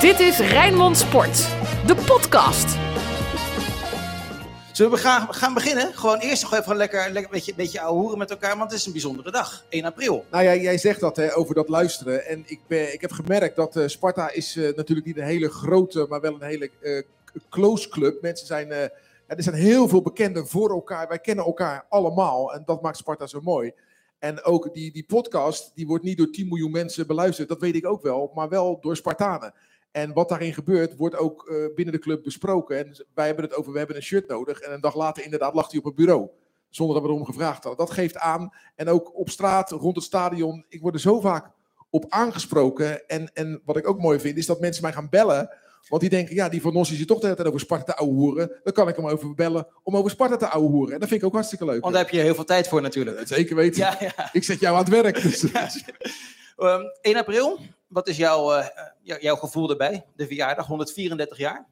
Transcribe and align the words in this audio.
Dit 0.00 0.20
is 0.20 0.38
Rijnmond 0.38 0.96
Sport, 0.96 1.36
de 1.86 1.94
podcast. 1.94 2.78
Zullen 4.72 4.92
we 4.92 4.98
gaan, 4.98 5.34
gaan 5.34 5.54
beginnen? 5.54 5.94
Gewoon 5.94 6.18
eerst 6.18 6.42
nog 6.42 6.54
even 6.54 6.76
lekker, 6.76 7.00
lekker 7.04 7.24
een 7.24 7.30
beetje, 7.30 7.54
beetje 7.54 7.80
ouwe 7.80 8.00
hoeren 8.00 8.18
met 8.18 8.30
elkaar, 8.30 8.56
want 8.56 8.70
het 8.70 8.80
is 8.80 8.86
een 8.86 8.92
bijzondere 8.92 9.30
dag. 9.30 9.64
1 9.68 9.84
april. 9.84 10.24
Nou 10.30 10.44
ja, 10.44 10.54
jij 10.54 10.78
zegt 10.78 11.00
dat 11.00 11.16
hè, 11.16 11.36
over 11.36 11.54
dat 11.54 11.68
luisteren. 11.68 12.26
En 12.26 12.42
ik, 12.46 12.60
ben, 12.66 12.92
ik 12.92 13.00
heb 13.00 13.12
gemerkt 13.12 13.56
dat 13.56 13.76
eh, 13.76 13.86
Sparta 13.86 14.30
is 14.30 14.56
eh, 14.56 14.76
natuurlijk 14.76 15.06
niet 15.06 15.16
een 15.16 15.24
hele 15.24 15.48
grote, 15.50 16.06
maar 16.08 16.20
wel 16.20 16.34
een 16.34 16.48
hele 16.48 16.70
eh, 16.80 17.02
close 17.50 17.88
club. 17.88 18.22
Mensen 18.22 18.46
zijn, 18.46 18.72
eh, 18.72 18.80
ja, 19.28 19.36
er 19.36 19.42
zijn 19.42 19.56
heel 19.56 19.88
veel 19.88 20.02
bekenden 20.02 20.46
voor 20.46 20.70
elkaar. 20.70 21.08
Wij 21.08 21.18
kennen 21.18 21.44
elkaar 21.44 21.86
allemaal 21.88 22.54
en 22.54 22.62
dat 22.66 22.82
maakt 22.82 22.96
Sparta 22.96 23.26
zo 23.26 23.40
mooi. 23.40 23.72
En 24.18 24.44
ook 24.44 24.74
die, 24.74 24.92
die 24.92 25.04
podcast, 25.04 25.72
die 25.74 25.86
wordt 25.86 26.04
niet 26.04 26.18
door 26.18 26.30
10 26.30 26.48
miljoen 26.48 26.70
mensen 26.70 27.06
beluisterd. 27.06 27.48
Dat 27.48 27.60
weet 27.60 27.74
ik 27.74 27.86
ook 27.86 28.02
wel, 28.02 28.30
maar 28.34 28.48
wel 28.48 28.78
door 28.80 28.96
Spartanen. 28.96 29.54
En 29.90 30.12
wat 30.12 30.28
daarin 30.28 30.54
gebeurt, 30.54 30.96
wordt 30.96 31.16
ook 31.16 31.48
eh, 31.48 31.74
binnen 31.74 31.94
de 31.94 32.00
club 32.00 32.22
besproken. 32.22 32.78
En 32.78 33.06
wij 33.14 33.26
hebben 33.26 33.44
het 33.44 33.54
over, 33.54 33.72
we 33.72 33.78
hebben 33.78 33.96
een 33.96 34.02
shirt 34.02 34.28
nodig. 34.28 34.60
En 34.60 34.72
een 34.72 34.80
dag 34.80 34.94
later 34.94 35.24
inderdaad 35.24 35.54
lag 35.54 35.70
hij 35.70 35.78
op 35.78 35.84
het 35.84 35.94
bureau. 35.94 36.28
Zonder 36.68 36.94
dat 36.94 37.04
we 37.04 37.10
erom 37.10 37.24
gevraagd 37.24 37.64
hadden. 37.64 37.86
Dat 37.86 37.94
geeft 37.94 38.16
aan. 38.16 38.52
En 38.76 38.88
ook 38.88 39.18
op 39.18 39.30
straat, 39.30 39.70
rond 39.70 39.96
het 39.96 40.04
stadion. 40.04 40.64
Ik 40.68 40.80
word 40.80 40.94
er 40.94 41.00
zo 41.00 41.20
vaak 41.20 41.50
op 41.90 42.04
aangesproken. 42.08 43.08
En, 43.08 43.30
en 43.34 43.60
wat 43.64 43.76
ik 43.76 43.88
ook 43.88 44.00
mooi 44.00 44.20
vind, 44.20 44.36
is 44.36 44.46
dat 44.46 44.60
mensen 44.60 44.82
mij 44.82 44.92
gaan 44.92 45.08
bellen. 45.08 45.50
Want 45.88 46.00
die 46.00 46.10
denken, 46.10 46.34
ja, 46.34 46.48
die 46.48 46.60
Van 46.60 46.72
Nossi 46.72 46.96
zit 46.96 47.06
toch 47.06 47.18
de 47.18 47.24
hele 47.24 47.36
tijd 47.36 47.48
over 47.48 47.60
Sparta 47.60 47.84
te 47.84 47.96
ouwehoeren. 47.96 48.52
Dan 48.62 48.72
kan 48.72 48.88
ik 48.88 48.96
hem 48.96 49.06
over 49.06 49.34
bellen 49.34 49.66
om 49.82 49.96
over 49.96 50.10
Sparta 50.10 50.36
te 50.36 50.48
ouwehoeren. 50.48 50.94
En 50.94 51.00
dat 51.00 51.08
vind 51.08 51.20
ik 51.20 51.26
ook 51.26 51.34
hartstikke 51.34 51.64
leuk. 51.64 51.80
Want 51.80 51.94
daar 51.94 52.02
heb 52.02 52.12
je 52.12 52.20
heel 52.20 52.34
veel 52.34 52.44
tijd 52.44 52.68
voor 52.68 52.82
natuurlijk. 52.82 53.26
Zeker 53.26 53.56
weten. 53.56 53.80
Ja, 53.80 53.96
ja. 54.00 54.28
Ik 54.32 54.44
zet 54.44 54.60
jou 54.60 54.76
aan 54.76 54.84
het 54.84 55.02
werk. 55.02 55.22
Dus. 55.22 55.44
Ehm, 56.56 56.82
1 57.00 57.16
april, 57.16 57.58
wat 57.90 58.08
is 58.08 58.16
jouw, 58.16 58.52
eh, 58.52 58.66
jou- 59.02 59.20
jouw 59.20 59.36
gevoel 59.36 59.70
erbij? 59.70 60.06
De 60.16 60.26
verjaardag, 60.26 60.66
134 60.66 61.38
jaar. 61.38 61.68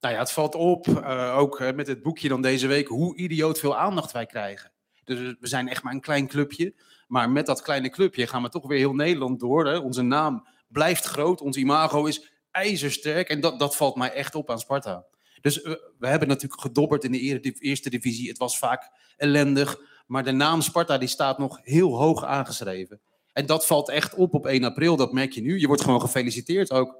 Nou 0.00 0.14
ja, 0.14 0.20
het 0.20 0.32
valt 0.32 0.54
op, 0.54 0.86
eh, 0.88 1.36
ook 1.38 1.60
eh, 1.60 1.74
met 1.74 1.86
het 1.86 2.02
boekje 2.02 2.28
dan 2.28 2.42
deze 2.42 2.66
week, 2.66 2.88
hoe 2.88 3.16
idioot 3.16 3.58
veel 3.58 3.76
aandacht 3.76 4.12
wij 4.12 4.26
krijgen. 4.26 4.72
Dus 5.04 5.18
we 5.40 5.46
zijn 5.46 5.68
echt 5.68 5.82
maar 5.82 5.92
een 5.92 6.00
klein 6.00 6.26
clubje. 6.26 6.74
Maar 7.06 7.30
met 7.30 7.46
dat 7.46 7.62
kleine 7.62 7.90
clubje 7.90 8.26
gaan 8.26 8.42
we 8.42 8.48
toch 8.48 8.66
weer 8.66 8.78
heel 8.78 8.94
Nederland 8.94 9.40
door. 9.40 9.66
Hè? 9.66 9.76
Onze 9.78 10.02
naam 10.02 10.46
blijft 10.68 11.04
groot, 11.04 11.40
ons 11.40 11.56
imago 11.56 12.04
is 12.04 12.32
ijzersterk. 12.50 13.28
En 13.28 13.40
dat, 13.40 13.58
dat 13.58 13.76
valt 13.76 13.96
mij 13.96 14.12
echt 14.12 14.34
op 14.34 14.50
aan 14.50 14.58
Sparta. 14.58 15.04
Dus 15.40 15.62
eh, 15.62 15.72
we 15.98 16.08
hebben 16.08 16.28
natuurlijk 16.28 16.60
gedobberd 16.60 17.04
in 17.04 17.12
de 17.12 17.52
eerste 17.58 17.90
divisie. 17.90 18.28
Het 18.28 18.38
was 18.38 18.58
vaak 18.58 18.90
ellendig. 19.16 19.80
Maar 20.06 20.24
de 20.24 20.32
naam 20.32 20.60
Sparta 20.60 20.98
die 20.98 21.08
staat 21.08 21.38
nog 21.38 21.58
heel 21.62 21.96
hoog 21.98 22.24
aangeschreven. 22.24 23.00
En 23.38 23.46
dat 23.46 23.66
valt 23.66 23.88
echt 23.88 24.14
op 24.14 24.34
op 24.34 24.46
1 24.46 24.64
april. 24.64 24.96
Dat 24.96 25.12
merk 25.12 25.32
je 25.32 25.40
nu. 25.40 25.60
Je 25.60 25.66
wordt 25.66 25.82
gewoon 25.82 26.00
gefeliciteerd 26.00 26.70
ook 26.72 26.96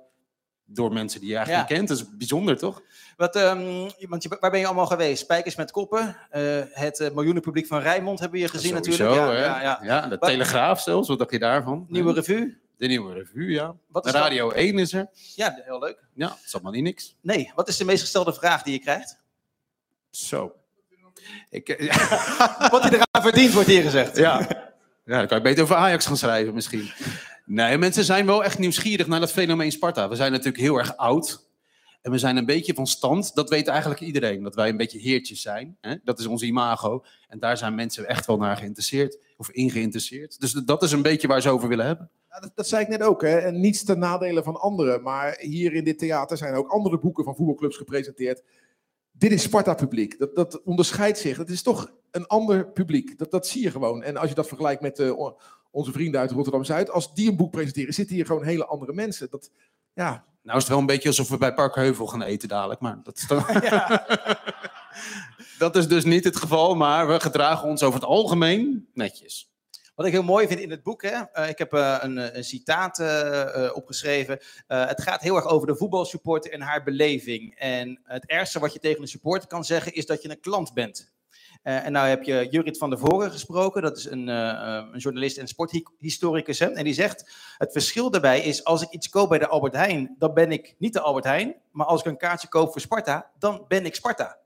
door 0.64 0.92
mensen 0.92 1.20
die 1.20 1.28
je 1.28 1.36
eigenlijk 1.36 1.68
Ja. 1.68 1.74
niet 1.74 1.86
kent. 1.86 1.98
Dat 1.98 2.08
is 2.08 2.16
bijzonder, 2.18 2.58
toch? 2.58 2.82
Wat, 3.16 3.36
ehm, 3.36 3.88
want 4.08 4.22
je, 4.22 4.36
waar 4.40 4.50
ben 4.50 4.60
je 4.60 4.66
allemaal 4.66 4.86
geweest? 4.86 5.22
Spijkers 5.22 5.56
met 5.56 5.70
koppen. 5.70 6.16
eh, 6.30 6.60
het 6.70 7.00
eh, 7.00 7.10
miljoenenpubliek 7.10 7.66
van 7.66 7.80
Rijnmond 7.80 8.18
hebben 8.18 8.38
we 8.38 8.44
hier 8.44 8.54
gezien 8.54 8.76
Sowieso, 8.76 9.04
natuurlijk. 9.04 9.38
hè? 9.38 9.44
Ja, 9.44 9.62
ja, 9.62 9.78
ja. 9.82 10.00
de 10.02 10.16
Wat- 10.18 10.28
Telegraaf 10.28 10.80
zelfs, 10.80 11.08
wat 11.08 11.18
dacht 11.18 11.30
je 11.30 11.38
daarvan? 11.38 11.86
Nieuwe 11.88 12.12
revue. 12.12 12.58
De 12.76 12.86
nieuwe 12.86 13.12
revue, 13.14 13.50
ja. 13.50 13.74
Wat 13.88 14.06
is 14.06 14.12
dat? 14.12 14.22
Radio 14.22 14.50
1 14.50 14.78
is 14.78 14.92
er. 14.92 15.08
Ja, 15.34 15.60
heel 15.64 15.78
leuk. 15.78 15.98
Ja, 16.14 16.28
dat 16.28 16.38
is 16.44 16.54
allemaal 16.54 16.72
niet 16.72 16.82
niks. 16.82 17.16
Nee, 17.20 17.52
wat 17.54 17.68
is 17.68 17.76
de 17.76 17.84
meest 17.84 18.00
gestelde 18.00 18.32
vraag 18.32 18.62
die 18.62 18.72
je 18.72 18.78
krijgt? 18.80 19.18
Zo. 20.10 20.52
Ik, 21.50 21.68
eh, 21.68 21.96
Wat 22.70 22.82
hij 22.82 22.90
eraan 22.92 23.22
verdient, 23.22 23.52
wordt 23.52 23.68
hier 23.68 23.82
gezegd. 23.82 24.16
ja. 24.16 24.66
Ja, 25.08 25.18
dan 25.18 25.26
kan 25.26 25.36
je 25.36 25.42
beter 25.42 25.62
over 25.62 25.76
Ajax 25.76 26.06
gaan 26.06 26.16
schrijven 26.16 26.54
misschien. 26.54 26.90
Nee, 27.44 27.78
mensen 27.78 28.04
zijn 28.04 28.26
wel 28.26 28.44
echt 28.44 28.58
nieuwsgierig 28.58 29.06
naar 29.06 29.20
dat 29.20 29.32
fenomeen 29.32 29.72
Sparta. 29.72 30.08
We 30.08 30.16
zijn 30.16 30.30
natuurlijk 30.30 30.58
heel 30.58 30.76
erg 30.76 30.96
oud. 30.96 31.46
En 32.02 32.10
we 32.10 32.18
zijn 32.18 32.36
een 32.36 32.46
beetje 32.46 32.74
van 32.74 32.86
stand. 32.86 33.34
Dat 33.34 33.48
weet 33.48 33.66
eigenlijk 33.66 34.00
iedereen. 34.00 34.42
Dat 34.42 34.54
wij 34.54 34.68
een 34.68 34.76
beetje 34.76 34.98
heertjes 34.98 35.42
zijn. 35.42 35.76
Hè? 35.80 35.94
Dat 36.04 36.18
is 36.18 36.26
ons 36.26 36.42
imago. 36.42 37.04
En 37.28 37.38
daar 37.38 37.56
zijn 37.56 37.74
mensen 37.74 38.08
echt 38.08 38.26
wel 38.26 38.36
naar 38.36 38.56
geïnteresseerd. 38.56 39.18
Of 39.36 39.50
in 39.50 39.70
geïnteresseerd. 39.70 40.40
Dus 40.40 40.52
dat 40.52 40.82
is 40.82 40.92
een 40.92 41.02
beetje 41.02 41.28
waar 41.28 41.42
ze 41.42 41.50
over 41.50 41.68
willen 41.68 41.86
hebben. 41.86 42.10
Ja, 42.30 42.40
dat, 42.40 42.50
dat 42.54 42.68
zei 42.68 42.82
ik 42.82 42.88
net 42.88 43.02
ook, 43.02 43.22
hè. 43.22 43.38
En 43.38 43.60
niets 43.60 43.84
ten 43.84 43.98
nadele 43.98 44.42
van 44.42 44.60
anderen. 44.60 45.02
Maar 45.02 45.36
hier 45.40 45.72
in 45.72 45.84
dit 45.84 45.98
theater 45.98 46.36
zijn 46.36 46.54
ook 46.54 46.68
andere 46.68 46.98
boeken 46.98 47.24
van 47.24 47.36
voetbalclubs 47.36 47.76
gepresenteerd. 47.76 48.42
Dit 49.12 49.32
is 49.32 49.42
Sparta-publiek. 49.42 50.18
Dat, 50.18 50.34
dat 50.34 50.62
onderscheidt 50.62 51.18
zich. 51.18 51.36
Dat 51.36 51.48
is 51.48 51.62
toch 51.62 51.90
een 52.10 52.26
ander 52.26 52.68
publiek. 52.68 53.18
Dat, 53.18 53.30
dat 53.30 53.46
zie 53.46 53.62
je 53.62 53.70
gewoon. 53.70 54.02
En 54.02 54.16
als 54.16 54.28
je 54.28 54.34
dat 54.34 54.48
vergelijkt 54.48 54.82
met 54.82 54.98
eh, 54.98 55.30
onze 55.70 55.92
vrienden 55.92 56.20
uit 56.20 56.30
Rotterdam-Zuid. 56.30 56.90
Als 56.90 57.14
die 57.14 57.30
een 57.30 57.36
boek 57.36 57.50
presenteren, 57.50 57.94
zitten 57.94 58.14
hier 58.14 58.26
gewoon 58.26 58.44
hele 58.44 58.66
andere 58.66 58.92
mensen. 58.92 59.30
Dat, 59.30 59.50
ja, 59.92 60.24
Nou 60.42 60.56
is 60.56 60.62
het 60.62 60.72
wel 60.72 60.78
een 60.78 60.86
beetje 60.86 61.08
alsof 61.08 61.28
we 61.28 61.36
bij 61.36 61.54
Parkheuvel 61.54 62.06
gaan 62.06 62.22
eten 62.22 62.48
dadelijk. 62.48 62.80
Maar 62.80 63.00
dat 63.02 63.16
is, 63.16 63.26
dan... 63.26 63.44
dat 65.64 65.76
is 65.76 65.88
dus 65.88 66.04
niet 66.04 66.24
het 66.24 66.36
geval. 66.36 66.74
Maar 66.74 67.08
we 67.08 67.20
gedragen 67.20 67.68
ons 67.68 67.82
over 67.82 68.00
het 68.00 68.08
algemeen 68.08 68.88
netjes. 68.94 69.48
Wat 69.98 70.06
ik 70.06 70.12
heel 70.12 70.22
mooi 70.22 70.46
vind 70.46 70.60
in 70.60 70.70
het 70.70 70.82
boek, 70.82 71.02
hè, 71.02 71.22
eh, 71.32 71.48
ik 71.48 71.58
heb 71.58 71.72
eh, 71.72 71.96
een, 72.00 72.36
een 72.36 72.44
citaat 72.44 73.02
opgeschreven. 73.74 74.38
Eh, 74.66 74.86
het 74.86 75.02
gaat 75.02 75.22
heel 75.22 75.36
erg 75.36 75.46
over 75.46 75.66
de 75.66 75.76
voetbalsupporter 75.76 76.52
en 76.52 76.60
haar 76.60 76.82
beleving. 76.82 77.54
En 77.54 78.00
het 78.04 78.26
ergste 78.26 78.58
wat 78.58 78.72
je 78.72 78.78
tegen 78.78 79.02
een 79.02 79.08
supporter 79.08 79.48
kan 79.48 79.64
zeggen 79.64 79.94
is 79.94 80.06
dat 80.06 80.22
je 80.22 80.30
een 80.30 80.40
klant 80.40 80.74
bent. 80.74 81.10
Eh, 81.62 81.84
en 81.84 81.92
nou 81.92 82.08
heb 82.08 82.22
je 82.22 82.48
Jurit 82.50 82.78
van 82.78 82.90
der 82.90 82.98
Voren 82.98 83.30
gesproken, 83.30 83.82
dat 83.82 83.96
is 83.96 84.04
een, 84.04 84.28
eh, 84.28 84.50
eh, 84.50 84.84
een 84.92 84.98
journalist 84.98 85.36
en 85.36 85.48
sporthistoricus. 85.48 86.58
Hè, 86.58 86.66
en 86.66 86.84
die 86.84 86.94
zegt, 86.94 87.30
het 87.58 87.72
verschil 87.72 88.10
daarbij 88.10 88.40
is 88.40 88.64
als 88.64 88.82
ik 88.82 88.90
iets 88.90 89.08
koop 89.08 89.28
bij 89.28 89.38
de 89.38 89.48
Albert 89.48 89.74
Heijn, 89.74 90.14
dan 90.18 90.34
ben 90.34 90.52
ik 90.52 90.74
niet 90.78 90.92
de 90.92 91.00
Albert 91.00 91.24
Heijn. 91.24 91.54
Maar 91.70 91.86
als 91.86 92.00
ik 92.00 92.06
een 92.06 92.16
kaartje 92.16 92.48
koop 92.48 92.72
voor 92.72 92.80
Sparta, 92.80 93.30
dan 93.38 93.64
ben 93.68 93.84
ik 93.84 93.94
Sparta. 93.94 94.36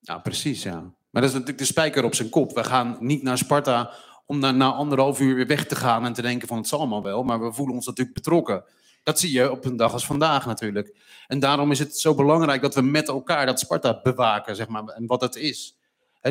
Ja, 0.00 0.18
precies, 0.18 0.62
ja. 0.62 0.80
Maar 1.10 1.22
dat 1.22 1.24
is 1.24 1.32
natuurlijk 1.32 1.58
de 1.58 1.64
spijker 1.64 2.04
op 2.04 2.14
zijn 2.14 2.28
kop. 2.28 2.54
We 2.54 2.64
gaan 2.64 2.96
niet 3.00 3.22
naar 3.22 3.38
Sparta 3.38 3.90
om 4.26 4.38
na, 4.38 4.50
na 4.50 4.72
anderhalf 4.72 5.20
uur 5.20 5.34
weer 5.34 5.46
weg 5.46 5.66
te 5.66 5.76
gaan 5.76 6.04
en 6.04 6.12
te 6.12 6.22
denken 6.22 6.48
van 6.48 6.56
het 6.56 6.68
zal 6.68 6.78
allemaal 6.78 7.02
wel. 7.02 7.22
Maar 7.22 7.40
we 7.40 7.52
voelen 7.52 7.74
ons 7.74 7.86
natuurlijk 7.86 8.16
betrokken. 8.16 8.64
Dat 9.02 9.20
zie 9.20 9.32
je 9.32 9.50
op 9.50 9.64
een 9.64 9.76
dag 9.76 9.92
als 9.92 10.06
vandaag 10.06 10.46
natuurlijk. 10.46 10.96
En 11.26 11.38
daarom 11.38 11.70
is 11.70 11.78
het 11.78 11.98
zo 11.98 12.14
belangrijk 12.14 12.62
dat 12.62 12.74
we 12.74 12.82
met 12.82 13.08
elkaar 13.08 13.46
dat 13.46 13.60
Sparta 13.60 14.00
bewaken, 14.02 14.56
zeg 14.56 14.68
maar, 14.68 14.84
en 14.84 15.06
wat 15.06 15.20
het 15.20 15.36
is. 15.36 15.75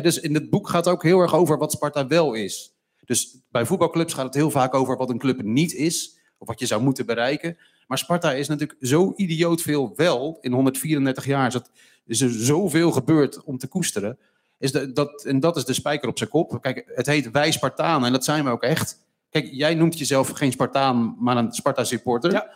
Dus 0.02 0.20
in 0.20 0.34
het 0.34 0.50
boek 0.50 0.68
gaat 0.68 0.84
het 0.84 0.94
ook 0.94 1.02
heel 1.02 1.20
erg 1.20 1.34
over 1.34 1.58
wat 1.58 1.72
Sparta 1.72 2.06
wel 2.06 2.34
is. 2.34 2.74
Dus 3.04 3.38
bij 3.50 3.66
voetbalclubs 3.66 4.12
gaat 4.12 4.24
het 4.24 4.34
heel 4.34 4.50
vaak 4.50 4.74
over 4.74 4.96
wat 4.96 5.10
een 5.10 5.18
club 5.18 5.42
niet 5.42 5.74
is, 5.74 6.18
of 6.38 6.46
wat 6.46 6.60
je 6.60 6.66
zou 6.66 6.82
moeten 6.82 7.06
bereiken. 7.06 7.56
Maar 7.86 7.98
Sparta 7.98 8.32
is 8.32 8.48
natuurlijk 8.48 8.78
zo 8.80 9.12
idioot 9.16 9.62
veel 9.62 9.92
wel. 9.96 10.38
In 10.40 10.52
134 10.52 11.26
jaar 11.26 11.46
is, 11.46 11.60
is 12.06 12.20
er 12.20 12.30
zoveel 12.30 12.92
gebeurd 12.92 13.44
om 13.44 13.58
te 13.58 13.66
koesteren. 13.66 14.18
Is 14.58 14.72
de, 14.72 14.92
dat, 14.92 15.24
en 15.24 15.40
dat 15.40 15.56
is 15.56 15.64
de 15.64 15.72
spijker 15.72 16.08
op 16.08 16.18
zijn 16.18 16.30
kop. 16.30 16.58
Kijk, 16.60 16.92
het 16.94 17.06
heet 17.06 17.30
wij 17.30 17.52
Spartanen 17.52 18.06
en 18.06 18.12
dat 18.12 18.24
zijn 18.24 18.44
we 18.44 18.50
ook 18.50 18.62
echt. 18.62 18.98
Kijk, 19.30 19.48
jij 19.52 19.74
noemt 19.74 19.98
jezelf 19.98 20.28
geen 20.28 20.52
Spartaan, 20.52 21.16
maar 21.18 21.36
een 21.36 21.52
Sparta-supporter. 21.52 22.32
Ja. 22.32 22.50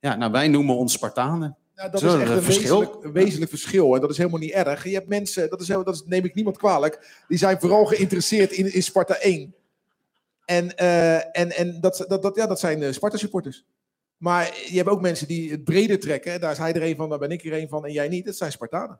ja, 0.00 0.16
nou 0.16 0.32
wij 0.32 0.48
noemen 0.48 0.76
ons 0.76 0.92
Spartanen. 0.92 1.56
Ja, 1.76 1.88
dat 1.88 2.02
is 2.02 2.12
echt 2.14 2.28
een 2.28 2.36
een 2.36 2.42
verschil. 2.42 2.78
wezenlijk, 2.78 3.04
een 3.04 3.12
wezenlijk 3.12 3.50
verschil. 3.50 3.94
En 3.94 4.00
dat 4.00 4.10
is 4.10 4.16
helemaal 4.16 4.38
niet 4.38 4.50
erg. 4.50 4.84
Je 4.84 4.94
hebt 4.94 5.08
mensen, 5.08 5.50
dat, 5.50 5.60
is, 5.60 5.68
heel- 5.68 5.84
dat 5.84 5.94
is, 5.94 6.02
neem 6.06 6.24
ik 6.24 6.34
niemand 6.34 6.56
kwalijk, 6.58 7.22
die 7.28 7.38
zijn 7.38 7.60
vooral 7.60 7.84
geïnteresseerd 7.84 8.52
in, 8.52 8.72
in 8.72 8.82
Sparta 8.82 9.14
1. 9.14 9.54
En, 10.44 10.76
eh, 10.76 11.14
en, 11.16 11.56
en 11.56 11.80
dat, 11.80 12.04
dat, 12.08 12.22
dat, 12.22 12.36
ja, 12.36 12.46
dat 12.46 12.60
zijn 12.60 12.82
eh, 12.82 12.92
Sparta-supporters. 12.92 13.64
Maar 14.16 14.50
je 14.68 14.76
hebt 14.76 14.88
ook 14.88 15.00
mensen 15.00 15.26
die 15.26 15.50
het 15.50 15.64
breder 15.64 16.00
trekken. 16.00 16.40
Daar 16.40 16.52
is 16.52 16.58
hij 16.58 16.72
er 16.72 16.82
een 16.82 16.96
van, 16.96 17.08
daar 17.08 17.18
ben 17.18 17.30
ik 17.30 17.44
er 17.44 17.52
een 17.52 17.68
van 17.68 17.86
en 17.86 17.92
jij 17.92 18.08
niet. 18.08 18.24
Dat 18.24 18.36
zijn 18.36 18.52
Spartanen. 18.52 18.98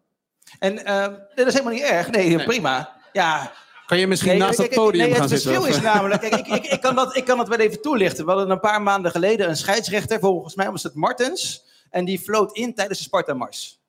En 0.59 0.85
eh, 0.85 1.07
nee, 1.09 1.17
dat 1.35 1.47
is 1.47 1.53
helemaal 1.53 1.73
niet 1.73 1.83
erg. 1.83 2.11
Nee, 2.11 2.45
prima. 2.45 2.97
Ja, 3.13 3.53
Kan 3.87 3.99
je 4.01 4.07
misschien 4.07 4.31
Nee, 4.31 4.39
naast 4.39 4.57
kijk, 4.57 4.69
het 4.71 4.79
podium 4.79 5.05
nee, 5.05 5.13
gaan 5.13 5.21
het 5.21 5.31
zitten? 5.31 5.53
verschil 5.53 5.71
of- 5.73 5.77
is 5.79 5.83
namelijk, 5.83 6.21
kijk, 6.21 6.35
ik, 6.35 6.47
ik, 6.47 6.65
ik, 6.73 6.81
kan 6.81 6.95
dat, 6.95 7.17
ik 7.17 7.25
kan 7.25 7.39
dat 7.39 7.49
wel 7.49 7.59
even 7.59 7.81
toelichten. 7.83 8.25
We 8.25 8.31
hadden 8.31 8.51
een 8.51 8.61
paar 8.61 8.83
maanden 8.83 9.11
geleden 9.11 9.49
een 9.49 9.57
scheidsrechter, 9.57 10.19
volgens 10.21 10.55
mij 10.55 10.71
was 10.71 10.83
het 10.83 10.95
Martens, 10.95 11.65
en 11.93 12.05
die 12.05 12.19
floot 12.19 12.57
in 12.57 12.75
tijdens 12.75 12.99
de 12.99 13.05
Sparta-mars. 13.05 13.81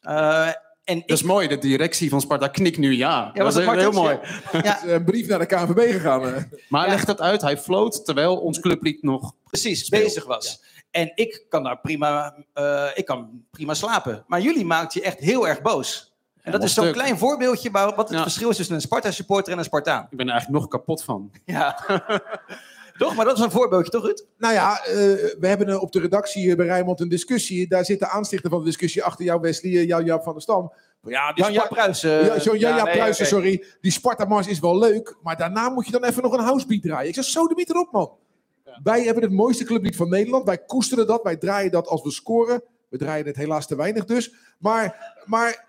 Eh, 0.00 0.48
en 0.84 0.98
Dat 1.06 1.16
is 1.18 1.22
mooi, 1.22 1.48
de 1.48 1.58
directie 1.58 2.10
van 2.10 2.20
Sparta 2.20 2.48
knikt 2.48 2.78
nu 2.78 2.92
ja. 2.96 3.30
Ja, 3.34 3.42
was 3.44 3.54
dat 3.54 3.62
is 3.74 3.80
heel 3.82 3.92
mooi. 3.92 4.18
ja, 4.62 4.84
Een 4.86 5.04
brief 5.04 5.26
naar 5.26 5.38
de 5.38 5.46
KNVB 5.46 5.92
gegaan. 5.92 6.34
eh. 6.34 6.42
Maar 6.68 6.84
Ja. 6.86 6.92
leg 6.92 7.04
dat 7.04 7.20
uit, 7.20 7.40
hij 7.42 7.58
floot 7.58 8.04
terwijl 8.04 8.36
ons 8.36 8.60
clublied 8.60 9.02
nog... 9.02 9.32
precies, 9.44 9.88
bezig 9.88 10.24
was. 10.24 10.62
En 10.90 11.12
ik 11.14 11.44
kan 11.48 11.62
daar 11.62 11.78
prima, 11.80 12.34
eh, 12.52 12.86
ik 12.94 13.04
kan 13.04 13.44
prima 13.50 13.74
slapen. 13.74 14.24
Maar 14.26 14.40
jullie 14.40 14.64
maakt 14.64 14.94
je 14.94 15.02
echt 15.02 15.18
heel 15.18 15.48
erg 15.48 15.62
boos. 15.62 16.12
En 16.42 16.52
dat 16.52 16.62
is 16.62 16.74
zo'n 16.74 16.92
klein 16.92 17.18
voorbeeldje 17.18 17.70
waar- 17.70 17.94
wat 17.94 18.08
het 18.08 18.16
Ja. 18.16 18.22
verschil 18.22 18.48
is 18.50 18.56
tussen 18.56 18.74
een 18.74 18.80
Sparta-supporter 18.80 19.52
en 19.52 19.58
een 19.58 19.64
Spartaan. 19.64 20.06
Ik 20.10 20.16
ben 20.16 20.26
er 20.26 20.32
eigenlijk 20.32 20.62
nog 20.62 20.70
kapot 20.70 21.02
van. 21.04 21.30
Ja. 21.44 21.78
toch? 23.00 23.14
Maar 23.14 23.24
dat 23.24 23.38
is 23.38 23.44
een 23.44 23.50
voorbeeldje, 23.50 23.90
toch, 23.90 24.04
Ruud? 24.04 24.24
Nou 24.38 24.54
ja, 24.54 24.84
eh, 24.84 24.94
we 25.38 25.46
hebben 25.46 25.80
op 25.80 25.92
de 25.92 26.00
redactie 26.00 26.50
eh, 26.50 26.56
bij 26.56 26.66
Rijnmond 26.66 27.00
een 27.00 27.08
discussie. 27.08 27.68
Daar 27.68 27.84
zit 27.84 27.98
de 27.98 28.08
aanstichter 28.08 28.50
van 28.50 28.58
de 28.58 28.64
discussie 28.64 29.04
achter 29.04 29.24
jou, 29.24 29.40
Wesley, 29.40 29.72
eh, 29.72 29.86
jou, 29.86 30.04
Jaap 30.04 30.22
van 30.22 30.32
der 30.32 30.42
Stam. 30.42 30.72
Ja, 31.02 31.32
die 31.32 31.50
Jan 31.50 31.68
Pruisen. 31.68 32.24
Ja, 32.24 32.38
zo, 32.38 32.54
ja, 32.56 32.76
ja, 32.76 32.84
nee, 32.84 32.94
Pruisen, 32.94 33.26
sorry. 33.26 33.64
Die 33.80 33.90
Sparta-mars 33.90 34.46
is 34.46 34.60
wel 34.60 34.78
leuk, 34.78 35.16
maar 35.22 35.36
daarna 35.36 35.68
moet 35.68 35.86
je 35.86 35.92
dan 35.92 36.04
even 36.04 36.22
nog 36.22 36.32
een 36.32 36.44
housebeat 36.44 36.82
draaien. 36.82 37.08
Ik 37.08 37.14
zeg, 37.14 37.24
zo 37.24 37.46
de 37.46 37.64
erop, 37.68 37.92
man. 37.92 38.10
Wij 38.82 39.02
hebben 39.02 39.22
het 39.22 39.32
mooiste 39.32 39.64
clublied 39.64 39.96
van 39.96 40.08
Nederland. 40.08 40.44
Wij 40.44 40.58
koesteren 40.58 41.06
dat, 41.06 41.22
wij 41.22 41.36
draaien 41.36 41.70
dat 41.70 41.86
als 41.86 42.02
we 42.02 42.10
scoren. 42.10 42.62
We 42.88 42.98
draaien 42.98 43.26
het 43.26 43.36
helaas 43.36 43.66
te 43.66 43.76
weinig 43.76 44.04
dus. 44.04 44.34
Maar, 44.58 45.14
maar 45.24 45.68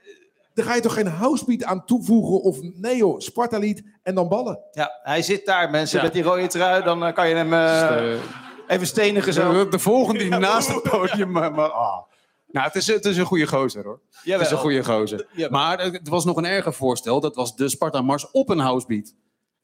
daar 0.53 0.65
ga 0.65 0.75
je 0.75 0.81
toch 0.81 0.93
geen 0.93 1.07
housebeat 1.07 1.63
aan 1.63 1.85
toevoegen? 1.85 2.41
Of 2.41 2.57
nee 2.61 2.97
joh, 2.97 3.19
Sparta-lied 3.19 3.83
en 4.03 4.15
dan 4.15 4.27
ballen. 4.27 4.59
Ja, 4.71 4.99
hij 5.03 5.21
zit 5.21 5.45
daar, 5.45 5.69
mensen, 5.69 5.97
Ja. 5.97 6.03
met 6.03 6.13
die 6.13 6.23
rode 6.23 6.47
trui. 6.47 6.83
Dan 6.83 7.05
eh, 7.05 7.13
kan 7.13 7.29
je 7.29 7.35
hem 7.35 7.53
eh, 7.53 7.89
Dus, 7.89 7.99
eh, 8.17 8.19
even 8.67 8.87
stenigen 8.87 9.33
zo. 9.33 9.53
de, 9.63 9.69
de 9.69 9.79
volgende 9.79 10.19
die 10.19 10.29
naast 10.37 10.67
het 10.73 10.83
podium. 10.83 11.31
Maar, 11.31 11.51
maar, 11.51 11.69
ah. 11.69 11.97
Nou, 12.47 12.65
het 12.65 12.75
is, 12.75 12.87
het 12.87 13.05
is 13.05 13.17
een 13.17 13.25
goede 13.25 13.47
gozer 13.47 13.83
hoor. 13.83 14.01
Het 14.23 14.41
is 14.41 14.51
een 14.51 14.57
goede 14.57 14.83
gozer. 14.83 15.27
Jawel. 15.31 15.49
Maar 15.59 15.79
er 15.79 15.99
was 16.03 16.25
nog 16.25 16.37
een 16.37 16.45
erger 16.45 16.73
voorstel. 16.73 17.19
Dat 17.19 17.35
was 17.35 17.55
de 17.55 17.69
Sparta 17.69 18.01
Mars 18.01 18.31
op 18.31 18.49
een 18.49 18.59
housebeat. 18.59 19.13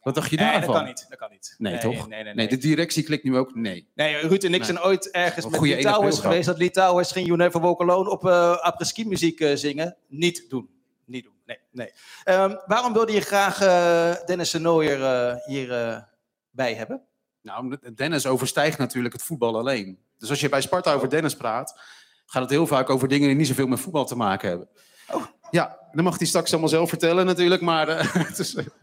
Wat 0.02 0.16
dacht 0.16 0.30
je 0.30 0.36
Nee, 0.36 0.46
daarvan? 0.46 0.68
dat 0.68 0.76
kan 0.76 0.86
niet. 0.86 1.06
Dat 1.10 1.18
kan 1.18 1.30
niet. 1.32 1.56
Nee, 1.58 1.78
toch? 1.78 1.92
Nee, 1.94 2.08
nee, 2.08 2.24
nee. 2.24 2.34
Nee, 2.34 2.48
de 2.48 2.58
directie 2.58 3.04
klikt 3.04 3.24
nu 3.24 3.38
ook 3.38 3.56
nee. 3.56 3.90
Nee, 3.96 4.16
Ruud 4.18 4.44
en 4.44 4.54
ik 4.54 4.58
Nee. 4.58 4.64
zijn 4.64 4.82
ooit 4.82 5.12
ergens 5.12 5.46
met 5.46 5.58
goede 5.58 5.76
Litouwers 5.76 6.02
1 6.02 6.16
april 6.16 6.30
geweest. 6.32 6.46
Dat 6.48 6.58
Litouwers 6.58 7.12
ging 7.12 7.26
You 7.26 7.38
Never 7.38 7.62
Walk 7.62 7.82
Alone 7.82 8.10
op 8.10 8.24
uh, 8.26 8.58
après-ski 8.58 9.08
muziek 9.08 9.40
eh, 9.40 9.56
zingen. 9.56 9.96
Niet 10.08 10.46
doen. 10.50 10.70
Niet 11.06 11.24
doen. 11.24 11.34
Nee, 11.48 11.60
nee. 11.72 11.92
Ehm, 12.24 12.56
waarom 12.66 12.94
wilde 12.94 13.12
je 13.12 13.22
graag 13.22 13.62
eh, 13.62 14.26
Dennis 14.26 14.52
de 14.52 14.60
Nooier 14.60 15.04
eh, 15.04 15.36
hier 15.46 15.72
eh, 15.72 16.02
bij 16.50 16.74
hebben? 16.74 17.02
Nou, 17.42 17.78
Dennis 17.96 18.26
overstijgt 18.26 18.78
natuurlijk 18.78 19.14
het 19.14 19.24
voetbal 19.24 19.58
alleen. 19.58 20.00
Dus 20.18 20.30
als 20.30 20.40
je 20.40 20.50
bij 20.50 20.62
Sparta 20.62 20.94
over 20.94 21.10
Dennis 21.10 21.36
praat, 21.36 21.80
gaat 22.26 22.42
het 22.42 22.52
heel 22.52 22.68
vaak 22.68 22.90
over 22.90 23.08
dingen 23.08 23.28
die 23.28 23.38
niet 23.38 23.48
zoveel 23.48 23.68
met 23.68 23.80
voetbal 23.80 24.06
te 24.06 24.16
maken 24.16 24.50
hebben. 24.50 24.70
Oh. 25.12 25.26
Ja, 25.52 25.78
dan 25.92 26.04
mag 26.04 26.18
hij 26.18 26.28
straks 26.28 26.52
allemaal 26.52 26.70
zelf 26.70 26.90
vertellen 26.90 27.26
natuurlijk, 27.26 27.62
maar 27.62 27.88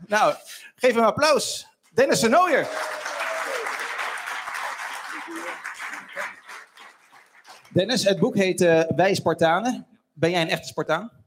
Nou, 0.07 0.35
geef 0.75 0.91
hem 0.91 0.99
een 0.99 1.05
applaus. 1.05 1.67
Dennis 1.91 2.21
de 2.21 2.29
Nooier. 2.29 2.69
Dennis, 7.69 8.05
het 8.05 8.19
boek 8.19 8.37
heet 8.37 8.61
Wij 8.97 9.15
Spartanen. 9.15 9.87
Ben 10.13 10.31
jij 10.31 10.43
een 10.43 10.49
echte 10.49 10.69
Spartaan? 10.69 11.24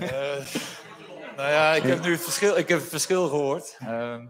Eh, 0.00 0.46
nou 1.36 1.50
ja, 1.50 1.72
ik 1.74 1.82
heb 1.82 2.02
nu 2.02 2.12
het 2.12 2.20
verschil, 2.20 2.56
ik 2.56 2.68
heb 2.68 2.78
het 2.78 2.88
verschil 2.88 3.28
gehoord. 3.28 3.76
Ehm 3.78 4.26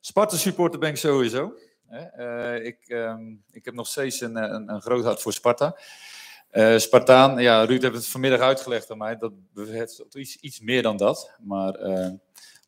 Sparta 0.00 0.36
supporter 0.36 0.80
ben 0.80 0.88
ik 0.88 0.96
sowieso. 0.96 1.54
Eh, 1.88 2.64
ik, 2.64 2.78
ehm, 2.86 3.22
ik 3.50 3.64
heb 3.64 3.74
nog 3.74 3.86
steeds 3.86 4.20
een, 4.20 4.36
eh, 4.36 4.52
een, 4.52 4.68
een 4.68 4.80
groot 4.80 5.04
hart 5.04 5.22
voor 5.22 5.32
Sparta. 5.32 5.78
Spartaan, 6.76 7.38
ja, 7.38 7.64
Ruud 7.64 7.82
heeft 7.82 7.94
het 7.94 8.06
vanmiddag 8.06 8.40
uitgelegd 8.40 8.90
aan 8.90 8.98
mij. 8.98 9.16
Dat 9.16 9.32
tot 9.96 10.14
iets, 10.14 10.60
meer 10.60 10.82
dan 10.82 10.96
dat. 10.96 11.30
Maar 11.38 11.74
eh 11.74 12.10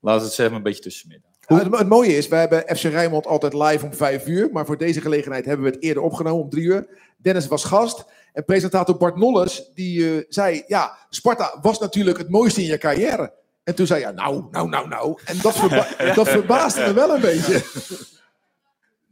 laat 0.00 0.22
het 0.22 0.32
zeg 0.32 0.48
maar 0.48 0.56
een 0.56 0.62
beetje 0.62 0.82
tussenmidden. 0.82 1.30
Nou, 1.46 1.62
het, 1.62 1.78
het 1.78 1.88
mooie 1.88 2.16
is, 2.16 2.28
wij 2.28 2.40
hebben 2.40 2.76
FC 2.76 2.82
Rijnmond 2.82 3.26
altijd 3.26 3.52
live 3.54 3.84
om 3.84 3.94
vijf 3.94 4.26
uur. 4.26 4.50
Maar 4.52 4.66
voor 4.66 4.78
deze 4.78 5.00
gelegenheid 5.00 5.44
hebben 5.44 5.66
we 5.66 5.72
het 5.72 5.82
eerder 5.82 6.02
opgenomen 6.02 6.42
om 6.42 6.50
drie 6.50 6.64
uur. 6.64 6.88
Dennis 7.16 7.46
was 7.46 7.64
gast. 7.64 8.04
En 8.32 8.44
presentator 8.44 8.96
Bart 8.96 9.16
Nolles, 9.16 9.70
die 9.74 10.16
eh, 10.16 10.24
zei... 10.28 10.64
Ja, 10.66 10.96
Sparta 11.10 11.58
was 11.62 11.78
natuurlijk 11.78 12.18
het 12.18 12.28
mooiste 12.28 12.60
in 12.60 12.66
je 12.66 12.78
carrière. 12.78 13.32
En 13.64 13.74
toen 13.74 13.86
zei 13.86 14.02
hij, 14.02 14.12
nou, 14.12 14.44
nou, 14.50 14.68
nou, 14.68 14.88
nou. 14.88 15.18
En 15.24 15.38
dat, 15.42 15.56
verba 15.58 15.86
dat 16.14 16.28
verbaasde 16.28 16.80
me 16.80 16.92
wel 16.92 17.14
een 17.14 17.20
beetje. 17.20 17.64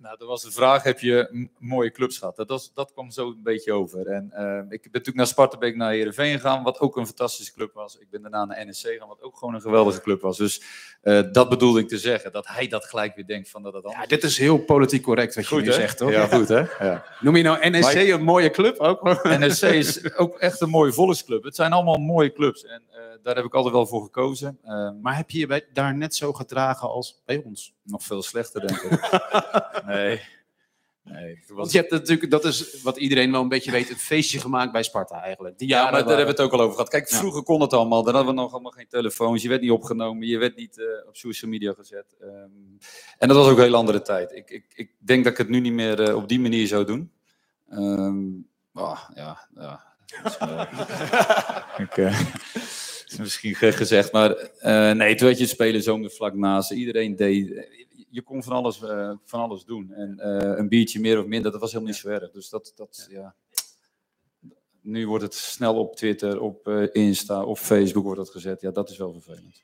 Nou, 0.07 0.19
dat 0.19 0.29
was 0.29 0.43
de 0.43 0.51
vraag, 0.51 0.83
heb 0.83 1.01
je 1.01 1.49
mooie 1.59 1.91
clubs 1.91 2.19
gehad? 2.19 2.37
Dat, 2.37 2.49
was, 2.49 2.75
dat 2.75 2.93
kwam 2.93 3.11
zo 3.11 3.27
een 3.29 3.43
beetje 3.43 3.73
over. 3.73 4.07
En 4.07 4.31
eh, 4.33 4.59
ik 4.59 4.83
ben 4.83 4.91
natuurlijk 4.93 5.17
naar 5.17 5.27
Sparta, 5.27 5.59
ben 5.59 5.69
ik 5.69 5.77
naar 5.77 5.91
Heerenveen 5.91 6.33
gegaan, 6.33 6.63
wat 6.63 6.81
ook 6.81 6.97
een 6.97 7.07
fantastische 7.07 7.53
club 7.53 7.73
was. 7.75 7.99
Ik 7.99 8.11
ben 8.11 8.23
daarna 8.23 8.45
naar 8.45 8.67
NSC 8.67 8.87
gegaan, 8.87 9.09
wat 9.09 9.23
ook 9.23 9.37
gewoon 9.37 9.55
een 9.55 9.61
geweldige 9.61 10.01
club 10.01 10.21
was. 10.21 10.37
Dus 10.37 10.63
eh, 11.03 11.23
dat 11.33 11.49
bedoelde 11.49 11.81
ik 11.81 11.89
te 11.89 11.99
zeggen, 11.99 12.33
dat 12.33 12.47
hij 12.47 12.69
dat 12.69 12.85
gelijk 12.85 13.15
weer 13.15 13.27
denkt 13.27 13.51
van 13.51 13.63
dat 13.63 13.73
het 13.75 13.85
anders 13.85 14.03
ja, 14.03 14.09
dit 14.09 14.25
is 14.25 14.39
heel 14.39 14.59
politiek 14.59 15.03
correct 15.03 15.35
wat 15.35 15.49
je 15.49 15.57
nu 15.57 15.65
hè? 15.65 15.73
zegt, 15.73 15.97
toch? 15.97 16.11
Ja, 16.11 16.27
goed 16.27 16.49
hè? 16.49 16.65
Ja. 16.87 17.05
Noem 17.21 17.37
je 17.37 17.43
nou 17.43 17.71
NSC 17.71 17.95
Maar 17.95 17.97
een 17.97 18.23
mooie 18.25 18.51
club 18.51 18.79
ook? 18.79 19.25
NSC 19.41 19.63
is 19.63 20.17
ook 20.17 20.39
echt 20.39 20.61
een 20.61 20.71
mooie 20.71 20.93
volksclub. 20.93 21.45
Het 21.45 21.55
zijn 21.55 21.73
allemaal 21.73 21.99
mooie 21.99 22.33
clubs 22.33 22.65
en 22.65 22.83
eh, 22.91 22.99
daar 23.23 23.37
heb 23.37 23.45
ik 23.45 23.55
altijd 23.55 23.75
wel 23.75 23.87
voor 23.87 24.03
gekozen. 24.03 24.59
Eh, 24.63 24.91
Maar 25.03 25.17
heb 25.17 25.31
je 25.31 25.39
je 25.39 25.47
bij- 25.47 25.67
daar 25.73 25.97
net 25.97 26.15
zo 26.15 26.33
gedragen 26.33 26.89
als 26.89 27.23
bij 27.25 27.43
ons? 27.45 27.75
Nog 27.87 28.03
veel 28.03 28.23
slechter, 28.23 28.67
denk 28.67 28.81
ik. 28.81 29.21
nee. 29.87 30.21
Nee, 31.03 31.43
was- 31.47 31.57
Want 31.57 31.73
je 31.73 31.79
hebt 31.79 31.91
natuurlijk, 31.91 32.31
dat 32.31 32.45
is 32.45 32.83
wat 32.83 32.97
iedereen 32.97 33.33
wel 33.33 33.41
een 33.43 33.49
beetje 33.49 33.71
weet, 33.71 33.91
een 33.91 33.97
feestje 33.97 34.41
gemaakt 34.41 34.73
bij 34.73 34.83
Sparta 34.83 35.23
eigenlijk. 35.23 35.59
Die 35.59 35.69
Ja, 35.69 35.75
maar 35.75 35.85
daar 35.85 35.93
waren- 36.05 36.17
hebben 36.17 36.35
we 36.37 36.43
het 36.43 36.53
ook 36.53 36.59
al 36.59 36.65
over 36.65 36.75
gehad. 36.77 36.91
Kijk, 36.91 37.09
Ja. 37.11 37.17
vroeger 37.17 37.43
kon 37.43 37.61
het 37.61 37.73
allemaal. 37.73 38.03
Dan 38.03 38.15
hadden 38.15 38.35
we 38.35 38.41
nog 38.41 38.53
allemaal 38.53 38.71
geen 38.73 38.89
telefoons. 38.89 39.43
Je 39.43 39.49
werd 39.49 39.61
niet 39.61 39.71
opgenomen. 39.71 40.27
Je 40.27 40.39
werd 40.39 40.57
niet 40.57 40.79
eh, 40.79 40.85
op 41.09 41.17
social 41.17 41.51
media 41.51 41.73
gezet. 41.73 42.17
Ehm, 42.21 42.31
en 43.19 43.29
dat 43.29 43.37
was 43.37 43.49
ook 43.49 43.57
een 43.57 43.63
hele 43.63 43.77
andere 43.77 44.03
tijd. 44.03 44.33
Ik, 44.33 44.51
ik, 44.51 44.65
ik 44.75 44.91
denk 44.99 45.23
dat 45.25 45.33
ik 45.33 45.39
het 45.39 45.49
nu 45.49 45.61
niet 45.61 45.73
meer 45.73 46.03
eh, 46.03 46.17
op 46.17 46.29
die 46.29 46.41
manier 46.41 46.67
zou 46.67 46.85
doen. 46.85 47.13
Ehm, 47.69 48.25
ah, 48.73 49.01
ja, 49.15 49.49
ja. 49.55 49.85
Ik, 51.77 51.97
misschien 53.19 53.55
gek 53.55 53.75
gezegd, 53.75 54.13
maar 54.13 54.31
eh, 54.37 54.93
nee, 54.93 55.15
toen 55.15 55.29
had 55.29 55.37
je 55.37 55.43
het 55.43 55.53
spelen 55.53 55.83
zo 55.83 56.09
vlak 56.09 56.35
naast. 56.35 56.71
Iedereen 56.71 57.17
deed. 57.17 57.69
Je 58.11 58.23
kon 58.23 58.43
van 58.43 58.53
alles, 58.53 58.83
eh, 58.83 59.13
van 59.25 59.41
alles 59.41 59.65
doen. 59.65 59.93
En 59.93 60.19
eh, 60.19 60.59
een 60.59 60.69
biertje 60.69 61.01
meer 61.01 61.19
of 61.19 61.27
minder, 61.27 61.51
dat 61.51 61.61
was 61.61 61.73
helemaal 61.73 61.93
niet 61.93 62.01
zo 62.01 62.09
erg. 62.09 62.31
Dus 62.31 62.49
dat, 62.49 62.73
dat 62.77 63.07
ja. 63.11 63.35
Nu 64.81 65.07
wordt 65.07 65.25
het 65.25 65.35
snel 65.35 65.79
op 65.79 65.97
Twitter, 65.97 66.41
op 66.41 66.69
Insta, 66.93 67.45
op 67.45 67.59
Facebook 67.59 68.05
wordt 68.05 68.19
dat 68.19 68.31
gezet. 68.31 68.61
Ja, 68.61 68.71
dat 68.71 68.91
is 68.91 68.97
wel 68.97 69.13
vervelend. 69.13 69.63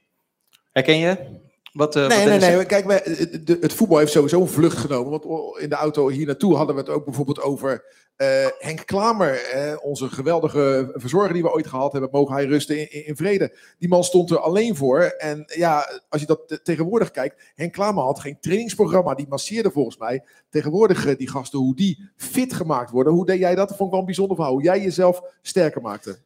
Herken 0.73 0.97
je? 0.97 1.41
Wat, 1.73 1.97
eh, 1.97 2.07
Nee, 2.09 2.29
wat 2.29 2.41
nee, 2.41 2.57
nee. 2.57 2.67
Kijk, 2.67 2.85
wij, 2.87 3.01
het, 3.05 3.47
de- 3.47 3.59
het 3.61 3.73
voetbal 3.73 3.99
heeft 3.99 4.13
sowieso 4.13 4.41
een 4.41 4.49
vlucht 4.49 4.77
genomen. 4.77 5.11
Want 5.11 5.59
in 5.59 5.69
de 5.69 5.75
auto 5.75 6.09
hier 6.09 6.27
naartoe 6.27 6.57
hadden 6.57 6.75
we 6.75 6.81
het 6.81 6.91
ook 6.91 7.05
bijvoorbeeld 7.05 7.41
over 7.43 7.85
eh, 8.17 8.47
Henk 8.59 8.87
Klamer. 8.87 9.35
eh, 9.45 9.77
onze 9.83 10.09
geweldige 10.09 10.93
verzorger 10.95 11.33
die 11.33 11.43
we 11.43 11.53
ooit 11.53 11.67
gehad 11.67 11.93
hebben. 11.93 12.11
Mogen 12.13 12.35
hij 12.35 12.45
rusten 12.45 12.79
in, 12.79 12.93
in, 12.93 13.07
in 13.07 13.17
vrede. 13.17 13.57
Die 13.79 13.89
man 13.89 14.05
stond 14.05 14.31
er 14.31 14.39
alleen 14.39 14.77
voor. 14.77 15.01
En 15.01 15.45
ja, 15.47 16.01
als 16.09 16.21
je 16.21 16.27
dat 16.27 16.49
te- 16.49 16.63
tegenwoordig 16.63 17.11
kijkt. 17.11 17.43
Henk 17.55 17.73
Klamer 17.73 18.03
had 18.05 18.21
geen 18.21 18.39
trainingsprogramma. 18.41 19.15
Die 19.15 19.29
masseerde 19.29 19.71
volgens 19.71 19.97
mij. 19.97 20.25
Tegenwoordig 20.51 21.07
eh, 21.07 21.17
die 21.17 21.29
gasten, 21.31 21.59
hoe 21.59 21.75
die 21.77 22.11
fit 22.17 22.53
gemaakt 22.53 22.91
worden. 22.91 23.13
Hoe 23.13 23.27
deed 23.27 23.39
jij 23.39 23.55
dat? 23.55 23.69
Dat 23.69 23.77
vond 23.77 23.89
ik 23.89 23.91
wel 23.91 24.01
een 24.01 24.07
bijzonder 24.07 24.37
verhaal. 24.37 24.55
Hoe 24.55 24.63
jij 24.63 24.81
jezelf 24.81 25.23
sterker 25.43 25.81
maakte. 25.81 26.19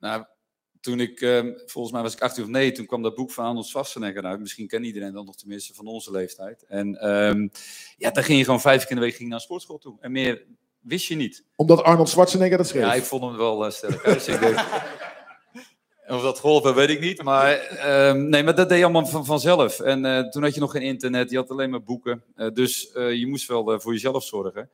Nou, 0.00 0.24
toen 0.80 1.00
ik, 1.00 1.20
ehm, 1.20 1.52
volgens 1.66 1.92
mij 1.94 2.02
was 2.02 2.12
ik 2.12 2.20
18 2.20 2.42
of 2.42 2.48
9, 2.48 2.74
toen 2.74 2.86
kwam 2.86 3.02
dat 3.02 3.14
boek 3.14 3.30
van 3.30 3.44
Arnold 3.44 3.66
Schwarzenegger 3.66 4.24
uit. 4.24 4.40
Misschien 4.40 4.66
kent 4.66 4.84
iedereen 4.84 5.12
dat 5.12 5.24
nog 5.24 5.36
tenminste 5.36 5.74
van 5.74 5.86
onze 5.86 6.10
leeftijd. 6.10 6.64
En 6.68 7.00
ehm, 7.00 7.48
ja, 7.96 8.10
dan 8.10 8.24
ging 8.24 8.38
je 8.38 8.44
gewoon 8.44 8.60
vijf 8.60 8.82
keer 8.82 8.90
in 8.90 8.96
de 8.96 9.02
week 9.02 9.14
ging 9.14 9.28
naar 9.28 9.38
een 9.38 9.44
sportschool 9.44 9.78
toe. 9.78 9.96
En 10.00 10.12
meer 10.12 10.44
wist 10.80 11.06
je 11.06 11.14
niet. 11.14 11.44
Omdat 11.56 11.82
Arnold 11.82 12.08
Schwarzenegger 12.08 12.56
dat 12.56 12.66
schreef. 12.68 12.82
Ja, 12.82 12.94
ik 12.94 13.02
vond 13.02 13.22
hem 13.22 13.36
wel 13.36 13.64
eh, 13.64 13.70
sterk. 13.70 14.02
Ik 14.26 14.40
denk- 14.40 14.64
of 16.08 16.22
dat 16.22 16.38
geholpen, 16.38 16.74
weet 16.74 16.88
ik 16.90 17.00
niet. 17.00 17.22
Maar, 17.22 17.52
ehm, 17.54 18.28
nee, 18.28 18.42
maar 18.42 18.54
dat 18.54 18.68
deed 18.68 18.78
je 18.78 18.84
allemaal 18.84 19.06
van, 19.06 19.24
vanzelf. 19.26 19.80
En 19.80 20.04
eh, 20.04 20.28
toen 20.28 20.42
had 20.42 20.54
je 20.54 20.60
nog 20.60 20.70
geen 20.70 20.82
internet, 20.82 21.30
je 21.30 21.36
had 21.36 21.50
alleen 21.50 21.70
maar 21.70 21.82
boeken. 21.82 22.24
Eh, 22.34 22.48
dus 22.52 22.90
je 22.92 23.26
moest 23.26 23.48
wel 23.48 23.80
voor 23.80 23.92
jezelf 23.92 24.24
zorgen. 24.24 24.70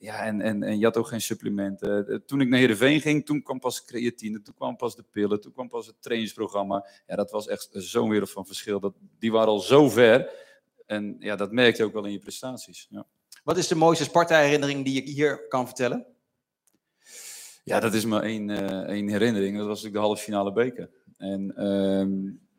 Ja, 0.00 0.24
en, 0.24 0.40
en, 0.40 0.62
en 0.62 0.78
je 0.78 0.84
had 0.84 0.96
ook 0.96 1.06
geen 1.06 1.20
supplementen. 1.20 2.08
Eh, 2.08 2.16
toen 2.26 2.40
ik 2.40 2.48
naar 2.48 2.58
Heerenveen 2.58 3.00
ging, 3.00 3.26
toen 3.26 3.42
kwam 3.42 3.58
pas 3.58 3.84
creatine, 3.84 4.42
toen 4.42 4.54
kwam 4.54 4.76
pas 4.76 4.96
de 4.96 5.04
pillen, 5.10 5.40
toen 5.40 5.52
kwam 5.52 5.68
pas 5.68 5.86
het 5.86 6.02
trainingsprogramma. 6.02 6.86
Ja, 7.06 7.16
dat 7.16 7.30
was 7.30 7.48
echt 7.48 7.68
zo'n 7.72 8.08
wereld 8.08 8.30
van 8.30 8.46
verschil. 8.46 8.80
Dat, 8.80 8.94
die 9.18 9.32
waren 9.32 9.48
al 9.48 9.58
zo 9.58 9.88
ver. 9.88 10.30
En 10.86 11.16
ja, 11.18 11.36
dat 11.36 11.52
merkte 11.52 11.82
je 11.82 11.88
ook 11.88 11.94
wel 11.94 12.04
in 12.04 12.12
je 12.12 12.18
prestaties. 12.18 12.86
Ja. 12.90 13.06
Wat 13.44 13.56
is 13.56 13.68
de 13.68 13.74
mooiste 13.74 14.04
Sparta-herinnering 14.04 14.84
die 14.84 14.94
je 14.94 15.10
hier 15.10 15.48
kan 15.48 15.66
vertellen? 15.66 16.06
Ja, 17.64 17.80
dat 17.80 17.94
is 17.94 18.04
maar 18.04 18.22
één, 18.22 18.50
eh, 18.50 18.94
één 18.94 19.08
herinnering. 19.08 19.56
Dat 19.56 19.66
was 19.66 19.82
natuurlijk 19.82 20.02
de 20.02 20.08
halve 20.08 20.22
finale 20.22 20.52
beker. 20.52 20.90
En 21.16 21.56
ehm, 21.56 22.10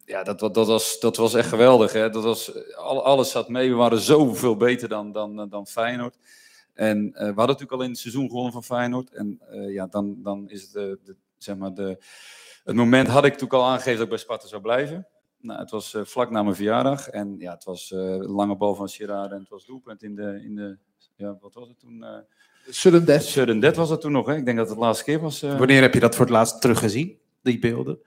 ja, 0.05 0.23
dat, 0.23 0.39
dat, 0.39 0.53
dat, 0.53 0.67
was, 0.67 0.99
dat 0.99 1.17
was 1.17 1.33
echt 1.33 1.49
geweldig. 1.49 1.93
Hè? 1.93 2.09
Dat 2.09 2.23
was, 2.23 2.51
al, 2.75 3.03
alles 3.03 3.31
zat 3.31 3.49
mee. 3.49 3.69
We 3.69 3.75
waren 3.75 3.99
zoveel 3.99 4.57
beter 4.57 4.89
dan, 4.89 5.11
dan, 5.11 5.49
dan 5.49 5.67
Feyenoord. 5.67 6.17
En 6.73 7.05
eh, 7.13 7.19
we 7.19 7.25
hadden 7.25 7.45
natuurlijk 7.47 7.71
al 7.71 7.81
in 7.81 7.89
het 7.89 7.99
seizoen 7.99 8.27
gewonnen 8.29 8.51
van 8.51 8.63
Feyenoord. 8.63 9.11
En 9.11 9.39
eh, 9.49 9.73
ja, 9.73 9.87
dan, 9.87 10.15
dan 10.23 10.49
is 10.49 10.61
het, 10.61 10.71
de, 10.71 10.99
de, 11.03 11.15
zeg 11.37 11.55
maar 11.55 11.73
de, 11.73 11.97
het 12.63 12.75
moment 12.75 13.07
had 13.07 13.25
ik 13.25 13.31
natuurlijk 13.31 13.61
al 13.61 13.65
aangegeven 13.67 13.93
dat 13.93 14.03
ik 14.03 14.09
bij 14.09 14.17
Sparta 14.17 14.47
zou 14.47 14.61
blijven. 14.61 15.07
Nou, 15.39 15.59
het 15.59 15.71
was 15.71 15.93
eh, 15.93 16.01
vlak 16.05 16.29
na 16.29 16.43
mijn 16.43 16.55
verjaardag. 16.55 17.07
En 17.07 17.35
ja, 17.39 17.53
het 17.53 17.63
was 17.63 17.91
eh, 17.91 17.99
een 17.99 18.25
lange 18.31 18.55
bal 18.55 18.75
van 18.75 18.89
Girard 18.89 19.31
en 19.31 19.39
het 19.39 19.49
was 19.49 19.65
doelpunt 19.65 20.03
in 20.03 20.15
de, 20.15 20.41
in 20.43 20.55
de 20.55 20.77
ja, 21.15 21.37
wat 21.41 21.53
was 21.53 21.67
het 21.67 21.79
toen? 21.79 22.03
eh 22.03 22.17
Sudden 22.69 23.05
death. 23.05 23.23
Sudden 23.23 23.59
Death 23.59 23.75
was 23.75 23.89
dat 23.89 24.01
toen 24.01 24.11
nog, 24.11 24.27
hè? 24.27 24.35
Ik 24.35 24.45
denk 24.45 24.57
dat 24.57 24.67
het 24.67 24.77
de 24.77 24.83
laatste 24.83 25.03
keer 25.03 25.19
was. 25.19 25.41
eh. 25.41 25.57
Wanneer 25.57 25.81
heb 25.81 25.93
je 25.93 25.99
dat 25.99 26.15
voor 26.15 26.25
het 26.25 26.33
laatst 26.33 26.61
teruggezien, 26.61 27.17
die 27.41 27.59
beelden? 27.59 27.99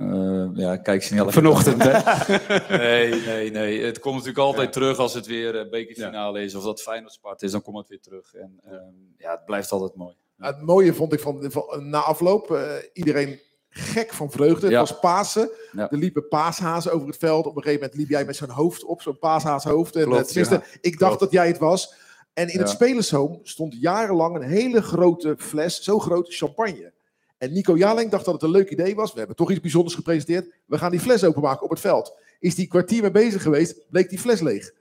Eh, 0.00 0.48
ja, 0.54 0.76
kijk 0.76 1.02
snel. 1.02 1.30
Vanochtend, 1.30 1.82
hè? 1.82 1.92
Nee, 2.78 3.14
nee, 3.26 3.50
nee. 3.50 3.82
Het 3.84 3.98
komt 3.98 4.14
natuurlijk 4.14 4.44
altijd 4.44 4.72
terug 4.72 4.98
als 4.98 5.14
het 5.14 5.26
weer 5.26 5.58
eh, 5.58 5.70
bekerfinale 5.70 6.42
is. 6.42 6.54
Of 6.54 6.64
dat 6.64 6.82
Feyenoord 6.82 7.12
Sparta 7.12 7.46
is, 7.46 7.52
dan 7.52 7.62
komt 7.62 7.76
het 7.78 7.88
weer 7.88 8.00
terug. 8.00 8.34
En 8.34 8.60
ehm, 8.64 8.74
ja, 9.18 9.30
het 9.30 9.44
blijft 9.44 9.72
altijd 9.72 9.94
mooi. 9.94 10.14
Het 10.38 10.62
mooie 10.62 10.94
vond 10.94 11.12
ik 11.12 11.20
van, 11.20 11.44
van 11.50 11.88
na 11.88 11.98
afloop, 12.00 12.50
eh, 12.50 12.72
iedereen 12.92 13.38
gek 13.68 14.12
van 14.12 14.30
vreugde. 14.30 14.62
Het 14.62 14.70
Ja. 14.74 14.78
was 14.80 14.98
Pasen. 15.00 15.50
Ja. 15.72 15.90
Er 15.90 15.98
liepen 15.98 16.28
paashazen 16.28 16.92
over 16.92 17.06
het 17.06 17.16
veld. 17.16 17.46
Op 17.46 17.56
een 17.56 17.62
gegeven 17.62 17.80
moment 17.82 17.98
liep 18.00 18.08
jij 18.08 18.24
met 18.24 18.36
zo'n 18.36 18.50
hoofd 18.50 18.84
op, 18.84 19.02
zo'n 19.02 19.18
paashaashoofd. 19.18 19.96
En, 19.96 20.04
Klopt, 20.04 20.26
tenminste, 20.26 20.54
ja. 20.54 20.62
ik 20.80 20.98
dacht 20.98 21.16
Klopt. 21.16 21.20
dat 21.20 21.30
jij 21.32 21.46
het 21.46 21.58
was. 21.58 21.94
En 22.32 22.46
in 22.48 22.52
Ja. 22.52 22.58
het 22.58 22.68
spelershome 22.68 23.38
stond 23.42 23.76
jarenlang 23.80 24.34
een 24.36 24.42
hele 24.48 24.82
grote 24.82 25.34
fles, 25.38 25.82
zo 25.82 25.98
groot 25.98 26.34
champagne. 26.34 26.92
En 27.40 27.52
Nico 27.52 27.76
Jaling 27.76 28.10
dacht 28.10 28.24
dat 28.24 28.34
het 28.34 28.42
een 28.42 28.50
leuk 28.50 28.70
idee 28.70 28.94
was. 28.94 29.12
We 29.12 29.18
hebben 29.18 29.36
toch 29.36 29.50
iets 29.50 29.60
bijzonders 29.60 29.94
gepresenteerd. 29.94 30.54
We 30.66 30.78
gaan 30.78 30.90
die 30.90 31.00
fles 31.00 31.24
openmaken 31.24 31.62
op 31.62 31.70
het 31.70 31.80
veld. 31.80 32.16
Is 32.38 32.54
die 32.54 32.66
kwartier 32.66 33.02
mee 33.02 33.10
bezig 33.10 33.42
geweest, 33.42 33.90
bleek 33.90 34.08
die 34.08 34.18
fles 34.18 34.40
leeg. 34.40 34.72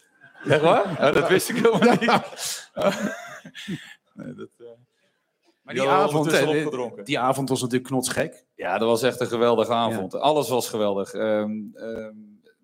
Echt 0.48 0.62
waar? 0.62 0.96
Ja, 1.00 1.12
dat 1.12 1.30
wist 1.30 1.50
ik 1.50 1.56
helemaal 1.56 1.80
niet. 1.80 2.00
nee, 4.14 4.34
dat, 4.34 4.50
eh, 4.58 4.66
Maar 5.62 5.74
Die 5.74 5.88
avond, 5.88 7.06
die 7.06 7.20
avond 7.20 7.50
was 7.50 7.62
natuurlijk 7.62 7.90
knotsgek. 7.90 8.46
Ja, 8.56 8.78
dat 8.78 8.88
was 8.88 9.04
echt 9.04 9.20
een 9.20 9.28
geweldige 9.28 9.74
avond. 9.74 10.16
Alles 10.16 10.50
was 10.50 10.70
geweldig. 10.70 11.14
Ehm, 11.14 11.52
ehm, 11.74 12.16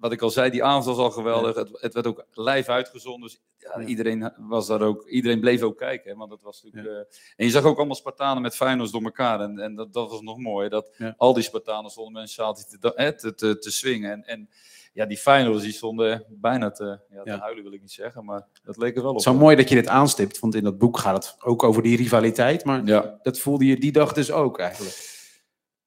wat 0.06 0.14
ik 0.14 0.22
al 0.22 0.30
zei, 0.30 0.50
die 0.50 0.64
avond 0.64 0.86
was 0.86 0.98
al 0.98 1.12
geweldig. 1.12 1.56
Het, 1.56 1.70
het 1.82 1.94
werd 1.94 2.08
ook 2.08 2.26
live 2.34 2.72
uitgezonden. 2.72 3.22
Dus 3.30 3.42
ja, 3.58 3.80
Ja. 3.80 3.86
iedereen, 3.88 4.32
was 4.38 4.68
daar 4.68 4.82
ook, 4.82 5.08
iedereen 5.08 5.40
bleef 5.40 5.62
ook 5.62 5.78
kijken. 5.78 6.12
Hè, 6.12 6.18
want 6.18 6.30
dat 6.30 6.42
was 6.42 6.64
natuurlijk, 6.64 6.94
eh, 6.94 7.18
en 7.36 7.46
je 7.46 7.50
zag 7.50 7.64
ook 7.64 7.78
allemaal 7.78 7.96
Spartanen 7.96 8.42
met 8.42 8.56
Feyenoord 8.56 8.92
door 8.92 9.04
elkaar. 9.04 9.40
En, 9.42 9.60
en 9.60 9.76
dat, 9.76 9.94
dat 9.94 10.10
was 10.12 10.22
nog 10.22 10.38
mooi. 10.38 10.70
Dat 10.70 10.92
al 11.18 11.34
die 11.34 11.44
Spartanen 11.44 11.92
stonden 11.92 12.14
met 12.14 12.22
een 12.22 12.28
sjaaltje 12.30 12.66
te, 12.80 13.16
te, 13.16 13.34
te, 13.36 13.58
te 13.58 13.72
swingen. 13.72 14.12
En, 14.12 14.24
en 14.26 14.50
ja, 14.94 15.06
die 15.06 15.18
Feyenoorders 15.18 15.64
die 15.66 15.74
stonden 15.74 16.26
bijna 16.30 16.72
te, 16.72 17.00
ja, 17.10 17.24
te 17.24 17.30
Ja. 17.30 17.40
huilen, 17.40 17.64
wil 17.64 17.74
ik 17.74 17.82
niet 17.82 17.92
zeggen. 17.92 18.26
Maar 18.26 18.48
dat 18.64 18.78
leek 18.78 18.96
er 18.96 19.02
wel 19.02 19.12
op. 19.12 19.18
Het 19.18 19.26
is 19.26 19.32
wel 19.32 19.42
mooi 19.42 19.56
dat 19.56 19.70
je 19.70 19.76
dit 19.76 19.88
aanstipt, 19.88 20.40
want 20.40 20.56
in 20.56 20.64
dat 20.64 20.78
boek 20.78 20.98
gaat 20.98 21.16
het 21.26 21.36
ook 21.44 21.64
over 21.64 21.82
die 21.84 21.98
rivaliteit. 21.98 22.66
Maar 22.66 22.86
Ja. 22.86 23.20
dat 23.22 23.40
voelde 23.40 23.66
je 23.66 23.78
die 23.80 23.92
dag 23.92 24.14
dus 24.14 24.32
ook 24.32 24.60
eigenlijk. 24.60 25.14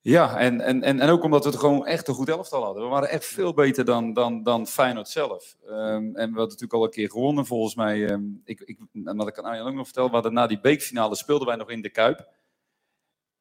Ja, 0.01 0.39
en, 0.39 0.61
en, 0.61 0.83
en, 0.83 1.01
en 1.01 1.09
ook 1.09 1.23
omdat 1.23 1.45
we 1.45 1.51
het 1.51 1.59
gewoon 1.59 1.87
echt 1.87 2.09
een 2.09 2.15
goed 2.15 2.29
elftal 2.29 2.65
hadden. 2.65 2.83
We 2.83 2.89
waren 2.89 3.09
echt 3.09 3.27
veel 3.27 3.55
beter 3.55 3.85
dan, 3.85 4.13
dan, 4.13 4.43
dan 4.43 4.67
Feyenoord 4.67 5.09
zelf. 5.09 5.57
Ehm, 5.67 5.75
en 5.95 6.13
we 6.13 6.21
hadden 6.21 6.35
natuurlijk 6.35 6.73
al 6.73 6.85
een 6.85 6.91
keer 6.91 7.11
gewonnen, 7.11 7.47
volgens 7.47 7.75
mij. 7.75 8.09
ehm, 8.09 8.23
ik, 8.45 8.61
ik, 8.61 8.79
ik 8.93 9.39
aan 9.39 9.45
Arjan 9.45 9.67
ook 9.67 9.75
nog 9.75 9.85
vertel, 9.85 10.07
we 10.07 10.13
hadden 10.13 10.33
na 10.33 10.47
die 10.47 10.61
beekfinale 10.61 11.17
speelden 11.17 11.47
wij 11.47 11.57
nog 11.57 11.71
in 11.71 11.83
de 11.83 11.91
Kuip. 11.91 12.29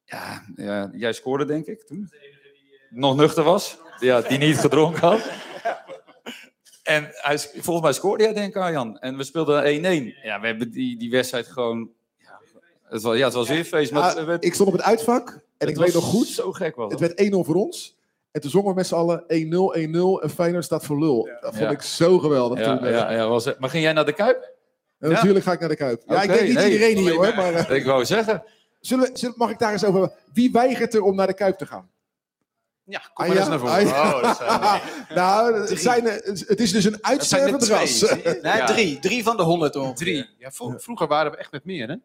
Ja, 0.04 0.46
ja 0.56 0.90
jij 0.94 1.14
scoorde 1.14 1.46
denk 1.46 1.66
ik 1.66 1.86
toen. 1.86 2.10
Nog 2.90 3.16
nuchter 3.16 3.44
was. 3.44 3.78
Ja, 4.00 4.22
die 4.22 4.38
niet 4.38 4.58
gedronken 4.58 5.02
had. 5.02 5.30
En 6.84 7.10
hij, 7.12 7.40
volgens 7.40 7.82
mij 7.82 7.94
scoorde 7.94 8.24
jij 8.24 8.34
denk 8.34 8.56
ik 8.56 8.62
Arjan. 8.62 9.00
En 9.00 9.18
we 9.18 9.24
speelden 9.24 9.64
1-1. 9.64 10.24
Ja, 10.24 10.40
we 10.40 10.48
hebben 10.48 10.72
die, 10.72 10.98
die 10.98 11.12
wedstrijd 11.12 11.48
gewoon... 11.48 11.92
Ja, 12.90 12.94
het 12.94 13.02
was, 13.02 13.18
ja, 13.18 13.26
het 13.26 13.34
was 13.34 13.48
weer 13.50 13.64
feest. 13.64 13.92
Maar 13.92 14.02
Ah, 14.04 14.16
het 14.16 14.26
werd- 14.26 14.44
ik 14.44 14.54
stond 14.54 14.70
op 14.70 14.76
het 14.76 14.84
uitvak 14.86 15.30
en 15.30 15.40
het 15.58 15.70
ik 15.70 15.78
weet 15.78 15.94
nog 15.94 16.04
goed. 16.04 16.28
Zo 16.28 16.52
gek 16.52 16.76
was 16.76 16.92
Het 16.92 17.00
het. 17.00 17.16
werd 17.16 17.20
1-0 17.34 17.44
voor 17.44 17.56
ons. 17.56 17.96
En 18.32 18.42
toen 18.42 18.50
zongen 18.52 18.70
we 18.70 18.76
met 18.76 18.88
z'n 18.88 18.96
allen 18.96 19.24
1-0, 19.28 19.74
1-0 19.76 20.22
en 20.22 20.30
Feyenoord 20.30 20.64
staat 20.64 20.86
voor 20.86 21.00
lul. 21.00 21.24
Dat 21.42 21.50
vond 21.56 21.64
Ja. 21.64 21.70
ik 21.70 21.82
zo 21.82 22.20
geweldig 22.20 22.60
Ja, 22.60 22.78
toen. 22.78 22.86
eh. 22.88 22.92
ja, 22.94 23.12
ja, 23.12 23.28
was 23.28 23.46
het. 23.46 23.60
Maar 23.60 23.70
ging 23.70 23.84
jij 23.84 23.94
naar 23.94 24.06
de 24.06 24.14
Kuip? 24.14 24.56
En 25.00 25.10
natuurlijk 25.12 25.46
ga 25.46 25.52
ik 25.52 25.60
naar 25.60 25.70
de 25.70 25.76
Kuip. 25.76 26.04
Ja, 26.06 26.22
ik 26.22 26.30
denk 26.30 26.42
niet 26.42 26.54
nee, 26.54 26.72
iedereen 26.72 26.98
hier 26.98 27.14
hoor. 27.14 27.34
Maar, 27.36 27.54
eh, 27.54 27.76
Ik 27.76 27.86
wou 27.86 28.06
zeggen. 28.06 28.44
zullen 28.80 29.12
we, 29.12 29.18
zullen, 29.18 29.36
mag 29.38 29.50
ik 29.50 29.60
daar 29.60 29.72
eens 29.72 29.86
over 29.86 30.00
hebben? 30.00 30.18
Wie 30.34 30.52
weigert 30.52 30.94
er 30.94 31.02
om 31.02 31.16
naar 31.16 31.28
de 31.28 31.34
Kuip 31.34 31.58
te 31.58 31.66
gaan? 31.66 31.90
Ja, 32.84 32.98
Ah, 33.00 33.06
kom 33.14 33.28
maar 33.28 33.36
eens 33.36 33.46
ja? 33.46 33.50
naar 33.50 33.60
voren. 33.60 33.74
Ah, 33.76 33.82
ja. 33.88 34.14
Oh, 34.22 34.36
zijn 34.36 34.60
nou, 35.20 35.60
het, 35.60 35.80
zijn, 35.82 36.08
eh, 36.08 36.14
het 36.48 36.60
is 36.60 36.72
dus 36.72 36.84
een 36.86 36.94
er 36.94 37.00
uitstervend 37.02 37.64
ras. 37.68 38.02
Nee, 38.24 38.40
Ja. 38.42 38.66
drie. 38.66 39.00
Drie 39.00 39.24
van 39.24 39.38
de 39.38 39.44
honderd 39.44 39.76
ongeveer. 39.76 39.96
Drie. 39.96 40.26
Vroeger 40.78 41.08
waren 41.08 41.32
we 41.32 41.38
echt 41.38 41.52
met 41.52 41.66
meer, 41.66 41.88
hè? 41.88 41.96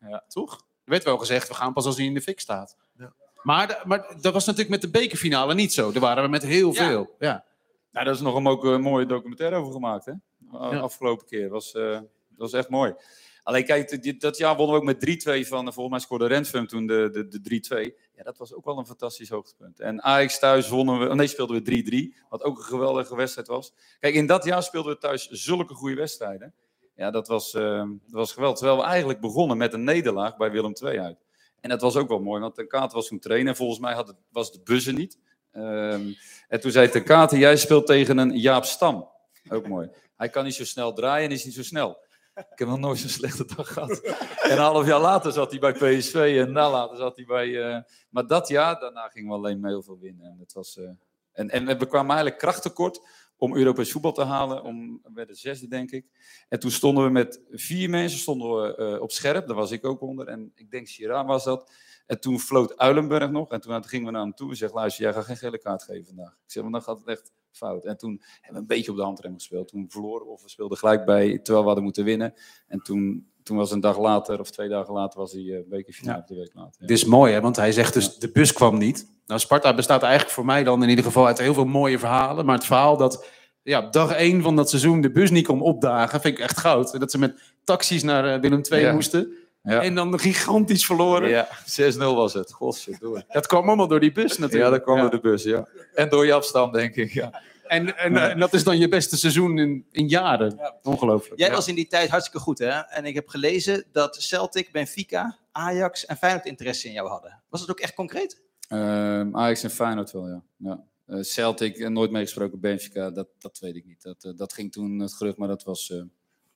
Ja. 0.00 0.24
Toch? 0.28 0.54
Er 0.84 0.90
werd 0.90 1.04
wel 1.04 1.18
gezegd, 1.18 1.48
we 1.48 1.54
gaan 1.54 1.72
pas 1.72 1.84
als 1.86 1.96
hij 1.96 2.06
in 2.06 2.14
de 2.14 2.20
fik 2.22 2.40
staat. 2.40 2.76
Ja. 2.98 3.12
Maar, 3.42 3.66
de- 3.66 3.80
maar 3.84 4.16
dat 4.20 4.32
was 4.32 4.44
natuurlijk 4.44 4.70
met 4.70 4.80
de 4.80 4.90
bekerfinale 4.98 5.54
niet 5.54 5.72
zo. 5.72 5.92
Daar 5.92 6.00
waren 6.00 6.22
we 6.24 6.28
met 6.28 6.42
heel 6.42 6.72
Ja. 6.74 6.86
veel. 6.86 7.14
Ja. 7.18 7.44
Nou, 7.92 8.04
daar 8.04 8.14
is 8.14 8.20
nog 8.20 8.34
een, 8.34 8.46
ook 8.46 8.64
een 8.64 8.80
mooie 8.80 9.06
documentaire 9.06 9.56
over 9.56 9.72
gemaakt, 9.72 10.04
hè? 10.04 10.12
Ja. 10.52 10.78
Afgelopen 10.78 11.26
keer. 11.26 11.48
Was, 11.48 11.72
eh, 11.74 11.90
dat 11.92 12.02
was 12.36 12.52
echt 12.52 12.68
mooi. 12.68 12.94
Alleen 13.42 13.64
kijk, 13.64 14.20
dat 14.20 14.36
jaar 14.36 14.56
wonnen 14.56 14.74
we 14.74 14.80
ook 14.80 14.86
met 14.86 15.00
3-2 15.00 15.46
van, 15.46 15.66
eh, 15.66 15.72
volgens 15.72 15.88
mij 15.90 15.98
scoorde 15.98 16.26
Rentfum 16.26 16.66
toen 16.66 16.86
de, 16.86 17.08
de, 17.12 17.28
de 17.28 17.40
3-2. 17.40 17.94
Ja, 18.16 18.22
dat 18.22 18.38
was 18.38 18.52
ook 18.54 18.64
wel 18.64 18.78
een 18.78 18.86
fantastisch 18.86 19.28
hoogtepunt. 19.28 19.80
En 19.80 20.02
Ajax 20.02 20.38
thuis 20.38 20.68
wonnen 20.68 21.08
we, 21.08 21.14
nee, 21.14 21.26
speelden 21.26 21.56
we 21.56 21.62
3-3, 21.62 22.14
wat 22.28 22.42
ook 22.42 22.58
een 22.58 22.64
geweldige 22.64 23.16
wedstrijd 23.16 23.48
was. 23.48 23.72
Kijk, 24.00 24.14
in 24.14 24.26
dat 24.26 24.44
jaar 24.44 24.62
speelden 24.62 24.92
we 24.92 24.98
thuis 24.98 25.28
zulke 25.28 25.74
goede 25.74 25.94
wedstrijden. 25.94 26.54
Ja, 27.00 27.10
dat 27.10 27.28
was, 27.28 27.54
eh, 27.54 27.78
dat 27.88 27.98
was 28.10 28.32
geweldig. 28.32 28.58
Terwijl 28.58 28.80
we 28.80 28.86
eigenlijk 28.86 29.20
begonnen 29.20 29.56
met 29.56 29.72
een 29.72 29.84
nederlaag 29.84 30.36
bij 30.36 30.50
Willem 30.50 30.72
II 30.82 31.00
uit. 31.00 31.18
En 31.60 31.68
dat 31.68 31.80
was 31.80 31.96
ook 31.96 32.08
wel 32.08 32.20
mooi, 32.20 32.40
want 32.40 32.54
Ten 32.54 32.68
Kaat 32.68 32.92
was 32.92 33.06
toen 33.06 33.18
trainer. 33.18 33.48
En 33.48 33.56
volgens 33.56 33.78
mij 33.78 33.94
had 33.94 34.06
het, 34.06 34.16
was 34.30 34.52
de 34.52 34.60
buzzer 34.64 34.92
niet. 34.92 35.18
Ehm, 35.52 36.12
en 36.48 36.60
toen 36.60 36.70
zei 36.70 36.88
Ten 36.88 37.04
Kaat, 37.04 37.30
jij 37.30 37.56
speelt 37.56 37.86
tegen 37.86 38.18
een 38.18 38.38
Jaap 38.38 38.64
Stam. 38.64 39.08
Ook 39.48 39.68
mooi. 39.68 39.90
Hij 40.16 40.28
kan 40.28 40.44
niet 40.44 40.54
zo 40.54 40.64
snel 40.64 40.92
draaien 40.92 41.28
en 41.28 41.34
is 41.34 41.44
niet 41.44 41.54
zo 41.54 41.62
snel. 41.62 41.98
Ik 42.34 42.58
heb 42.58 42.68
nog 42.68 42.78
nooit 42.78 42.98
zo'n 42.98 43.08
slechte 43.08 43.44
dag 43.56 43.72
gehad. 43.72 44.00
En 44.42 44.50
een 44.50 44.58
half 44.58 44.86
jaar 44.86 45.00
later 45.00 45.32
zat 45.32 45.50
hij 45.50 45.60
bij 45.60 45.72
PSV 45.72 46.42
en 46.46 46.52
na 46.52 46.70
later 46.70 46.96
zat 46.96 47.16
hij 47.16 47.24
bij... 47.24 47.62
eh, 47.62 47.82
maar 48.10 48.26
dat 48.26 48.48
jaar, 48.48 48.80
daarna 48.80 49.08
gingen 49.08 49.28
we 49.28 49.34
alleen 49.34 49.60
maar 49.60 49.70
heel 49.70 49.82
veel 49.82 49.98
winnen. 49.98 50.26
En, 50.26 50.36
het 50.38 50.52
was, 50.52 50.78
eh, 50.78 50.90
en, 51.32 51.50
en 51.50 51.66
we 51.66 51.86
kwamen 51.86 52.10
eigenlijk 52.10 52.38
krachttekort 52.38 53.00
om 53.40 53.56
Europees 53.56 53.92
voetbal 53.92 54.12
te 54.12 54.22
halen. 54.24 54.62
Om, 54.62 55.00
we 55.02 55.10
werden 55.14 55.36
zesde, 55.36 55.68
denk 55.68 55.90
ik. 55.90 56.06
En 56.48 56.60
toen 56.60 56.70
stonden 56.70 57.04
we 57.04 57.10
met 57.10 57.40
vier 57.50 57.90
mensen 57.90 58.18
stonden 58.18 58.62
we, 58.62 58.76
eh, 58.76 59.00
op 59.00 59.10
scherp. 59.10 59.46
Daar 59.46 59.56
was 59.56 59.70
ik 59.70 59.84
ook 59.84 60.00
onder. 60.00 60.26
En 60.26 60.52
ik 60.54 60.70
denk 60.70 60.88
Chirac 60.88 61.26
was 61.26 61.44
dat. 61.44 61.72
En 62.06 62.20
toen 62.20 62.40
floot 62.40 62.76
Uilenberg 62.78 63.30
nog. 63.30 63.50
En 63.50 63.60
toen 63.60 63.84
gingen 63.84 64.06
we 64.06 64.12
naar 64.12 64.22
hem 64.22 64.34
toe 64.34 64.50
en 64.50 64.56
zeggen, 64.56 64.78
luister, 64.78 65.04
jij 65.04 65.12
gaat 65.12 65.24
geen 65.24 65.36
gele 65.36 65.58
kaart 65.58 65.82
geven 65.82 66.06
vandaag. 66.06 66.32
Ik 66.32 66.50
zeg, 66.50 66.62
maar 66.62 66.72
dan 66.72 66.82
gaat 66.82 66.98
het 66.98 67.06
echt 67.08 67.32
fout. 67.50 67.84
En 67.84 67.96
toen 67.96 68.22
hebben 68.32 68.52
we 68.52 68.58
een 68.58 68.66
beetje 68.66 68.90
op 68.90 68.96
de 68.96 69.02
handrem 69.02 69.34
gespeeld. 69.34 69.68
Toen 69.68 69.86
verloren 69.88 70.26
we 70.26 70.32
of 70.32 70.42
we 70.42 70.48
speelden 70.48 70.78
gelijk 70.78 71.04
bij, 71.04 71.38
terwijl 71.38 71.60
we 71.60 71.66
hadden 71.66 71.84
moeten 71.84 72.04
winnen. 72.04 72.34
En 72.66 72.78
toen, 72.78 73.30
toen 73.42 73.56
was 73.56 73.70
een 73.70 73.80
dag 73.80 73.98
later, 73.98 74.40
of 74.40 74.50
twee 74.50 74.68
dagen 74.68 74.94
later, 74.94 75.20
was 75.20 75.32
die 75.32 75.50
uh, 75.50 75.60
bekerfinale 75.68 76.18
Ja. 76.18 76.24
de 76.26 76.34
week 76.34 76.54
later. 76.54 76.80
Ja. 76.80 76.86
Dit 76.86 76.96
is 76.96 77.04
mooi, 77.04 77.32
hè? 77.32 77.40
want 77.40 77.56
hij 77.56 77.72
zegt 77.72 77.94
dus, 77.94 78.18
de 78.18 78.30
bus 78.30 78.52
kwam 78.52 78.78
niet. 78.78 79.18
Nou, 79.30 79.42
Sparta 79.42 79.74
bestaat 79.74 80.02
eigenlijk 80.02 80.32
voor 80.32 80.44
mij 80.44 80.64
dan 80.64 80.82
in 80.82 80.88
ieder 80.88 81.04
geval 81.04 81.26
uit 81.26 81.38
heel 81.38 81.54
veel 81.54 81.64
mooie 81.64 81.98
verhalen. 81.98 82.44
Maar 82.44 82.54
het 82.56 82.64
verhaal 82.64 82.96
dat 82.96 83.26
ja, 83.62 83.78
op 83.86 83.92
dag 83.92 84.12
één 84.12 84.42
van 84.42 84.56
dat 84.56 84.68
seizoen 84.70 85.00
de 85.00 85.10
bus 85.10 85.30
niet 85.30 85.46
kon 85.46 85.60
opdagen, 85.60 86.20
vind 86.20 86.38
ik 86.38 86.44
echt 86.44 86.58
goud. 86.58 86.92
En 86.94 87.00
Dat 87.00 87.10
ze 87.10 87.18
met 87.18 87.40
taxis 87.64 88.02
naar 88.02 88.34
eh, 88.34 88.40
Willem 88.40 88.60
II 88.70 88.80
Ja. 88.80 88.92
moesten. 88.92 89.32
Ja. 89.62 89.82
En 89.82 89.94
dan 89.94 90.18
gigantisch 90.18 90.86
verloren. 90.86 91.28
Ja, 91.28 91.48
6-0 91.64 91.96
was 91.98 92.32
het. 92.34 92.52
Godverdomme. 92.52 93.24
Dat 93.28 93.46
kwam 93.46 93.66
allemaal 93.66 93.88
door 93.88 94.00
die 94.00 94.12
bus 94.12 94.38
natuurlijk. 94.38 94.64
Ja, 94.64 94.70
dat 94.70 94.82
kwam 94.82 94.96
Ja. 94.96 95.00
door 95.02 95.10
de 95.10 95.20
bus, 95.20 95.42
ja. 95.42 95.68
En 95.94 96.08
door 96.08 96.26
je 96.26 96.32
afstand, 96.32 96.72
denk 96.72 96.94
ik, 96.96 97.12
ja. 97.12 97.42
En, 97.66 97.96
en, 97.98 98.16
en 98.30 98.38
dat 98.38 98.52
is 98.52 98.64
dan 98.64 98.78
je 98.78 98.88
beste 98.88 99.16
seizoen 99.16 99.58
in, 99.58 99.86
in 99.90 100.08
jaren. 100.08 100.60
Ongelooflijk. 100.82 101.38
Jij 101.40 101.48
Ja. 101.48 101.54
was 101.54 101.68
in 101.68 101.74
die 101.74 101.86
tijd 101.86 102.10
hartstikke 102.10 102.38
goed, 102.40 102.58
hè? 102.58 102.68
En 102.68 103.04
ik 103.04 103.14
heb 103.14 103.28
gelezen 103.28 103.84
dat 103.92 104.16
Celtic, 104.22 104.72
Benfica, 104.72 105.36
Ajax 105.52 106.06
en 106.06 106.16
Feyenoord 106.16 106.46
interesse 106.46 106.86
in 106.86 106.92
jou 106.92 107.08
hadden. 107.08 107.42
Was 107.48 107.60
het 107.60 107.70
ook 107.70 107.80
echt 107.80 107.94
concreet? 107.94 108.40
Ehm, 108.70 109.36
Ajax 109.36 109.62
en 109.62 109.70
Feyenoord 109.70 110.10
wel, 110.10 110.28
ja. 110.28 110.42
ja. 110.56 110.84
Eh, 111.06 111.20
Celtic, 111.22 111.88
nooit 111.88 112.10
meegesproken. 112.10 112.60
Benfica, 112.60 113.10
dat, 113.10 113.28
dat 113.38 113.58
weet 113.58 113.76
ik 113.76 113.86
niet. 113.86 114.02
Dat, 114.02 114.24
eh, 114.24 114.32
dat 114.36 114.52
ging 114.52 114.72
toen 114.72 114.98
het 114.98 115.14
gerucht, 115.14 115.36
maar 115.36 115.48
dat 115.48 115.62
was... 115.62 115.90
eh, 115.90 116.02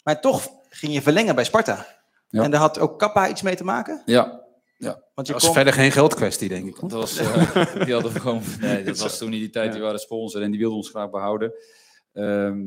Maar 0.04 0.20
toch 0.20 0.48
ging 0.68 0.92
je 0.92 1.02
verlengen 1.02 1.34
bij 1.34 1.44
Sparta. 1.44 1.86
Ja. 2.28 2.42
En 2.42 2.50
daar 2.50 2.60
had 2.60 2.78
ook 2.78 2.98
Kappa 2.98 3.28
iets 3.28 3.42
mee 3.42 3.56
te 3.56 3.64
maken? 3.64 4.02
ja, 4.06 4.42
Want 4.78 5.26
je 5.26 5.32
Dat 5.32 5.32
was 5.32 5.44
kon... 5.44 5.52
verder 5.54 5.72
geen 5.72 5.92
geldkwestie, 5.92 6.48
denk 6.48 6.66
ik. 6.66 6.80
dat 6.80 6.92
was... 6.92 7.16
eh, 7.16 7.74
die 7.84 7.92
hadden 7.94 8.12
we 8.12 8.20
gewoon... 8.20 8.42
Nee, 8.60 8.84
dat 8.84 8.98
was 8.98 9.18
toen 9.18 9.32
in 9.32 9.38
die 9.38 9.50
tijd, 9.50 9.72
die 9.72 9.82
waren 9.82 9.98
sponsor 10.00 10.42
en 10.42 10.50
die 10.50 10.60
wilden 10.60 10.76
ons 10.78 10.90
graag 10.90 11.10
behouden. 11.10 11.52
Ehm 12.12 12.62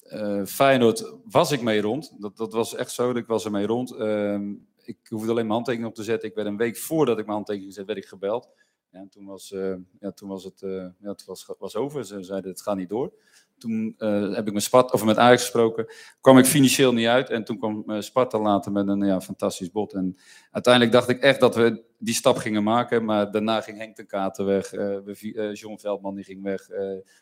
eh, 0.00 0.44
Feyenoord 0.44 1.12
was 1.24 1.50
ik 1.52 1.62
mee 1.62 1.80
rond. 1.80 2.14
Dat, 2.18 2.36
dat 2.36 2.52
was 2.52 2.74
echt 2.74 2.92
zo, 2.92 3.10
ik 3.10 3.26
was 3.26 3.44
er 3.44 3.50
mee 3.50 3.66
rond. 3.66 3.92
Ehm, 3.94 4.52
ik 4.82 4.98
hoefde 5.08 5.24
alleen 5.30 5.34
mijn 5.46 5.50
handtekening 5.54 5.90
op 5.90 5.94
te 5.96 6.02
zetten. 6.02 6.28
Ik 6.28 6.34
werd 6.34 6.46
een 6.48 6.56
week 6.56 6.76
voordat 6.76 7.18
ik 7.18 7.24
mijn 7.24 7.36
handtekening 7.36 7.72
zette, 7.74 7.92
werd 7.92 8.04
ik 8.04 8.10
gebeld. 8.10 8.48
En 8.90 9.08
toen 9.08 9.24
was, 9.26 9.52
eh, 9.52 9.74
ja, 10.00 10.12
toen 10.12 10.28
was 10.28 10.44
het, 10.44 10.62
eh, 10.62 10.86
ja, 10.98 11.10
het 11.10 11.24
was, 11.24 11.50
was 11.58 11.76
over. 11.76 12.04
Ze 12.04 12.22
zeiden, 12.22 12.50
het 12.50 12.62
gaat 12.62 12.76
niet 12.76 12.88
door. 12.88 13.12
Toen 13.58 13.94
eh, 13.98 14.34
heb 14.34 14.46
ik 14.46 14.52
met, 14.52 14.62
Spat, 14.62 14.92
of 14.92 15.04
met 15.04 15.16
Ajax 15.16 15.40
gesproken. 15.40 15.86
Kwam 16.20 16.38
ik 16.38 16.44
financieel 16.44 16.92
niet 16.92 17.06
uit. 17.06 17.30
En 17.30 17.44
toen 17.44 17.58
kwam 17.58 18.02
Sparta 18.02 18.38
later 18.38 18.72
met 18.72 18.88
een 18.88 19.04
ja, 19.04 19.20
fantastisch 19.20 19.70
bod. 19.70 19.92
En 19.92 20.16
uiteindelijk 20.50 20.92
dacht 20.92 21.08
ik 21.08 21.20
echt 21.20 21.40
dat 21.40 21.54
we 21.54 21.82
die 21.98 22.14
stap 22.14 22.36
gingen 22.36 22.62
maken. 22.62 23.04
Maar 23.04 23.30
daarna 23.30 23.60
ging 23.60 23.78
Henk 23.78 23.96
de 23.96 24.04
Kater 24.04 24.44
weg. 24.44 24.70
we 24.70 25.50
John 25.52 25.78
Veldman 25.78 26.14
die 26.14 26.24
ging 26.24 26.42
weg. 26.42 26.66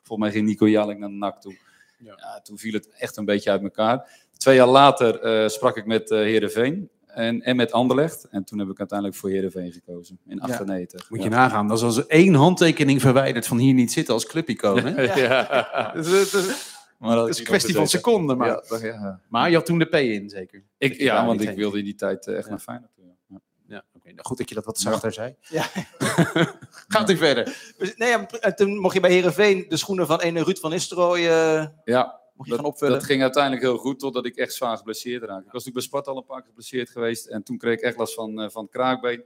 volgens 0.03 0.19
mij 0.19 0.31
ging 0.31 0.47
Nico 0.47 0.69
Jaling 0.69 1.01
naar 1.01 1.09
de 1.09 1.15
NAC 1.15 1.41
toe. 1.41 1.57
Ja. 1.99 2.15
Ja. 2.17 2.41
toen 2.41 2.59
viel 2.59 2.73
het 2.73 2.89
echt 2.89 3.17
een 3.17 3.25
beetje 3.25 3.51
uit 3.51 3.63
elkaar. 3.63 4.27
Twee 4.37 4.57
jaar 4.57 4.67
later 4.67 5.51
sprak 5.51 5.77
ik 5.77 5.87
met 5.87 6.11
eh 6.11 6.19
Heerenveen. 6.19 6.91
En, 7.09 7.43
en 7.43 7.57
met 7.57 7.73
Anderlecht. 7.73 8.27
En 8.31 8.45
toen 8.45 8.59
heb 8.59 8.69
ik 8.69 8.79
uiteindelijk 8.79 9.19
voor 9.19 9.31
Heerenveen 9.31 9.73
gekozen. 9.73 10.19
In 10.27 10.41
98. 10.41 11.11
Moet 11.11 11.19
ja. 11.19 11.25
je 11.25 11.31
nagaan, 11.31 11.69
dat 11.69 11.77
is 11.79 11.83
als 11.85 12.07
één 12.07 12.35
handtekening 12.35 13.01
verwijderd 13.01 13.47
van 13.47 13.59
hier 13.59 13.75
niet 13.75 13.93
zitten 13.93 14.15
als 14.15 14.27
clubicoon. 14.27 14.85
hè? 14.87 15.03
ja. 15.23 15.91
Het 15.95 16.07
is- 16.07 16.33
het 16.33 16.33
is- 16.45 16.77
Maar 16.99 17.15
dat 17.17 17.25
het 17.25 17.35
is 17.35 17.39
een 17.41 17.45
kwestie 17.47 17.75
van 17.75 17.89
seconden. 17.89 18.37
Maar, 18.37 18.49
Ja, 18.49 18.63
dat- 18.69 18.81
ja. 18.81 19.21
maar 19.29 19.49
je 19.51 19.57
had 19.57 19.67
toen 19.67 19.79
de 19.79 19.85
P 19.85 19.95
in, 19.95 20.29
zeker. 20.29 20.63
Ik, 20.79 21.01
ja, 21.01 21.27
want 21.27 21.41
ik 21.41 21.57
wilde 21.57 21.79
in 21.79 21.85
die 21.85 21.95
tijd 21.95 22.27
eh, 22.27 22.35
echt 22.37 22.45
Ja. 22.45 22.51
naar 22.51 22.59
Feyenoord. 22.59 22.91
Ja. 23.29 23.39
Ja, 23.67 23.85
oké. 23.95 24.07
Nou, 24.09 24.19
goed 24.27 24.39
dat 24.39 24.49
je 24.49 24.55
dat 24.55 24.65
wat 24.65 24.79
zachter 24.79 25.13
zei. 25.13 25.35
Ja. 25.41 25.65
Gaat 26.89 27.11
u 27.11 27.17
verder. 27.17 27.73
Dus, 27.79 27.97
nee, 27.97 28.09
ja, 28.09 28.27
en 28.27 28.57
toen 28.57 28.79
mocht 28.79 28.95
je 28.95 29.01
bij 29.01 29.11
Herenveen 29.13 29.65
de 29.69 29.77
schoenen 29.77 30.07
van 30.07 30.21
ene 30.21 30.43
Ruud 30.45 30.59
van 30.59 30.71
Nistelrooy 30.71 31.19
eh, 31.29 31.67
Ja, 31.85 32.21
Mocht 32.39 32.51
je 32.51 32.57
dat, 32.57 32.65
gaan 32.65 32.73
opvullen? 32.73 32.99
dat 32.99 33.05
ging 33.05 33.23
uiteindelijk 33.23 33.63
heel 33.63 33.77
goed, 33.77 33.99
totdat 33.99 34.27
ik 34.27 34.37
echt 34.37 34.55
zwaar 34.55 34.77
geblesseerd 34.77 35.23
raakte. 35.23 35.47
Ik 35.47 35.53
was 35.53 35.65
natuurlijk 35.65 35.75
bij 35.75 35.83
Sparta 35.85 36.11
al 36.11 36.17
een 36.17 36.25
paar 36.25 36.39
keer 36.39 36.49
geblesseerd 36.49 36.91
geweest. 36.91 37.27
En 37.27 37.43
toen 37.43 37.59
kreeg 37.59 37.75
ik 37.75 37.81
echt 37.81 37.97
last 37.97 38.15
van, 38.15 38.41
eh, 38.41 38.51
van 38.51 38.63
het 38.63 38.73
kraakbeen. 38.73 39.25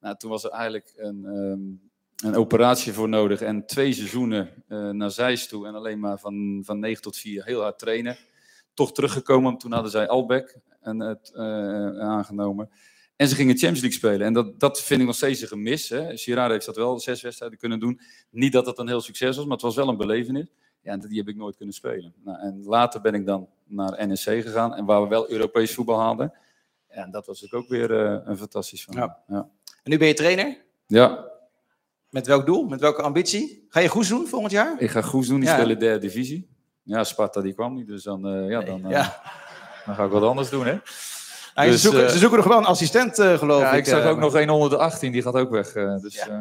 Nou, 0.00 0.16
toen 0.16 0.30
was 0.30 0.44
er 0.44 0.50
eigenlijk 0.50 0.92
een, 0.96 1.24
ehm, 1.24 2.28
een 2.28 2.36
operatie 2.36 2.92
voor 2.92 3.08
nodig. 3.08 3.40
En 3.40 3.66
twee 3.66 3.92
seizoenen 3.92 4.64
eh, 4.68 4.90
naar 4.90 5.10
Zeist 5.10 5.48
toe. 5.48 5.66
En 5.66 5.74
alleen 5.74 6.00
maar 6.00 6.18
van, 6.18 6.62
van 6.64 6.78
9 6.78 7.02
tot 7.02 7.16
4 7.16 7.44
heel 7.44 7.60
hard 7.60 7.78
trainen. 7.78 8.16
Toch 8.74 8.92
teruggekomen. 8.92 9.58
Toen 9.58 9.72
hadden 9.72 9.90
zij 9.90 10.08
Albeck 10.08 10.58
en, 10.80 11.00
het, 11.00 11.30
eh, 11.34 11.98
aangenomen. 11.98 12.70
En 13.16 13.28
ze 13.28 13.34
gingen 13.34 13.56
Champions 13.56 13.80
League 13.80 13.98
spelen. 13.98 14.26
En 14.26 14.32
dat, 14.32 14.60
dat 14.60 14.82
vind 14.82 15.00
ik 15.00 15.06
nog 15.06 15.16
steeds 15.16 15.40
een 15.40 15.48
gemis. 15.48 15.88
Hè. 15.88 16.16
Girard 16.16 16.50
heeft 16.50 16.66
dat 16.66 16.76
wel 16.76 17.00
zes 17.00 17.22
wedstrijden 17.22 17.58
kunnen 17.58 17.80
doen. 17.80 18.00
Niet 18.30 18.52
dat 18.52 18.66
het 18.66 18.78
een 18.78 18.88
heel 18.88 19.00
succes 19.00 19.36
was, 19.36 19.44
maar 19.44 19.54
het 19.54 19.62
was 19.62 19.76
wel 19.76 19.88
een 19.88 19.96
belevenis. 19.96 20.46
Ja, 20.80 20.92
en 20.92 21.00
die 21.00 21.18
heb 21.18 21.28
ik 21.28 21.36
nooit 21.36 21.56
kunnen 21.56 21.74
spelen. 21.74 22.14
Nou, 22.24 22.38
en 22.40 22.62
later 22.64 23.00
ben 23.00 23.14
ik 23.14 23.26
dan 23.26 23.48
naar 23.64 24.08
NSC 24.08 24.24
gegaan. 24.30 24.74
En 24.74 24.84
waar 24.84 25.02
we 25.02 25.08
wel 25.08 25.30
Europees 25.30 25.74
voetbal 25.74 26.00
hadden. 26.00 26.32
Ja, 26.90 26.94
en 27.04 27.10
dat 27.10 27.26
was 27.26 27.40
natuurlijk 27.40 27.64
ook 27.72 27.78
weer 27.78 28.04
eh, 28.06 28.20
een 28.24 28.36
fantastisch 28.38 28.84
verhaal. 28.84 29.06
Ja. 29.06 29.22
Ja. 29.28 29.34
Ja. 29.36 29.48
En 29.82 29.90
nu 29.90 29.98
ben 29.98 30.08
je 30.08 30.14
trainer. 30.14 30.56
ja, 30.86 31.24
Met 32.10 32.26
welk 32.26 32.46
doel? 32.46 32.64
Met 32.68 32.80
welke 32.80 33.02
ambitie? 33.02 33.66
Ga 33.68 33.80
je 33.80 33.88
goed 33.88 34.08
doen 34.08 34.26
volgend 34.26 34.52
jaar? 34.52 34.74
ik 34.80 34.90
ga 34.90 35.00
goed 35.02 35.26
doen. 35.28 35.40
Die 35.40 35.48
Ja. 35.48 35.54
spelen 35.54 35.78
derde 35.78 35.98
divisie. 35.98 36.48
Ja, 36.82 37.04
Sparta 37.04 37.40
die 37.40 37.52
kwam 37.54 37.74
niet. 37.74 37.86
Dus 37.86 38.02
dan, 38.02 38.26
eh, 38.26 38.48
ja, 38.48 38.60
dan, 38.60 38.84
eh, 38.84 38.90
Ja. 38.90 39.22
dan 39.86 39.94
ga 39.94 40.04
ik 40.04 40.10
wat 40.10 40.22
anders 40.22 40.50
doen, 40.50 40.66
hè? 40.66 40.78
Ze, 41.54 41.64
Dus, 41.64 41.82
zoeken, 41.82 42.10
ze 42.10 42.18
zoeken 42.18 42.38
nog 42.38 42.46
wel 42.46 42.58
een 42.58 42.64
assistent, 42.64 43.14
geloof 43.14 43.60
Ja, 43.60 43.72
ik. 43.72 43.78
ik 43.78 43.86
zag 43.86 44.04
ook 44.06 44.18
nog 44.18 44.34
een 44.34 44.50
onder 44.50 44.70
de 44.70 44.76
18, 44.76 45.12
die 45.12 45.22
gaat 45.22 45.34
ook 45.34 45.50
weg. 45.50 45.72
dus, 46.00 46.16
eh. 46.18 46.40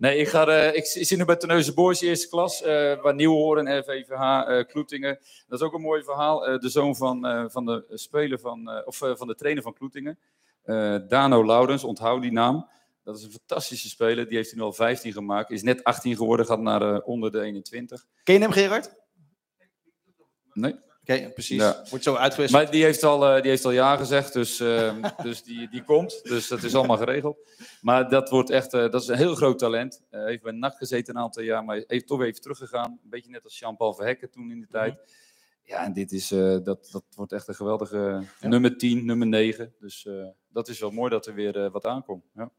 Nee, 0.00 0.16
ik, 0.16 0.28
ga, 0.28 0.46
eh, 0.46 0.68
ik, 0.68 0.74
ik 0.94 1.06
zit 1.06 1.18
nu 1.18 1.24
bij 1.24 1.36
Terneuzen 1.36 1.74
Boys, 1.74 2.00
eerste 2.00 2.28
klas, 2.28 2.62
eh 2.62 3.02
waar 3.02 3.14
Nieuwhoorn, 3.14 3.78
RVVH, 3.78 4.20
eh 4.20 4.66
Kloetingen. 4.66 5.18
Dat 5.48 5.60
is 5.60 5.66
ook 5.66 5.74
een 5.74 5.80
mooi 5.80 6.02
verhaal. 6.02 6.58
De 6.60 6.68
zoon 6.68 6.96
van, 6.96 7.48
van 7.50 7.64
de 7.64 7.84
speler 7.88 8.38
van, 8.38 8.84
of 8.84 8.96
van 8.96 9.26
de 9.26 9.34
trainer 9.34 9.62
van 9.62 9.74
Kloetingen, 9.74 10.18
Dano 11.08 11.44
Laurens, 11.44 11.84
onthoud 11.84 12.22
die 12.22 12.32
naam. 12.32 12.68
Dat 13.04 13.16
is 13.18 13.24
een 13.24 13.30
fantastische 13.30 13.88
speler, 13.88 14.28
die 14.28 14.36
heeft 14.36 14.50
hij 14.50 14.58
nu 14.58 14.64
al 14.64 14.72
15 14.72 15.12
gemaakt. 15.12 15.50
Is 15.50 15.62
net 15.62 15.84
18 15.84 16.16
geworden, 16.16 16.46
gaat 16.46 16.60
naar 16.60 17.00
onder 17.00 17.32
de 17.32 17.40
21. 17.40 18.06
Ken 18.24 18.34
je 18.34 18.40
hem, 18.40 18.52
Gerard? 18.52 18.94
Nee. 20.52 20.74
Oké, 21.10 21.30
precies. 21.30 21.60
Ja. 21.60 21.84
Wordt 21.88 22.04
zo 22.04 22.14
uitgewisseld. 22.14 22.62
Maar 22.62 22.72
die 22.72 22.84
heeft 22.84 23.02
al, 23.02 23.26
eh, 23.26 23.42
die 23.42 23.50
heeft 23.50 23.64
al 23.64 23.70
ja 23.70 23.96
gezegd, 23.96 24.32
dus, 24.32 24.60
ehm, 24.60 25.02
dus 25.22 25.42
die, 25.42 25.68
die 25.68 25.82
komt. 25.82 26.20
Dus 26.22 26.48
dat 26.48 26.62
is 26.62 26.74
allemaal 26.74 26.96
geregeld. 26.96 27.38
Maar 27.80 28.08
dat 28.08 28.30
wordt 28.30 28.50
echt, 28.50 28.74
eh, 28.74 28.90
dat 28.90 29.02
is 29.02 29.08
een 29.08 29.16
heel 29.16 29.34
groot 29.34 29.58
talent. 29.58 30.02
Hij 30.10 30.24
heeft 30.24 30.42
bij 30.42 30.52
NAC 30.52 30.74
gezeten 30.76 31.16
een 31.16 31.22
aantal 31.22 31.42
jaar, 31.42 31.64
maar 31.64 31.84
heeft 31.86 32.06
toch 32.06 32.22
even 32.22 32.40
teruggegaan. 32.40 32.90
Een 32.90 33.10
beetje 33.10 33.30
net 33.30 33.44
als 33.44 33.58
Jean-Paul 33.58 33.94
Verhekken 33.94 34.30
toen 34.30 34.50
in 34.50 34.60
de 34.60 34.66
tijd. 34.66 34.98
Ja, 35.70 35.84
en 35.84 35.92
dit 35.92 36.12
is, 36.12 36.30
eh, 36.30 36.56
dat, 36.62 36.88
dat 36.92 37.04
wordt 37.14 37.32
echt 37.32 37.48
een 37.48 37.54
geweldige 37.54 38.22
nummer 38.40 38.76
10, 38.78 39.04
nummer 39.04 39.26
9. 39.26 39.74
Dus 39.78 40.06
eh, 40.06 40.26
dat 40.48 40.68
is 40.68 40.80
wel 40.80 40.90
mooi 40.90 41.10
dat 41.10 41.26
er 41.26 41.34
weer 41.34 41.64
eh, 41.64 41.70
wat 41.70 41.86
aankomt. 41.86 42.24
Ja. 42.34 42.50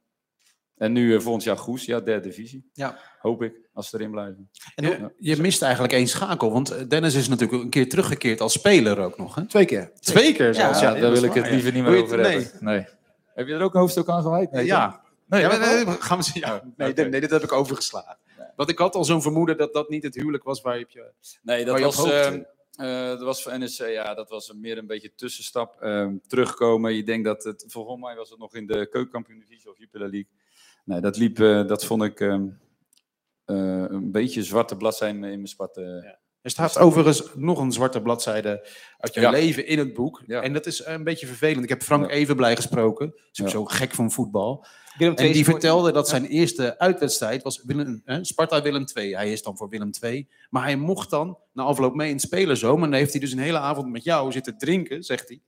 En 0.81 0.91
nu 0.91 1.15
eh, 1.15 1.21
volgend 1.21 1.43
jaar 1.43 1.57
Goes, 1.57 1.85
ja, 1.85 1.99
derde 1.99 2.27
divisie. 2.27 2.69
Ja. 2.73 2.97
Hoop 3.19 3.43
ik, 3.43 3.69
als 3.73 3.89
ze 3.89 3.97
erin 3.97 4.11
blijven. 4.11 4.49
En 4.75 4.83
Je, 4.85 5.13
je 5.17 5.37
mist 5.41 5.61
eigenlijk 5.61 5.93
één 5.93 6.07
schakel, 6.07 6.51
want 6.51 6.71
eh, 6.71 6.87
Dennis 6.87 7.15
is 7.15 7.27
natuurlijk 7.27 7.63
een 7.63 7.69
keer 7.69 7.89
teruggekeerd 7.89 8.41
als 8.41 8.53
speler 8.53 8.99
ook 8.99 9.17
nog. 9.17 9.35
Hè? 9.35 9.45
Twee 9.45 9.65
keer. 9.65 9.91
Twee 9.99 10.33
keer 10.33 10.45
Ja, 10.47 10.53
zelfs. 10.53 10.79
Ja, 10.79 10.93
daar 10.93 11.11
wil 11.11 11.23
ik 11.23 11.33
het 11.33 11.45
ja. 11.45 11.51
liever 11.51 11.73
niet 11.73 11.83
meer 11.83 12.03
over 12.03 12.19
hebben. 12.19 12.49
Nee. 12.59 12.85
Heb 13.33 13.47
je 13.47 13.53
er 13.53 13.61
ook 13.61 13.73
een 13.73 13.79
hoofdstuk 13.79 14.07
aan 14.09 14.21
gewijd? 14.21 14.51
Nee, 14.51 14.65
Ja. 14.65 15.01
Nee, 15.27 15.45
maar, 15.47 15.61
eh, 15.61 15.91
gaan 15.99 16.17
we 16.17 16.23
zien. 16.23 16.43
Ja. 16.45 16.63
Dit, 16.91 17.09
nee, 17.09 17.21
dit 17.21 17.29
heb 17.29 17.43
ik 17.43 17.51
overgeslagen. 17.51 18.17
Want 18.55 18.69
ik 18.69 18.77
had 18.77 18.95
al 18.95 19.05
zo'n 19.05 19.21
vermoeden 19.21 19.57
dat 19.57 19.73
dat 19.73 19.89
niet 19.89 20.03
het 20.03 20.15
huwelijk 20.15 20.43
was 20.43 20.61
waar 20.61 20.77
je 20.77 20.83
op 20.83 20.89
je... 20.89 21.11
Nee, 21.43 21.65
dat 21.65 21.77
je 21.77 21.83
was, 21.83 22.11
ehm, 22.11 22.41
eh, 22.75 23.07
dat 23.07 23.21
was 23.21 23.43
voor 23.43 23.59
NSC, 23.59 23.87
ja, 23.87 24.13
dat 24.13 24.29
was 24.29 24.49
een- 24.49 24.59
meer 24.59 24.77
een 24.77 24.87
beetje 24.87 25.11
tussenstap. 25.15 25.81
Ehm, 25.81 26.15
terugkomen, 26.27 26.93
je 26.95 27.03
denkt 27.03 27.25
dat 27.25 27.43
het, 27.43 27.63
volgens 27.67 28.01
mij 28.01 28.15
was 28.15 28.29
het 28.29 28.39
nog 28.39 28.55
in 28.55 28.67
de 28.67 28.87
keukenkampioen 28.89 29.39
divisie 29.39 29.69
of 29.69 29.77
Jupiler 29.77 30.09
League. 30.09 30.29
Nee, 30.85 31.01
dat 31.01 31.17
liep, 31.17 31.39
eh, 31.39 31.67
dat 31.67 31.85
vond 31.85 32.03
ik 32.03 32.19
ehm, 32.19 32.31
eh, 32.33 32.49
een 33.45 34.11
beetje 34.11 34.43
zwarte 34.43 34.75
bladzijde 34.75 35.13
in 35.17 35.21
mijn 35.21 35.47
Sparta. 35.47 35.81
Er 36.41 36.49
staat 36.51 36.77
overigens 36.77 37.23
nog 37.35 37.59
een 37.59 37.71
zwarte 37.71 38.01
bladzijde 38.01 38.67
uit 38.97 39.13
je 39.13 39.19
Ja. 39.21 39.29
leven 39.29 39.65
in 39.67 39.79
het 39.79 39.93
boek. 39.93 40.21
Ja. 40.25 40.41
En 40.41 40.53
dat 40.53 40.65
is 40.65 40.85
een 40.85 41.03
beetje 41.03 41.27
vervelend. 41.27 41.63
Ik 41.63 41.69
heb 41.69 41.81
Frank 41.83 42.03
Ja. 42.05 42.09
Evenblij 42.11 42.55
gesproken. 42.55 43.13
Is 43.31 43.41
ook 43.41 43.45
Ja. 43.47 43.51
zo 43.53 43.65
gek 43.65 43.93
van 43.93 44.11
voetbal. 44.11 44.65
Willem 44.97 45.15
En 45.15 45.23
die 45.25 45.33
Sport- 45.35 45.45
vertelde 45.51 45.91
dat 45.91 46.07
zijn 46.09 46.25
eerste 46.25 46.79
uitwedstrijd 46.79 47.43
was 47.43 47.63
Willem, 47.63 48.01
hè, 48.05 48.23
Sparta 48.25 48.61
Willem 48.61 48.85
II. 48.93 49.15
Hij 49.15 49.31
is 49.31 49.43
dan 49.43 49.57
voor 49.57 49.69
Willem 49.69 49.89
II. 50.01 50.27
Maar 50.49 50.63
hij 50.63 50.75
mocht 50.75 51.09
dan 51.09 51.37
na 51.53 51.63
afloop 51.63 51.95
mee 51.95 52.07
in 52.07 52.13
het 52.15 52.23
spelerzoom. 52.23 52.83
En 52.83 52.89
dan 52.89 52.99
heeft 52.99 53.11
hij 53.11 53.21
dus 53.21 53.31
een 53.31 53.39
hele 53.39 53.59
avond 53.59 53.91
met 53.91 54.03
jou 54.03 54.31
zitten 54.31 54.57
drinken, 54.57 55.03
zegt 55.03 55.27
hij. 55.27 55.41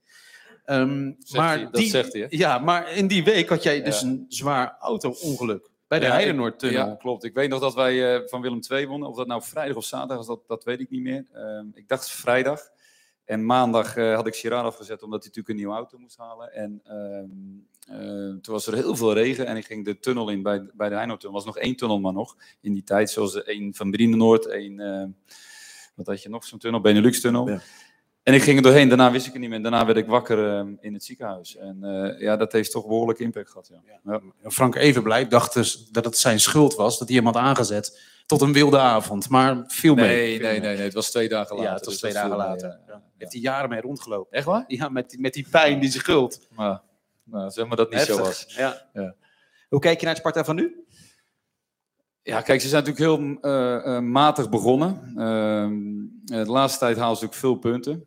Ehm, 0.64 1.12
Zegt 1.18 1.36
maar 1.36 1.54
hij, 1.54 1.62
dat 1.64 1.74
die, 1.74 1.88
zegt 1.88 2.12
hij, 2.12 2.22
hè? 2.22 2.26
Ja, 2.30 2.58
maar 2.58 2.92
in 2.92 3.06
die 3.06 3.24
week 3.24 3.48
had 3.48 3.62
jij 3.62 3.82
dus 3.82 4.00
Ja. 4.00 4.06
een 4.06 4.24
zwaar 4.28 4.76
auto-ongeluk. 4.80 5.70
Bij 5.98 6.08
de 6.08 6.14
Ja, 6.14 6.20
Heidenoordtunnel. 6.20 6.86
Ja, 6.86 6.94
klopt. 6.94 7.24
Ik 7.24 7.34
weet 7.34 7.48
nog 7.48 7.60
dat 7.60 7.74
wij 7.74 8.14
eh, 8.14 8.28
van 8.28 8.40
Willem 8.40 8.60
II 8.70 8.86
wonnen. 8.86 9.08
Of 9.08 9.16
dat 9.16 9.26
nou 9.26 9.42
vrijdag 9.42 9.76
of 9.76 9.84
zaterdag 9.84 10.16
was, 10.16 10.26
dat, 10.26 10.40
dat 10.46 10.64
weet 10.64 10.80
ik 10.80 10.90
niet 10.90 11.02
meer. 11.02 11.24
Ehm, 11.32 11.66
ik 11.74 11.88
dacht 11.88 12.10
vrijdag. 12.10 12.60
En 13.24 13.46
maandag 13.46 13.96
eh, 13.96 14.14
had 14.14 14.26
ik 14.26 14.34
Girard 14.34 14.64
afgezet 14.64 15.02
omdat 15.02 15.24
hij 15.24 15.28
natuurlijk 15.28 15.48
een 15.48 15.56
nieuwe 15.56 15.74
auto 15.74 15.98
moest 15.98 16.16
halen. 16.16 16.52
En 16.52 16.80
ehm, 16.84 18.00
eh, 18.00 18.40
toen 18.40 18.54
was 18.54 18.66
er 18.66 18.74
heel 18.74 18.96
veel 18.96 19.12
regen 19.12 19.46
en 19.46 19.56
ik 19.56 19.64
ging 19.64 19.84
de 19.84 19.98
tunnel 19.98 20.28
in 20.28 20.42
bij, 20.42 20.70
bij 20.72 20.88
de 20.88 20.94
Heinotunnel. 20.94 21.38
Er 21.38 21.44
was 21.44 21.54
nog 21.54 21.64
één 21.64 21.76
tunnel 21.76 22.00
maar 22.00 22.12
nog 22.12 22.36
in 22.60 22.72
die 22.72 22.84
tijd. 22.84 23.10
Zoals 23.10 23.32
de 23.32 23.44
één 23.44 23.74
van 23.74 23.90
Brienenoord, 23.90 24.46
één... 24.46 24.80
eh, 24.80 25.04
wat 25.94 26.06
had 26.06 26.22
je 26.22 26.28
nog? 26.28 26.44
Zo'n 26.44 26.58
tunnel, 26.58 26.80
Benelux-tunnel. 26.80 27.48
Ja. 27.48 27.60
En 28.24 28.34
ik 28.34 28.42
ging 28.42 28.56
er 28.56 28.62
doorheen, 28.62 28.88
daarna 28.88 29.10
wist 29.10 29.26
ik 29.26 29.32
het 29.32 29.40
niet 29.40 29.50
meer. 29.50 29.62
Daarna 29.62 29.86
werd 29.86 29.98
ik 29.98 30.06
wakker 30.06 30.56
ehm, 30.56 30.72
in 30.80 30.94
het 30.94 31.04
ziekenhuis. 31.04 31.56
En 31.56 31.78
eh, 31.82 32.20
ja, 32.20 32.36
dat 32.36 32.52
heeft 32.52 32.70
toch 32.70 32.86
behoorlijk 32.86 33.18
impact 33.18 33.50
gehad. 33.50 33.70
Ja. 33.84 34.20
Ja. 34.42 34.50
Frank 34.50 34.74
Evenblij 34.74 35.28
dacht 35.28 35.54
dus 35.54 35.88
dat 35.90 36.04
het 36.04 36.18
zijn 36.18 36.40
schuld 36.40 36.74
was. 36.74 36.98
Dat 36.98 37.08
hij 37.08 37.16
hem 37.16 37.26
had 37.26 37.36
aangezet 37.36 38.00
tot 38.26 38.40
een 38.40 38.52
wilde 38.52 38.78
avond. 38.78 39.28
Maar 39.28 39.64
viel 39.66 39.94
mee. 39.94 40.06
Nee, 40.06 40.40
nee, 40.40 40.60
nee, 40.60 40.76
nee, 40.76 40.84
het 40.84 40.94
was 40.94 41.10
twee 41.10 41.28
dagen 41.28 41.56
later. 41.56 41.70
Ja, 41.70 41.76
het 41.76 41.84
was 41.84 42.00
dus 42.00 42.02
twee 42.02 42.12
dagen 42.12 42.28
mee, 42.28 42.38
later. 42.38 42.78
ja. 42.86 43.02
Heeft 43.18 43.32
hij 43.32 43.40
jaren 43.40 43.68
mee 43.68 43.80
rondgelopen. 43.80 44.36
Echt 44.36 44.46
waar? 44.46 44.64
Ja, 44.66 44.88
met 44.88 45.10
die, 45.10 45.20
met 45.20 45.32
die 45.32 45.46
pijn, 45.50 45.80
die 45.80 45.90
schuld. 45.90 46.46
Maar, 46.50 46.80
nou, 47.24 47.50
zeg 47.50 47.66
maar 47.66 47.76
dat 47.76 47.90
niet 47.90 48.00
zo 48.00 48.18
was. 48.18 48.44
Ja. 48.48 49.14
Hoe 49.68 49.80
kijk 49.80 49.98
je 49.98 50.06
naar 50.06 50.14
het 50.14 50.22
Sparta 50.22 50.44
van 50.44 50.56
nu? 50.56 50.83
Ja, 52.26 52.40
kijk, 52.40 52.60
ze 52.60 52.68
zijn 52.68 52.84
natuurlijk 52.84 53.20
heel 53.20 53.38
eh, 53.40 53.96
eh, 53.96 54.02
matig 54.02 54.50
begonnen. 54.50 55.12
Ehm, 55.16 56.38
eh, 56.38 56.44
de 56.44 56.50
laatste 56.50 56.78
tijd 56.78 56.96
halen 56.96 57.16
ze 57.16 57.24
natuurlijk 57.24 57.40
veel 57.40 57.72
punten. 57.72 58.04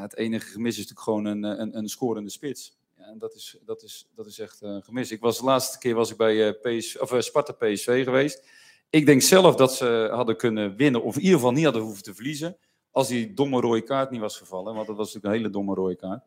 Het 0.00 0.16
enige 0.16 0.46
gemis 0.46 0.70
is 0.70 0.76
natuurlijk 0.76 1.00
gewoon 1.00 1.24
een, 1.24 1.42
een, 1.42 1.76
een 1.76 1.88
scorende 1.88 2.30
spits. 2.30 2.76
Ja, 2.96 3.04
en 3.04 3.18
dat 3.18 3.34
is, 3.34 3.56
dat 3.64 3.82
is, 3.82 4.08
dat 4.14 4.26
is 4.26 4.38
echt 4.38 4.58
een 4.60 4.82
gemis. 4.82 5.10
Ik 5.10 5.20
was, 5.20 5.38
de 5.38 5.44
laatste 5.44 5.78
keer 5.78 5.94
was 5.94 6.10
ik 6.10 6.16
bij 6.16 6.52
PS, 6.52 6.98
of, 6.98 7.14
Sparta 7.18 7.52
PSV 7.52 8.04
geweest. 8.04 8.44
Ik 8.90 9.06
denk 9.06 9.22
zelf 9.22 9.54
dat 9.54 9.74
ze 9.74 10.08
hadden 10.12 10.36
kunnen 10.36 10.76
winnen, 10.76 11.02
of 11.02 11.14
in 11.16 11.22
ieder 11.22 11.36
geval 11.36 11.52
niet 11.52 11.64
hadden 11.64 11.82
hoeven 11.82 12.02
te 12.02 12.14
verliezen, 12.14 12.56
als 12.90 13.08
die 13.08 13.34
domme 13.34 13.60
rode 13.60 13.82
kaart 13.82 14.10
niet 14.10 14.20
was 14.20 14.38
gevallen. 14.38 14.74
Want 14.74 14.86
dat 14.86 14.96
was 14.96 15.06
natuurlijk 15.06 15.34
een 15.34 15.40
hele 15.40 15.52
domme 15.52 15.74
rode 15.74 15.96
kaart. 15.96 16.22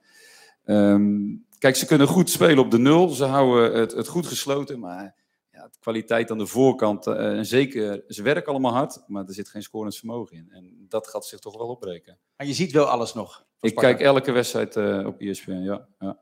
Ehm, 0.63 1.35
kijk, 1.57 1.75
ze 1.75 1.85
kunnen 1.85 2.07
goed 2.07 2.29
spelen 2.29 2.59
op 2.59 2.71
de 2.71 2.79
nul. 2.79 3.09
Ze 3.09 3.25
houden 3.25 3.79
het, 3.79 3.91
het 3.91 4.07
goed 4.07 4.27
gesloten, 4.27 4.79
maar 4.79 5.15
ja, 5.61 5.67
de 5.67 5.77
kwaliteit 5.79 6.31
aan 6.31 6.37
de 6.37 6.45
voorkant, 6.47 7.07
eh, 7.07 7.37
en 7.37 7.45
zeker, 7.45 8.03
ze 8.07 8.23
werken 8.23 8.51
allemaal 8.51 8.73
hard, 8.73 9.03
maar 9.07 9.25
er 9.27 9.33
zit 9.33 9.49
geen 9.49 9.61
scorend 9.63 9.97
vermogen 9.97 10.37
in. 10.37 10.49
En 10.51 10.85
dat 10.89 11.07
gaat 11.07 11.25
zich 11.25 11.39
toch 11.39 11.57
wel 11.57 11.67
opbreken. 11.67 12.17
Maar 12.37 12.47
je 12.47 12.53
ziet 12.53 12.71
wel 12.71 12.85
alles 12.85 13.13
nog. 13.13 13.45
Ik 13.59 13.69
Sparta. 13.69 13.89
kijk 13.89 14.01
elke 14.01 14.31
wedstrijd 14.31 14.75
eh, 14.75 15.03
op 15.05 15.19
ESPN, 15.19 15.51
ja. 15.51 15.87
Ja, 15.99 16.19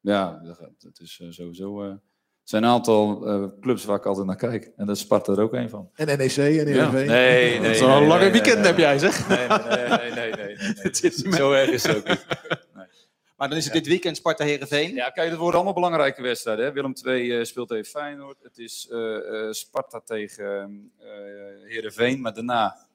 ja 0.00 0.40
dat, 0.44 0.58
dat 0.78 1.00
is 1.00 1.18
eh, 1.22 1.28
sowieso... 1.30 1.82
eh, 1.82 1.88
er 1.90 2.50
zijn 2.50 2.62
een 2.62 2.70
aantal 2.70 3.26
eh, 3.28 3.44
clubs 3.60 3.84
waar 3.84 3.96
ik 3.96 4.06
altijd 4.06 4.26
naar 4.26 4.36
kijk. 4.36 4.64
En 4.76 4.86
daar 4.86 4.94
is 4.94 5.00
Sparta 5.00 5.32
er 5.32 5.40
ook 5.40 5.52
een 5.52 5.70
van. 5.70 5.90
En 5.94 6.06
NEC 6.06 6.36
en 6.36 6.44
Ja. 6.44 6.50
Heerenveen. 6.64 7.06
Nee, 7.06 7.50
nee, 7.50 7.60
Dat 7.60 7.70
is 7.70 7.80
nee, 7.80 7.88
een 7.90 7.98
nee, 7.98 8.08
lange 8.08 8.22
nee, 8.22 8.32
weekend 8.32 8.56
nee, 8.56 8.66
heb 8.66 8.78
jij, 8.78 8.98
zeg. 8.98 9.28
Nee, 9.28 9.48
nee, 9.48 9.58
nee, 9.58 9.88
nee, 9.88 10.10
nee, 10.10 10.30
nee, 10.32 10.56
nee. 10.56 10.56
Het 10.86 10.96
zit 10.96 11.24
niet 11.24 11.34
Zo 11.34 11.52
erg 11.52 11.70
is 11.70 11.82
het 11.82 11.96
ook 11.96 12.08
niet. 12.08 12.24
Maar 13.36 13.48
dan 13.48 13.58
is 13.58 13.64
het 13.64 13.72
dit 13.72 13.86
weekend 13.86 14.16
Sparta 14.16 14.44
Herenveen. 14.44 14.94
Ja, 14.94 15.10
kijk, 15.10 15.28
het 15.30 15.38
worden 15.38 15.54
allemaal 15.54 15.74
belangrijke 15.74 16.22
wedstrijden. 16.22 16.64
Hè? 16.64 16.72
Willem 16.72 16.94
II 17.04 17.38
eh, 17.38 17.44
speelt 17.44 17.68
tegen 17.68 17.84
Feyenoord. 17.84 18.42
Het 18.42 18.58
is 18.58 18.88
eh, 18.90 19.16
eh, 19.16 19.52
Sparta 19.52 20.00
tegen 20.00 20.90
eh 20.98 21.06
Heerenveen. 21.64 22.20
Maar 22.20 22.34
daarna, 22.34 22.86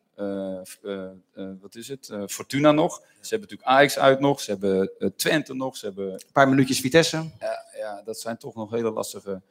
wat 1.62 1.76
is 1.76 1.88
het? 1.88 2.12
Fortuna 2.28 2.72
nog. 2.72 2.98
Ze 3.00 3.30
hebben 3.30 3.50
natuurlijk 3.50 3.70
Ajax 3.70 4.00
uit 4.00 4.20
nog. 4.20 4.40
Ze 4.40 4.52
hebben 4.52 4.92
Twente 5.16 5.54
nog. 5.54 5.78
Ze 5.78 5.86
hebben, 5.86 6.14
Een 6.14 6.22
paar 6.34 6.50
minuutjes 6.50 6.80
Vitesse. 6.80 7.18
ja, 7.40 7.66
ja, 7.78 8.02
dat 8.06 8.20
zijn 8.20 8.38
toch 8.38 8.56
nog 8.56 8.72
hele 8.72 8.92
lastige 8.92 9.42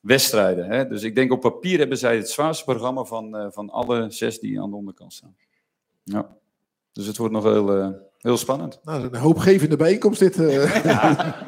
wedstrijden. 0.00 0.70
Hè? 0.70 0.88
Dus 0.88 1.02
ik 1.02 1.14
denk 1.14 1.32
op 1.32 1.40
papier 1.40 1.78
hebben 1.78 1.98
zij 1.98 2.16
het 2.16 2.30
zwaarste 2.30 2.64
programma 2.64 3.04
van, 3.04 3.52
van 3.52 3.70
alle 3.70 4.10
zes 4.10 4.38
die 4.38 4.60
aan 4.60 4.70
de 4.70 4.76
onderkant 4.76 5.12
staan. 5.12 5.36
Ja. 6.04 6.36
Dus 6.92 7.06
het 7.06 7.16
wordt 7.16 7.34
nog 7.34 7.44
heel, 7.44 8.10
heel 8.22 8.36
spannend. 8.36 8.80
Nou, 8.82 9.02
een 9.04 9.14
hoopgevende 9.16 9.76
bijeenkomst 9.76 10.20
dit. 10.20 10.38
eh. 10.40 10.80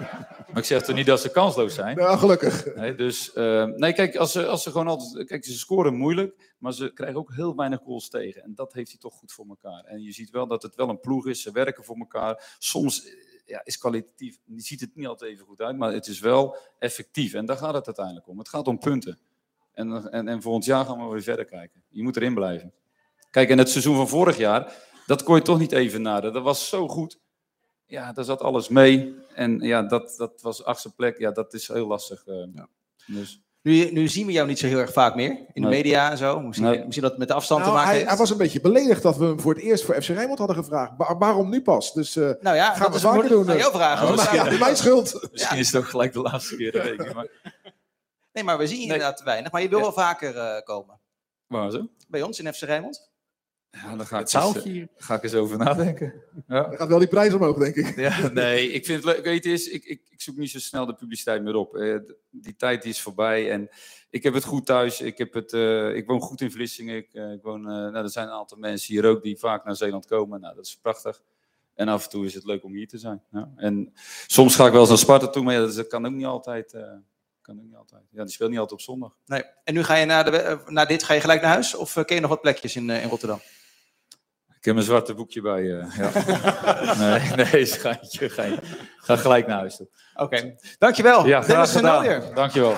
Maar 0.55 0.63
ik 0.63 0.69
zeg 0.69 0.83
toch 0.83 0.97
niet 0.97 1.07
dat 1.07 1.21
ze 1.21 1.31
kansloos 1.31 1.75
zijn. 1.75 1.97
Nou, 1.97 2.19
gelukkig. 2.19 2.75
Nee, 2.75 2.95
dus, 2.95 3.33
eh, 3.33 3.65
nee, 3.65 3.93
kijk, 3.93 4.17
als 4.17 4.33
ze, 4.33 4.47
als 4.47 4.63
ze 4.63 4.71
gewoon 4.71 4.89
altijd. 4.89 5.27
Kijk, 5.27 5.45
ze 5.45 5.59
scoren 5.59 5.95
moeilijk, 5.95 6.55
maar 6.59 6.73
ze 6.73 6.93
krijgen 6.93 7.19
ook 7.19 7.35
heel 7.35 7.57
weinig 7.57 7.81
goals 7.85 8.09
tegen. 8.09 8.43
En 8.43 8.55
dat 8.55 8.73
heeft 8.73 8.91
hij 8.91 8.99
toch 8.99 9.15
goed 9.15 9.33
voor 9.33 9.47
elkaar. 9.49 9.85
En 9.85 10.03
je 10.03 10.13
ziet 10.13 10.31
wel 10.31 10.47
dat 10.47 10.63
het 10.63 10.75
wel 10.75 10.89
een 10.89 11.01
ploeg 11.01 11.27
is. 11.27 11.43
Ze 11.43 11.51
werken 11.53 11.85
voor 11.85 11.97
elkaar. 11.97 12.57
Soms 12.59 13.05
eh, 13.05 13.13
ja, 13.47 13.61
is 13.65 13.79
kwalitatief. 13.79 14.39
Je 14.45 14.61
ziet 14.61 14.81
het 14.81 14.91
niet 14.95 15.07
altijd 15.07 15.31
even 15.31 15.47
goed 15.47 15.61
uit, 15.61 15.77
maar 15.77 15.93
het 15.93 16.07
is 16.07 16.21
wel 16.21 16.57
effectief. 16.79 17.35
En 17.35 17.47
daar 17.47 17.57
gaat 17.57 17.75
het 17.75 17.87
uiteindelijk 17.87 18.29
om. 18.29 18.39
Het 18.39 18.49
gaat 18.49 18.67
om 18.67 18.79
punten. 18.79 19.19
En, 19.73 20.11
en, 20.11 20.29
en 20.29 20.43
volgend 20.43 20.65
jaar 20.65 20.85
gaan 20.85 21.05
we 21.07 21.13
weer 21.13 21.23
verder 21.23 21.45
kijken. 21.45 21.83
Je 21.89 22.03
moet 22.03 22.17
erin 22.17 22.35
blijven. 22.35 22.73
Kijk, 23.31 23.49
en 23.51 23.59
het 23.59 23.71
seizoen 23.71 23.97
van 23.97 24.09
vorig 24.09 24.37
jaar, 24.37 24.73
dat 25.07 25.23
kon 25.23 25.37
je 25.37 25.43
toch 25.43 25.59
niet 25.59 25.73
even 25.73 26.03
naden. 26.03 26.33
Dat 26.33 26.43
was 26.43 26.69
zo 26.69 26.89
goed. 26.89 27.19
Ja, 27.87 28.13
daar 28.13 28.25
zat 28.25 28.41
alles 28.41 28.69
mee. 28.69 29.15
En 29.35 29.61
ja, 29.61 29.83
dat, 29.83 30.15
dat 30.17 30.41
was 30.43 30.65
achtste 30.65 30.95
plek. 30.95 31.19
Ja, 31.19 31.31
dat 31.31 31.55
is 31.55 31.69
heel 31.69 31.87
lastig. 31.87 32.27
eh. 32.27 32.35
Dus, 33.07 33.41
Nu, 33.63 33.91
nu 33.93 34.09
zien 34.09 34.27
we 34.27 34.33
jou 34.33 34.47
niet 34.49 34.59
zo 34.59 34.67
heel 34.67 34.79
erg 34.79 34.93
vaak 34.93 35.15
meer 35.15 35.31
in 35.53 35.63
de 35.63 35.69
media 35.69 36.11
en 36.11 36.17
zo. 36.19 36.41
Misschien, 36.41 36.69
Nee. 36.69 36.79
misschien 36.79 37.01
dat 37.03 37.11
het 37.11 37.19
met 37.19 37.29
de 37.29 37.35
afstand 37.35 37.61
Nou, 37.61 37.73
te 37.73 37.77
maken 37.79 37.91
hij, 37.91 37.99
heeft. 37.99 38.11
hij 38.11 38.19
was 38.21 38.31
een 38.31 38.37
beetje 38.45 38.61
beledigd 38.61 39.03
dat 39.03 39.17
we 39.17 39.25
hem 39.25 39.41
voor 39.41 39.55
het 39.55 39.63
eerst 39.63 39.85
voor 39.85 40.03
FC 40.03 40.09
Rijnmond 40.09 40.39
hadden 40.39 40.57
gevraagd. 40.57 40.93
Wa- 40.97 41.17
waarom 41.19 41.51
nu 41.51 41.63
pas? 41.63 41.93
Dus 41.93 42.17
eh 42.17 42.31
Nou 42.41 42.57
ja, 42.57 42.71
gaan 42.73 42.79
dat 42.81 42.89
we 42.91 42.95
is 42.97 43.03
vaker 43.03 43.29
doen. 43.29 43.43
aan 43.49 43.55
eh. 43.55 43.59
jou 43.59 43.73
vragen. 43.73 44.09
Ja, 44.17 44.27
eigenlijk- 44.27 44.59
mijn 44.61 44.77
schuld. 44.77 45.19
misschien 45.33 45.59
is 45.59 45.73
het 45.73 45.83
ook 45.83 45.89
gelijk 45.89 46.13
de 46.13 46.21
laatste 46.21 46.57
keer. 46.57 47.13
Maar, 47.15 47.27
Nee, 48.33 48.45
maar 48.45 48.59
we 48.59 48.67
zien 48.67 48.81
je 48.81 48.83
Nee. 48.87 48.93
inderdaad 48.93 49.17
te 49.17 49.25
weinig. 49.25 49.53
Maar 49.53 49.63
je 49.63 49.69
wil 49.69 49.79
Ja. 49.79 49.85
wel 49.85 49.93
vaker 49.93 50.37
eh, 50.37 50.63
komen. 50.65 51.01
waar 51.47 51.71
zo? 51.71 51.89
Bij 52.09 52.23
ons 52.23 52.41
in 52.41 52.53
FC 52.55 52.61
Rijnmond. 52.61 53.11
Ja, 53.83 53.97
dan 53.97 54.07
ga 54.07 54.19
ik, 54.19 54.25
Het 54.25 54.35
eens, 54.35 54.45
zaaltje 54.45 54.81
eh, 54.81 54.87
ga 54.97 55.15
ik 55.15 55.23
eens 55.23 55.35
over 55.35 55.59
nadenken. 55.59 56.15
Ja. 56.49 56.63
Dan 56.63 56.77
gaat 56.77 56.89
wel 56.89 56.99
die 56.99 57.09
prijs 57.09 57.35
omhoog, 57.35 57.59
denk 57.59 57.75
ik. 57.75 57.97
Ja, 57.97 58.29
nee, 58.29 58.73
ik 58.73 58.85
vind 58.85 59.05
het 59.05 59.15
leuk. 59.15 59.25
Weet 59.25 59.45
je, 59.45 59.53
is, 59.53 59.69
ik, 59.69 59.85
ik, 59.85 60.01
ik 60.11 60.21
zoek 60.21 60.37
niet 60.37 60.51
zo 60.51 60.59
snel 60.59 60.87
de 60.87 60.95
publiciteit 60.95 61.43
meer 61.43 61.55
op. 61.55 61.77
Eh, 61.77 61.97
die 62.31 62.57
tijd 62.57 62.83
die 62.83 62.91
is 62.91 63.01
voorbij 63.01 63.51
en 63.51 63.69
ik 64.11 64.23
heb 64.23 64.35
het 64.35 64.45
goed 64.45 64.67
thuis. 64.67 65.01
Ik, 65.01 65.19
heb 65.19 65.33
het, 65.35 65.53
eh, 65.53 65.95
ik 65.95 66.07
woon 66.07 66.21
goed 66.21 66.41
in 66.41 66.51
Vlissingen. 66.51 66.97
Ik, 66.97 67.09
eh, 67.15 67.33
ik 67.33 67.43
woon, 67.43 67.61
eh, 67.61 67.75
nou, 67.75 67.95
er 67.97 68.11
zijn 68.11 68.27
een 68.27 68.33
aantal 68.35 68.59
mensen 68.59 68.95
hier 68.95 69.05
ook 69.05 69.23
die 69.23 69.39
vaak 69.39 69.65
naar 69.65 69.77
Zeeland 69.77 70.07
komen. 70.07 70.41
Nou, 70.41 70.55
dat 70.55 70.67
is 70.67 70.79
prachtig. 70.83 71.23
En 71.75 71.89
af 71.89 72.05
en 72.05 72.11
toe 72.11 72.25
is 72.25 72.35
het 72.35 72.45
leuk 72.45 72.65
om 72.65 72.73
hier 72.73 72.89
te 72.89 72.99
zijn. 72.99 73.23
Ja. 73.31 73.51
En 73.57 73.93
soms 74.27 74.55
ga 74.57 74.67
ik 74.67 74.73
wel 74.73 74.81
eens 74.81 74.89
naar 74.89 74.99
Sparta 74.99 75.27
toe, 75.29 75.43
maar 75.43 75.55
ja, 75.55 75.67
dat, 75.67 75.87
kan 75.87 76.07
ook 76.07 76.13
niet 76.13 76.27
altijd. 76.27 76.73
eh, 76.73 76.83
kan 77.41 77.57
ook 77.57 77.65
niet 77.65 77.77
altijd. 77.77 78.03
Ja, 78.11 78.23
die 78.23 78.33
speelt 78.33 78.51
niet 78.51 78.59
altijd 78.59 78.79
op 78.81 78.85
zondag. 78.85 79.17
Nee. 79.27 79.43
En 79.65 79.75
nu 79.75 79.83
ga 79.83 79.95
je 79.95 80.07
na, 80.07 80.23
de, 80.23 80.63
na 80.67 80.85
dit 80.85 81.03
ga 81.03 81.15
je 81.15 81.21
gelijk 81.21 81.41
naar 81.41 81.51
huis? 81.53 81.75
Of 81.75 81.93
ken 81.93 82.15
je 82.15 82.21
nog 82.21 82.31
wat 82.31 82.41
plekjes 82.41 82.77
in, 82.77 82.91
in 82.91 83.09
Rotterdam? 83.09 83.41
Ik 84.65 84.71
heb 84.71 84.79
mijn 84.79 84.91
zwarte 84.91 85.15
boekje 85.15 85.41
bij. 85.41 85.79
eh, 85.79 85.97
ja. 85.97 86.11
nee, 87.37 87.47
nee, 87.47 87.65
schijntje. 87.65 88.29
Geen. 88.29 88.59
Ga 88.97 89.17
gelijk 89.17 89.47
naar 89.47 89.59
huis 89.59 89.77
toe. 89.77 89.89
Oké. 90.15 90.57
Dankjewel. 90.79 91.27
Ja, 91.27 91.43
graag 91.43 91.73
gedaan. 91.73 92.35
Dankjewel. 92.35 92.77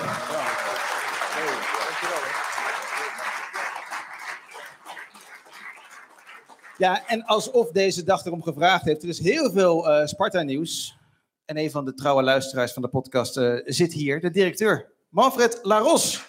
Ja, 6.77 7.07
en 7.07 7.25
alsof 7.25 7.71
deze 7.71 8.03
dag 8.03 8.25
erom 8.25 8.43
gevraagd 8.43 8.85
heeft. 8.85 9.03
Er 9.03 9.09
is 9.09 9.19
heel 9.19 9.51
veel 9.51 9.89
eh, 9.89 10.05
Sparta-nieuws. 10.05 10.97
En 11.45 11.57
een 11.57 11.71
van 11.71 11.85
de 11.85 11.93
trouwe 11.93 12.23
luisteraars 12.23 12.73
van 12.73 12.81
de 12.81 12.89
podcast 12.89 13.37
eh, 13.37 13.53
zit 13.65 13.93
hier, 13.93 14.19
de 14.19 14.29
directeur. 14.29 14.91
Manfred 15.09 15.59
Laros. 15.61 16.25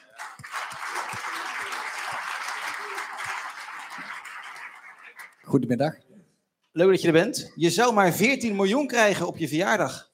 Goedemiddag. 5.49 5.95
Leuk 6.73 6.91
dat 6.91 7.01
je 7.01 7.07
er 7.07 7.13
bent. 7.13 7.53
Je 7.55 7.71
zou 7.71 7.95
maar 7.95 8.13
14 8.13 8.57
miljoen 8.57 8.87
krijgen 8.87 9.27
op 9.27 9.37
je 9.37 9.49
verjaardag. 9.49 10.11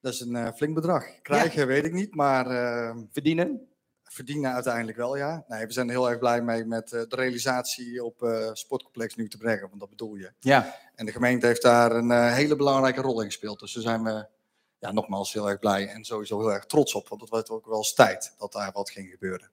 Dat 0.00 0.12
is 0.12 0.20
een 0.20 0.36
eh, 0.36 0.52
flink 0.52 0.74
bedrag. 0.74 1.04
Krijgen 1.22 1.66
weet 1.66 1.84
ik 1.84 1.92
niet, 1.92 2.14
maar 2.14 2.46
eh, 2.46 2.96
Verdienen. 3.10 3.68
verdienen 4.04 4.52
uiteindelijk 4.52 4.96
wel, 4.96 5.16
ja. 5.16 5.44
Nee, 5.48 5.66
we 5.66 5.72
zijn 5.72 5.86
er 5.86 5.92
heel 5.92 6.10
erg 6.10 6.18
blij 6.18 6.42
mee 6.42 6.64
met 6.64 6.92
eh, 6.92 7.00
de 7.08 7.16
realisatie 7.16 8.04
op 8.04 8.50
Sportcomplex 8.52 9.14
Nu 9.14 9.28
te 9.28 9.36
brengen, 9.36 9.68
want 9.68 9.80
dat 9.80 9.90
bedoel 9.90 10.14
je. 10.14 10.32
Ja. 10.40 10.74
En 10.94 11.06
de 11.06 11.12
gemeente 11.12 11.46
heeft 11.46 11.62
daar 11.62 11.92
een 11.92 12.32
hele 12.32 12.56
belangrijke 12.56 13.00
rol 13.00 13.20
in 13.20 13.26
gespeeld. 13.26 13.60
Dus 13.60 13.72
daar 13.72 13.82
zijn 13.82 14.02
we 14.02 14.26
ja, 14.78 14.92
nogmaals 14.92 15.32
heel 15.32 15.48
erg 15.48 15.58
blij 15.58 15.88
en 15.88 16.04
sowieso 16.04 16.38
heel 16.38 16.52
erg 16.52 16.66
trots 16.66 16.94
op. 16.94 17.08
Want 17.08 17.20
het 17.20 17.30
wordt 17.30 17.50
ook 17.50 17.66
wel 17.66 17.76
eens 17.76 17.94
tijd 17.94 18.34
dat 18.38 18.52
daar 18.52 18.72
wat 18.72 18.90
ging 18.90 19.10
gebeuren. 19.10 19.50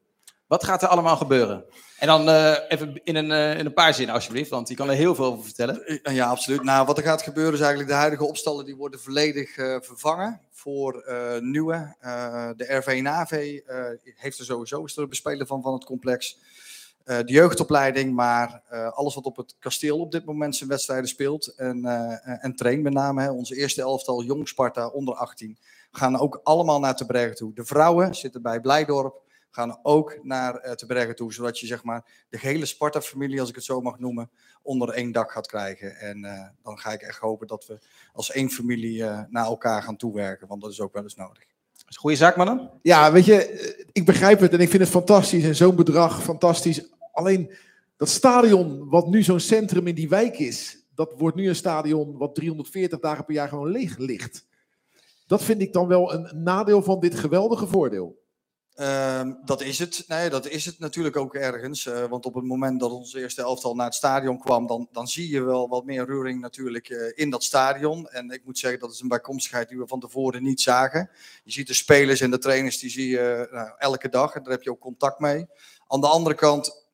Wat 0.54 0.63
gaat 0.63 0.82
er 0.82 0.88
allemaal 0.88 1.18
gebeuren? 1.18 1.66
En 1.98 2.08
dan 2.08 2.30
eh, 2.30 2.56
even 2.68 3.02
in 3.04 3.16
een, 3.16 3.32
eh, 3.32 3.60
in 3.60 3.66
een 3.66 3.74
paar 3.74 3.94
zinnen 3.94 4.16
alsjeblieft, 4.16 4.50
want 4.50 4.70
je 4.70 4.76
kan 4.76 4.89
er 4.89 4.96
heel 4.96 5.16
veel 5.16 5.26
over 5.26 5.44
vertellen. 5.44 5.86
Eh, 5.86 6.16
Ja, 6.16 6.28
absoluut. 6.28 6.63
Nou, 6.63 6.86
wat 6.86 6.98
er 6.98 7.04
gaat 7.04 7.22
gebeuren 7.22 7.54
is 7.54 7.60
eigenlijk 7.60 7.89
de 7.89 7.96
huidige 7.96 8.26
opstallen 8.26 8.66
die 8.66 8.76
worden 8.76 9.00
volledig 9.00 9.58
eh, 9.58 9.78
vervangen 9.82 10.42
voor 10.52 11.04
nieuwe. 11.42 11.96
De 12.58 12.66
RV 12.68 12.88
en 12.88 13.08
AV 13.08 13.60
eh, 13.66 13.78
heeft 14.16 14.39
er 14.39 14.46
sowieso 14.46 14.84
is 14.84 14.96
er 14.96 15.04
een 15.04 15.10
bespeler 15.10 15.48
van 15.48 15.62
van 15.62 15.74
het 15.74 15.86
complex. 15.86 16.38
De 17.04 17.24
jeugdopleiding, 17.26 18.13
maar 18.13 18.62
alles 18.94 19.16
wat 19.16 19.26
op 19.26 19.38
het 19.38 19.56
kasteel 19.60 20.00
op 20.00 20.12
dit 20.12 20.26
moment 20.26 20.56
zijn 20.56 20.70
wedstrijden 20.70 21.10
speelt 21.10 21.48
en, 21.48 21.86
en 22.42 22.56
traint 22.56 22.84
met 22.84 22.94
name. 22.94 23.22
Hè, 23.22 23.32
onze 23.32 23.56
eerste 23.56 23.82
elftal 23.82 24.24
Jong 24.24 24.48
Sparta 24.48 24.88
onder 24.88 25.13
18 25.13 25.58
gaan 25.92 26.20
ook 26.20 26.39
allemaal 26.44 26.80
naar 26.80 26.96
Te 26.96 27.06
Bergen 27.06 27.36
toe. 27.36 27.54
De 27.54 27.66
vrouwen 27.66 28.16
zitten 28.16 28.42
bij 28.42 28.62
Blijdorp, 28.62 29.22
gaan 29.56 29.80
ook 29.82 30.20
naar 30.22 30.56
eh 30.56 30.72
Te 30.72 30.86
Bergen 30.86 31.16
toe, 31.16 31.34
zodat 31.34 31.60
je 31.60 31.68
zeg 31.68 31.84
maar 31.84 32.26
de 32.30 32.38
gehele 32.38 32.66
Sparta-familie, 32.66 33.39
als 33.39 33.50
ik 33.50 33.56
het 33.56 33.63
zo 33.63 33.82
mag 33.82 34.00
noemen, 34.00 34.30
onder 34.62 34.89
één 34.89 35.12
dak 35.12 35.32
gaat 35.32 35.48
krijgen. 35.48 35.96
En 35.96 36.26
eh, 36.26 36.48
dan 36.63 36.78
ga 36.78 36.92
ik 36.92 37.02
echt 37.02 37.20
hopen 37.20 37.48
dat 37.48 37.66
we 37.66 37.80
als 38.13 38.32
één 38.32 38.50
familie 38.50 39.04
eh, 39.04 39.22
naar 39.30 39.46
elkaar 39.46 39.84
gaan 39.84 39.98
toewerken, 39.98 40.48
want 40.48 40.62
dat 40.62 40.72
is 40.72 40.82
ook 40.82 40.94
wel 40.94 41.04
eens 41.04 41.16
nodig. 41.16 41.44
Goede 41.96 42.16
zaak, 42.18 42.36
mannen. 42.36 42.70
Ja, 42.82 43.12
weet 43.12 43.26
je, 43.26 43.86
ik 43.92 44.06
begrijp 44.06 44.39
het 44.39 44.54
en 44.54 44.60
ik 44.60 44.70
vind 44.70 44.82
het 44.82 44.92
fantastisch. 44.92 45.44
En 45.44 45.56
zo'n 45.56 45.76
bedrag, 45.76 46.24
fantastisch. 46.24 46.89
Alleen 47.12 47.54
dat 47.98 48.10
stadion, 48.10 48.89
wat 48.89 49.08
nu 49.08 49.24
zo'n 49.24 49.39
centrum 49.39 49.88
in 49.88 49.96
die 49.96 50.10
wijk 50.10 50.39
is, 50.39 50.86
dat 50.96 51.13
wordt 51.18 51.36
nu 51.36 51.48
een 51.48 51.56
stadion 51.56 52.18
wat 52.18 52.36
340 52.36 53.00
dagen 53.00 53.26
per 53.26 53.34
jaar 53.34 53.48
gewoon 53.48 53.70
leeg 53.70 53.98
ligt. 53.98 54.46
Dat 55.28 55.44
vind 55.44 55.62
ik 55.62 55.74
dan 55.74 55.88
wel 55.88 56.13
een 56.13 56.44
nadeel 56.44 56.84
van 56.84 57.00
dit 57.00 57.16
geweldige 57.16 57.68
voordeel. 57.68 58.22
Ehm, 58.73 59.33
dat 59.45 59.62
is 59.62 59.79
het. 59.79 60.03
Nee, 60.07 60.29
dat 60.29 60.47
is 60.47 60.65
het 60.65 60.79
natuurlijk 60.79 61.15
ook 61.17 61.36
ergens. 61.36 61.86
eh, 61.86 62.05
want 62.05 62.25
op 62.25 62.33
het 62.33 62.43
moment 62.43 62.79
dat 62.79 62.91
ons 62.91 63.13
eerste 63.13 63.41
elftal 63.41 63.75
naar 63.75 63.86
het 63.86 63.95
stadion 63.95 64.39
kwam, 64.39 64.67
dan, 64.67 64.88
dan 64.91 65.07
zie 65.07 65.29
je 65.29 65.41
wel 65.41 65.69
wat 65.69 65.86
meer 65.86 66.05
reuring 66.05 66.41
natuurlijk 66.41 66.89
eh, 66.89 67.12
in 67.15 67.29
dat 67.29 67.43
stadion. 67.43 68.09
En 68.09 68.29
ik 68.29 68.45
moet 68.45 68.57
zeggen, 68.57 68.79
dat 68.79 68.91
is 68.91 68.99
een 68.99 69.07
bijkomstigheid 69.07 69.69
die 69.69 69.77
we 69.77 69.88
van 69.88 69.99
tevoren 69.99 70.43
niet 70.43 70.62
zagen. 70.62 71.09
Je 71.43 71.51
ziet 71.51 71.67
de 71.67 71.73
spelers 71.73 72.21
en 72.21 72.31
de 72.31 72.38
trainers, 72.38 72.79
die 72.79 72.89
zie 72.89 73.09
je 73.09 73.47
nou, 73.51 73.71
elke 73.77 74.09
dag. 74.09 74.36
En 74.36 74.43
daar 74.43 74.51
heb 74.51 74.63
je 74.63 74.71
ook 74.71 74.79
contact 74.79 75.19
mee. 75.19 75.45
Aan 75.88 76.01
de 76.01 76.07
andere 76.07 76.36
kant 76.36 76.86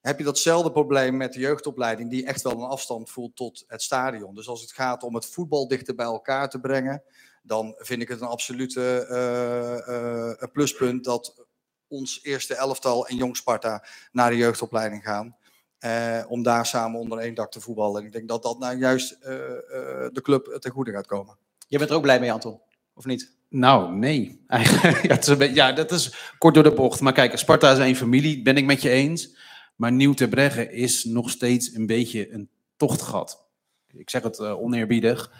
heb 0.00 0.18
je 0.18 0.24
datzelfde 0.24 0.72
probleem 0.72 1.16
met 1.16 1.32
de 1.32 1.40
jeugdopleiding, 1.40 2.10
die 2.10 2.26
echt 2.26 2.42
wel 2.42 2.52
een 2.52 2.68
afstand 2.68 3.10
voelt 3.10 3.36
tot 3.36 3.64
het 3.66 3.82
stadion. 3.82 4.34
Dus 4.34 4.48
als 4.48 4.60
het 4.60 4.72
gaat 4.72 5.02
om 5.02 5.14
het 5.14 5.26
voetbal 5.26 5.68
dichter 5.68 5.94
bij 5.94 6.06
elkaar 6.06 6.48
te 6.48 6.60
brengen, 6.60 7.02
dan 7.42 7.74
vind 7.78 8.02
ik 8.02 8.08
het 8.08 8.20
een 8.20 8.26
absolute 8.26 9.06
eh, 9.08 9.88
eh, 9.88 10.34
een 10.38 10.50
pluspunt 10.50 11.04
dat 11.04 11.44
ons 11.88 12.20
eerste 12.22 12.54
elftal 12.54 13.06
en 13.06 13.16
Jong 13.16 13.36
Sparta 13.36 13.84
naar 14.12 14.30
de 14.30 14.36
jeugdopleiding 14.36 15.02
gaan. 15.02 15.36
eh, 15.78 16.24
om 16.28 16.42
daar 16.42 16.66
samen 16.66 17.00
onder 17.00 17.18
één 17.18 17.34
dak 17.34 17.50
te 17.50 17.60
voetballen. 17.60 18.00
En 18.00 18.06
ik 18.06 18.12
denk 18.12 18.28
dat 18.28 18.42
dat 18.42 18.58
nou 18.58 18.76
juist 18.78 19.12
eh, 19.12 19.34
eh, 19.34 20.08
de 20.12 20.20
club 20.22 20.56
ten 20.60 20.70
goede 20.70 20.90
gaat 20.92 21.06
komen. 21.06 21.36
Je 21.68 21.78
bent 21.78 21.90
er 21.90 21.96
ook 21.96 22.02
blij 22.02 22.20
mee, 22.20 22.32
Anton. 22.32 22.60
Of 22.94 23.04
niet? 23.04 23.32
Nou, 23.48 23.92
nee. 23.96 24.40
Eigenlijk, 24.46 25.02
ja, 25.02 25.14
het 25.14 25.22
is 25.22 25.28
een 25.28 25.38
beetje- 25.38 25.54
ja, 25.54 25.72
dat 25.72 25.90
is 25.92 26.32
kort 26.38 26.54
door 26.54 26.62
de 26.62 26.72
bocht. 26.72 27.00
Maar 27.00 27.12
kijk, 27.12 27.38
Sparta 27.38 27.72
is 27.72 27.78
één 27.78 27.96
familie, 27.96 28.42
ben 28.42 28.56
ik 28.56 28.64
met 28.64 28.82
je 28.82 28.88
eens. 28.90 29.36
Maar 29.76 29.92
Nieuw 29.92 30.14
ter 30.14 30.28
Breggen 30.28 30.70
is 30.72 31.04
nog 31.04 31.30
steeds 31.30 31.74
een 31.74 31.86
beetje 31.86 32.32
een 32.32 32.48
tochtgat. 32.76 33.44
Ik 33.88 34.10
zeg 34.10 34.22
het 34.22 34.38
eh, 34.38 34.60
oneerbiedig. 34.60 35.32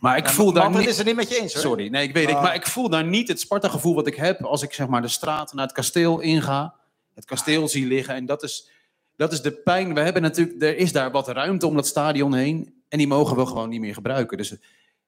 Maar 0.00 0.16
ik 0.16 0.28
voel 0.28 0.52
daar 0.52 0.70
niet... 0.70 0.86
is 0.86 0.96
het 0.96 1.06
niet 1.06 1.16
met 1.16 1.28
je 1.28 1.40
eens, 1.40 1.52
hoor. 1.52 1.62
Sorry, 1.62 1.88
nee, 1.88 2.08
ik 2.08 2.14
weet 2.14 2.26
het. 2.26 2.36
Ah. 2.36 2.42
Maar 2.42 2.54
ik 2.54 2.66
voel 2.66 2.88
daar 2.88 3.04
niet 3.04 3.28
het 3.28 3.40
Sparta-gevoel 3.40 3.94
wat 3.94 4.06
ik 4.06 4.14
heb 4.14 4.44
als 4.44 4.62
ik 4.62 4.72
zeg 4.72 4.86
maar 4.86 5.02
de 5.02 5.08
straat 5.08 5.52
naar 5.52 5.64
het 5.64 5.74
kasteel 5.74 6.20
inga. 6.20 6.74
Het 7.14 7.24
kasteel 7.24 7.68
zie 7.68 7.86
liggen. 7.86 8.14
En 8.14 8.26
dat 8.26 8.42
is, 8.42 8.70
dat 9.16 9.32
is 9.32 9.42
de 9.42 9.52
pijn. 9.52 9.94
We 9.94 10.00
hebben 10.00 10.22
natuurlijk, 10.22 10.62
er 10.62 10.76
is 10.76 10.92
daar 10.92 11.10
wat 11.10 11.28
ruimte 11.28 11.66
om 11.66 11.74
dat 11.74 11.86
stadion 11.86 12.34
heen. 12.34 12.74
En 12.88 12.98
die 12.98 13.06
mogen 13.06 13.36
we 13.36 13.46
gewoon 13.46 13.68
niet 13.68 13.80
meer 13.80 13.94
gebruiken. 13.94 14.36
Dus 14.36 14.56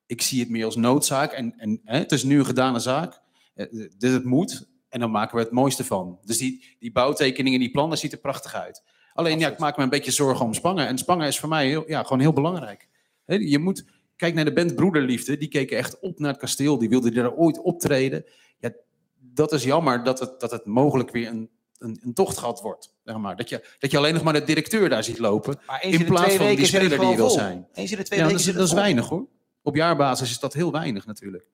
ik 0.07 0.23
zie 0.23 0.41
het 0.41 0.51
meer 0.51 0.65
als 0.65 0.77
noodzaak. 0.77 1.33
En, 1.33 1.55
en 1.57 1.81
hè, 1.85 1.99
het 1.99 2.13
is 2.13 2.23
nu 2.23 2.39
een 2.39 2.47
gedane 2.47 2.79
zaak. 2.79 3.21
Eh, 3.55 3.67
Dus 3.99 4.13
het 4.13 4.25
moet. 4.25 4.67
En 4.89 5.01
dan 5.01 5.11
maken 5.11 5.37
we 5.37 5.43
het 5.43 5.53
mooiste 5.53 5.85
van. 5.85 6.19
Dus 6.25 6.39
die, 6.39 6.77
die 6.79 6.93
bouwtekeningen, 6.93 7.61
die 7.61 7.71
plannen, 7.71 7.99
ziet 7.99 8.13
er 8.13 8.19
prachtig 8.19 8.55
uit. 8.55 8.83
Alleen 9.15 9.39
ja, 9.39 9.49
ik 9.51 9.59
maak 9.59 9.77
me 9.77 9.83
een 9.83 9.89
beetje 9.89 10.11
zorgen 10.11 10.45
om 10.45 10.55
Spangen. 10.55 10.87
En 10.87 10.99
Spangen 10.99 11.27
is 11.27 11.39
voor 11.39 11.49
mij 11.49 11.67
heel, 11.67 11.85
ja, 11.87 12.03
gewoon 12.03 12.21
heel 12.21 12.33
belangrijk. 12.33 12.89
Je 13.27 13.59
moet, 13.59 13.85
kijk 14.23 14.35
naar 14.35 14.45
de 14.45 14.53
band 14.53 14.75
Broederliefde. 14.75 15.37
Die 15.37 15.49
keken 15.49 15.77
echt 15.77 15.99
op 16.01 16.19
naar 16.19 16.31
het 16.31 16.41
kasteel. 16.41 16.79
Die 16.79 16.89
wilden 16.89 17.15
er 17.15 17.35
ooit 17.35 17.61
optreden. 17.63 18.25
Ja, 18.59 18.73
dat 19.19 19.53
is 19.53 19.65
jammer 19.65 20.05
dat 20.05 20.21
het, 20.21 20.41
dat 20.41 20.51
het 20.51 20.65
mogelijk 20.65 21.11
weer 21.11 21.29
een, 21.29 21.51
een, 21.79 22.01
een 22.03 22.15
tochtgat 22.15 22.61
wordt. 22.61 22.95
Zeg 23.05 23.17
maar. 23.17 23.37
dat, 23.37 23.49
je, 23.49 23.77
dat 23.79 23.91
je 23.91 23.97
alleen 23.97 24.15
nog 24.15 24.23
maar 24.23 24.33
de 24.33 24.45
directeur 24.45 24.89
daar 24.89 25.05
ziet 25.05 25.19
lopen. 25.19 25.59
In 25.81 26.05
plaats 26.05 26.35
van 26.35 26.47
die 26.47 26.67
speler 26.67 26.99
die 26.99 27.09
je 27.09 27.17
wil 27.17 27.31
zijn. 27.31 27.69
Eens 27.73 27.91
in 27.91 27.97
de 27.97 28.03
twee 28.03 28.19
Ja, 28.19 28.29
dat 28.29 28.39
is, 28.39 28.45
dat 28.45 28.67
is 28.67 28.73
weinig 28.73 29.09
hoor. 29.09 29.27
Op 29.63 29.77
jaarbasis 29.77 30.31
is 30.31 30.39
dat 30.39 30.53
heel 30.53 30.73
weinig 30.73 31.07
natuurlijk. 31.07 31.51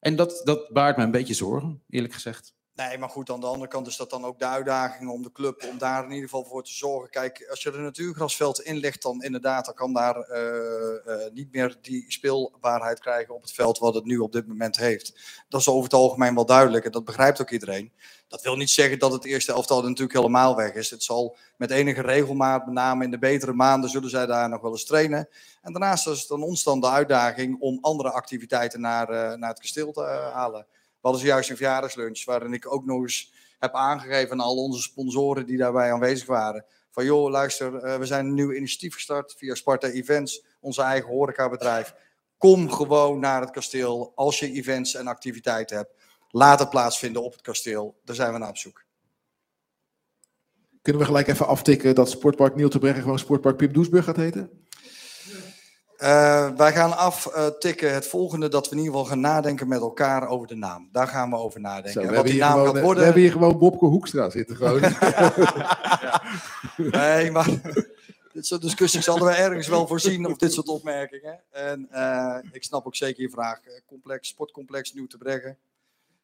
En 0.00 0.16
dat, 0.16 0.40
dat 0.44 0.68
baart 0.72 0.96
me 0.96 1.02
een 1.02 1.10
beetje 1.10 1.34
zorgen, 1.34 1.82
eerlijk 1.88 2.12
gezegd. 2.12 2.54
Nee, 2.88 2.98
maar 2.98 3.08
goed, 3.08 3.30
aan 3.30 3.40
de 3.40 3.46
andere 3.46 3.70
kant 3.70 3.86
is 3.86 3.96
dat 3.96 4.10
dan 4.10 4.24
ook 4.24 4.38
de 4.38 4.46
uitdaging 4.46 5.10
om 5.10 5.22
de 5.22 5.32
club, 5.32 5.64
om 5.70 5.78
daar 5.78 6.04
in 6.04 6.10
ieder 6.10 6.28
geval 6.28 6.44
voor 6.44 6.64
te 6.64 6.72
zorgen. 6.72 7.10
Kijk, 7.10 7.46
als 7.50 7.62
je 7.62 7.72
er 7.72 7.80
natuurgrasveld 7.80 8.60
in 8.60 8.76
ligt, 8.76 9.02
dan 9.02 9.22
inderdaad, 9.22 9.64
dan 9.64 9.74
kan 9.74 9.92
daar 9.92 10.16
eh, 10.16 11.24
eh, 11.26 11.32
niet 11.32 11.52
meer 11.52 11.76
die 11.82 12.04
speelbaarheid 12.08 13.00
krijgen 13.00 13.34
op 13.34 13.42
het 13.42 13.52
veld 13.52 13.78
wat 13.78 13.94
het 13.94 14.04
nu 14.04 14.18
op 14.18 14.32
dit 14.32 14.46
moment 14.46 14.76
heeft. 14.76 15.12
Dat 15.48 15.60
is 15.60 15.68
over 15.68 15.84
het 15.84 15.92
algemeen 15.92 16.34
wel 16.34 16.46
duidelijk 16.46 16.84
en 16.84 16.90
dat 16.90 17.04
begrijpt 17.04 17.40
ook 17.40 17.50
iedereen. 17.50 17.92
Dat 18.28 18.42
wil 18.42 18.56
niet 18.56 18.70
zeggen 18.70 18.98
dat 18.98 19.12
het 19.12 19.24
eerste 19.24 19.52
elftal 19.52 19.82
natuurlijk 19.82 20.12
helemaal 20.12 20.56
weg 20.56 20.74
is. 20.74 20.90
Het 20.90 21.02
zal 21.02 21.36
met 21.56 21.70
enige 21.70 22.00
regelmaat, 22.00 22.64
met 22.64 22.74
name 22.74 23.04
in 23.04 23.10
de 23.10 23.18
betere 23.18 23.52
maanden, 23.52 23.90
zullen 23.90 24.10
zij 24.10 24.26
daar 24.26 24.48
nog 24.48 24.60
wel 24.60 24.70
eens 24.70 24.84
trainen. 24.84 25.28
En 25.62 25.72
daarnaast 25.72 26.08
is 26.08 26.18
het 26.18 26.28
dan 26.28 26.42
ons 26.42 26.62
dan 26.62 26.80
de 26.80 26.88
uitdaging 26.88 27.60
om 27.60 27.78
andere 27.80 28.10
activiteiten 28.10 28.80
naar, 28.80 29.08
eh, 29.08 29.38
naar 29.38 29.50
het 29.50 29.60
kasteel 29.60 29.92
te 29.92 30.30
halen. 30.32 30.66
Hadden 31.00 31.20
zojuist 31.20 31.50
een 31.50 31.56
verjaardagslunch 31.56 32.24
waarin 32.24 32.52
ik 32.52 32.72
ook 32.72 32.84
nog 32.84 33.02
eens 33.02 33.32
heb 33.58 33.74
aangegeven 33.74 34.32
aan 34.32 34.40
al 34.40 34.56
onze 34.56 34.82
sponsoren 34.82 35.46
die 35.46 35.56
daarbij 35.56 35.92
aanwezig 35.92 36.26
waren. 36.26 36.64
Van 36.90 37.04
joh, 37.04 37.30
luister, 37.30 37.76
eh, 37.76 37.98
we 37.98 38.06
zijn 38.06 38.26
een 38.26 38.34
nieuw 38.34 38.52
initiatief 38.52 38.94
gestart 38.94 39.34
via 39.36 39.54
Sparta 39.54 39.88
Events, 39.88 40.44
onze 40.60 40.82
eigen 40.82 41.08
horecabedrijf. 41.08 41.94
Kom 42.38 42.70
gewoon 42.70 43.18
naar 43.18 43.40
het 43.40 43.50
kasteel 43.50 44.12
als 44.14 44.38
je 44.38 44.52
events 44.52 44.94
en 44.94 45.06
activiteiten 45.06 45.76
hebt. 45.76 45.94
Laat 46.28 46.58
het 46.58 46.70
plaatsvinden 46.70 47.22
op 47.22 47.32
het 47.32 47.40
kasteel. 47.40 48.00
Daar 48.04 48.16
zijn 48.16 48.32
we 48.32 48.38
naar 48.38 48.48
op 48.48 48.56
zoek. 48.56 48.84
Kunnen 50.82 51.02
we 51.02 51.08
gelijk 51.08 51.28
even 51.28 51.46
aftikken 51.46 51.94
dat 51.94 52.10
Sportpark 52.10 52.54
Niel 52.54 52.68
te 52.68 52.78
Breggen 52.78 53.02
gewoon 53.02 53.18
Sportpark 53.18 53.56
Pim 53.56 53.72
Doesburg 53.72 54.04
gaat 54.04 54.16
heten? 54.16 54.66
Uh, 56.02 56.50
wij 56.56 56.72
gaan 56.72 56.96
aftikken 56.96 57.94
het 57.94 58.06
volgende 58.06 58.48
dat 58.48 58.68
we 58.68 58.72
in 58.72 58.78
ieder 58.78 58.92
geval 58.92 59.08
gaan 59.08 59.20
nadenken 59.20 59.68
met 59.68 59.80
elkaar 59.80 60.28
over 60.28 60.46
de 60.46 60.54
naam. 60.54 60.88
Daar 60.92 61.08
gaan 61.08 61.30
we 61.30 61.36
over 61.36 61.60
nadenken. 61.60 61.92
Zo, 61.92 62.00
we, 62.00 62.06
wat 62.06 62.14
hebben 62.14 62.32
die 62.32 62.42
hier 62.42 62.50
naam 62.50 62.52
gewoon, 62.52 62.66
gaat 62.66 62.74
we 62.74 62.80
worden. 62.80 63.04
hebben 63.04 63.22
hier 63.22 63.32
gewoon 63.32 63.58
Bobke 63.58 63.84
Hoekstra 63.84 64.30
zitten. 64.30 64.56
Gewoon. 64.56 64.80
Nee, 66.76 67.30
maar 67.30 67.46
dit 68.32 68.46
soort 68.46 68.62
discussies 68.62 69.06
hadden 69.06 69.28
we 69.28 69.34
ergens 69.34 69.68
wel 69.68 69.86
voorzien 69.86 70.26
of 70.26 70.36
dit 70.36 70.52
soort 70.52 70.68
opmerkingen. 70.68 71.40
En 71.50 71.90
eh, 71.90 72.38
ik 72.52 72.64
snap 72.64 72.86
ook 72.86 72.96
zeker 72.96 73.22
je 73.22 73.30
vraag. 73.30 73.60
Eh, 73.64 73.80
Complex, 73.86 74.28
sportcomplex 74.28 74.92
Nieuw 74.92 75.06
te 75.06 75.18
Breggen. 75.18 75.58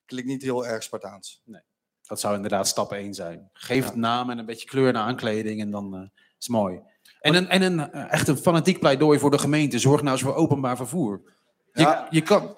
Klinkt 0.05 0.29
niet 0.29 0.43
heel 0.43 0.67
erg 0.67 0.83
Spartaans. 0.83 1.43
Dat 2.03 2.21
zou 2.21 2.35
inderdaad 2.35 2.69
stap 2.69 2.93
1 2.93 3.15
zijn. 3.15 3.51
Geef 3.53 3.85
het 3.85 3.95
naam 3.95 4.31
en 4.31 4.39
een 4.39 4.47
beetje 4.47 4.69
kleur 4.69 4.93
naar 4.93 5.03
aankleding 5.03 5.61
en 5.61 5.71
dan 5.71 5.95
eh, 5.95 6.01
is 6.39 6.47
het 6.47 6.49
mooi. 6.49 6.81
En, 7.27 7.35
een, 7.35 7.49
en 7.49 7.63
een, 7.63 7.93
eh, 7.93 8.13
echt 8.13 8.29
een 8.29 8.37
fanatiek 8.37 8.79
pleidooi 8.79 9.19
voor 9.19 9.31
de 9.31 9.39
gemeente. 9.39 9.79
Zorg 9.79 10.01
nou 10.03 10.13
eens 10.13 10.23
voor 10.23 10.35
openbaar 10.35 10.77
vervoer. 10.77 11.21
Je, 11.73 11.83
Ja. 11.83 12.07
je 12.11 12.21
kan... 12.21 12.55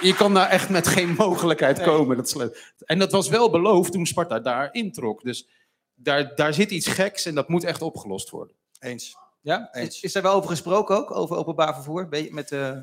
Je 0.00 0.14
kan 0.14 0.34
daar 0.34 0.48
echt 0.48 0.68
met 0.68 0.88
geen 0.88 1.14
mogelijkheid 1.18 1.82
komen. 1.82 2.16
Dat 2.16 2.50
en 2.84 2.98
dat 2.98 3.12
was 3.12 3.28
wel 3.28 3.50
beloofd 3.50 3.92
toen 3.92 4.06
Sparta 4.06 4.40
daar 4.40 4.68
introk. 4.72 5.22
Dus 5.22 5.48
daar, 5.94 6.34
daar 6.34 6.54
zit 6.54 6.70
iets 6.70 6.86
geks 6.86 7.26
en 7.26 7.34
dat 7.34 7.48
moet 7.48 7.64
echt 7.64 7.82
opgelost 7.82 8.30
worden. 8.30 8.56
Eens. 8.78 9.16
Ja? 9.40 9.68
Eens. 9.72 9.96
Is, 9.96 10.02
is 10.02 10.12
daar 10.12 10.22
wel 10.22 10.34
over 10.34 10.50
gesproken 10.50 10.96
ook, 10.96 11.10
over 11.10 11.36
openbaar 11.36 11.74
vervoer? 11.74 12.08
Ben 12.08 12.24
je 12.24 12.32
met 12.32 12.52
eh, 12.52 12.76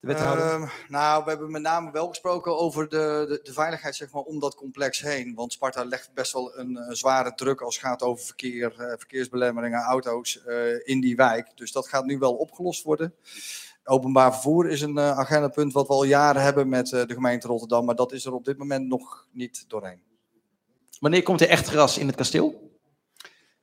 de 0.00 0.06
wethouder? 0.06 0.44
Ehm, 0.44 0.66
nou, 0.88 1.24
we 1.24 1.30
hebben 1.30 1.50
met 1.50 1.62
name 1.62 1.90
wel 1.90 2.08
gesproken 2.08 2.58
over 2.58 2.88
de, 2.88 3.24
de, 3.28 3.40
de 3.42 3.52
veiligheid 3.52 3.96
zeg 3.96 4.12
maar, 4.12 4.22
om 4.22 4.40
dat 4.40 4.54
complex 4.54 5.00
heen. 5.00 5.34
Want 5.34 5.52
Sparta 5.52 5.84
legt 5.84 6.14
best 6.14 6.32
wel 6.32 6.58
een, 6.58 6.96
zware 6.96 7.34
druk 7.34 7.60
als 7.60 7.74
het 7.74 7.84
gaat 7.84 8.02
over 8.02 8.24
verkeer, 8.24 8.80
eh, 8.80 8.98
verkeersbelemmeringen, 8.98 9.80
auto's 9.80 10.44
eh, 10.44 10.88
in 10.88 11.00
die 11.00 11.16
wijk. 11.16 11.56
Dus 11.56 11.72
dat 11.72 11.88
gaat 11.88 12.04
nu 12.04 12.18
wel 12.18 12.34
opgelost 12.34 12.82
worden. 12.82 13.14
Openbaar 13.84 14.32
vervoer 14.32 14.68
is 14.68 14.80
een 14.80 14.98
eh, 14.98 15.18
agendapunt 15.18 15.72
wat 15.72 15.86
we 15.86 15.92
al 15.92 16.04
jaren 16.04 16.42
hebben 16.42 16.68
met 16.68 16.92
eh, 16.92 17.06
de 17.06 17.14
gemeente 17.14 17.46
Rotterdam. 17.46 17.84
Maar 17.84 17.94
dat 17.94 18.12
is 18.12 18.24
er 18.24 18.34
op 18.34 18.44
dit 18.44 18.58
moment 18.58 18.86
nog 18.86 19.26
niet 19.32 19.64
doorheen. 19.68 20.02
Wanneer 21.00 21.22
komt 21.22 21.40
er 21.40 21.48
echt 21.48 21.68
gras 21.68 21.98
in 21.98 22.06
het 22.06 22.16
kasteel? 22.16 22.78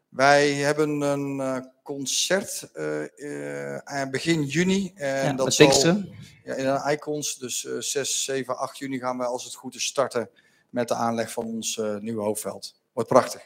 Wij 0.10 0.52
hebben 0.54 1.02
een 1.02 1.40
eh, 1.40 1.58
concert 1.88 2.70
eh, 2.74 4.02
eh, 4.02 4.10
begin 4.10 4.44
juni. 4.44 4.92
En 4.96 5.26
Ja, 5.26 5.34
dat 5.34 5.54
zal-. 5.54 6.04
Ja, 6.44 6.54
in 6.54 6.64
de 6.64 6.92
Icons. 6.92 7.38
Dus 7.38 7.66
eh 7.66 7.80
6, 7.80 8.24
7, 8.24 8.58
8 8.58 8.78
juni 8.78 9.00
gaan 9.00 9.18
we 9.18 9.26
als 9.26 9.44
het 9.44 9.56
goed 9.56 9.76
is 9.76 9.86
starten 9.86 10.30
met 10.70 10.88
de 10.88 10.94
aanleg 10.94 11.32
van 11.32 11.46
ons 11.46 11.78
eh, 11.78 11.96
nieuwe 11.96 12.22
hoofdveld. 12.22 12.76
Wordt 12.94 13.10
prachtig. 13.10 13.42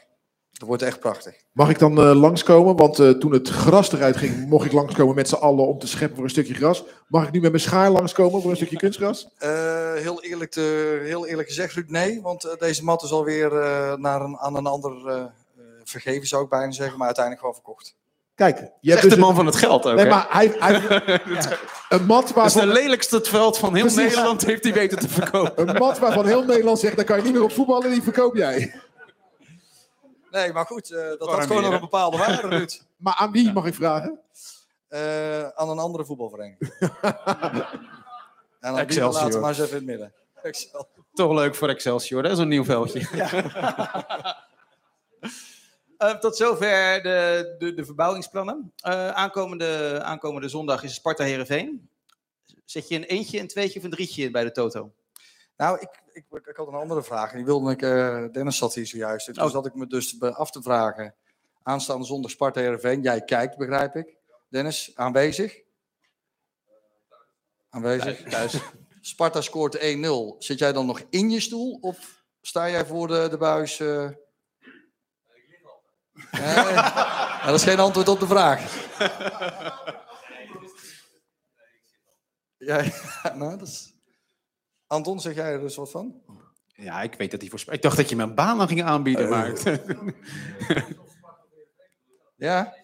Dat 0.52 0.68
wordt 0.68 0.82
echt 0.82 1.00
prachtig. 1.00 1.34
Mag 1.52 1.70
ik 1.70 1.78
dan 1.78 1.98
eh, 1.98 2.20
langskomen? 2.20 2.76
Want 2.76 2.98
eh, 2.98 3.10
toen 3.10 3.32
het 3.32 3.48
gras 3.48 3.92
eruit 3.92 4.16
ging, 4.16 4.48
mocht 4.48 4.64
ik 4.66 4.72
langskomen 4.72 5.14
met 5.14 5.28
z'n 5.28 5.34
allen 5.34 5.66
om 5.66 5.78
te 5.78 5.86
scheppen 5.86 6.14
voor 6.14 6.24
een 6.24 6.30
stukje 6.30 6.54
gras. 6.54 6.84
Mag 7.08 7.26
ik 7.26 7.32
nu 7.32 7.40
met 7.40 7.50
mijn 7.50 7.62
schaar 7.62 7.90
langskomen 7.90 8.40
voor 8.42 8.50
een 8.50 8.56
stukje 8.56 8.76
kunstgras? 8.76 9.28
Eh, 9.38 9.94
heel, 9.94 10.22
eerlijk 10.22 10.50
te, 10.50 11.00
heel 11.04 11.26
eerlijk 11.26 11.48
gezegd, 11.48 11.74
Ruud, 11.74 11.88
nee. 11.88 12.22
Want 12.22 12.44
eh, 12.44 12.56
deze 12.58 12.84
mat 12.84 13.02
is 13.02 13.12
alweer 13.12 13.56
eh 13.56 13.94
naar 13.96 14.20
een, 14.20 14.38
aan 14.38 14.56
een 14.56 14.66
ander 14.66 15.06
eh, 15.08 15.20
eh, 15.20 15.30
vergeven, 15.84 16.28
zou 16.28 16.42
ik 16.44 16.48
bijna 16.48 16.72
zeggen. 16.72 16.96
Maar 16.96 17.06
uiteindelijk 17.06 17.44
gewoon 17.44 17.62
verkocht. 17.62 17.96
Kijk, 18.34 18.70
je 18.80 18.90
hebt 18.90 19.02
dus 19.02 19.12
de 19.12 19.18
man 19.18 19.28
een, 19.28 19.36
van 19.36 19.46
het 19.46 19.56
geld 19.56 19.86
ook. 19.86 19.94
nee, 19.94 20.04
hè? 20.04 20.10
maar 20.10 20.26
hij, 20.28 20.54
hij, 20.58 20.74
een 21.88 22.06
mat 22.06 22.20
Dat 22.20 22.28
is 22.28 22.34
waarvan, 22.34 22.66
de 22.66 22.72
lelijkste 22.72 23.20
veld 23.22 23.58
van 23.58 23.74
heel 23.74 23.84
Precies. 23.84 24.02
Nederland 24.02 24.46
heeft 24.46 24.64
hij 24.64 24.72
weten 24.72 24.98
te 24.98 25.08
verkopen. 25.08 25.68
een 25.68 25.78
mat 25.78 25.98
waarvan 25.98 26.26
heel 26.26 26.44
Nederland 26.44 26.78
zegt, 26.78 26.96
daar 26.96 27.04
kan 27.04 27.16
je 27.16 27.22
niet 27.22 27.32
meer 27.32 27.42
op 27.42 27.52
voetballen, 27.52 27.90
die 27.90 28.02
verkoop 28.02 28.36
jij. 28.36 28.74
Nee, 30.30 30.52
maar 30.52 30.66
goed, 30.66 30.90
eh, 30.90 31.08
dat 31.18 31.28
had 31.28 31.46
gewoon 31.46 31.62
nog 31.62 31.72
een 31.72 31.80
bepaalde 31.80 32.16
waarde, 32.16 32.48
Ruud. 32.48 32.80
Maar 32.96 33.14
aan 33.14 33.32
wie 33.32 33.52
mag 33.52 33.66
ik 33.66 33.74
vragen? 33.74 34.20
Eh, 34.88 35.48
aan 35.48 35.68
een 35.68 35.78
andere 35.78 36.04
voetbalvereniging. 36.04 36.74
en 36.80 37.00
aan 38.60 38.74
die 38.74 38.82
Excelsior. 38.82 39.12
laten 39.12 39.32
we 39.32 39.38
maar 39.38 39.48
eens 39.48 39.58
even 39.58 39.70
in 39.70 39.76
het 39.76 39.86
midden. 39.86 40.12
Excel. 40.42 40.88
Toch 41.14 41.32
leuk 41.32 41.54
voor 41.54 41.68
Excelsior, 41.68 42.22
dat 42.22 42.32
is 42.32 42.38
een 42.38 42.48
nieuw 42.48 42.64
veldje. 42.64 43.00
Eh, 46.02 46.18
tot 46.18 46.36
zover 46.36 47.02
de, 47.02 47.54
de, 47.58 47.74
de 47.74 47.84
verbouwingsplannen. 47.84 48.72
Eh, 48.76 49.08
aankomende, 49.08 50.00
aankomende 50.02 50.48
zondag 50.48 50.82
is 50.82 50.94
Sparta 50.94 51.24
Herenveen. 51.24 51.88
Zet 52.64 52.88
je 52.88 52.94
een 52.94 53.04
eentje, 53.04 53.38
een 53.40 53.48
tweetje 53.48 53.78
of 53.78 53.84
een 53.84 53.90
drietje 53.90 54.24
in 54.24 54.32
bij 54.32 54.44
de 54.44 54.52
Toto? 54.52 54.92
Nou, 55.56 55.80
ik, 55.80 56.02
ik, 56.12 56.24
ik 56.46 56.56
had 56.56 56.66
een 56.66 56.74
andere 56.74 57.02
vraag. 57.02 57.30
En 57.30 57.36
die 57.36 57.44
wilde 57.44 57.70
ik, 57.70 57.82
eh, 57.82 58.24
Dennis 58.32 58.56
zat 58.56 58.74
hier 58.74 58.86
zojuist. 58.86 59.26
Dus 59.26 59.38
Oh. 59.38 59.50
zat 59.50 59.66
ik 59.66 59.74
me 59.74 59.86
dus 59.86 60.20
af 60.20 60.50
te 60.50 60.62
vragen. 60.62 61.14
Aanstaande 61.62 62.04
zondag 62.06 62.30
Sparta 62.30 62.60
Heerenveen. 62.60 63.02
Jij 63.02 63.20
kijkt, 63.20 63.56
begrijp 63.56 63.96
ik. 63.96 64.16
Dennis, 64.48 64.90
aanwezig? 64.94 65.60
Aanwezig. 67.70 68.22
Thuis. 68.22 68.56
Sparta 69.00 69.40
scoort 69.40 69.78
1-0. 69.78 69.80
Zit 70.38 70.58
jij 70.58 70.72
dan 70.72 70.86
nog 70.86 71.02
in 71.10 71.30
je 71.30 71.40
stoel? 71.40 71.78
Of 71.80 72.24
sta 72.40 72.70
jij 72.70 72.86
voor 72.86 73.08
de, 73.08 73.28
de 73.30 73.38
buis? 73.38 73.80
Eh? 76.30 76.64
Nee, 76.64 76.72
ja, 76.74 77.46
dat 77.46 77.54
is 77.54 77.62
geen 77.64 77.78
antwoord 77.78 78.08
op 78.08 78.20
de 78.20 78.26
vraag. 78.26 78.60
Jij, 82.56 82.92
nou, 83.34 83.58
dat 83.58 83.68
is... 83.68 83.94
Anton, 84.86 85.20
zeg 85.20 85.34
jij 85.34 85.52
er 85.52 85.60
dus 85.60 85.76
wat 85.76 85.90
van? 85.90 86.22
Ja, 86.66 87.02
ik 87.02 87.14
weet 87.14 87.30
dat 87.30 87.40
hij 87.40 87.50
voor... 87.50 87.62
Ik 87.74 87.82
dacht 87.82 87.96
dat 87.96 88.08
je 88.08 88.16
me 88.16 88.22
een 88.22 88.34
baan 88.34 88.60
aan 88.60 88.68
ging 88.68 88.82
aanbieden, 88.82 89.28
maar... 89.28 89.52
Ja? 92.36 92.74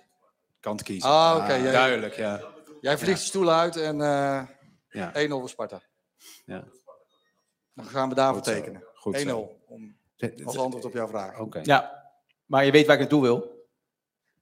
Kant 0.60 0.82
kiezen. 0.82 1.10
Ah, 1.10 1.36
oké, 1.42 1.52
jij- 1.54 1.72
Duidelijk, 1.72 2.14
ja. 2.14 2.40
Jij 2.80 2.98
vliegt 2.98 3.20
de 3.20 3.26
stoel 3.26 3.50
uit 3.50 3.76
en 3.76 4.00
eh 4.00 4.42
Ja. 4.88 5.12
1-0 5.26 5.28
voor 5.28 5.48
Sparta. 5.48 5.82
Ja. 6.44 6.64
Dan 7.74 7.84
gaan 7.86 8.08
we 8.08 8.14
daarvoor 8.14 8.36
Goed 8.42 8.46
zo. 8.46 8.52
tekenen. 8.52 8.80
1-0 8.82 8.84
Goed 8.94 9.18
zo. 9.18 9.56
om, 9.66 9.96
als 10.44 10.58
antwoord 10.58 10.84
op 10.84 10.92
jouw 10.92 11.08
vraag. 11.08 11.38
Oké. 11.38 11.60
Ja, 11.62 11.97
maar 12.48 12.64
je 12.64 12.70
weet 12.70 12.86
waar 12.86 12.94
ik 12.94 13.00
naartoe 13.00 13.22
wil. 13.22 13.66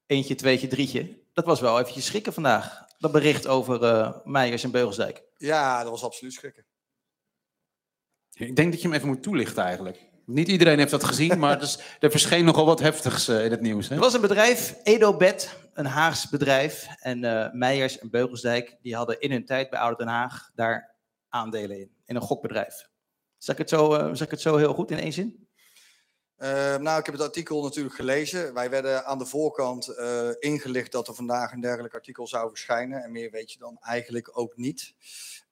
Eentje, 0.07 0.35
tweetje, 0.35 0.67
drietje. 0.67 1.19
Dat 1.33 1.45
was 1.45 1.61
wel 1.61 1.79
eventjes 1.81 2.07
schrikken 2.07 2.33
vandaag. 2.33 2.85
Dat 2.99 3.13
bericht 3.13 3.47
over 3.47 3.85
eh 3.85 4.17
Meijers 4.25 4.65
en 4.65 4.71
Beugelsdijk. 4.71 5.23
Ja, 5.37 5.83
dat 5.83 5.91
was 5.91 6.05
absoluut 6.05 6.33
schrikken. 6.33 6.65
Ik 8.33 8.57
denk 8.57 8.73
dat 8.73 8.81
je 8.83 8.89
hem 8.89 8.97
even 8.97 9.09
moet 9.09 9.23
toelichten 9.23 9.63
eigenlijk. 9.63 10.05
Niet 10.25 10.49
iedereen 10.49 10.79
heeft 10.79 10.91
dat 10.91 11.05
gezien, 11.05 11.39
maar 11.39 11.59
dus, 11.61 11.79
er 12.01 12.11
verscheen 12.11 12.45
nogal 12.45 12.67
wat 12.67 12.81
heftigs 12.81 13.29
eh, 13.29 13.45
in 13.45 13.51
het 13.51 13.61
nieuws. 13.61 13.89
Hè? 13.89 13.95
Er 13.95 14.01
was 14.01 14.15
een 14.15 14.21
bedrijf, 14.21 14.77
Edobed, 14.83 15.57
een 15.75 15.87
Haags 15.87 16.29
bedrijf. 16.29 16.87
En 17.01 17.25
eh 17.25 17.53
Meijers 17.53 17.99
en 17.99 18.11
Beugelsdijk, 18.11 18.77
die 18.83 18.97
hadden 18.97 19.21
in 19.21 19.31
hun 19.31 19.45
tijd 19.45 19.71
bij 19.71 19.79
Ouder 19.79 19.99
Den 19.99 20.15
Haag 20.15 20.51
daar 20.55 20.95
aandelen 21.29 21.79
in. 21.79 21.91
In 22.05 22.17
een 22.17 22.23
gokbedrijf. 22.23 22.89
Zeg 23.39 23.55
ik 23.55 23.61
het 23.61 23.71
zo, 23.71 23.95
eh, 23.95 24.09
zeg 24.13 24.27
ik 24.27 24.31
het 24.31 24.41
zo 24.41 24.57
heel 24.57 24.75
goed 24.75 24.91
in 24.91 24.99
één 24.99 25.13
zin? 25.13 25.46
Eh, 26.37 26.77
nou, 26.77 26.99
ik 26.99 27.05
heb 27.05 27.15
het 27.15 27.25
artikel 27.25 27.63
natuurlijk 27.63 27.95
gelezen. 27.95 28.55
Wij 28.55 28.71
werden 28.71 29.05
aan 29.05 29.19
de 29.19 29.27
voorkant 29.27 29.89
eh, 29.89 30.29
ingelicht 30.39 30.93
dat 30.93 31.09
er 31.09 31.15
vandaag 31.15 31.53
een 31.53 31.61
dergelijk 31.61 31.95
artikel 31.95 32.27
zou 32.27 32.49
verschijnen. 32.49 33.03
En 33.03 33.13
meer 33.13 33.31
weet 33.31 33.53
je 33.53 33.59
dan 33.59 33.77
eigenlijk 33.81 34.39
ook 34.39 34.57
niet. 34.57 34.95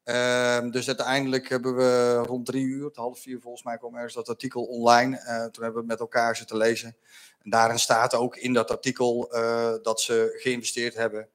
Ehm, 0.03 0.70
dus 0.70 0.87
uiteindelijk 0.87 1.49
hebben 1.49 1.77
we 1.77 2.23
rond 2.27 2.47
drie 2.47 2.64
uur, 2.64 2.90
half 2.92 3.20
vier 3.20 3.40
volgens 3.40 3.62
mij, 3.62 3.77
kwam 3.77 3.94
ergens 3.94 4.14
dat 4.14 4.29
artikel 4.29 4.62
online. 4.64 5.18
Eh, 5.18 5.44
toen 5.44 5.64
hebben 5.64 5.81
we 5.81 5.88
met 5.88 6.01
elkaar 6.01 6.37
zitten 6.37 6.57
lezen. 6.57 6.97
En 7.42 7.51
daarin 7.51 7.79
staat 7.79 8.14
ook 8.14 8.37
in 8.37 8.53
dat 8.53 8.70
artikel 8.70 9.33
eh, 9.33 9.75
dat 9.83 10.01
ze 10.01 10.37
geïnvesteerd 10.37 10.94
hebben 10.94 11.29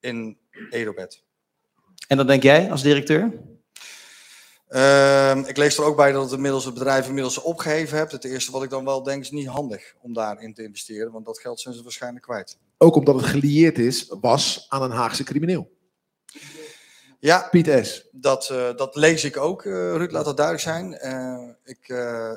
in 0.00 0.38
Edobed. 0.70 1.22
En 2.08 2.16
dan 2.16 2.26
denk 2.26 2.42
jij 2.42 2.70
als 2.70 2.82
directeur? 2.82 3.32
Ehm, 4.68 5.38
ik 5.38 5.56
lees 5.56 5.78
er 5.78 5.84
ook 5.84 5.96
bij 5.96 6.12
dat 6.12 6.22
het, 6.22 6.32
inmiddels, 6.32 6.64
het 6.64 6.74
bedrijf 6.74 7.06
inmiddels 7.06 7.38
opgeheven 7.38 7.98
hebt. 7.98 8.12
Het 8.12 8.24
eerste 8.24 8.52
wat 8.52 8.62
ik 8.62 8.70
dan 8.70 8.84
wel 8.84 9.02
denk 9.02 9.22
is 9.22 9.30
niet 9.30 9.46
handig 9.46 9.94
om 10.00 10.12
daarin 10.12 10.54
te 10.54 10.62
investeren, 10.62 11.12
want 11.12 11.26
dat 11.26 11.38
geld 11.38 11.60
zijn 11.60 11.74
ze 11.74 11.82
waarschijnlijk 11.82 12.24
kwijt. 12.24 12.58
Ook 12.78 12.94
omdat 12.94 13.14
het 13.14 13.24
gelieerd 13.24 13.78
is, 13.78 14.14
was 14.20 14.66
aan 14.68 14.82
een 14.82 14.90
Haagse 14.90 15.24
crimineel. 15.24 15.70
Ja, 17.20 17.48
Piet 17.50 17.86
S. 17.86 18.08
dat, 18.12 18.50
eh, 18.50 18.76
dat 18.76 18.96
lees 18.96 19.24
ik 19.24 19.36
ook, 19.36 19.64
eh, 19.64 19.72
Ruud, 19.72 20.10
laat 20.12 20.24
dat 20.24 20.36
duidelijk 20.36 20.66
zijn. 20.66 20.94
Eh, 20.94 21.48
ik 21.64 21.86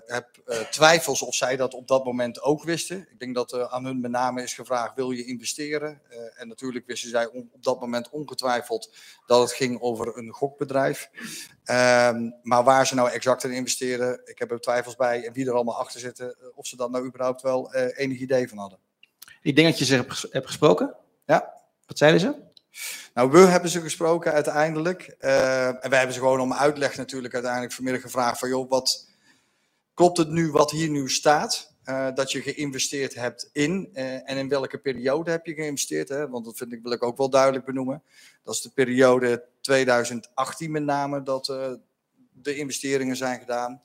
heb 0.06 0.28
twijfels 0.72 1.22
of 1.22 1.36
zij 1.36 1.56
dat 1.56 1.74
op 1.74 1.88
dat 1.88 2.06
moment 2.06 2.41
ook 2.41 2.63
wisten. 2.63 3.08
Ik 3.12 3.20
denk 3.20 3.36
dat 3.36 3.70
aan 3.70 3.86
hun 3.86 4.00
met 4.02 4.12
name 4.12 4.44
is 4.44 4.54
gevraagd, 4.54 4.96
wil 4.96 5.12
je 5.12 5.26
investeren? 5.26 6.02
En 6.36 6.48
natuurlijk 6.48 6.86
wisten 6.88 7.10
zij 7.10 7.28
op 7.28 7.63
dat 7.63 7.80
moment 7.80 8.10
ongetwijfeld 8.10 8.94
dat 9.26 9.41
het 9.41 9.52
ging 9.52 9.82
over 9.82 10.17
een 10.17 10.32
gokbedrijf. 10.32 11.10
Ehm, 11.63 12.30
maar 12.41 12.63
waar 12.63 12.88
ze 12.88 12.96
nou 12.96 13.10
exact 13.10 13.44
in 13.44 13.52
investeren, 13.52 14.22
ik 14.24 14.39
heb 14.39 14.52
er 14.52 14.60
twijfels 14.60 14.96
bij. 14.96 15.26
En 15.26 15.34
wie 15.34 15.46
er 15.48 15.54
allemaal 15.54 15.80
achter 15.80 16.00
zitten, 16.00 16.36
of 16.56 16.67
ze 16.67 16.76
daar 16.76 16.89
nou 16.89 17.06
überhaupt 17.06 17.41
wel 17.41 17.74
enig 17.76 18.20
idee 18.20 18.50
van 18.50 18.58
hadden. 18.58 18.80
Die 19.41 19.54
dingetjes 19.54 19.89
heb 19.89 20.10
ges- 20.10 20.28
heb 20.32 20.46
gesproken? 20.46 20.96
Ja. 21.26 21.54
Wat 21.86 21.98
zeiden 21.98 22.20
ze? 22.22 22.50
Nou, 23.14 23.32
we 23.32 23.40
hebben 23.40 23.70
ze 23.70 23.82
gesproken 23.82 24.32
uiteindelijk. 24.34 25.16
eh, 25.20 25.68
en 25.68 25.90
wij 25.90 25.98
hebben 25.98 26.14
ze 26.14 26.20
gewoon 26.22 26.40
om 26.40 26.54
uitleg 26.54 26.98
natuurlijk 26.98 27.34
uiteindelijk 27.34 27.74
vanmiddag 27.74 28.02
gevraagd 28.02 28.40
van 28.40 28.50
joh, 28.50 28.70
wat 28.70 29.10
klopt 29.94 30.18
het 30.18 30.30
nu 30.30 30.52
wat 30.52 30.72
hier 30.72 30.90
nu 30.90 31.10
staat? 31.10 31.72
eh, 31.84 32.08
dat 32.14 32.32
je 32.32 32.42
geïnvesteerd 32.42 33.16
hebt 33.16 33.50
in 33.52 33.90
eh, 33.94 34.30
en 34.30 34.38
in 34.38 34.50
welke 34.50 34.78
periode 34.78 35.32
heb 35.32 35.46
je 35.46 35.54
geïnvesteerd? 35.54 36.10
Hè? 36.10 36.30
Want 36.30 36.46
dat 36.46 36.58
vind 36.58 36.74
ik, 36.74 36.80
wil 36.84 36.92
ik 36.92 37.04
ook 37.04 37.18
wel 37.18 37.30
duidelijk 37.30 37.66
benoemen. 37.66 38.04
Dat 38.44 38.54
is 38.54 38.62
de 38.62 38.70
periode 38.70 39.46
2018 39.62 40.72
met 40.72 40.84
name 40.84 41.24
dat 41.24 41.46
de 42.34 42.56
investeringen 42.56 43.16
zijn 43.16 43.40
gedaan. 43.40 43.82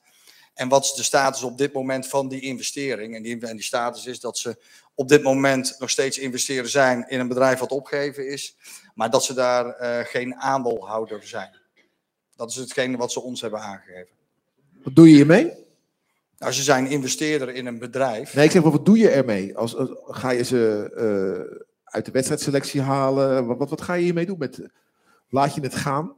En 0.55 0.69
wat 0.69 0.85
is 0.85 0.93
de 0.93 1.03
status 1.03 1.43
op 1.43 1.59
dit 1.59 1.73
moment 1.73 2.07
van 2.07 2.29
die 2.29 2.41
investering? 2.41 3.15
En 3.15 3.23
die, 3.23 3.47
en 3.47 3.57
die 3.57 3.65
status 3.65 4.07
is 4.07 4.21
dat 4.21 4.39
ze 4.39 4.63
op 4.97 5.09
dit 5.09 5.23
moment 5.23 5.77
nog 5.79 5.91
steeds 5.91 6.19
investeren 6.19 6.69
zijn 6.71 7.09
in 7.09 7.21
een 7.21 7.29
bedrijf 7.29 7.59
wat 7.59 7.71
opgegeven 7.71 8.29
is 8.29 8.57
maar 8.97 9.11
dat 9.11 9.25
ze 9.25 9.35
daar 9.35 9.67
eh, 9.67 10.05
geen 10.07 10.35
aandeelhouder 10.35 11.23
zijn. 11.27 11.57
Dat 12.37 12.51
is 12.51 12.57
hetgene 12.57 12.97
wat 12.97 13.13
ze 13.13 13.21
ons 13.21 13.41
hebben 13.41 13.61
aangegeven. 13.61 14.15
Wat 14.83 14.95
doe 14.95 15.09
je 15.09 15.15
hiermee? 15.15 15.53
Nou, 16.39 16.53
ze 16.53 16.63
zijn 16.63 16.87
investeerder 16.87 17.55
in 17.55 17.67
een 17.67 17.79
bedrijf. 17.79 18.35
Nee, 18.35 18.45
ik 18.45 18.51
zeg, 18.51 18.63
wel, 18.63 18.73
wat 18.73 18.85
doe 18.85 18.99
je 18.99 19.09
ermee? 19.09 19.57
Als, 19.57 19.77
als- 19.77 19.91
ga 20.07 20.31
je 20.31 20.43
ze 20.45 20.91
eh, 20.97 21.67
uit 21.85 22.05
de 22.05 22.11
wedstrijdselectie 22.11 22.81
halen? 22.81 23.47
Wat, 23.47 23.59
wat, 23.59 23.71
wat 23.71 23.81
ga 23.81 23.95
je 23.95 24.05
hiermee 24.05 24.27
doen? 24.27 24.39
Met, 24.39 24.61
laat 25.29 25.55
je 25.55 25.61
het 25.61 25.75
gaan? 25.75 26.13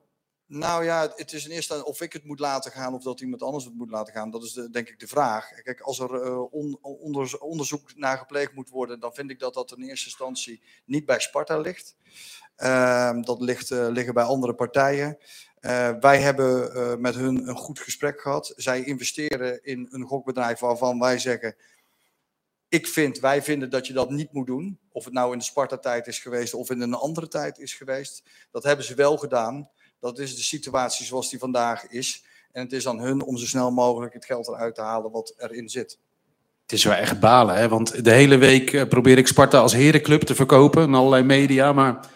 Nou 0.49 0.85
ja, 0.85 1.13
het 1.17 1.33
is 1.33 1.45
in 1.45 1.51
eerste 1.51 1.85
of 1.85 2.01
ik 2.01 2.13
het 2.13 2.25
moet 2.25 2.39
laten 2.39 2.71
gaan 2.73 2.95
of 2.95 3.03
dat 3.03 3.21
iemand 3.21 3.43
anders 3.43 3.65
het 3.65 3.75
moet 3.75 3.91
laten 3.91 4.13
gaan. 4.13 4.31
Dat 4.31 4.43
is 4.43 4.53
de, 4.53 4.71
denk 4.71 4.89
ik 4.89 5.01
de 5.01 5.07
vraag. 5.07 5.63
Kijk, 5.63 5.81
als 5.81 5.99
er 5.99 6.23
eh, 6.23 6.53
on- 6.53 6.79
onder- 6.83 7.39
onderzoek 7.39 7.97
naar 7.97 8.19
gepleegd 8.19 8.55
moet 8.55 8.69
worden, 8.71 9.01
dan 9.01 9.15
vind 9.15 9.31
ik 9.31 9.39
dat 9.39 9.55
dat 9.55 9.77
in 9.77 9.83
eerste 9.83 10.07
instantie 10.07 10.63
niet 10.85 11.07
bij 11.07 11.21
Sparta 11.21 11.59
ligt. 11.59 11.97
Ehm, 12.57 13.23
dat 13.23 13.41
ligt, 13.41 13.71
eh, 13.71 13.87
liggen 13.89 14.15
bij 14.15 14.25
andere 14.25 14.55
partijen. 14.55 15.19
Eh, 15.61 15.91
wij 16.01 16.21
hebben 16.21 17.01
met 17.01 17.15
hun 17.15 17.49
een 17.49 17.57
goed 17.57 17.79
gesprek 17.81 18.21
gehad. 18.21 18.53
Zij 18.57 18.85
investeren 18.85 19.65
in 19.65 19.89
een 19.91 20.05
gokbedrijf 20.05 20.59
waarvan 20.59 20.99
wij 20.99 21.19
zeggen. 21.19 21.57
Ik 22.69 22.87
vind, 22.87 23.19
wij 23.19 23.43
vinden 23.43 23.71
dat 23.71 23.87
je 23.87 23.93
dat 23.93 24.11
niet 24.11 24.33
moet 24.33 24.47
doen. 24.47 24.79
Of 24.93 25.05
het 25.05 25.15
nou 25.15 25.33
in 25.33 25.39
de 25.39 25.45
Sparta-tijd 25.45 26.07
is 26.07 26.19
geweest 26.19 26.55
of 26.55 26.71
in 26.71 26.81
een 26.81 26.95
andere 26.95 27.29
tijd 27.29 27.59
is 27.59 27.75
geweest. 27.75 28.23
Dat 28.51 28.63
hebben 28.65 28.85
ze 28.85 28.95
wel 28.95 29.17
gedaan. 29.17 29.71
Dat 30.01 30.19
is 30.19 30.37
de 30.37 30.43
situatie 30.43 31.07
zoals 31.07 31.31
die 31.31 31.39
vandaag 31.39 31.89
is. 31.89 32.25
En 32.53 32.63
het 32.63 32.73
is 32.73 32.89
aan 32.89 33.01
hun 33.01 33.23
om 33.23 33.37
zo 33.37 33.47
snel 33.47 33.71
mogelijk 33.71 34.13
het 34.15 34.25
geld 34.25 34.49
eruit 34.49 34.75
te 34.75 34.81
halen 34.81 35.11
wat 35.11 35.35
erin 35.37 35.69
zit. 35.69 35.99
Het 36.63 36.73
is 36.73 36.85
wel 36.85 36.95
echt 36.95 37.21
balen, 37.21 37.57
hè? 37.57 37.69
want 37.69 38.05
de 38.05 38.11
hele 38.11 38.37
week 38.37 38.73
eh, 38.73 38.89
probeer 38.89 39.19
ik 39.19 39.27
Sparta 39.27 39.59
als 39.59 39.73
herenclub 39.73 40.23
te 40.23 40.35
verkopen 40.35 40.83
in 40.83 40.95
allerlei 40.95 41.23
media. 41.23 41.73
Maar 41.73 42.07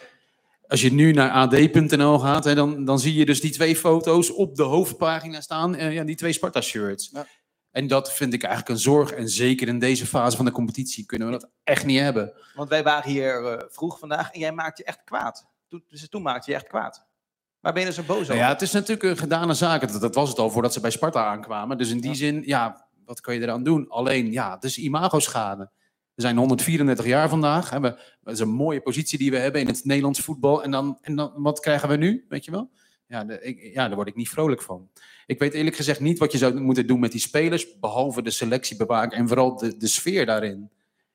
als 0.68 0.80
je 0.80 0.92
nu 0.92 1.12
naar 1.12 1.30
ad.nl 1.30 2.18
gaat, 2.18 2.44
hè, 2.44 2.54
dan, 2.54 2.84
dan 2.84 2.98
zie 2.98 3.14
je 3.14 3.24
dus 3.24 3.40
die 3.40 3.50
twee 3.50 3.76
foto's 3.76 4.32
op 4.32 4.56
de 4.56 4.62
hoofdpagina 4.62 5.40
staan. 5.40 5.74
eh, 5.74 5.92
ja, 5.92 6.04
die 6.04 6.16
twee 6.16 6.32
Sparta-shirts. 6.32 7.10
Ja. 7.12 7.26
En 7.70 7.86
dat 7.86 8.12
vind 8.12 8.32
ik 8.32 8.42
eigenlijk 8.42 8.74
een 8.74 8.82
zorg. 8.82 9.12
En 9.12 9.28
zeker 9.28 9.68
in 9.68 9.78
deze 9.78 10.06
fase 10.06 10.36
van 10.36 10.44
de 10.44 10.52
competitie 10.52 11.06
kunnen 11.06 11.30
we 11.30 11.38
dat 11.38 11.50
echt 11.64 11.84
niet 11.84 12.00
hebben. 12.00 12.32
Want 12.54 12.68
wij 12.68 12.82
waren 12.82 13.10
hier 13.10 13.44
eh, 13.44 13.64
vroeg 13.68 13.98
vandaag 13.98 14.30
en 14.32 14.40
jij 14.40 14.52
maakt 14.52 14.78
je 14.78 14.84
echt 14.84 15.00
kwaad. 15.04 15.46
Toen, 15.68 15.84
dus 15.88 16.08
toen 16.08 16.22
maakte 16.22 16.50
je 16.50 16.56
echt 16.56 16.66
kwaad. 16.66 17.06
Waar 17.62 17.72
ben 17.72 17.82
je 17.84 17.92
zo 17.92 18.02
boos 18.02 18.16
over? 18.16 18.26
Nou 18.34 18.38
ja, 18.38 18.48
het 18.48 18.62
is 18.62 18.72
natuurlijk 18.72 19.02
een 19.02 19.16
gedane 19.16 19.54
zaak. 19.54 19.92
Dat, 19.92 20.00
dat 20.00 20.14
was 20.14 20.28
het 20.28 20.38
al 20.38 20.50
voordat 20.50 20.72
ze 20.72 20.80
bij 20.80 20.90
Sparta 20.90 21.24
aankwamen. 21.26 21.78
Dus 21.78 21.90
in 21.90 22.00
die 22.00 22.10
Ja. 22.10 22.16
zin, 22.16 22.42
ja, 22.46 22.86
wat 23.04 23.20
kan 23.20 23.34
je 23.34 23.40
eraan 23.40 23.62
doen? 23.62 23.88
Alleen, 23.88 24.32
ja, 24.32 24.54
het 24.54 24.64
is 24.64 24.78
imago-schade. 24.78 25.70
We 26.14 26.22
zijn 26.22 26.36
134 26.36 27.06
jaar 27.06 27.28
vandaag. 27.28 27.70
Hè. 27.70 27.80
We- 27.80 27.98
Dat 28.22 28.34
is 28.34 28.40
een 28.40 28.48
mooie 28.48 28.80
positie 28.80 29.18
die 29.18 29.30
we 29.30 29.36
hebben 29.38 29.60
in 29.60 29.66
het 29.66 29.84
Nederlands 29.84 30.20
voetbal. 30.20 30.62
En 30.62 30.70
dan, 30.70 30.98
en 31.00 31.16
dan 31.16 31.32
wat 31.36 31.60
krijgen 31.60 31.88
we 31.88 31.96
nu? 31.96 32.24
Weet 32.28 32.44
je 32.44 32.50
wel? 32.50 32.70
Ja, 33.06 33.24
de, 33.24 33.40
ik, 33.42 33.74
ja, 33.74 33.86
daar 33.86 33.94
word 33.96 34.08
ik 34.08 34.16
niet 34.16 34.28
vrolijk 34.28 34.62
van. 34.62 34.88
Ik 35.26 35.38
weet 35.38 35.54
eerlijk 35.54 35.76
gezegd 35.76 36.00
niet 36.00 36.18
wat 36.18 36.32
je 36.32 36.38
zou 36.38 36.60
moeten 36.60 36.86
doen 36.86 37.00
met 37.00 37.12
die 37.12 37.20
spelers. 37.20 37.78
Behalve 37.78 38.22
de 38.22 38.30
selectie 38.30 38.76
bewaken 38.76 39.18
en 39.18 39.28
vooral 39.28 39.56
de, 39.56 39.76
de 39.76 39.86
sfeer 39.86 40.26
daarin. 40.26 40.70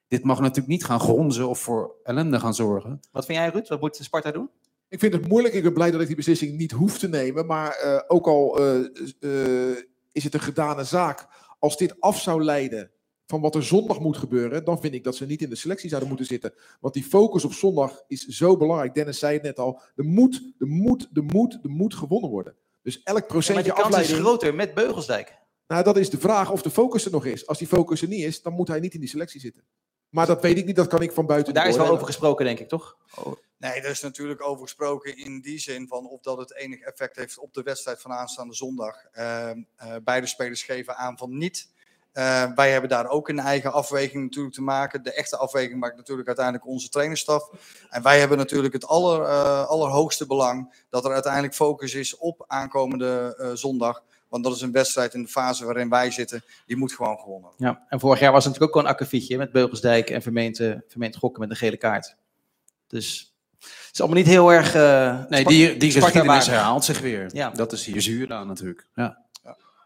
Dit 0.07 0.23
mag 0.23 0.39
natuurlijk 0.39 0.67
niet 0.67 0.86
gaan 0.86 0.99
gronzen 0.99 1.47
of 1.49 1.60
voor 1.60 1.95
ellende 2.03 2.39
gaan 2.39 2.53
zorgen. 2.53 2.99
Wat 3.12 3.25
vind 3.25 3.38
jij, 3.38 3.49
Ruud? 3.49 3.67
Wat 3.67 3.81
moet 3.81 3.95
Sparta 4.01 4.31
doen? 4.31 4.49
Ik 4.89 5.00
vind 5.00 5.13
het 5.13 5.28
moeilijk. 5.28 5.54
Ik 5.54 5.63
ben 5.63 5.73
blij 5.73 5.91
dat 5.91 6.02
ik 6.02 6.08
die 6.08 6.15
beslissing 6.15 6.58
niet 6.58 6.71
hoef 6.71 7.00
te 7.00 7.08
nemen. 7.08 7.45
Maar 7.45 7.71
eh, 7.71 8.00
ook 8.08 8.28
al 8.28 8.60
eh, 8.60 8.80
eh, 9.19 9.78
is 10.12 10.23
het 10.23 10.34
een 10.34 10.39
gedane 10.39 10.84
zaak. 10.84 11.28
Als 11.60 11.78
dit 11.78 12.02
af 12.02 12.21
zou 12.21 12.43
leiden 12.43 12.91
van 13.26 13.41
wat 13.41 13.56
er 13.56 13.63
zondag 13.63 14.00
moet 14.00 14.17
gebeuren. 14.17 14.65
Dan 14.65 14.80
vind 14.80 14.93
ik 14.93 15.04
dat 15.04 15.15
ze 15.15 15.26
niet 15.26 15.41
in 15.41 15.50
de 15.50 15.56
selectie 15.56 15.89
zouden 15.89 16.10
moeten 16.10 16.28
zitten. 16.28 16.54
Want 16.80 16.93
die 16.93 17.04
focus 17.04 17.45
op 17.45 17.54
zondag 17.54 18.04
is 18.08 18.26
zo 18.26 18.58
belangrijk. 18.58 18.93
Dennis 18.93 19.19
zei 19.19 19.34
het 19.34 19.43
net 19.43 19.60
al. 19.60 19.82
Er 19.95 20.04
moet, 20.04 20.54
er 20.60 20.67
moet, 20.67 21.10
er 21.13 21.23
moet, 21.23 21.60
er 21.63 21.69
moet 21.69 21.95
gewonnen 21.95 22.30
worden. 22.30 22.56
Dus 22.82 22.95
elk 22.95 23.06
Ja, 23.06 23.13
maar 23.13 23.23
procentje 23.23 23.63
die 23.63 23.73
kans 23.73 23.97
is 23.97 24.12
groter 24.12 24.56
met 24.56 24.73
Beugelsdijk. 24.73 25.38
Nou, 25.67 25.84
dat 25.84 25.97
is 25.97 26.10
de 26.10 26.19
vraag 26.19 26.52
of 26.52 26.62
de 26.62 26.69
focus 26.69 27.06
er 27.06 27.12
nog 27.12 27.26
is. 27.26 27.47
Als 27.47 27.58
die 27.58 27.67
focus 27.67 28.02
er 28.02 28.08
niet 28.08 28.23
is, 28.23 28.41
dan 28.41 28.54
moet 28.54 28.67
hij 28.67 28.80
niet 28.80 28.93
in 28.93 29.00
die 29.00 29.10
selectie 29.10 29.39
zitten. 29.39 29.63
Maar 30.17 30.25
dat 30.25 30.41
weet 30.41 30.58
ik 30.58 30.65
niet. 30.65 30.75
Dat 30.75 30.88
kan 30.88 31.01
ik 31.01 31.12
van 31.12 31.25
buiten 31.25 31.53
Daar 31.53 31.67
is 31.67 31.75
wel 31.75 31.88
over 31.88 32.06
gesproken, 32.06 32.45
denk 32.45 32.60
ik, 32.60 32.67
toch? 32.67 32.97
Nee, 33.58 33.71
er 33.71 33.89
is 33.89 34.01
natuurlijk 34.01 34.43
over 34.43 34.63
gesproken 34.63 35.17
in 35.17 35.41
die 35.41 35.60
zin 35.60 35.88
van 35.88 36.08
of 36.08 36.21
dat 36.21 36.38
het 36.38 36.56
enig 36.56 36.80
effect 36.80 37.15
heeft 37.15 37.38
op 37.38 37.53
de 37.53 37.62
wedstrijd 37.62 38.01
van 38.01 38.12
aanstaande 38.12 38.53
zondag. 38.53 38.95
Ehm, 39.12 39.62
eh, 39.75 39.95
beide 40.03 40.27
spelers 40.27 40.63
geven 40.63 40.95
aan 40.95 41.17
van 41.17 41.38
niet. 41.38 41.69
Eh, 42.12 42.43
wij 42.56 42.71
hebben 42.71 42.89
daar 42.89 43.10
ook 43.10 43.30
een 43.30 43.39
eigen 43.39 43.73
afweging 43.73 44.23
natuurlijk 44.23 44.56
te 44.56 44.62
maken. 44.62 45.03
De 45.03 45.13
echte 45.13 45.38
afweging 45.38 45.80
maakt 45.80 45.95
natuurlijk 45.95 46.27
uiteindelijk 46.27 46.67
onze 46.67 46.89
trainerstaf. 46.89 47.49
En 47.89 48.03
wij 48.03 48.19
hebben 48.19 48.38
natuurlijk 48.38 48.73
het 48.73 48.88
aller, 48.88 49.21
eh, 49.21 49.67
allerhoogste 49.67 50.25
belang 50.25 50.84
dat 50.89 51.06
er 51.06 51.13
uiteindelijk 51.13 51.53
focus 51.53 51.93
is 51.93 52.17
op 52.17 52.43
aankomende 52.47 53.36
eh, 53.38 53.51
zondag. 53.53 54.03
Want 54.29 54.43
dat 54.43 54.55
is 54.55 54.61
een 54.61 54.71
wedstrijd 54.71 55.13
in 55.13 55.21
de 55.21 55.27
fase 55.27 55.65
waarin 55.65 55.89
wij 55.89 56.11
zitten. 56.11 56.43
Die 56.65 56.77
moet 56.77 56.93
gewoon 56.93 57.17
gewonnen 57.17 57.49
worden. 57.49 57.67
Ja. 57.67 57.85
En 57.89 57.99
vorig 57.99 58.19
jaar 58.19 58.31
was 58.31 58.43
het 58.43 58.53
natuurlijk 58.53 58.77
ook 58.77 58.81
wel 58.83 58.91
een 58.91 58.97
akkefietje 58.97 59.37
met 59.37 59.51
Beugelsdijk 59.51 60.09
en 60.09 60.21
vermeend, 60.21 60.59
eh, 60.59 60.73
vermeend 60.87 61.15
gokken 61.15 61.41
met 61.41 61.49
een 61.49 61.55
gele 61.55 61.77
kaart. 61.77 62.15
Dus 62.87 63.33
het 63.59 63.89
is 63.93 63.99
allemaal 63.99 64.17
niet 64.17 64.27
heel 64.27 64.53
erg. 64.53 64.75
eh, 64.75 65.23
Nee, 65.29 65.45
die, 65.45 65.77
die 65.77 65.91
geschiedenis 65.91 66.47
herhaalt 66.47 66.83
zich 66.85 66.99
weer. 66.99 67.29
Ja. 67.33 67.49
Dat 67.49 67.71
is 67.71 67.85
hier 67.85 68.01
zuur 68.01 68.33
aan 68.33 68.47
natuurlijk. 68.47 68.87
Ja. 68.95 69.17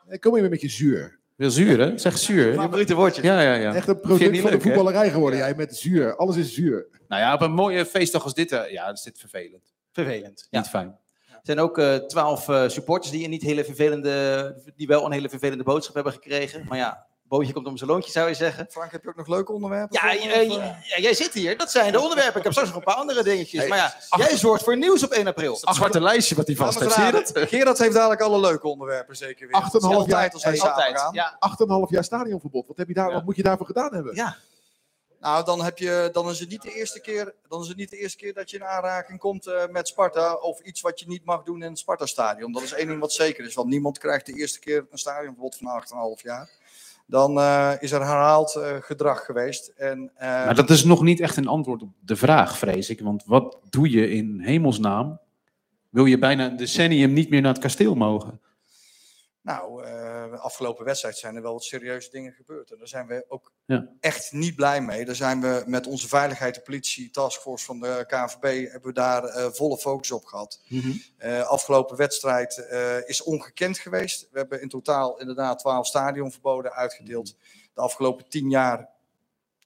Ik 0.10 0.22
kom 0.22 0.36
hier 0.36 0.50
met 0.50 0.62
je 0.62 0.70
zuur. 0.70 1.20
Heel 1.38 1.52
zuur, 1.52 1.80
hè? 1.80 1.98
Zeg 1.98 2.18
zuur. 2.18 2.56
hè? 2.56 2.62
Je 2.62 2.70
brute 2.70 2.96
woordjes. 2.96 3.26
Ja, 3.26 3.42
ja, 3.42 3.54
ja. 3.54 3.74
Echt 3.74 3.88
een 3.88 4.00
product 4.00 4.40
van 4.40 4.50
de 4.50 4.56
hè? 4.58 4.62
voetballerij 4.62 5.10
geworden. 5.12 5.40
Jij 5.40 5.56
met 5.56 5.78
zuur. 5.78 6.16
Alles 6.16 6.36
is 6.36 6.54
zuur. 6.54 6.88
Nou 7.08 7.22
ja, 7.22 7.34
op 7.34 7.42
een 7.42 7.52
mooie 7.52 7.86
feestdag 7.86 8.24
als 8.24 8.34
dit, 8.34 8.52
eh, 8.52 8.72
ja, 8.72 8.92
is 8.92 9.02
dit 9.02 9.20
vervelend. 9.20 9.74
Vervelend. 9.92 10.48
Ja. 10.50 10.60
Niet 10.60 10.70
fijn. 10.70 10.98
Er 11.42 11.48
zijn 11.48 11.60
ook 11.60 11.78
eh, 11.78 11.96
twaalf 11.96 12.50
eh, 12.50 12.68
supporters 12.68 13.12
die 13.12 13.24
een 13.24 13.30
niet 13.30 13.42
hele 13.42 13.66
vervelende, 13.66 14.56
die 14.76 14.88
wel 14.88 15.06
een 15.06 15.12
hele 15.12 15.30
vervelende 15.30 15.64
boodschap 15.64 15.96
hebben 15.96 16.14
gekregen. 16.14 16.66
Maar 16.68 16.78
ja, 16.78 17.06
boontje 17.24 17.54
komt 17.54 17.68
om 17.68 17.78
zijn 17.78 17.90
loontje, 17.90 18.12
zou 18.12 18.28
je 18.28 18.34
zeggen. 18.34 18.68
Frank, 18.70 18.92
heb 18.92 19.04
je 19.04 19.10
ook 19.10 19.16
nog 19.16 19.28
leuke 19.28 19.52
onderwerpen? 19.52 20.00
Ja, 20.02 20.16
eh, 20.16 21.02
jij 21.02 21.14
zit 21.14 21.34
hier. 21.34 21.58
Dat 21.58 21.72
zijn 21.72 21.92
de 21.92 22.00
onderwerpen. 22.00 22.38
Ik 22.38 22.44
heb 22.44 22.52
straks 22.52 22.70
nog 22.70 22.78
een 22.78 22.84
paar 22.84 22.96
andere 22.96 23.24
dingetjes. 23.24 23.60
Hey, 23.60 23.70
Maar 23.70 23.78
ja, 24.10 24.18
jij 24.28 24.38
zorgt 24.38 24.64
voor 24.64 24.78
nieuws 24.78 25.04
op 25.04 25.12
1 25.12 25.28
april. 25.28 25.58
Het 25.62 25.76
zwarte 25.76 26.02
lijstje 26.02 26.36
wat 26.36 26.48
hij 26.48 26.56
vast 26.56 26.80
heeft, 26.80 26.94
zie 26.94 27.04
je 27.04 27.12
dat? 27.12 27.32
Gerard 27.34 27.78
heeft 27.78 27.94
dadelijk 27.94 28.22
alle 28.22 28.40
leuke 28.40 28.68
onderwerpen 28.68 29.16
zeker 29.16 29.48
weer. 29.48 29.56
Acht 29.56 29.74
en 29.74 29.80
een 29.84 29.86
half 29.86 29.98
Altijd 29.98 30.42
jaar- 30.42 30.94
als. 31.00 31.14
Ja. 31.14 31.36
8,5 31.40 31.90
jaar 31.90 32.04
stadionverbod. 32.04 32.68
Wat, 32.68 32.78
heb 32.78 32.88
je 32.88 32.94
daar, 32.94 33.08
Ja. 33.08 33.14
wat 33.14 33.24
moet 33.24 33.36
je 33.36 33.44
daarvoor 33.44 33.66
gedaan 33.66 33.94
hebben? 33.94 34.16
Ja. 34.16 34.36
Nou, 35.22 35.46
dan, 35.46 35.64
heb 35.64 35.78
je, 35.78 36.10
dan, 36.12 36.30
is 36.30 36.40
het 36.40 36.50
niet 36.50 36.62
de 36.62 36.74
eerste 36.74 37.02
keer, 37.02 37.34
dan 37.48 37.62
is 37.62 37.68
het 37.68 37.78
niet 37.78 37.90
de 37.90 37.98
eerste 37.98 38.18
keer 38.18 38.34
dat 38.34 38.50
je 38.50 38.58
in 38.58 38.64
aanraking 38.64 39.20
komt 39.20 39.48
eh, 39.48 39.68
met 39.72 39.88
Sparta. 39.88 40.34
Of 40.34 40.60
iets 40.60 40.82
wat 40.82 41.00
je 41.00 41.08
niet 41.08 41.26
mag 41.26 41.44
doen 41.44 41.64
in 41.64 41.70
het 41.70 41.80
Sparta-stadion. 41.80 42.52
Dat 42.52 42.62
is 42.62 42.74
één 42.74 42.88
ding 42.88 43.00
wat 43.00 43.14
zeker 43.14 43.46
is. 43.46 43.54
Want 43.54 43.70
niemand 43.70 43.98
krijgt 43.98 44.26
de 44.26 44.34
eerste 44.34 44.60
keer 44.60 44.86
een 44.90 44.98
stadionverbod 44.98 45.58
van 45.58 45.84
8,5 46.18 46.22
jaar. 46.22 46.50
Dan 47.06 47.40
eh, 47.40 47.72
is 47.80 47.92
er 47.92 48.02
herhaald 48.02 48.56
eh, 48.56 48.76
gedrag 48.80 49.26
geweest. 49.26 49.68
En, 49.76 50.12
Maar 50.18 50.56
dat 50.56 50.70
is 50.70 50.84
nog 50.84 51.02
niet 51.02 51.20
echt 51.20 51.38
een 51.38 51.48
antwoord 51.48 51.82
op 51.82 51.90
de 52.00 52.16
vraag, 52.16 52.58
vrees 52.58 52.90
ik. 52.90 53.02
Want 53.02 53.24
wat 53.26 53.58
doe 53.70 53.90
je 53.90 54.12
in 54.12 54.40
hemelsnaam 54.40 55.20
wil 55.90 56.06
je 56.06 56.18
bijna 56.18 56.46
een 56.46 56.58
decennium 56.58 57.14
niet 57.14 57.30
meer 57.30 57.42
naar 57.42 57.54
het 57.54 57.62
kasteel 57.62 57.96
mogen. 57.96 58.42
Nou, 59.42 59.84
de 60.32 60.38
afgelopen 60.38 60.86
wedstrijd 60.86 61.18
zijn 61.18 61.36
er 61.36 61.42
wel 61.42 61.54
wat 61.54 61.64
serieuze 61.64 62.10
dingen 62.10 62.32
gebeurd. 62.34 62.72
En 62.72 62.78
daar 62.78 62.88
zijn 62.88 63.08
we 63.08 63.26
ook 63.28 63.52
Ja. 63.66 63.88
echt 64.00 64.32
niet 64.32 64.56
blij 64.56 64.82
mee. 64.82 65.06
Daar 65.06 65.16
zijn 65.16 65.42
we 65.42 65.64
met 65.66 65.88
onze 65.88 66.08
veiligheid, 66.08 66.56
de 66.56 66.62
politie, 66.62 67.10
taskforce 67.10 67.66
van 67.66 67.80
de 67.80 68.04
KNVB, 68.08 68.72
hebben 68.72 68.88
we 68.90 68.94
daar 68.94 69.24
eh, 69.24 69.48
volle 69.52 69.78
focus 69.78 70.12
op 70.12 70.26
gehad. 70.26 70.62
Eh, 71.18 71.48
afgelopen 71.48 71.98
wedstrijd 71.98 72.58
eh, 72.58 73.08
is 73.10 73.24
ongekend 73.24 73.78
geweest. 73.78 74.28
We 74.32 74.38
hebben 74.40 74.62
in 74.62 74.70
totaal 74.70 75.20
inderdaad 75.20 75.60
12 75.60 75.88
stadionverboden 75.88 76.74
uitgedeeld. 76.74 77.36
De 77.74 77.82
afgelopen 77.82 78.30
10 78.30 78.50
jaar 78.50 78.90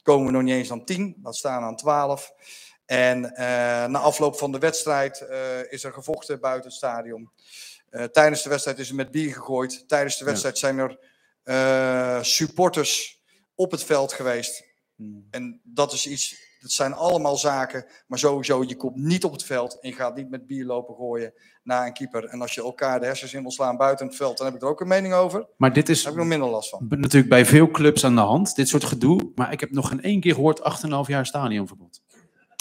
komen 0.04 0.26
we 0.26 0.32
nog 0.32 0.42
niet 0.42 0.54
eens 0.54 0.72
aan 0.72 0.86
10, 0.86 1.16
dat 1.18 1.36
staan 1.36 1.64
aan 1.64 1.76
12. 1.76 2.34
En 2.86 3.22
na 3.92 4.00
afloop 4.00 4.38
van 4.38 4.52
de 4.52 4.60
wedstrijd 4.60 5.26
is 5.70 5.84
er 5.84 5.94
gevochten 5.94 6.40
buiten 6.40 6.70
het 6.70 6.78
stadion. 6.78 7.32
Eh, 7.90 8.04
tijdens 8.04 8.44
de 8.44 8.50
wedstrijd 8.50 8.80
is 8.80 8.90
er 8.90 8.96
met 8.96 9.12
bier 9.12 9.34
gegooid. 9.34 9.88
Tijdens 9.88 10.18
de 10.18 10.26
wedstrijd 10.26 10.58
zijn 10.58 10.78
er 10.78 11.00
eh, 11.44 12.22
supporters 12.22 13.22
op 13.56 13.72
het 13.72 13.84
veld 13.84 14.14
geweest. 14.14 14.64
En 15.30 15.62
dat 15.64 15.94
is 15.94 16.08
iets, 16.08 16.36
dat 16.62 16.72
zijn 16.72 16.94
allemaal 16.94 17.38
zaken. 17.38 17.86
Maar 18.08 18.20
sowieso, 18.20 18.64
je 18.68 18.76
komt 18.76 18.96
niet 18.96 19.24
op 19.24 19.32
het 19.32 19.44
veld 19.44 19.80
en 19.80 19.90
je 19.90 19.96
gaat 19.96 20.16
niet 20.16 20.30
met 20.30 20.48
bier 20.48 20.66
lopen 20.66 20.96
gooien 20.96 21.34
naar 21.64 21.86
een 21.86 21.94
keeper. 21.94 22.26
En 22.26 22.42
als 22.42 22.54
je 22.54 22.62
elkaar 22.62 23.00
de 23.00 23.06
hersens 23.06 23.34
in 23.34 23.42
wil 23.42 23.52
slaan 23.52 23.78
buiten 23.78 24.08
het 24.08 24.16
veld, 24.16 24.38
dan 24.38 24.46
heb 24.46 24.56
ik 24.56 24.62
er 24.62 24.68
ook 24.68 24.82
een 24.82 24.88
mening 24.88 25.14
over. 25.14 25.40
Daar 25.40 25.50
Maar 25.58 25.74
dit 25.74 25.90
is 25.90 26.04
heb 26.04 26.14
ik 26.14 26.20
nog 26.20 26.28
minder 26.28 26.50
last 26.50 26.70
van. 26.70 26.86
natuurlijk 26.90 27.30
bij 27.30 27.46
veel 27.46 27.72
clubs 27.72 28.06
aan 28.06 28.16
de 28.16 28.22
hand, 28.22 28.56
dit 28.56 28.68
soort 28.68 28.84
gedoe. 28.84 29.32
Maar 29.36 29.52
ik 29.52 29.60
heb 29.60 29.72
nog 29.72 29.88
geen 29.88 30.02
één 30.02 30.20
keer 30.20 30.34
gehoord 30.34 30.60
8,5 30.60 31.08
jaar 31.08 31.26
stadionverbod. 31.26 32.02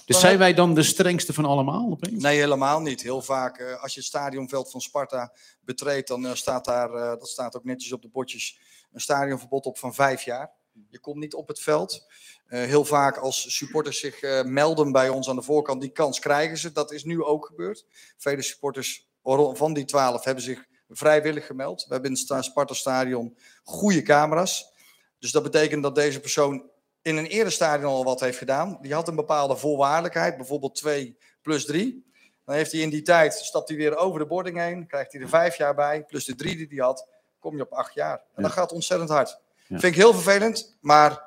Dus 0.05 0.20
zijn 0.20 0.38
wij 0.38 0.55
dan 0.55 0.74
de 0.74 0.82
strengste 0.82 1.32
van 1.32 1.44
allemaal 1.44 1.90
opeens? 1.90 2.22
Nee, 2.22 2.38
helemaal 2.38 2.80
niet. 2.80 3.02
Heel 3.02 3.22
vaak, 3.22 3.59
eh, 3.59 3.82
als 3.82 3.94
je 3.94 4.00
het 4.00 4.09
stadionveld 4.09 4.70
van 4.70 4.80
Sparta 4.80 5.32
betreedt, 5.61 6.09
dan 6.09 6.26
eh, 6.26 6.34
staat 6.34 6.64
daar, 6.64 6.94
eh, 6.94 7.09
dat 7.09 7.28
staat 7.28 7.57
ook 7.57 7.64
netjes 7.64 7.92
op 7.92 8.02
de 8.02 8.09
bordjes, 8.09 8.59
een 8.92 9.00
stadionverbod 9.00 9.66
op 9.66 9.78
van 9.78 9.94
vijf 9.94 10.22
jaar. 10.22 10.52
Je 10.88 10.98
komt 10.98 11.16
niet 11.16 11.34
op 11.34 11.48
het 11.48 11.61
veld. 11.61 12.07
Heel 12.46 12.84
vaak 12.84 13.16
als 13.16 13.57
supporters 13.57 13.98
zich 14.00 14.44
melden 14.44 14.92
bij 14.92 15.09
ons 15.09 15.28
aan 15.28 15.36
de 15.36 15.42
voorkant, 15.42 15.80
die 15.80 15.90
kans 15.90 16.18
krijgen 16.18 16.59
ze. 16.59 16.72
Dat 16.72 16.92
is 16.92 17.05
nu 17.05 17.22
ook 17.22 17.46
gebeurd. 17.46 17.86
Vele 18.16 18.42
supporters 18.42 19.09
van 19.52 19.72
die 19.72 19.84
twaalf 19.84 20.24
hebben 20.24 20.44
zich 20.44 20.66
vrijwillig 20.88 21.46
gemeld. 21.46 21.84
We 21.84 21.92
hebben 21.92 22.11
in 22.11 22.18
het 22.28 22.44
Sparta 22.44 22.74
Stadion 22.74 23.36
goede 23.62 24.02
camera's. 24.02 24.72
Dus 25.18 25.32
dat 25.32 25.42
betekent 25.42 25.82
dat 25.82 25.94
deze 25.94 26.20
persoon 26.20 26.70
in 27.05 27.16
een 27.16 27.26
eerder 27.26 27.52
stadion 27.52 27.92
al 27.92 28.05
wat 28.05 28.20
heeft 28.20 28.38
gedaan. 28.38 28.78
Die 28.80 28.94
had 28.94 29.09
een 29.09 29.14
bepaalde 29.14 29.57
voorwaardelijkheid, 29.57 30.36
bijvoorbeeld 30.36 30.74
2 30.74 31.16
plus 31.42 31.64
3. 31.64 32.05
Dan 32.44 32.55
heeft 32.55 32.72
hij 32.72 32.80
in 32.80 32.90
die 32.90 33.02
tijd, 33.02 33.34
stapt 33.34 33.68
hij 33.68 33.76
weer 33.76 33.96
over 33.96 34.18
de 34.18 34.26
boarding 34.26 34.59
heen, 34.59 34.86
krijgt 34.86 35.12
hij 35.12 35.20
er 35.20 35.28
vijf 35.28 35.57
jaar 35.57 35.74
bij, 35.74 36.05
plus 36.05 36.24
de 36.24 36.34
drie 36.34 36.57
die 36.57 36.66
hij 36.68 36.84
had, 36.84 37.09
kom 37.38 37.57
je 37.57 37.62
op 37.62 37.72
acht 37.72 37.94
jaar. 37.94 38.22
En 38.34 38.42
dat 38.42 38.52
gaat 38.52 38.72
ontzettend 38.72 39.11
hard. 39.11 39.38
Ja. 39.66 39.78
Vind 39.78 39.94
ik 39.94 39.94
heel 39.94 40.12
vervelend, 40.12 40.76
maar 40.80 41.22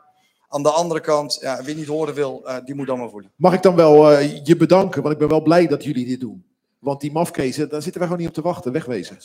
aan 0.47 0.63
de 0.63 0.71
andere 0.71 0.99
kant, 0.99 1.37
ja, 1.41 1.63
wie 1.63 1.75
niet 1.75 1.87
horen 1.87 2.13
wil, 2.13 2.47
eh, 2.47 2.57
die 2.65 2.75
moet 2.75 2.87
dan 2.87 2.99
maar 2.99 3.09
voelen. 3.09 3.31
Mag 3.35 3.53
ik 3.53 3.61
dan 3.61 3.75
wel 3.75 4.11
eh, 4.11 4.45
je 4.45 4.57
bedanken, 4.57 5.01
want 5.01 5.13
ik 5.13 5.19
ben 5.19 5.29
wel 5.29 5.41
blij 5.41 5.67
dat 5.67 5.83
jullie 5.83 6.05
dit 6.05 6.19
doen. 6.19 6.45
Want 6.79 7.01
die 7.01 7.11
mafkezen, 7.11 7.69
daar 7.69 7.81
zitten 7.81 8.01
wij 8.01 8.09
gewoon 8.09 8.25
niet 8.25 8.37
op 8.37 8.43
te 8.43 8.49
wachten. 8.49 8.71
Wegwezen. 8.71 9.17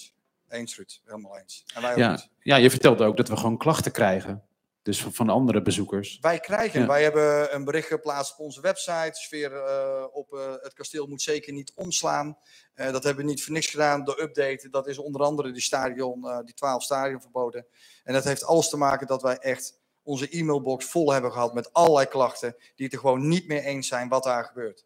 Eens, 0.49 0.77
Ruud. 0.77 1.01
Helemaal 1.05 1.39
eens. 1.39 1.65
En 1.75 1.83
wij 1.83 1.91
ook 1.91 1.99
Ja, 1.99 2.21
ja, 2.43 2.57
je 2.57 2.71
vertelde 2.71 3.05
ook 3.05 3.17
dat 3.17 3.29
we 3.29 3.37
gewoon 3.37 3.57
klachten 3.57 3.93
krijgen. 3.93 4.43
Dus 4.83 5.03
van- 5.05 5.29
andere 5.29 5.63
bezoekers. 5.63 6.19
Wij 6.21 6.39
krijgen, 6.41 6.81
Ja. 6.81 6.87
wij 6.87 7.03
hebben 7.03 7.55
een 7.55 7.65
bericht 7.65 7.87
geplaatst 7.87 8.33
op 8.33 8.39
onze 8.39 8.61
website. 8.61 9.11
Sfeer 9.13 9.53
eh, 9.53 10.05
op 10.13 10.33
eh, 10.33 10.53
het 10.61 10.73
kasteel 10.73 11.07
moet 11.07 11.23
zeker 11.23 11.53
niet 11.53 11.73
omslaan. 11.75 12.39
Eh, 12.75 12.93
dat 12.93 13.05
hebben 13.05 13.25
we 13.25 13.31
niet 13.31 13.45
voor 13.45 13.53
niks 13.53 13.67
gedaan. 13.67 14.05
De 14.05 14.23
update, 14.23 14.69
dat 14.71 14.87
is 14.87 14.99
onder 14.99 15.23
andere 15.23 15.53
die 15.53 15.63
stadion, 15.63 16.29
eh, 16.29 16.39
die 16.45 16.55
12 16.55 16.83
stadionverboden. 16.83 17.67
En 18.05 18.13
dat 18.13 18.25
heeft 18.25 18.45
alles 18.45 18.69
te 18.69 18.77
maken 18.77 19.07
dat 19.07 19.23
wij 19.23 19.37
echt 19.37 19.81
onze 20.03 20.29
e-mailbox 20.31 20.85
vol 20.87 21.13
hebben 21.13 21.33
gehad 21.33 21.55
met 21.55 21.73
allerlei 21.73 22.07
klachten 22.07 22.57
die 22.75 22.85
het 22.85 22.95
er 22.95 23.01
gewoon 23.01 23.29
niet 23.29 23.49
meer 23.49 23.63
eens 23.63 23.89
zijn 23.89 24.09
wat 24.09 24.23
daar 24.25 24.45
gebeurt. 24.45 24.85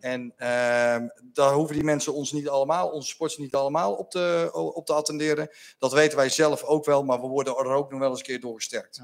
En 0.00 0.32
ehm, 0.36 1.08
daar 1.32 1.52
hoeven 1.52 1.74
die 1.74 1.84
mensen 1.84 2.14
ons 2.14 2.32
niet 2.32 2.48
allemaal, 2.48 2.88
onze 2.90 3.08
sporters 3.08 3.40
niet 3.40 3.54
allemaal 3.54 3.94
op 3.94 4.10
te, 4.10 4.50
op 4.52 4.86
te 4.86 4.92
attenderen. 4.92 5.50
Dat 5.78 5.92
weten 5.92 6.16
wij 6.16 6.28
zelf 6.28 6.62
ook 6.62 6.84
wel, 6.84 7.04
maar 7.04 7.20
we 7.20 7.26
worden 7.26 7.56
er 7.56 7.66
ook 7.66 7.90
nog 7.90 8.00
wel 8.00 8.10
eens 8.10 8.18
een 8.18 8.24
keer 8.24 8.40
door 8.40 8.54
gesterkt. 8.54 9.02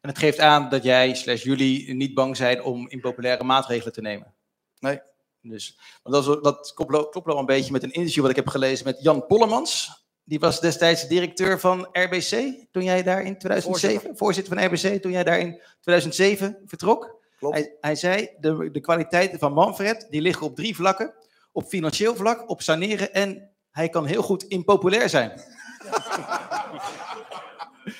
En 0.00 0.08
het 0.08 0.18
geeft 0.18 0.38
aan 0.38 0.68
dat 0.68 0.82
jij 0.82 1.14
slash 1.14 1.42
jullie 1.42 1.94
niet 1.94 2.14
bang 2.14 2.36
zijn 2.36 2.62
om 2.62 2.88
impopulaire 2.88 3.44
maatregelen 3.44 3.92
te 3.92 4.00
nemen. 4.00 4.34
Nee. 4.78 5.00
Dus, 5.42 5.78
want 6.02 6.14
dat, 6.24 6.36
is- 6.36 6.42
dat 6.42 6.72
klopt, 6.74 6.90
wel- 6.90 7.08
klopt 7.08 7.26
wel 7.26 7.38
een 7.38 7.46
beetje 7.46 7.72
met 7.72 7.82
een 7.82 7.92
interview 7.92 8.20
wat 8.22 8.30
ik 8.30 8.36
heb 8.36 8.48
gelezen 8.48 8.86
met 8.86 9.02
Jan 9.02 9.26
Pollemans. 9.26 9.98
Die 10.24 10.38
was 10.38 10.60
destijds 10.60 11.08
directeur 11.08 11.60
van 11.60 11.88
RBC 11.92 12.54
toen 12.70 12.84
jij 12.84 13.02
daar 13.02 13.22
in 13.22 13.38
2007, 13.38 14.16
voorzitter, 14.16 14.54
van 14.56 14.64
RBC, 14.64 15.02
toen 15.02 15.12
jij 15.12 15.24
daar 15.24 15.38
in 15.38 15.60
2007 15.80 16.62
vertrok. 16.66 17.18
Klopt. 17.38 17.54
Hij, 17.54 17.76
hij 17.80 17.94
zei, 17.94 18.28
de, 18.40 18.70
de 18.72 18.80
kwaliteiten 18.80 19.38
van 19.38 19.52
Manfred, 19.52 20.06
die 20.10 20.20
liggen 20.20 20.46
op 20.46 20.56
drie 20.56 20.74
vlakken. 20.74 21.14
Op 21.52 21.66
financieel 21.66 22.16
vlak, 22.16 22.50
op 22.50 22.62
saneren 22.62 23.12
en 23.12 23.50
hij 23.70 23.88
kan 23.88 24.04
heel 24.06 24.22
goed 24.22 24.42
impopulair 24.42 25.08
zijn. 25.08 25.32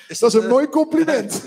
Is 0.07 0.19
Dat 0.19 0.29
is 0.29 0.35
een 0.35 0.43
eh, 0.43 0.49
mooi 0.49 0.67
compliment. 0.67 1.43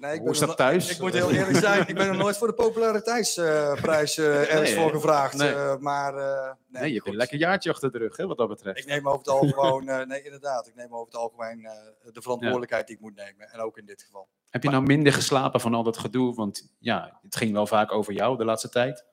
Nee, 0.00 0.14
ik 0.14 0.20
Hoe 0.20 0.30
is 0.30 0.38
dat 0.38 0.56
thuis? 0.56 0.90
Ik 0.90 1.00
moet 1.00 1.12
heel 1.12 1.30
eerlijk 1.30 1.56
zijn, 1.58 1.88
ik 1.88 1.94
ben 1.94 2.06
nog 2.06 2.16
nooit 2.16 2.36
voor 2.36 2.46
de 2.46 2.54
populariteitsprijs 2.54 4.18
eh 4.18 4.40
ergens 4.40 4.70
Nee, 4.70 4.80
voor 4.80 4.90
gevraagd. 4.90 5.36
nee. 5.36 5.52
eh, 5.52 5.76
maar 5.76 6.14
eh, 6.16 6.50
nee, 6.68 6.82
Nee, 6.82 6.88
je 6.90 6.94
hebt 6.94 7.08
een 7.08 7.16
lekker 7.16 7.38
jaartje 7.38 7.70
achter 7.70 7.92
de 7.92 7.98
rug, 7.98 8.16
hè, 8.16 8.26
wat 8.26 8.36
dat 8.36 8.48
betreft. 8.48 8.78
Ik 8.78 8.86
neem 8.86 9.08
over 9.08 9.18
het 9.18 9.28
algemeen, 9.28 9.88
eh, 9.88 10.06
nee 10.06 10.22
inderdaad, 10.22 10.66
ik 10.66 10.74
neem 10.74 10.94
over 10.94 11.06
het 11.06 11.16
algemeen 11.16 11.64
eh, 11.64 11.72
de 12.12 12.22
verantwoordelijkheid 12.22 12.86
die 12.86 12.96
ik 12.96 13.02
moet 13.02 13.14
nemen. 13.14 13.52
En 13.52 13.60
ook 13.60 13.78
in 13.78 13.86
dit 13.86 14.02
geval. 14.02 14.28
Heb 14.50 14.62
je 14.62 14.70
nou 14.70 14.82
minder 14.82 15.12
geslapen 15.12 15.60
van 15.60 15.74
al 15.74 15.82
dat 15.82 15.98
gedoe? 15.98 16.34
Want 16.34 16.72
ja, 16.78 17.18
het 17.22 17.36
ging 17.36 17.52
wel 17.52 17.66
vaak 17.66 17.92
over 17.92 18.12
jou 18.12 18.36
de 18.36 18.44
laatste 18.44 18.68
tijd. 18.68 19.04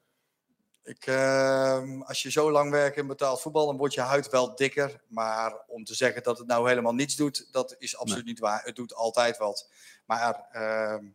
Ik, 0.88 1.06
ehm, 1.06 2.02
als 2.02 2.22
je 2.22 2.32
zo 2.32 2.52
lang 2.52 2.72
werkt 2.72 2.98
in 2.98 3.08
betaald 3.08 3.42
voetbal, 3.42 3.66
dan 3.66 3.78
wordt 3.78 3.94
je 3.94 4.02
huid 4.02 4.30
wel 4.30 4.56
dikker. 4.56 5.02
Maar 5.08 5.56
om 5.68 5.84
te 5.84 5.96
zeggen 5.96 6.24
dat 6.24 6.38
het 6.38 6.48
nou 6.48 6.70
helemaal 6.70 6.94
niets 6.94 7.16
doet, 7.16 7.48
dat 7.52 7.76
is 7.78 7.98
absoluut 7.98 8.26
niet 8.26 8.40
waar. 8.40 8.64
Het 8.64 8.76
doet 8.76 8.94
altijd 8.94 9.38
wat. 9.38 9.70
Maar 10.06 10.48
ehm, 10.52 11.06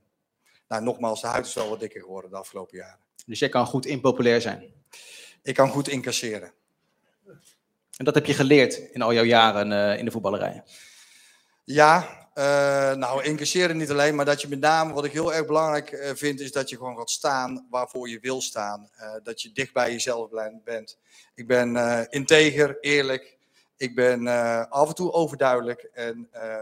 nou, 0.68 0.82
nogmaals, 0.82 1.20
de 1.20 1.26
huid 1.26 1.46
is 1.46 1.54
wel 1.54 1.68
wat 1.68 1.80
dikker 1.80 2.00
geworden 2.00 2.30
de 2.30 2.36
afgelopen 2.36 2.76
jaren. 2.76 2.98
Dus 3.26 3.38
jij 3.38 3.48
kan 3.48 3.66
goed 3.66 3.86
impopulair 3.86 4.40
zijn. 4.40 4.72
Ik 5.42 5.54
kan 5.54 5.68
goed 5.68 5.88
incasseren. 5.88 6.52
En 7.96 8.04
dat 8.04 8.14
heb 8.14 8.26
je 8.26 8.34
geleerd 8.34 8.74
in 8.74 9.02
al 9.02 9.12
jouw 9.12 9.24
jaren 9.24 9.72
eh, 9.72 9.98
in 9.98 10.04
de 10.04 10.10
voetballerij. 10.10 10.62
Ja, 11.64 12.21
eh, 12.34 12.92
nou, 12.94 13.22
incasseren 13.24 13.76
niet 13.76 13.90
alleen, 13.90 14.14
maar 14.14 14.24
dat 14.24 14.40
je 14.40 14.48
met 14.48 14.60
name, 14.60 14.92
wat 14.92 15.04
ik 15.04 15.12
heel 15.12 15.34
erg 15.34 15.46
belangrijk 15.46 15.90
eh, 15.90 16.10
vind, 16.14 16.40
is 16.40 16.52
dat 16.52 16.70
je 16.70 16.76
gewoon 16.76 16.96
gaat 16.96 17.10
staan 17.10 17.66
waarvoor 17.70 18.08
je 18.08 18.18
wil 18.20 18.40
staan. 18.40 18.88
Eh, 18.96 19.14
dat 19.22 19.42
je 19.42 19.52
dicht 19.52 19.72
bij 19.72 19.92
jezelf 19.92 20.30
bent. 20.64 20.98
Ik 21.34 21.46
ben 21.46 21.76
eh, 21.76 22.00
integer, 22.08 22.76
eerlijk. 22.80 23.36
Ik 23.76 23.94
ben 23.94 24.26
eh, 24.26 24.64
af 24.68 24.88
en 24.88 24.94
toe 24.94 25.12
overduidelijk 25.12 25.90
en 25.92 26.28
eh, 26.30 26.54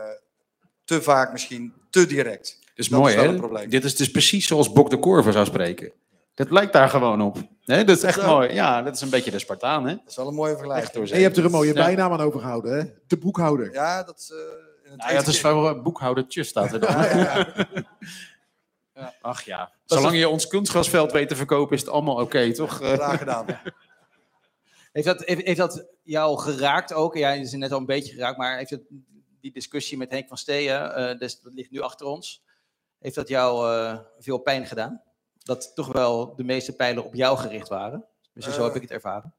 te 0.84 1.02
vaak 1.02 1.32
misschien 1.32 1.74
te 1.90 2.06
direct. 2.06 2.58
Dus 2.74 2.88
Dat 2.88 3.00
mooi, 3.00 3.14
is 3.14 3.20
wel 3.40 3.54
hè? 3.56 3.66
Dit 3.66 3.84
is 3.84 3.96
dus 3.96 4.10
precies 4.10 4.46
zoals 4.46 4.72
Bok 4.72 4.90
de 4.90 4.98
Korver 4.98 5.32
zou 5.32 5.46
spreken. 5.46 5.92
Dat 6.34 6.50
lijkt 6.50 6.72
daar 6.72 6.88
gewoon 6.88 7.20
op. 7.20 7.36
Nee, 7.64 7.84
dat 7.84 7.96
is 7.96 8.02
echt 8.02 8.20
Zo. 8.20 8.26
mooi. 8.26 8.52
Ja, 8.52 8.82
dat 8.82 8.94
is 8.94 9.00
een 9.00 9.10
beetje 9.10 9.30
de 9.30 9.38
Spartaan, 9.38 9.86
hè? 9.86 9.94
Dat 9.94 10.02
is 10.08 10.16
wel 10.16 10.28
een 10.28 10.34
mooie 10.34 10.50
Echt 10.50 10.58
vergelijking. 10.58 10.92
door 10.94 11.08
En 11.12 11.16
je 11.18 11.24
hebt 11.24 11.36
er 11.36 11.44
een 11.44 11.50
mooie 11.50 11.72
bijnaam 11.72 12.12
aan 12.12 12.20
overgehouden, 12.20 12.78
hè? 12.78 12.84
De 13.06 13.16
boekhouder. 13.16 13.72
Ja, 13.72 14.02
dat 14.02 14.34
eh, 14.90 14.96
Nou 14.96 15.12
ja, 15.12 15.18
het 15.18 15.26
is 15.26 15.40
wel 15.40 15.76
uh, 15.76 15.82
boekhoudertje 15.82 16.44
staat 16.44 16.72
er 16.72 16.80
dan. 16.80 16.96
Ja. 18.94 19.14
Ach 19.20 19.42
ja, 19.42 19.72
zolang 19.84 20.16
je 20.16 20.28
ons 20.28 20.46
kunstgrasveld 20.46 21.12
weet 21.12 21.28
te 21.28 21.36
verkopen 21.36 21.76
is 21.76 21.80
het 21.80 21.90
allemaal 21.90 22.20
oké, 22.20 22.52
toch? 22.52 22.80
Eh, 22.80 22.92
Graag 22.92 23.18
gedaan. 23.18 23.46
Heeft 24.92 25.06
dat, 25.06 25.24
heeft, 25.24 25.46
heeft 25.46 25.58
dat 25.58 25.86
jou 26.02 26.38
geraakt 26.38 26.92
ook? 26.92 27.16
Ja, 27.16 27.30
je 27.30 27.40
is 27.40 27.52
net 27.52 27.72
al 27.72 27.78
een 27.78 27.86
beetje 27.86 28.12
geraakt, 28.12 28.38
maar 28.38 28.56
heeft 28.56 28.70
het, 28.70 28.82
die 29.40 29.52
discussie 29.52 29.98
met 29.98 30.10
Henk 30.10 30.28
van 30.28 30.36
Steeën, 30.36 30.76
eh, 30.76 31.18
dus, 31.18 31.40
dat 31.40 31.52
ligt 31.52 31.70
nu 31.70 31.80
achter 31.80 32.06
ons, 32.06 32.42
heeft 32.98 33.14
dat 33.14 33.28
jou 33.28 33.72
eh, 33.72 33.98
veel 34.18 34.38
pijn 34.38 34.66
gedaan? 34.66 35.02
Dat 35.38 35.74
toch 35.74 35.92
wel 35.92 36.34
de 36.36 36.44
meeste 36.44 36.76
pijlen 36.76 37.04
op 37.04 37.14
jou 37.14 37.38
gericht 37.38 37.68
waren? 37.68 38.04
Dus 38.32 38.44
zo 38.44 38.50
Eh, 38.50 38.64
heb 38.64 38.74
ik 38.74 38.82
het 38.82 38.90
ervaren. 38.90 39.34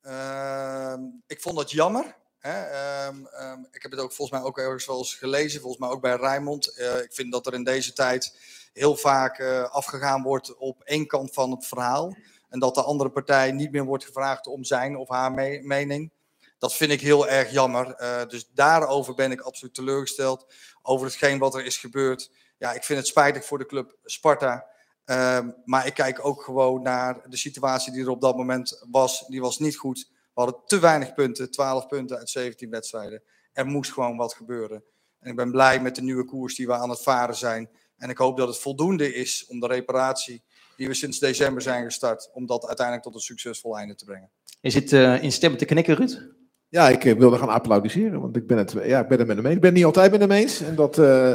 Ehm, 0.00 1.00
ik 1.26 1.40
vond 1.40 1.56
dat 1.56 1.70
jammer. 1.70 2.16
Ehm, 2.40 3.24
ehm, 3.26 3.58
ik 3.70 3.82
heb 3.82 3.90
het 3.90 4.00
ook 4.00 4.12
volgens 4.12 4.38
mij 4.38 4.48
ook 4.48 4.58
ergens 4.58 4.86
wel 4.86 5.04
gelezen, 5.04 5.60
volgens 5.60 5.80
mij 5.80 5.90
ook 5.90 6.00
bij 6.00 6.16
Rijnmond. 6.16 6.74
Eh, 6.74 6.98
ik 7.02 7.12
vind 7.12 7.32
dat 7.32 7.46
er 7.46 7.54
in 7.54 7.64
deze 7.64 7.92
tijd 7.92 8.38
heel 8.72 8.96
vaak 8.96 9.38
eh, 9.38 9.62
afgegaan 9.62 10.22
wordt 10.22 10.56
op 10.56 10.82
één 10.82 11.06
kant 11.06 11.32
van 11.32 11.50
het 11.50 11.66
verhaal. 11.66 12.16
En 12.48 12.58
dat 12.58 12.74
de 12.74 12.82
andere 12.82 13.10
partij 13.10 13.52
niet 13.52 13.70
meer 13.72 13.84
wordt 13.84 14.04
gevraagd 14.04 14.46
om 14.46 14.64
zijn 14.64 14.96
of 14.96 15.08
haar 15.08 15.32
me- 15.32 15.60
mening. 15.62 16.10
Dat 16.58 16.74
vind 16.74 16.90
ik 16.90 17.00
heel 17.00 17.28
erg 17.28 17.50
jammer. 17.50 17.94
Eh, 17.94 18.26
dus 18.28 18.50
daarover 18.54 19.14
ben 19.14 19.32
ik 19.32 19.40
absoluut 19.40 19.74
teleurgesteld. 19.74 20.46
Over 20.82 21.06
hetgeen 21.06 21.38
wat 21.38 21.54
er 21.54 21.64
is 21.64 21.76
gebeurd. 21.76 22.30
Ja, 22.58 22.72
ik 22.72 22.84
vind 22.84 22.98
het 22.98 23.08
spijtig 23.08 23.44
voor 23.44 23.58
de 23.58 23.66
club 23.66 23.96
Sparta. 24.04 24.66
Ehm, 25.04 25.50
maar 25.64 25.86
ik 25.86 25.94
kijk 25.94 26.24
ook 26.24 26.42
gewoon 26.42 26.82
naar 26.82 27.20
de 27.28 27.36
situatie 27.36 27.92
die 27.92 28.02
er 28.02 28.10
op 28.10 28.20
dat 28.20 28.36
moment 28.36 28.84
was. 28.90 29.24
Die 29.26 29.40
was 29.40 29.58
niet 29.58 29.76
goed. 29.76 30.10
We 30.34 30.40
hadden 30.40 30.60
te 30.66 30.78
weinig 30.78 31.14
punten, 31.14 31.50
12 31.50 31.86
punten 31.86 32.18
uit 32.18 32.30
17 32.30 32.70
wedstrijden. 32.70 33.22
Er 33.52 33.66
moest 33.66 33.92
gewoon 33.92 34.16
wat 34.16 34.34
gebeuren. 34.34 34.84
En 35.18 35.30
ik 35.30 35.36
ben 35.36 35.50
blij 35.50 35.80
met 35.80 35.94
de 35.94 36.02
nieuwe 36.02 36.24
koers 36.24 36.54
die 36.54 36.66
we 36.66 36.72
aan 36.72 36.90
het 36.90 37.02
varen 37.02 37.36
zijn. 37.36 37.70
En 37.96 38.10
ik 38.10 38.18
hoop 38.18 38.36
dat 38.36 38.48
het 38.48 38.58
voldoende 38.58 39.14
is 39.14 39.46
om 39.48 39.60
de 39.60 39.66
reparatie 39.66 40.42
die 40.76 40.88
we 40.88 40.94
sinds 40.94 41.18
december 41.18 41.62
zijn 41.62 41.84
gestart, 41.84 42.30
om 42.32 42.46
dat 42.46 42.66
uiteindelijk 42.66 43.06
tot 43.06 43.14
een 43.14 43.20
succesvol 43.20 43.76
einde 43.76 43.94
te 43.94 44.04
brengen. 44.04 44.30
Je 44.60 44.70
zit 44.70 44.92
eh, 44.92 45.22
in 45.22 45.32
stemmen 45.32 45.58
te 45.58 45.64
knikken, 45.64 45.94
Ruud. 45.94 46.22
Ja, 46.68 46.88
ik 46.88 47.02
wilde 47.02 47.38
gaan 47.38 47.48
applaudisseren, 47.48 48.20
want 48.20 48.36
ik 48.36 48.46
ben 48.46 48.58
het, 48.58 48.72
ja, 48.72 49.00
ik 49.00 49.08
ben 49.08 49.18
het 49.18 49.26
met 49.26 49.36
hem 49.36 49.46
eens. 49.46 49.54
Ik 49.54 49.60
ben 49.60 49.70
het 49.70 49.78
niet 49.78 49.84
altijd 49.84 50.10
met 50.10 50.20
hem 50.20 50.30
eens. 50.30 50.60
En 50.60 50.74
dat 50.74 50.98
eh, 50.98 51.32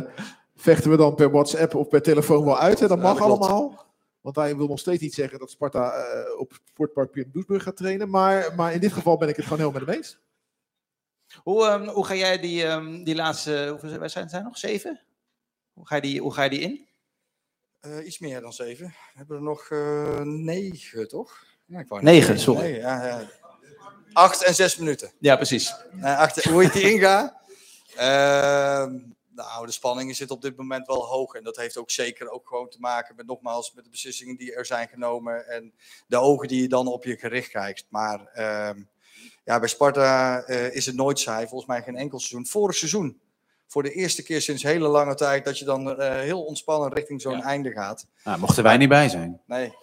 vechten 0.56 0.92
we 0.92 0.98
dan 0.98 1.16
per 1.16 1.32
WhatsApp 1.32 1.76
of 1.76 1.88
per 1.88 2.02
telefoon 2.02 2.46
wel 2.46 2.60
uit. 2.60 2.82
En 2.82 2.88
dat 2.88 2.98
Ja, 2.98 3.04
mag 3.04 3.18
dat 3.18 3.26
klopt. 3.28 3.42
allemaal. 3.44 3.86
Want 4.26 4.38
hij 4.38 4.56
wil 4.58 4.68
nog 4.68 4.80
steeds 4.80 5.02
niet 5.02 5.14
zeggen 5.14 5.40
dat 5.40 5.52
Sparta 5.52 5.92
eh, 5.94 6.40
op 6.40 6.60
Sportpark 6.70 7.12
Pim 7.12 7.30
Doesburg 7.32 7.64
gaat 7.64 7.78
trainen. 7.78 8.10
Maar, 8.10 8.56
maar 8.56 8.74
in 8.74 8.80
dit 8.80 8.94
geval 8.94 9.18
ben 9.18 9.30
ik 9.30 9.36
het 9.36 9.44
gewoon 9.46 9.60
heel 9.60 9.72
met 9.72 9.82
hem 9.86 9.90
eens. 9.96 10.18
Hoe, 11.44 11.66
ehm, 11.66 11.88
hoe 11.88 12.06
ga 12.06 12.16
jij 12.16 12.40
die, 12.40 12.64
ehm, 12.66 13.04
die 13.04 13.16
laatste, 13.16 13.68
hoeveel 13.70 14.00
wedstrijden 14.00 14.32
zijn 14.32 14.44
er 14.44 14.48
nog? 14.50 14.58
Zeven? 14.58 15.02
Hoe 15.74 15.88
ga 15.88 15.96
je 15.96 16.02
die, 16.02 16.22
hoe 16.22 16.34
ga 16.34 16.44
je 16.44 16.50
die 16.50 16.60
in? 16.60 16.88
Eh, 17.80 18.06
iets 18.06 18.20
meer 18.20 18.42
dan 18.42 18.54
zeven. 18.54 18.86
We 18.88 19.18
hebben 19.18 19.36
er 19.38 19.44
nog 19.44 19.70
eh, 19.70 20.20
negen, 20.22 21.08
toch? 21.08 21.44
Ja, 21.66 21.80
ik 21.80 21.88
wou 21.88 22.04
Negen, 22.04 22.34
niet- 22.34 22.42
sorry. 22.44 22.62
Nee, 22.62 22.80
ja, 22.80 23.06
ja. 23.06 23.30
Acht 24.14 24.44
en 24.44 24.56
zes 24.56 24.78
minuten. 24.78 25.12
Ja, 25.20 25.36
precies. 25.36 25.74
Acht, 26.02 26.44
hoe 26.44 26.64
ik 26.64 26.74
die 26.74 26.92
inga? 26.92 27.42
Nou, 29.36 29.66
de 29.66 29.72
spanningen 29.72 30.16
zitten 30.16 30.36
op 30.36 30.42
dit 30.42 30.56
moment 30.56 30.88
wel 30.88 31.06
hoog. 31.06 31.34
En 31.34 31.44
dat 31.44 31.56
heeft 31.56 31.78
ook 31.78 31.92
zeker 31.92 32.30
ook 32.30 32.48
gewoon 32.48 32.70
te 32.70 32.80
maken 32.80 33.16
met, 33.16 33.26
nogmaals, 33.26 33.74
met 33.74 33.84
de 33.84 33.90
beslissingen 33.90 34.38
die 34.38 34.54
er 34.54 34.66
zijn 34.66 34.88
genomen. 34.88 35.48
En 35.48 35.74
de 36.08 36.18
ogen 36.18 36.48
die 36.48 36.62
je 36.62 36.68
dan 36.68 36.88
op 36.88 37.04
je 37.04 37.18
gericht 37.18 37.50
kijkt. 37.50 37.86
Maar 37.90 38.26
ehm, 38.26 38.84
ja, 39.44 39.60
bij 39.60 39.68
Sparta 39.68 40.42
eh, 40.44 40.76
is 40.76 40.86
het 40.86 40.96
nooit 40.96 41.20
saai. 41.20 41.48
Volgens 41.48 41.70
mij 41.70 41.82
geen 41.82 41.96
enkel 41.96 42.20
seizoen. 42.20 42.46
Vorig 42.46 42.76
seizoen. 42.76 43.20
Voor 43.68 43.84
de 43.84 43.92
eerste 43.92 44.24
keer 44.24 44.42
sinds 44.42 44.64
hele 44.64 44.88
lange 44.88 45.16
tijd 45.16 45.46
dat 45.46 45.60
je 45.60 45.66
dan 45.66 46.00
eh, 46.00 46.20
heel 46.20 46.44
ontspannen 46.44 46.94
richting 46.94 47.22
zo'n 47.22 47.42
einde 47.42 47.72
gaat. 47.72 48.08
Nou, 48.24 48.40
mochten 48.40 48.64
wij 48.64 48.78
niet 48.78 48.90
bij 48.90 49.10
zijn. 49.10 49.42
Nee. 49.46 49.74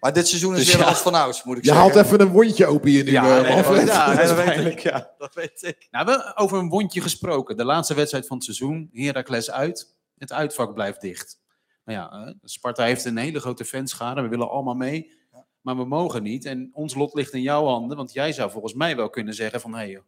Maar 0.00 0.12
dit 0.12 0.28
seizoen 0.28 0.52
is 0.52 0.58
Dus 0.64 0.72
weer 0.74 0.82
ja. 0.82 0.88
als 0.88 0.98
van 0.98 1.14
ouds, 1.14 1.44
moet 1.44 1.56
ik 1.56 1.64
Je 1.64 1.68
zeggen. 1.70 1.92
haalt 1.92 2.04
even 2.06 2.20
een 2.20 2.32
wondje 2.32 2.66
open 2.66 2.90
hier 2.90 3.04
nu. 3.04 3.10
Ja, 3.10 3.36
eh, 3.36 3.42
nee, 3.42 3.54
Manfred. 3.54 3.86
ja, 3.88 4.06
dat 4.14 4.36
dat 4.36 4.44
weet 4.44 4.66
ik. 4.66 4.78
ja. 4.78 5.10
Dat 5.18 5.34
weet 5.34 5.62
ik. 5.62 5.88
Nou, 5.90 6.04
we 6.04 6.10
hebben 6.10 6.36
over 6.36 6.58
een 6.58 6.68
wondje 6.68 7.00
gesproken. 7.00 7.56
De 7.56 7.64
laatste 7.64 7.94
wedstrijd 7.94 8.26
van 8.26 8.36
het 8.36 8.44
seizoen. 8.44 8.90
Heracles 8.92 9.50
uit. 9.50 9.94
Het 10.18 10.32
uitvak 10.32 10.74
blijft 10.74 11.00
dicht. 11.00 11.38
Nou 11.84 11.98
ja, 11.98 12.26
eh, 12.26 12.34
Sparta 12.42 12.84
heeft 12.84 13.04
een 13.04 13.16
hele 13.16 13.40
grote 13.40 13.64
fanschade. 13.64 14.22
We 14.22 14.28
willen 14.28 14.50
allemaal 14.50 14.74
mee. 14.74 15.18
Maar 15.60 15.76
we 15.76 15.84
mogen 15.84 16.22
niet. 16.22 16.44
En 16.44 16.70
ons 16.72 16.94
lot 16.94 17.14
ligt 17.14 17.32
in 17.32 17.42
jouw 17.42 17.64
handen. 17.66 17.96
Want 17.96 18.12
jij 18.12 18.32
zou 18.32 18.50
volgens 18.50 18.74
mij 18.74 18.96
wel 18.96 19.10
kunnen 19.10 19.34
zeggen 19.34 19.60
van... 19.60 19.72
Hé, 19.72 19.78
hey, 19.78 20.02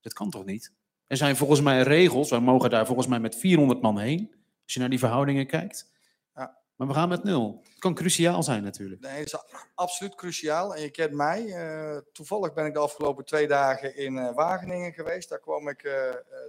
dit 0.00 0.12
kan 0.12 0.30
toch 0.30 0.44
niet? 0.44 0.72
Er 1.06 1.16
zijn 1.16 1.36
volgens 1.36 1.60
mij 1.60 1.82
regels. 1.82 2.30
Wij 2.30 2.40
mogen 2.40 2.70
daar 2.70 2.86
volgens 2.86 3.06
mij 3.06 3.20
met 3.20 3.36
400 3.36 3.80
man 3.80 3.98
heen. 3.98 4.34
Als 4.64 4.74
je 4.74 4.80
naar 4.80 4.90
die 4.90 4.98
verhoudingen 4.98 5.46
kijkt. 5.46 5.90
Maar 6.76 6.86
we 6.86 6.94
gaan 6.94 7.08
met 7.08 7.24
nul. 7.24 7.60
Het 7.68 7.78
kan 7.78 7.94
cruciaal 7.94 8.42
zijn 8.42 8.62
natuurlijk. 8.62 9.00
Nee, 9.00 9.18
het 9.18 9.26
is 9.26 9.36
absoluut 9.74 10.14
cruciaal. 10.14 10.74
En 10.74 10.82
je 10.82 10.90
kent 10.90 11.12
mij. 11.12 11.46
eh, 11.46 11.96
toevallig 12.12 12.52
ben 12.52 12.66
ik 12.66 12.72
de 12.72 12.78
afgelopen 12.78 13.24
twee 13.24 13.46
dagen 13.46 13.96
in 13.96 14.18
eh, 14.18 14.34
Wageningen 14.34 14.92
geweest. 14.92 15.28
Daar 15.28 15.38
kwam 15.38 15.68
ik 15.68 15.82
eh, 15.82 15.92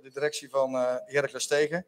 de 0.02 0.10
directie 0.14 0.50
van 0.50 0.76
eh 0.76 0.96
Heracles 1.06 1.48
tegen. 1.48 1.86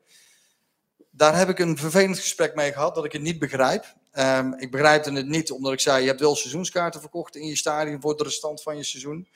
Daar 1.09 1.37
heb 1.37 1.49
ik 1.49 1.59
een 1.59 1.77
vervelend 1.77 2.19
gesprek 2.19 2.55
mee 2.55 2.71
gehad 2.71 2.95
dat 2.95 3.05
ik 3.05 3.11
het 3.11 3.21
niet 3.21 3.39
begrijp. 3.39 3.95
Ehm, 4.11 4.53
ik 4.53 4.71
begrijpte 4.71 5.11
het 5.11 5.27
niet 5.27 5.51
omdat 5.51 5.73
ik 5.73 5.79
zei: 5.79 6.01
je 6.01 6.07
hebt 6.07 6.19
wel 6.19 6.35
seizoenskaarten 6.35 7.01
verkocht 7.01 7.35
in 7.35 7.47
je 7.47 7.55
stadion 7.55 8.01
voor 8.01 8.17
de 8.17 8.23
restant 8.23 8.61
van 8.63 8.77
je 8.77 8.83
seizoen. 8.83 9.27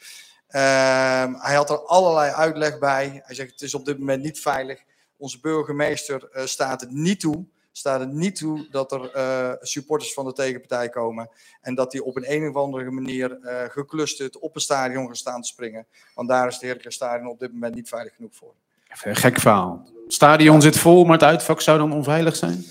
Ehm, 0.47 1.33
hij 1.33 1.55
had 1.55 1.69
er 1.69 1.85
allerlei 1.85 2.31
uitleg 2.31 2.79
bij. 2.79 3.21
Hij 3.23 3.35
zegt: 3.35 3.51
het 3.51 3.61
is 3.61 3.73
op 3.73 3.85
dit 3.85 3.99
moment 3.99 4.23
niet 4.23 4.39
veilig. 4.39 4.83
Onze 5.17 5.39
burgemeester 5.39 6.29
staat 6.45 6.81
het 6.81 6.91
niet 6.91 7.19
toe. 7.19 7.45
Staat 7.71 7.99
het 7.99 8.11
niet 8.11 8.35
toe 8.35 8.67
dat 8.71 8.91
er 8.91 9.11
eh, 9.11 9.51
supporters 9.61 10.13
van 10.13 10.25
de 10.25 10.33
tegenpartij 10.33 10.89
komen. 10.89 11.29
En 11.61 11.75
dat 11.75 11.91
die 11.91 12.03
op 12.03 12.15
een, 12.15 12.31
een 12.31 12.49
of 12.49 12.55
andere 12.55 12.91
manier 12.91 13.39
eh 13.41 13.69
geclusterd 13.69 14.39
op 14.39 14.55
een 14.55 14.61
stadion 14.61 15.05
gaan 15.05 15.15
staan 15.15 15.41
te 15.41 15.47
springen. 15.47 15.85
Want 16.15 16.29
daar 16.29 16.47
is 16.47 16.53
het 16.53 16.63
Heracles 16.63 16.95
Stadion 16.95 17.29
op 17.29 17.39
dit 17.39 17.53
moment 17.53 17.75
niet 17.75 17.89
veilig 17.89 18.15
genoeg 18.15 18.35
voor. 18.35 18.53
Even 18.93 19.09
een 19.09 19.15
gek 19.15 19.39
verhaal. 19.39 19.89
Het 20.03 20.13
stadion 20.13 20.61
zit 20.61 20.77
vol, 20.77 21.03
maar 21.03 21.13
het 21.13 21.23
uitvak 21.23 21.61
zou 21.61 21.77
dan 21.77 21.93
onveilig 21.93 22.35
zijn? 22.35 22.65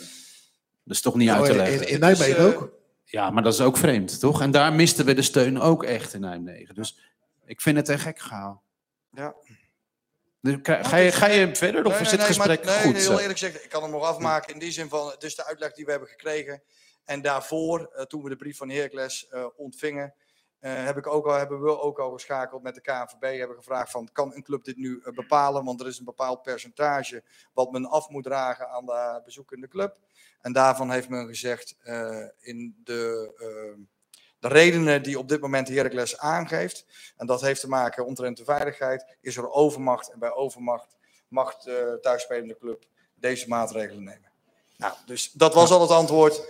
Dat 0.85 0.97
is 0.97 1.01
toch 1.01 1.15
niet 1.15 1.29
uit 1.29 1.45
te 1.45 1.51
Oh, 1.51 1.57
leggen? 1.57 1.81
in, 1.81 1.89
in 1.89 2.01
Nijmegen 2.01 2.43
Dus, 2.45 2.53
eh, 2.53 2.61
ook. 2.61 2.73
Ja, 3.05 3.31
maar 3.31 3.43
dat 3.43 3.53
is 3.53 3.61
ook 3.61 3.77
vreemd, 3.77 4.21
toch? 4.21 4.41
En 4.43 4.51
daar 4.51 4.73
misten 4.73 5.05
we 5.05 5.15
de 5.15 5.23
steun 5.23 5.61
ook 5.61 5.85
echt 5.85 6.15
in 6.15 6.21
Nijmegen. 6.21 6.75
Dus 6.75 6.99
ik 7.45 7.61
vind 7.61 7.77
het 7.77 7.89
een 7.89 7.99
gek 7.99 8.21
verhaal. 8.21 8.63
Ja. 9.11 9.35
Dus, 10.41 10.57
ga, 10.63 10.83
ga, 10.83 10.97
je, 10.97 11.13
ga 11.13 11.27
je 11.27 11.55
verder 11.55 11.85
of 11.85 11.93
Nee, 11.93 12.01
is 12.01 12.11
nee, 12.11 12.21
het 12.21 12.29
nee, 12.29 12.39
maar- 12.39 12.49
gesprek 12.49 12.65
nee, 12.75 12.85
goed? 12.85 12.93
nee, 12.93 13.03
heel 13.03 13.21
eerlijk 13.21 13.39
gezegd, 13.39 13.65
ik 13.65 13.71
kan 13.71 13.83
hem 13.83 13.91
nog 13.91 14.03
afmaken 14.05 14.53
in 14.55 14.61
die 14.61 14.71
zin 14.71 14.89
van, 14.89 15.11
het 15.11 15.23
is 15.23 15.35
de 15.35 15.45
uitleg 15.45 15.73
die 15.73 15.85
we 15.85 15.91
hebben 15.91 16.09
gekregen. 16.09 16.63
En 17.05 17.23
daarvoor, 17.23 17.91
eh, 17.95 18.05
toen 18.05 18.23
we 18.23 18.29
de 18.29 18.37
brief 18.37 18.57
van 18.57 18.69
Heracles 18.71 19.29
eh, 19.29 19.47
ontvingen, 19.57 20.15
eh, 20.59 20.85
heb 20.85 20.97
ik 20.97 21.07
ook 21.07 21.27
al, 21.27 21.33
hebben 21.35 21.63
we 21.63 21.81
ook 21.81 21.99
al 21.99 22.13
geschakeld 22.13 22.63
met 22.63 22.75
de 22.75 22.81
KNVB. 22.81 23.39
Hebben 23.39 23.57
gevraagd 23.57 23.91
van, 23.91 24.09
kan 24.13 24.35
een 24.35 24.43
club 24.43 24.65
dit 24.65 24.77
nu 24.77 25.03
bepalen? 25.15 25.65
Want 25.65 25.81
er 25.81 25.87
is 25.87 25.99
een 25.99 26.05
bepaald 26.05 26.43
percentage 26.43 27.23
wat 27.53 27.71
men 27.73 27.87
af 27.87 28.09
moet 28.09 28.25
dragen 28.25 28.69
aan 28.69 28.87
de 28.87 29.21
bezoekende 29.25 29.69
club. 29.69 29.99
En 30.41 30.53
daarvan 30.53 30.91
heeft 30.91 31.09
men 31.09 31.27
gezegd, 31.27 31.77
in 32.41 32.81
de, 32.85 33.33
de 34.41 34.49
redenen 34.49 35.03
die 35.03 35.19
op 35.19 35.29
dit 35.29 35.41
moment 35.41 35.69
Heracles 35.69 36.19
aangeeft, 36.19 36.87
en 37.17 37.27
dat 37.27 37.41
heeft 37.41 37.61
te 37.61 37.69
maken 37.69 38.07
omtrent 38.07 38.37
de 38.37 38.45
veiligheid, 38.45 39.17
is 39.21 39.37
er 39.37 39.51
overmacht. 39.51 40.13
En 40.13 40.19
bij 40.19 40.33
overmacht 40.33 40.97
mag 41.29 41.57
de 41.57 41.99
thuisspelende 42.01 42.57
club 42.59 42.85
deze 43.15 43.49
maatregelen 43.49 44.05
nemen. 44.05 44.31
Nou, 44.77 44.95
dus 45.07 45.33
dat 45.33 45.55
was 45.55 45.71
al 45.71 45.81
het 45.81 45.91
antwoord. 45.91 46.49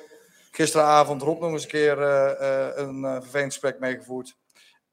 Gisteravond 0.50 1.22
Rob 1.22 1.40
nog 1.40 1.52
eens 1.52 1.62
een 1.62 1.68
keer 1.68 2.02
eh, 2.02 2.68
eh, 2.68 2.76
een 2.76 3.04
eh, 3.04 3.12
vervelend 3.20 3.52
gesprek 3.52 3.78
meegevoerd. 3.78 4.36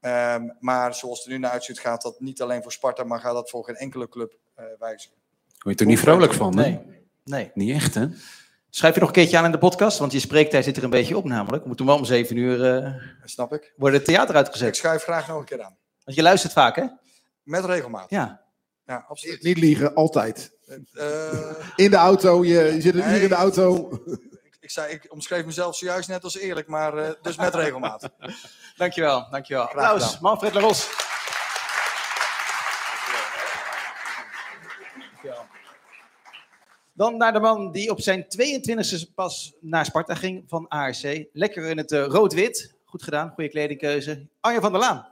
Ehm, 0.00 0.48
maar 0.60 0.94
zoals 0.94 1.18
het 1.18 1.26
er 1.26 1.32
nu 1.32 1.38
naar 1.38 1.50
uitziet, 1.50 1.78
gaat 1.78 2.02
dat 2.02 2.20
niet 2.20 2.42
alleen 2.42 2.62
voor 2.62 2.72
Sparta, 2.72 3.04
maar 3.04 3.20
gaat 3.20 3.34
dat 3.34 3.50
voor 3.50 3.64
geen 3.64 3.76
enkele 3.76 4.08
club 4.08 4.38
eh, 4.54 4.64
wijzigen. 4.78 5.16
Word 5.58 5.78
je 5.78 5.84
er 5.84 5.90
niet 5.90 6.00
vrolijk 6.00 6.32
van? 6.32 6.58
hè? 6.58 6.62
Nee. 6.62 6.80
Nee. 7.24 7.50
Niet 7.54 7.74
echt, 7.74 7.94
hè? 7.94 8.06
Schrijf 8.70 8.94
je 8.94 9.00
nog 9.00 9.08
een 9.08 9.14
keertje 9.14 9.38
aan 9.38 9.44
in 9.44 9.50
de 9.50 9.58
podcast, 9.58 9.98
want 9.98 10.12
je 10.12 10.18
spreektijd 10.20 10.64
zit 10.64 10.76
er 10.76 10.84
een 10.84 10.90
beetje 10.90 11.16
op 11.16 11.24
namelijk. 11.24 11.62
We 11.62 11.68
moeten 11.68 11.86
wel 11.86 11.96
om 11.96 12.04
zeven 12.04 12.36
uur 12.36 12.76
eh, 12.84 12.92
Snap 13.24 13.52
ik? 13.52 13.72
worden 13.76 13.98
het 13.98 14.08
theater 14.08 14.30
Ik 14.30 14.36
uitgezet. 14.36 14.76
schuif 14.76 15.02
graag 15.02 15.28
nog 15.28 15.38
een 15.38 15.44
keer 15.44 15.62
aan. 15.62 15.76
Want 16.04 16.16
je 16.16 16.22
luistert 16.22 16.52
vaak, 16.52 16.76
hè? 16.76 16.84
Met 17.42 17.64
regelmaat. 17.64 18.10
Ja. 18.10 18.42
Ja, 18.86 19.04
absoluut. 19.08 19.42
Niet 19.42 19.58
liegen, 19.58 19.94
altijd. 19.94 20.50
Eh, 20.92 21.50
In 21.76 21.90
de 21.90 21.96
auto, 21.96 22.44
je, 22.44 22.62
je 22.74 22.80
zit 22.80 22.94
een 22.94 23.00
uur 23.00 23.06
Nee. 23.06 23.20
in 23.22 23.28
de 23.28 23.34
auto. 23.34 23.90
ik, 24.42 24.56
ik, 24.60 24.70
zei, 24.70 24.92
ik 24.92 25.06
omschreef 25.12 25.44
mezelf 25.44 25.76
zojuist 25.76 26.08
net 26.08 26.24
als 26.24 26.36
eerlijk, 26.38 26.68
maar 26.68 26.96
eh, 26.98 27.10
dus 27.22 27.36
met 27.36 27.54
regelmaat. 27.54 28.08
Dankjewel, 28.76 29.26
dankjewel. 29.30 29.62
Applaus, 29.64 30.02
gedaan. 30.04 30.18
Manfred 30.22 30.54
Laros. 30.54 30.88
Dan 36.98 37.16
naar 37.16 37.32
de 37.32 37.40
man 37.40 37.72
die 37.72 37.90
op 37.90 38.00
zijn 38.00 38.24
22e 38.24 39.14
pas 39.14 39.54
naar 39.60 39.84
Sparta 39.84 40.14
ging 40.14 40.44
van 40.46 40.68
ARC. 40.68 41.28
Lekker 41.32 41.64
in 41.64 41.76
het 41.76 41.92
eh, 41.92 42.04
rood-wit. 42.04 42.74
Goed 42.84 43.02
gedaan, 43.02 43.30
goede 43.30 43.50
kledingkeuze. 43.50 44.28
Arjen 44.40 44.60
van 44.60 44.72
der 44.72 44.80
Laan. 44.80 45.06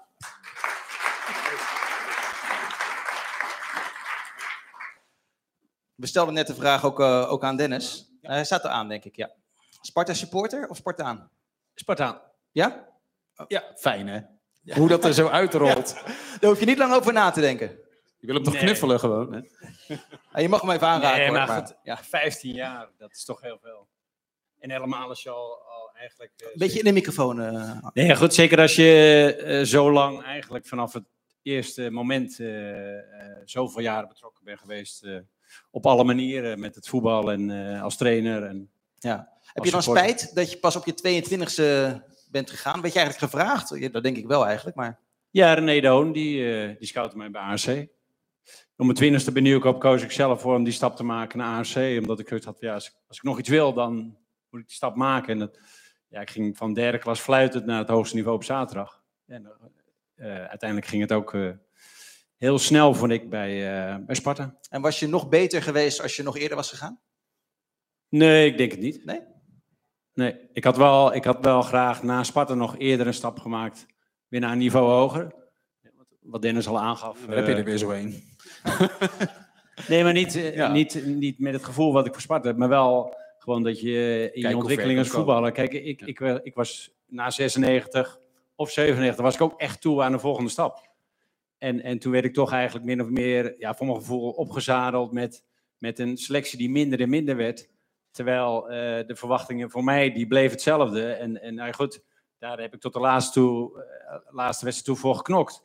We 5.94 6.06
stelden 6.06 6.34
net 6.34 6.46
de 6.46 6.54
vraag 6.54 6.84
ook, 6.84 7.00
eh, 7.00 7.32
ook 7.32 7.44
aan 7.44 7.56
Dennis. 7.56 8.12
Hij 8.20 8.44
staat 8.44 8.64
er 8.64 8.70
aan, 8.70 8.88
denk 8.88 9.04
ik, 9.04 9.16
ja. 9.16 9.30
Sparta 9.80 10.14
supporter 10.14 10.68
of 10.68 10.76
Spartaan? 10.76 11.30
Spartaan. 11.74 12.20
Ja? 12.52 12.88
Fijn, 13.76 14.06
hè? 14.06 14.20
Hoe 14.74 14.88
dat 14.88 15.04
er 15.04 15.14
zo 15.14 15.28
uitrolt. 15.28 15.94
Daar 16.40 16.50
hoef 16.50 16.60
je 16.60 16.66
niet 16.66 16.78
lang 16.78 16.92
over 16.92 17.12
na 17.12 17.30
te 17.30 17.40
denken. 17.40 17.78
Wil 18.26 18.34
hem 18.34 18.44
toch 18.44 18.52
Nee. 18.52 18.62
knuffelen 18.62 18.98
gewoon, 19.00 19.32
hè? 19.32 19.40
Ah, 20.32 20.40
je 20.42 20.48
mag 20.48 20.60
hem 20.60 20.70
even 20.70 20.86
aanraken. 20.86 21.18
Nee, 21.18 21.26
hoor, 21.28 21.36
maar 21.36 21.46
maar- 21.48 21.66
goed, 21.66 21.76
ja, 21.82 21.96
15 21.96 22.54
jaar, 22.54 22.88
dat 22.98 23.12
is 23.12 23.24
toch 23.24 23.40
heel 23.40 23.58
veel. 23.62 23.86
En 24.58 24.70
helemaal 24.70 25.08
als 25.08 25.22
je 25.22 25.30
al, 25.30 25.58
al 25.58 25.90
eigenlijk... 25.94 26.32
Een 26.36 26.58
beetje 26.58 26.78
in 26.78 26.84
de 26.84 26.92
microfoon. 26.92 27.40
eh. 27.40 27.76
Nee, 27.92 28.06
ja, 28.06 28.14
goed, 28.14 28.34
zeker 28.34 28.60
als 28.60 28.76
je 28.76 29.34
eh, 29.44 29.62
zo 29.64 29.92
lang 29.92 30.22
eigenlijk 30.22 30.66
vanaf 30.66 30.92
het 30.92 31.04
eerste 31.42 31.90
moment 31.90 32.40
eh, 32.40 32.98
eh, 32.98 33.36
zoveel 33.44 33.82
jaren 33.82 34.08
betrokken 34.08 34.44
bent 34.44 34.58
geweest. 34.60 35.02
eh, 35.04 35.16
op 35.70 35.86
alle 35.86 36.04
manieren 36.04 36.60
met 36.60 36.74
het 36.74 36.88
voetbal 36.88 37.32
en 37.32 37.74
eh, 37.74 37.82
als 37.82 37.96
trainer. 37.96 38.42
En, 38.42 38.70
ja. 38.98 39.28
Heb 39.52 39.64
je 39.64 39.70
dan 39.70 39.82
supporter. 39.82 40.08
spijt 40.18 40.34
dat 40.34 40.50
je 40.50 40.58
pas 40.58 40.76
op 40.76 40.84
je 40.86 40.92
22e 40.92 42.00
bent 42.30 42.50
gegaan? 42.50 42.80
Werd 42.80 42.92
je 42.94 42.98
eigenlijk 43.00 43.32
gevraagd? 43.32 43.68
Ja, 43.78 43.88
dat 43.88 44.02
denk 44.02 44.16
ik 44.16 44.26
wel 44.26 44.46
eigenlijk, 44.46 44.76
maar... 44.76 44.98
ja, 45.30 45.52
René 45.54 45.80
de 45.80 45.86
Hoon, 45.88 46.12
die, 46.12 46.52
eh 46.68 46.78
die 46.78 46.88
scoutte 46.88 47.16
mij 47.16 47.30
bij 47.30 47.40
ARC. 47.42 47.86
Om 48.76 48.86
mijn 48.86 48.98
twintigste 48.98 49.32
ben 49.32 49.46
ik 49.46 49.64
op 49.64 49.80
koos 49.80 50.02
ik 50.02 50.10
zelf 50.10 50.40
voor 50.40 50.54
om 50.54 50.64
die 50.64 50.72
stap 50.72 50.96
te 50.96 51.02
maken 51.02 51.38
naar 51.38 51.56
ARC. 51.56 51.98
Omdat 52.00 52.18
ik 52.18 52.28
zoiets 52.28 52.46
had, 52.46 52.60
ja, 52.60 52.74
als, 52.74 52.86
ik- 52.86 52.94
als 53.08 53.16
ik 53.16 53.22
nog 53.22 53.38
iets 53.38 53.48
wil, 53.48 53.72
dan 53.72 53.94
moet 54.50 54.60
ik 54.60 54.66
die 54.66 54.76
stap 54.76 54.94
maken. 54.96 55.32
En 55.32 55.38
dat 55.38 55.58
ja, 56.08 56.20
ik 56.20 56.30
ging 56.30 56.56
van 56.56 56.74
derde 56.74 56.98
klas 56.98 57.20
fluitend 57.20 57.66
naar 57.66 57.78
het 57.78 57.88
hoogste 57.88 58.16
niveau 58.16 58.36
op 58.36 58.44
zaterdag. 58.44 59.02
En 59.26 59.52
eh, 60.14 60.44
uiteindelijk 60.44 60.88
ging 60.90 61.02
het 61.02 61.12
ook 61.12 61.34
eh, 61.34 61.50
heel 62.36 62.58
snel, 62.58 62.94
vond 62.94 63.10
ik, 63.12 63.30
bij, 63.30 63.50
eh, 63.90 63.96
bij 64.06 64.14
Sparta. 64.14 64.58
En 64.70 64.80
was 64.80 64.98
je 65.00 65.06
nog 65.08 65.28
beter 65.28 65.62
geweest 65.62 66.02
als 66.02 66.16
je 66.16 66.22
nog 66.22 66.36
eerder 66.36 66.56
was 66.56 66.70
gegaan? 66.70 67.00
Nee, 68.08 68.46
ik 68.50 68.58
denk 68.58 68.70
het 68.70 68.80
niet. 68.80 69.04
Nee? 69.04 69.20
Nee, 70.14 70.36
ik 70.52 70.64
had 70.64 70.76
wel, 70.76 71.14
ik 71.14 71.24
had 71.24 71.44
wel 71.44 71.62
graag 71.62 72.02
na 72.02 72.22
Sparta 72.24 72.54
nog 72.54 72.78
eerder 72.78 73.06
een 73.06 73.14
stap 73.14 73.38
gemaakt. 73.38 73.86
Weer 74.28 74.40
naar 74.40 74.52
een 74.52 74.58
niveau 74.58 74.88
hoger. 74.90 75.34
Wat 76.20 76.42
Dennis 76.42 76.66
al 76.68 76.80
aangaf. 76.80 77.20
Daar 77.26 77.36
heb 77.36 77.46
je 77.46 77.54
er 77.54 77.64
weer 77.64 77.78
zo 77.78 77.90
een. 77.90 78.35
Nee, 79.88 80.02
maar 80.02 80.12
niet, 80.12 80.34
eh, 80.36 80.54
Ja. 80.54 80.72
niet, 80.72 81.02
niet 81.06 81.38
met 81.38 81.52
het 81.52 81.64
gevoel 81.64 81.92
wat 81.92 82.06
ik 82.06 82.12
voor 82.12 82.22
Sparta 82.22 82.48
heb, 82.48 82.56
maar 82.56 82.68
wel 82.68 83.14
gewoon 83.38 83.62
dat 83.62 83.80
je 83.80 84.30
in 84.32 84.48
je 84.48 84.56
ontwikkeling 84.56 84.98
als 84.98 85.08
voetballer. 85.08 85.52
Kijk, 85.52 85.72
ik, 85.72 86.00
ik, 86.02 86.18
wel- 86.18 86.40
ik 86.42 86.54
was 86.54 86.94
na 87.06 87.30
96 87.30 88.20
of 88.54 88.70
97 88.70 89.24
was 89.24 89.34
ik 89.34 89.40
ook 89.40 89.60
echt 89.60 89.80
toe 89.80 90.02
aan 90.02 90.12
de 90.12 90.18
volgende 90.18 90.50
stap. 90.50 90.88
En, 91.58 91.82
en 91.82 91.98
toen 91.98 92.12
werd 92.12 92.24
ik 92.24 92.34
toch 92.34 92.52
eigenlijk 92.52 92.84
min 92.84 93.00
of 93.02 93.08
meer, 93.08 93.54
ja, 93.58 93.74
voor 93.74 93.86
mijn 93.86 93.98
gevoel, 93.98 94.30
opgezadeld 94.30 95.12
met, 95.12 95.44
met 95.78 95.98
een 95.98 96.16
selectie 96.16 96.58
die 96.58 96.70
minder 96.70 97.00
en 97.00 97.08
minder 97.08 97.36
werd. 97.36 97.68
Terwijl 98.10 98.68
eh, 98.70 99.06
de 99.06 99.16
verwachtingen 99.16 99.70
voor 99.70 99.84
mij, 99.84 100.12
die 100.12 100.26
bleven 100.26 100.50
hetzelfde. 100.52 101.06
En, 101.12 101.42
en 101.42 101.54
nou 101.54 101.72
goed, 101.72 102.02
daar 102.38 102.60
heb 102.60 102.74
ik 102.74 102.80
tot 102.80 102.92
de 102.92 103.00
laatste, 103.00 103.32
toe, 103.32 103.82
eh, 103.82 104.16
laatste 104.34 104.64
wedstrijd 104.64 104.84
toe 104.84 104.96
voor 104.96 105.14
geknokt. 105.16 105.60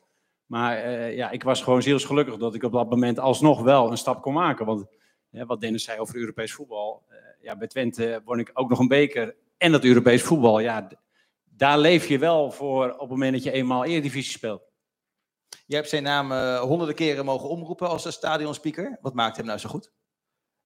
Maar 0.52 0.78
eh, 0.78 1.16
ja, 1.16 1.30
ik 1.30 1.44
was 1.44 1.62
gewoon 1.62 1.82
zielsgelukkig 1.82 2.38
dat 2.38 2.56
ik 2.56 2.64
op 2.64 2.72
dat 2.72 2.90
moment 2.90 3.20
alsnog 3.20 3.62
wel 3.62 3.92
een 3.92 3.98
stap 3.98 4.22
kon 4.22 4.34
maken. 4.34 4.66
Want 4.66 4.86
wat 5.30 5.62
Dennis 5.62 5.84
zei 5.84 6.00
over 6.00 6.16
Europees 6.16 6.54
voetbal. 6.54 7.04
eh, 7.10 7.18
ja, 7.42 7.58
bij 7.58 7.68
Twente 7.68 8.22
won 8.26 8.40
ik 8.40 8.50
ook 8.54 8.70
nog 8.70 8.80
een 8.80 8.88
beker. 8.88 9.36
En 9.58 9.72
dat 9.72 9.84
Europees 9.84 10.24
voetbal, 10.24 10.60
ja, 10.60 10.88
daar 11.44 11.80
leef 11.80 12.08
je 12.08 12.18
wel 12.18 12.52
voor 12.52 12.92
op 12.92 13.00
het 13.00 13.10
moment 13.10 13.34
dat 13.34 13.44
je 13.44 13.52
eenmaal 13.52 13.86
Eredivisie 13.86 14.32
speelt. 14.32 14.62
Je 15.66 15.76
hebt 15.76 15.90
zijn 15.90 16.04
naam 16.04 16.32
eh, 16.32 16.60
honderden 16.60 16.96
keren 16.96 17.26
mogen 17.26 17.50
omroepen 17.50 17.90
als 17.90 18.12
stadionspeaker. 18.12 18.98
Wat 19.02 19.14
maakt 19.14 19.38
hem 19.38 19.46
nou 19.46 19.60
zo 19.60 19.70
goed? 19.70 19.92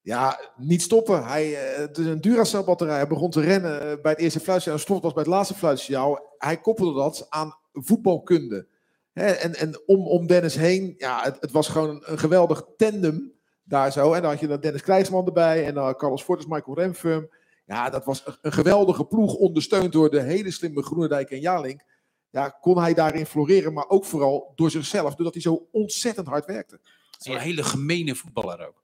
Ja, 0.02 0.40
niet 0.56 0.82
stoppen. 0.82 1.26
Hij, 1.26 1.56
eh, 1.56 1.78
het 1.78 1.98
is 1.98 2.06
een 2.06 2.22
Duracell 2.22 2.64
batterij. 2.64 2.96
Hij 2.96 3.08
begon 3.08 3.30
te 3.30 3.42
rennen 3.42 4.02
bij 4.02 4.12
het 4.12 4.22
eerste 4.22 4.40
fluitsignaal. 4.40 4.80
Stopt 4.80 5.04
was 5.04 5.14
bij 5.14 5.24
het 5.24 5.32
laatste 5.32 5.54
fluitsignaal. 5.54 6.36
Hij 6.38 6.58
koppelde 6.58 7.00
dat 7.00 7.26
aan 7.30 7.58
voetbalkunde. 7.74 8.74
En 9.16 9.56
en 9.56 9.82
om, 9.86 10.08
om 10.08 10.28
Dennis 10.28 10.56
heen, 10.56 10.96
ja, 10.98 11.22
het, 11.24 11.38
het 11.40 11.52
was 11.52 11.68
gewoon 11.68 11.90
een, 11.90 12.02
een 12.06 12.20
geweldig 12.20 12.64
tandem 12.78 13.34
daar 13.64 13.92
zo. 13.92 14.14
En 14.14 14.22
dan 14.22 14.32
had 14.32 14.40
je 14.40 14.48
dan 14.48 14.60
Dennis 14.60 14.82
Krijsman 14.82 15.26
erbij. 15.26 15.66
En 15.66 15.74
dan 15.74 15.96
Carlos 15.96 16.24
Fortes, 16.24 16.46
Michael 16.46 16.78
Remfum. 16.78 17.30
Ja, 17.66 17.90
dat 17.90 18.06
was 18.06 18.24
een, 18.26 18.36
een 18.42 18.52
geweldige 18.52 19.06
ploeg. 19.06 19.34
Ondersteund 19.34 19.92
door 19.92 20.10
de 20.10 20.22
hele 20.22 20.52
slimme 20.52 20.84
Groenendijk 20.84 21.32
en 21.32 21.40
Jalink. 21.40 21.82
Ja, 22.30 22.50
kon 22.50 22.78
hij 22.80 22.94
daarin 22.94 23.26
floreren. 23.26 23.74
Maar 23.74 23.88
ook 23.90 24.06
vooral 24.06 24.52
door 24.56 24.72
zichzelf. 24.72 25.16
Doordat 25.16 25.34
hij 25.34 25.42
zo 25.42 25.68
ontzettend 25.72 26.28
hard 26.28 26.46
werkte. 26.46 26.80
Zo'n 27.18 27.38
hele 27.38 27.64
gemene 27.64 28.16
voetballer 28.16 28.68
ook. 28.68 28.84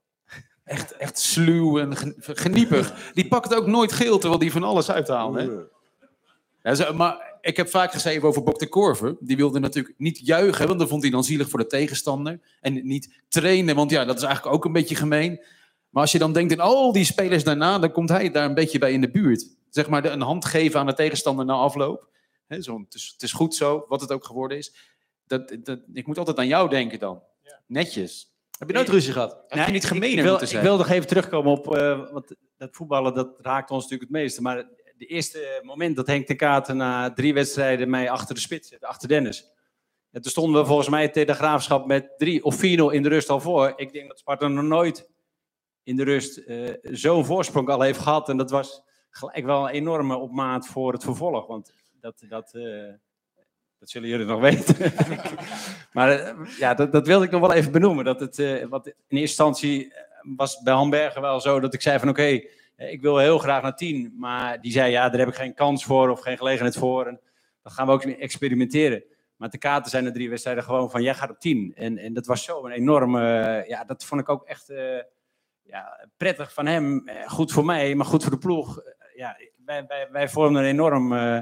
Echt, 0.63 0.91
echt 0.97 1.19
sluw 1.19 1.79
en 1.79 1.95
gen- 1.95 2.15
geniepig. 2.17 3.11
Die 3.13 3.27
pakt 3.27 3.55
ook 3.55 3.67
nooit 3.67 3.91
geel, 3.91 4.17
terwijl 4.17 4.39
die 4.39 4.51
van 4.51 4.63
alles 4.63 4.91
uithaalt. 4.91 5.35
Hè? 5.35 5.49
Ja, 6.73 6.91
maar 6.91 7.30
ik 7.41 7.57
heb 7.57 7.69
vaak 7.69 7.91
geschreven 7.91 8.27
over 8.27 8.43
Bok 8.43 8.59
de 8.59 8.67
Korver. 8.67 9.15
Die 9.19 9.37
wilde 9.37 9.59
natuurlijk 9.59 9.95
niet 9.97 10.19
juichen, 10.25 10.67
want 10.67 10.79
dan 10.79 10.87
vond 10.87 11.01
hij 11.01 11.11
dan 11.11 11.23
zielig 11.23 11.49
voor 11.49 11.59
de 11.59 11.67
tegenstander. 11.67 12.39
En 12.59 12.87
niet 12.87 13.21
trainen, 13.27 13.75
want 13.75 13.91
ja, 13.91 14.05
dat 14.05 14.17
is 14.17 14.23
eigenlijk 14.23 14.55
ook 14.55 14.65
een 14.65 14.71
beetje 14.71 14.95
gemeen. 14.95 15.43
Maar 15.89 16.01
als 16.01 16.11
je 16.11 16.19
dan 16.19 16.33
denkt 16.33 16.53
aan 16.53 16.59
al 16.59 16.91
die 16.91 17.03
spelers 17.05 17.43
daarna, 17.43 17.79
dan 17.79 17.91
komt 17.91 18.09
hij 18.09 18.31
daar 18.31 18.45
een 18.45 18.53
beetje 18.53 18.79
bij 18.79 18.91
in 18.91 19.01
de 19.01 19.11
buurt. 19.11 19.47
Zeg 19.69 19.89
maar 19.89 20.05
een 20.05 20.21
hand 20.21 20.45
geven 20.45 20.79
aan 20.79 20.85
de 20.85 20.93
tegenstander 20.93 21.45
na 21.45 21.53
afloop. 21.53 22.07
Hè, 22.47 22.61
zo, 22.61 22.79
het, 22.79 22.93
is, 22.93 23.09
het 23.13 23.21
is 23.23 23.31
goed 23.31 23.55
zo, 23.55 23.85
wat 23.87 24.01
het 24.01 24.11
ook 24.11 24.25
geworden 24.25 24.57
is. 24.57 24.75
Dat, 25.27 25.57
dat, 25.63 25.79
ik 25.93 26.07
moet 26.07 26.17
altijd 26.17 26.37
aan 26.37 26.47
jou 26.47 26.69
denken 26.69 26.99
dan. 26.99 27.21
Netjes. 27.67 28.29
Heb 28.57 28.67
je 28.67 28.75
nooit 28.75 28.89
ruzie 28.89 29.13
gehad? 29.13 29.37
Heb 29.47 29.65
je 29.65 29.71
niet 29.71 29.83
ik- 29.83 29.89
gemeen 29.89 30.17
ik, 30.17 30.23
wil, 30.23 30.37
moeten 30.37 30.55
ik 30.57 30.63
wil 30.63 30.77
nog 30.77 30.89
even 30.89 31.07
terugkomen 31.07 31.51
op, 31.51 31.75
eh, 31.75 32.11
want 32.11 32.35
dat 32.57 32.69
voetballen 32.71 33.13
dat 33.13 33.29
raakt 33.41 33.71
ons 33.71 33.83
natuurlijk 33.83 34.11
het 34.11 34.21
meeste. 34.21 34.41
Maar 34.41 34.65
de 35.01 35.07
eerste 35.07 35.61
moment 35.63 35.95
dat 35.95 36.07
Henk 36.07 36.27
de 36.27 36.35
Katen 36.35 36.77
na 36.77 37.13
drie 37.13 37.33
wedstrijden 37.33 37.89
mij 37.89 38.09
achter 38.09 38.35
de 38.35 38.41
spits 38.41 38.69
zette, 38.69 38.87
achter 38.87 39.07
Dennis. 39.07 39.51
Ja, 40.09 40.19
toen 40.19 40.31
stonden 40.31 40.61
we 40.61 40.67
volgens 40.67 40.89
mij 40.89 41.09
tegen 41.09 41.27
de 41.27 41.39
Graafschap 41.39 41.85
met 41.85 42.13
3 42.17 42.43
of 42.43 42.55
4-0 42.55 42.59
in 42.59 43.03
de 43.03 43.09
rust 43.09 43.29
al 43.29 43.39
voor. 43.39 43.73
Ik 43.75 43.93
denk 43.93 44.07
dat 44.07 44.19
Sparta 44.19 44.47
nog 44.47 44.63
nooit 44.63 45.09
in 45.83 45.95
de 45.95 46.03
rust 46.03 46.37
eh, 46.37 46.73
zo'n 46.81 47.25
voorsprong 47.25 47.69
al 47.69 47.81
heeft 47.81 47.99
gehad. 47.99 48.29
En 48.29 48.37
dat 48.37 48.51
was 48.51 48.83
gelijk 49.09 49.45
wel 49.45 49.63
een 49.63 49.73
enorme 49.73 50.15
opmaat 50.15 50.67
voor 50.67 50.93
het 50.93 51.03
vervolg. 51.03 51.47
Want 51.47 51.73
dat, 51.99 52.23
dat, 52.29 52.53
eh, 52.53 52.93
dat 53.79 53.89
zullen 53.89 54.09
jullie 54.09 54.25
nog 54.25 54.41
weten. 54.49 54.93
maar 55.91 56.09
eh, 56.09 56.57
ja, 56.57 56.73
dat, 56.73 56.91
dat 56.91 57.07
wilde 57.07 57.25
ik 57.25 57.31
nog 57.31 57.41
wel 57.41 57.53
even 57.53 57.71
benoemen. 57.71 58.05
Dat 58.05 58.19
het, 58.19 58.67
wat 58.69 58.87
in 58.87 58.93
eerste 59.07 59.17
instantie 59.17 59.93
was 60.21 60.61
bij 60.61 60.73
Hamberger 60.73 61.21
wel 61.21 61.39
zo 61.39 61.59
dat 61.59 61.73
ik 61.73 61.81
zei 61.81 61.99
van 61.99 62.09
oké, 62.09 62.41
ik 62.89 63.01
wil 63.01 63.17
heel 63.17 63.37
graag 63.37 63.61
naar 63.61 63.75
10. 63.75 64.13
Maar 64.17 64.61
die 64.61 64.71
zei 64.71 64.91
ja, 64.91 65.09
daar 65.09 65.19
heb 65.19 65.27
ik 65.29 65.35
geen 65.35 65.53
kans 65.53 65.85
voor 65.85 66.09
of 66.09 66.19
geen 66.19 66.37
gelegenheid 66.37 66.75
voor. 66.77 67.05
En 67.05 67.19
dan 67.61 67.71
gaan 67.71 67.87
we 67.87 67.93
ook 67.93 68.03
experimenteren. 68.03 69.03
Maar 69.35 69.49
de 69.49 69.57
kaarten 69.57 69.91
zijn 69.91 70.05
er 70.05 70.13
drie 70.13 70.29
wedstrijden 70.29 70.63
gewoon 70.63 70.91
van 70.91 71.01
jij 71.03 71.13
gaat 71.13 71.29
op 71.29 71.39
10. 71.39 71.71
En, 71.75 71.97
en 71.97 72.13
dat 72.13 72.25
was 72.25 72.43
zo 72.43 72.65
een 72.65 72.71
enorme, 72.71 73.39
eh, 73.39 73.67
ja, 73.67 73.83
dat 73.83 74.05
vond 74.05 74.21
ik 74.21 74.29
ook 74.29 74.43
echt 74.43 74.69
eh, 74.69 74.97
ja, 75.61 76.07
prettig 76.17 76.53
van 76.53 76.65
hem. 76.65 77.07
Eh, 77.07 77.29
Goed 77.29 77.51
voor 77.51 77.65
mij, 77.65 77.95
maar 77.95 78.05
goed 78.05 78.21
voor 78.23 78.31
de 78.31 78.37
ploeg. 78.37 78.79
Eh, 78.79 78.93
Ja, 79.15 79.37
wij, 79.65 79.85
wij, 79.87 80.07
wij 80.11 80.29
vormden 80.29 80.61
een 80.63 80.67
enorm, 80.69 81.13
eh, 81.13 81.39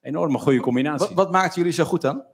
enorme 0.00 0.38
goede 0.38 0.60
combinatie. 0.60 1.06
Wat, 1.06 1.16
wat 1.16 1.30
maakt 1.30 1.54
jullie 1.54 1.72
zo 1.72 1.84
goed 1.84 2.00
dan? 2.00 2.24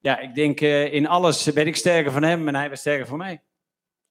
Ja, 0.00 0.18
ik 0.18 0.34
denk 0.34 0.60
eh, 0.60 0.92
in 0.92 1.06
alles 1.06 1.52
ben 1.52 1.66
ik 1.66 1.76
sterker 1.76 2.12
van 2.12 2.22
hem 2.22 2.48
en 2.48 2.54
hij 2.54 2.68
was 2.68 2.80
sterker 2.80 3.06
van 3.06 3.18
mij. 3.18 3.42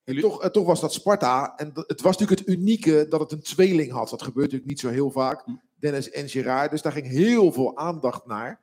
En 0.04 0.20
toch, 0.20 0.50
toch 0.50 0.66
was 0.66 0.82
dat 0.82 0.94
Sparta. 0.94 1.54
En 1.58 1.72
het 1.74 2.02
was 2.02 2.18
natuurlijk 2.18 2.40
het 2.40 2.58
unieke 2.58 3.06
dat 3.10 3.20
het 3.20 3.32
een 3.32 3.42
tweeling 3.42 3.92
had. 3.92 4.10
Dat 4.10 4.22
gebeurt 4.22 4.46
natuurlijk 4.46 4.70
niet 4.70 4.80
zo 4.80 4.90
heel 4.90 5.12
vaak. 5.12 5.44
Dennis 5.76 6.10
en 6.10 6.30
Gerard. 6.30 6.72
Dus 6.72 6.82
daar 6.82 6.92
ging 6.92 7.08
heel 7.08 7.52
veel 7.52 7.78
aandacht 7.78 8.26
naar. 8.26 8.60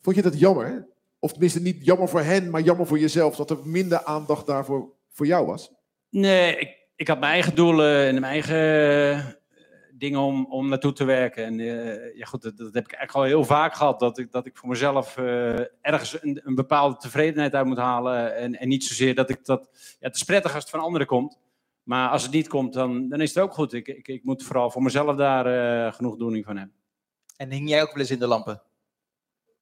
Vond 0.00 0.16
je 0.16 0.22
dat 0.22 0.38
jammer? 0.38 0.86
Of 1.18 1.30
tenminste 1.30 1.60
niet 1.60 1.84
jammer 1.84 2.08
voor 2.08 2.20
hen, 2.20 2.50
maar 2.50 2.60
jammer 2.60 2.86
voor 2.86 2.98
jezelf. 2.98 3.36
Dat 3.36 3.50
er 3.50 3.58
minder 3.64 4.04
aandacht 4.04 4.46
daarvoor 4.46 4.92
voor 5.08 5.26
jou 5.26 5.46
was. 5.46 5.70
Nee, 6.08 6.56
ik, 6.56 6.76
ik 6.96 7.08
had 7.08 7.20
mijn 7.20 7.32
eigen 7.32 7.54
doelen 7.54 8.06
en 8.06 8.20
mijn 8.20 8.32
eigen 8.32 9.38
dingen 9.98 10.20
om, 10.20 10.46
om 10.46 10.68
naartoe 10.68 10.92
te 10.92 11.04
werken. 11.04 11.44
En 11.44 11.60
eh, 11.60 12.16
ja, 12.16 12.24
goed, 12.26 12.42
dat, 12.42 12.52
heb 12.58 12.84
ik 12.84 12.92
eigenlijk 12.92 13.12
al 13.12 13.22
heel 13.22 13.44
vaak 13.44 13.74
gehad. 13.74 14.00
Dat 14.00 14.18
ik, 14.18 14.32
dat 14.32 14.46
ik 14.46 14.56
voor 14.56 14.68
mezelf 14.68 15.16
eh, 15.16 15.58
ergens 15.80 16.22
een, 16.22 16.40
een 16.44 16.54
bepaalde 16.54 16.96
tevredenheid 16.96 17.54
uit 17.54 17.66
moet 17.66 17.78
halen. 17.78 18.36
En, 18.36 18.58
en 18.58 18.68
niet 18.68 18.84
zozeer 18.84 19.14
dat 19.14 19.30
ik 19.30 19.44
dat. 19.44 19.68
Ja, 19.72 20.06
het 20.06 20.16
is 20.16 20.22
prettig 20.22 20.54
als 20.54 20.62
het 20.62 20.72
van 20.72 20.80
anderen 20.80 21.06
komt. 21.06 21.38
Maar 21.82 22.08
als 22.08 22.22
het 22.22 22.32
niet 22.32 22.48
komt, 22.48 22.72
dan, 22.72 23.08
dan 23.08 23.20
is 23.20 23.34
het 23.34 23.44
ook 23.44 23.54
goed. 23.54 23.72
Ik, 23.72 23.88
ik, 23.88 24.08
ik 24.08 24.24
moet 24.24 24.42
vooral 24.44 24.70
voor 24.70 24.82
mezelf 24.82 25.16
daar 25.16 25.46
eh 25.46 25.92
genoegdoening 25.92 26.44
van 26.44 26.56
hebben. 26.56 26.74
En 27.36 27.50
hing 27.50 27.68
jij 27.68 27.82
ook 27.82 27.92
wel 27.92 27.98
eens 27.98 28.10
in 28.10 28.18
de 28.18 28.26
lampen? 28.26 28.62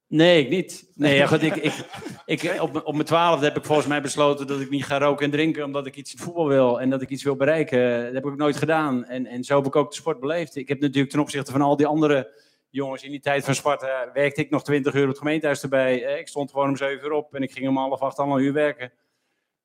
Nee, 0.07 0.43
ik 0.43 0.49
niet. 0.49 0.91
Nee, 0.95 1.15
ja, 1.15 1.27
goed, 1.27 1.41
ik, 1.41 1.55
ik, 1.55 1.73
ik, 2.43 2.61
op, 2.61 2.71
mijn- 2.73 2.85
op 2.85 2.93
mijn 2.93 3.05
twaalfde 3.05 3.45
heb 3.45 3.57
ik 3.57 3.65
volgens 3.65 3.87
mij 3.87 4.01
besloten 4.01 4.47
dat 4.47 4.59
ik 4.61 4.69
niet 4.69 4.85
ga 4.85 4.97
roken 4.97 5.25
en 5.25 5.31
drinken 5.31 5.63
omdat 5.63 5.85
ik 5.85 5.95
iets 5.95 6.13
in 6.13 6.19
voetbal 6.19 6.47
wil 6.47 6.81
en 6.81 6.89
dat 6.89 7.01
ik 7.01 7.09
iets 7.09 7.23
wil 7.23 7.35
bereiken. 7.35 8.03
Dat 8.03 8.13
heb 8.13 8.25
ik 8.25 8.35
nooit 8.37 8.55
gedaan. 8.57 9.05
En, 9.05 9.25
en 9.25 9.43
zo 9.43 9.55
heb 9.57 9.65
ik 9.65 9.75
ook 9.75 9.89
de 9.89 9.95
sport 9.95 10.19
beleefd. 10.19 10.55
Ik 10.55 10.67
heb 10.67 10.79
natuurlijk 10.79 11.11
ten 11.11 11.19
opzichte 11.19 11.51
van 11.51 11.61
al 11.61 11.75
die 11.75 11.87
andere 11.87 12.33
jongens 12.69 13.03
in 13.03 13.11
die 13.11 13.19
tijd 13.19 13.43
van 13.45 13.55
Sparta, 13.55 14.09
werkte 14.13 14.41
ik 14.41 14.49
nog 14.49 14.63
20 14.63 14.93
uur 14.93 15.01
op 15.03 15.07
het 15.07 15.17
gemeentehuis 15.17 15.61
erbij. 15.63 15.97
Ik 15.99 16.27
stond 16.27 16.51
gewoon 16.51 16.69
om 16.69 16.75
7 16.77 17.05
uur 17.05 17.11
op 17.11 17.33
en 17.35 17.41
ik 17.43 17.51
ging 17.51 17.67
om 17.67 17.77
half 17.77 17.99
acht, 18.01 18.19
al 18.19 18.37
een 18.37 18.43
uur 18.43 18.53
werken. 18.53 18.91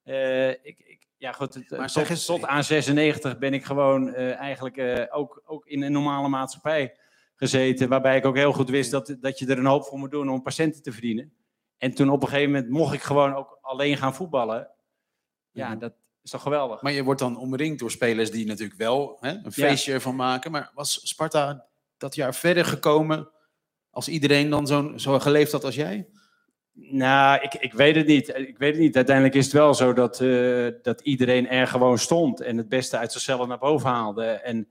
Eh, 0.03 0.49
ik, 0.49 0.59
ik, 0.63 1.07
ja, 1.17 1.33
goed, 1.33 1.55
het, 1.55 1.71
Maar 1.71 1.93
tot, 1.93 2.11
eens- 2.11 2.25
tot 2.25 2.47
aan 2.47 2.65
96 2.65 3.39
ben 3.39 3.55
ik 3.55 3.65
gewoon 3.65 4.15
eh, 4.15 4.39
eigenlijk 4.39 4.77
eh, 4.77 5.05
ook, 5.11 5.43
ook 5.47 5.67
in 5.67 5.83
een 5.83 5.93
normale 5.93 6.29
maatschappij 6.29 6.95
gezeten. 7.41 7.89
Waarbij 7.89 8.17
ik 8.17 8.25
ook 8.27 8.37
heel 8.37 8.53
goed 8.53 8.69
wist 8.71 8.91
dat, 8.91 9.17
dat 9.21 9.39
je 9.39 9.47
er 9.47 9.59
een 9.59 9.67
hoop 9.67 9.85
voor 9.85 9.99
moet 9.99 10.11
doen 10.11 10.29
om 10.31 10.43
patiënten 10.43 10.83
te 10.83 10.93
verdienen. 10.93 11.33
En 11.79 11.95
toen 11.95 12.11
op 12.11 12.23
een 12.23 12.29
gegeven 12.29 12.53
moment 12.53 12.71
mocht 12.71 12.95
ik 12.95 13.01
gewoon 13.03 13.35
ook 13.35 13.59
alleen 13.61 13.97
gaan 13.97 14.15
voetballen. 14.15 14.69
Ja, 15.51 15.69
Mhm. 15.69 15.79
dat 15.79 15.93
is 16.23 16.31
toch 16.31 16.43
geweldig. 16.43 16.83
Maar 16.83 16.93
je 16.93 17.05
wordt 17.05 17.21
dan 17.21 17.37
omringd 17.39 17.79
door 17.79 17.91
spelers 17.91 18.31
die 18.31 18.47
natuurlijk 18.47 18.79
wel 18.79 19.17
hè, 19.21 19.31
een 19.31 19.53
feestje 19.53 19.93
ervan 19.93 20.17
maken. 20.17 20.51
Maar 20.51 20.71
was 20.75 21.09
Sparta 21.09 21.67
dat 21.97 22.15
jaar 22.15 22.35
verder 22.35 22.65
gekomen 22.65 23.29
als 23.91 24.09
iedereen 24.09 24.51
dan 24.51 24.67
zo'n 24.67 24.99
zo 24.99 25.19
geleefd 25.19 25.53
had 25.53 25.65
als 25.65 25.75
jij? 25.75 26.09
Nou, 26.73 27.41
ik, 27.43 27.55
ik 27.55 27.73
weet 27.73 27.97
het 27.97 28.07
niet. 28.07 28.29
Ik 28.29 28.59
weet 28.59 28.73
het 28.73 28.81
niet. 28.83 28.97
Uiteindelijk 28.97 29.35
is 29.37 29.45
het 29.45 29.53
wel 29.55 29.75
zo 29.75 29.93
dat, 29.93 30.21
eh, 30.21 30.69
dat 30.83 31.01
iedereen 31.01 31.49
er 31.49 31.67
gewoon 31.67 31.99
stond 31.99 32.41
en 32.41 32.57
het 32.57 32.69
beste 32.69 32.97
uit 32.97 33.13
zichzelf 33.13 33.47
naar 33.47 33.59
boven 33.59 33.91
haalde. 33.91 34.25
En 34.25 34.69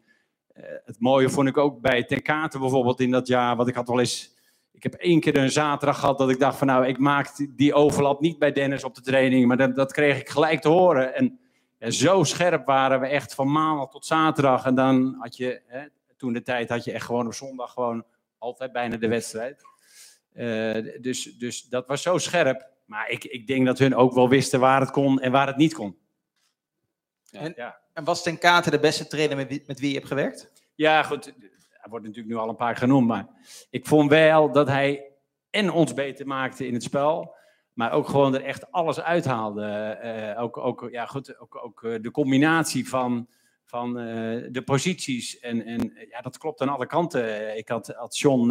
het 0.85 0.99
mooie 0.99 1.29
vond 1.29 1.47
ik 1.47 1.57
ook 1.57 1.81
bij 1.81 2.03
Ten 2.03 2.21
Katen 2.21 2.59
bijvoorbeeld 2.59 2.99
in 2.99 3.11
dat 3.11 3.27
jaar, 3.27 3.55
wat 3.55 3.67
ik 3.67 3.75
had 3.75 3.87
wel 3.87 3.99
eens. 3.99 4.37
Ik 4.71 4.83
heb 4.83 4.93
één 4.93 5.19
keer 5.19 5.37
een 5.37 5.51
zaterdag 5.51 5.99
gehad 5.99 6.17
dat 6.17 6.29
ik 6.29 6.39
dacht 6.39 6.57
van 6.57 6.67
nou, 6.67 6.87
ik 6.87 6.97
maak 6.97 7.47
die 7.49 7.73
overlap 7.73 8.21
niet 8.21 8.39
bij 8.39 8.51
Dennis 8.51 8.83
op 8.83 8.95
de 8.95 9.01
training, 9.01 9.47
maar 9.47 9.57
dat, 9.57 9.75
dat 9.75 9.91
kreeg 9.91 10.19
ik 10.19 10.29
gelijk 10.29 10.61
te 10.61 10.69
horen. 10.69 11.15
En 11.15 11.39
zo 11.93 12.23
scherp 12.23 12.65
waren 12.65 12.99
we 12.99 13.07
echt 13.07 13.35
van 13.35 13.51
maandag 13.51 13.89
tot 13.89 14.05
zaterdag. 14.05 14.65
En 14.65 14.75
dan 14.75 15.15
had 15.19 15.37
je, 15.37 15.61
hè, 15.65 15.85
toen 16.17 16.33
de 16.33 16.41
tijd 16.41 16.69
had 16.69 16.83
je 16.83 16.91
echt 16.91 17.05
gewoon 17.05 17.25
op 17.25 17.33
zondag 17.33 17.73
gewoon 17.73 18.05
altijd 18.37 18.71
bijna 18.71 18.97
de 18.97 19.07
wedstrijd. 19.07 19.61
Eh, 20.33 21.01
dus, 21.01 21.23
dus 21.23 21.63
dat 21.63 21.87
was 21.87 22.01
zo 22.01 22.17
scherp. 22.17 22.67
Maar 22.85 23.09
ik, 23.09 23.23
ik 23.23 23.47
denk 23.47 23.65
dat 23.65 23.77
hun 23.79 23.95
ook 23.95 24.13
wel 24.13 24.29
wisten 24.29 24.59
waar 24.59 24.79
het 24.79 24.91
kon 24.91 25.19
en 25.19 25.31
waar 25.31 25.47
het 25.47 25.57
niet 25.57 25.73
kon. 25.73 25.97
Ja, 27.23 27.39
En- 27.39 27.53
ja. 27.55 27.79
En 27.99 28.05
was 28.05 28.23
Ten 28.23 28.37
Kate 28.37 28.69
de 28.69 28.79
beste 28.79 29.07
trainer 29.07 29.37
met 29.37 29.47
wie, 29.47 29.63
met 29.67 29.79
wie 29.79 29.89
je 29.89 29.95
hebt 29.95 30.07
gewerkt? 30.07 30.51
Ja, 30.75 31.03
goed. 31.03 31.25
Hij 31.69 31.89
wordt 31.89 32.05
natuurlijk 32.05 32.33
nu 32.33 32.39
al 32.41 32.49
een 32.49 32.55
paar 32.55 32.75
genoemd. 32.75 33.07
Maar 33.07 33.27
ik 33.69 33.87
vond 33.87 34.09
wel 34.09 34.51
dat 34.51 34.67
hij 34.67 35.11
en 35.49 35.71
ons 35.71 35.93
beter 35.93 36.27
maakte 36.27 36.67
in 36.67 36.73
het 36.73 36.83
spel. 36.83 37.35
Maar 37.73 37.91
ook 37.91 38.07
gewoon 38.07 38.35
er 38.35 38.43
echt 38.43 38.71
alles 38.71 39.01
uithaalde. 39.01 39.65
Eh, 39.65 40.41
ook, 40.41 40.57
ook, 40.57 40.87
ja, 40.91 41.05
goed, 41.05 41.39
ook, 41.39 41.63
ook 41.63 41.83
eh, 41.83 41.95
de 42.01 42.11
combinatie 42.11 42.89
van, 42.89 43.27
van 43.65 43.99
eh, 43.99 44.47
de 44.51 44.61
posities. 44.65 45.39
En, 45.39 45.65
en 45.65 45.93
ja, 46.09 46.21
dat 46.21 46.37
klopt 46.37 46.61
aan 46.61 46.69
alle 46.69 46.87
kanten. 46.87 47.57
Ik 47.57 47.67
had, 47.67 47.87
had 47.87 48.17
John, 48.17 48.49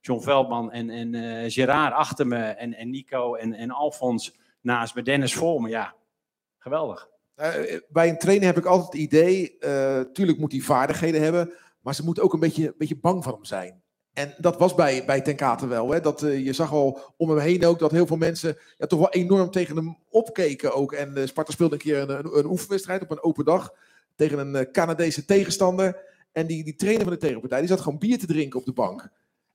John 0.00 0.22
Veldman 0.22 0.72
en, 0.72 0.90
en 0.90 1.50
Gerard 1.50 1.92
achter 1.92 2.26
me. 2.26 2.42
En, 2.44 2.74
en 2.74 2.90
Nico 2.90 3.34
en, 3.34 3.52
en 3.52 3.70
Alfons 3.70 4.36
naast 4.60 4.94
me. 4.94 5.02
Dennis 5.02 5.34
voor 5.34 5.60
me. 5.60 5.68
Ja, 5.68 5.94
geweldig. 6.58 7.12
Eh, 7.34 7.78
bij 7.88 8.08
een 8.08 8.18
trainer 8.18 8.46
heb 8.46 8.58
ik 8.58 8.64
altijd 8.64 8.92
het 8.92 9.02
idee, 9.02 9.58
eh 9.58 10.00
tuurlijk 10.00 10.38
moet 10.38 10.52
hij 10.52 10.60
vaardigheden 10.60 11.22
hebben, 11.22 11.52
maar 11.80 11.94
ze 11.94 12.04
moeten 12.04 12.22
ook 12.22 12.32
een 12.32 12.40
beetje, 12.40 12.66
een 12.66 12.74
beetje 12.78 12.98
bang 12.98 13.24
van 13.24 13.32
hem 13.32 13.44
zijn. 13.44 13.82
En 14.14 14.34
dat 14.38 14.58
was 14.58 14.74
bij, 14.74 15.04
bij 15.04 15.20
Ten 15.20 15.36
Kate 15.36 15.66
wel. 15.66 15.90
Hè? 15.90 16.00
Dat, 16.00 16.22
eh, 16.22 16.44
je 16.44 16.52
zag 16.52 16.72
al 16.72 17.14
om 17.16 17.30
hem 17.30 17.38
heen 17.38 17.66
ook 17.66 17.78
dat 17.78 17.90
heel 17.90 18.06
veel 18.06 18.16
mensen 18.16 18.56
ja, 18.76 18.86
toch 18.86 18.98
wel 18.98 19.10
enorm 19.10 19.50
tegen 19.50 19.76
hem 19.76 19.98
opkeken 20.08 20.74
ook. 20.74 20.92
En 20.92 21.16
eh, 21.16 21.26
Sparta 21.26 21.52
speelde 21.52 21.74
een 21.74 21.80
keer 21.80 21.98
een, 21.98 22.10
een, 22.10 22.38
een 22.38 22.46
oefenwedstrijd 22.46 23.02
op 23.02 23.10
een 23.10 23.22
open 23.22 23.44
dag 23.44 23.74
tegen 24.16 24.38
een 24.38 24.56
eh, 24.56 24.70
Canadese 24.70 25.24
tegenstander. 25.24 26.02
En 26.32 26.46
die, 26.46 26.64
die 26.64 26.74
trainer 26.74 27.02
van 27.02 27.12
de 27.12 27.18
tegenpartij 27.18 27.58
die 27.58 27.68
zat 27.68 27.80
gewoon 27.80 27.98
bier 27.98 28.18
te 28.18 28.26
drinken 28.26 28.58
op 28.58 28.64
de 28.64 28.72
bank. 28.72 29.08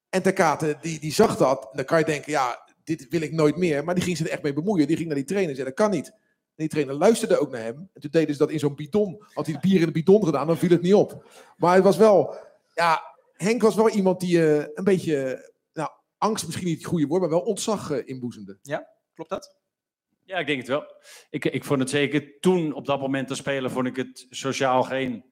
En 0.09 0.21
Ten 0.21 0.34
Kate 0.34 0.77
die, 0.82 0.99
die 0.99 1.13
zag 1.13 1.38
dat. 1.38 1.63
En 1.63 1.75
dan 1.75 1.86
kan 1.86 1.99
je 1.99 2.05
denken, 2.05 2.32
ja, 2.32 2.69
dit 2.84 3.07
wil 3.09 3.21
ik 3.21 3.32
nooit 3.32 3.57
meer. 3.57 3.84
Maar 3.84 3.95
die 3.95 4.03
ging 4.03 4.17
zich 4.17 4.25
er 4.25 4.32
echt 4.32 4.43
mee 4.43 4.53
bemoeien. 4.53 4.88
Die 4.88 4.95
ging 4.95 5.07
naar 5.07 5.17
die 5.17 5.25
trainer 5.25 5.49
en 5.49 5.55
zei, 5.55 5.67
dat 5.67 5.77
kan 5.77 5.91
niet. 5.91 6.13
En 6.60 6.66
die 6.66 6.74
trainer 6.74 6.95
luisterde 6.95 7.38
ook 7.38 7.51
naar 7.51 7.62
hem. 7.62 7.89
En 7.93 8.01
toen 8.01 8.12
deden 8.12 8.34
ze 8.34 8.39
dat 8.39 8.51
in 8.51 8.60
zo'n 8.60 8.76
bidon. 8.76 9.24
Had 9.34 9.45
hij 9.45 9.53
het 9.53 9.64
bier 9.64 9.80
in 9.80 9.86
de 9.86 9.91
bidon 9.91 10.26
gedaan, 10.26 10.47
dan 10.47 10.57
viel 10.57 10.70
het 10.70 10.82
niet 10.82 10.93
op. 10.93 11.26
Maar 11.57 11.76
het 11.76 11.84
was 11.84 11.97
wel... 11.97 12.36
Ja, 12.74 13.01
Henk 13.34 13.62
was 13.62 13.76
wel 13.76 13.89
iemand 13.89 14.20
die 14.20 14.55
eh, 14.55 14.68
een 14.74 14.84
beetje... 14.84 15.49
Nou, 15.74 15.89
angst 16.18 16.45
misschien 16.45 16.68
niet 16.68 16.78
het 16.78 16.86
goede 16.86 17.07
woord, 17.07 17.22
maar 17.22 17.30
wel 17.30 17.39
ontzag 17.39 17.91
eh, 17.91 18.07
inboezemde. 18.07 18.57
Klopt 19.14 19.30
dat? 19.30 19.57
Ja, 20.26 20.38
ik 20.38 20.47
denk 20.47 20.60
het 20.60 20.68
wel. 20.68 20.93
Ik, 21.30 21.45
ik 21.45 21.64
vond 21.64 21.80
het 21.80 21.89
zeker 21.89 22.39
toen, 22.39 22.74
op 22.74 22.86
dat 22.86 22.99
moment 22.99 23.28
te 23.28 23.36
spelen, 23.36 23.72
vond 23.72 23.88
ik 23.88 23.95
het 23.95 24.28
sociaal 24.30 24.84
geen 24.84 25.24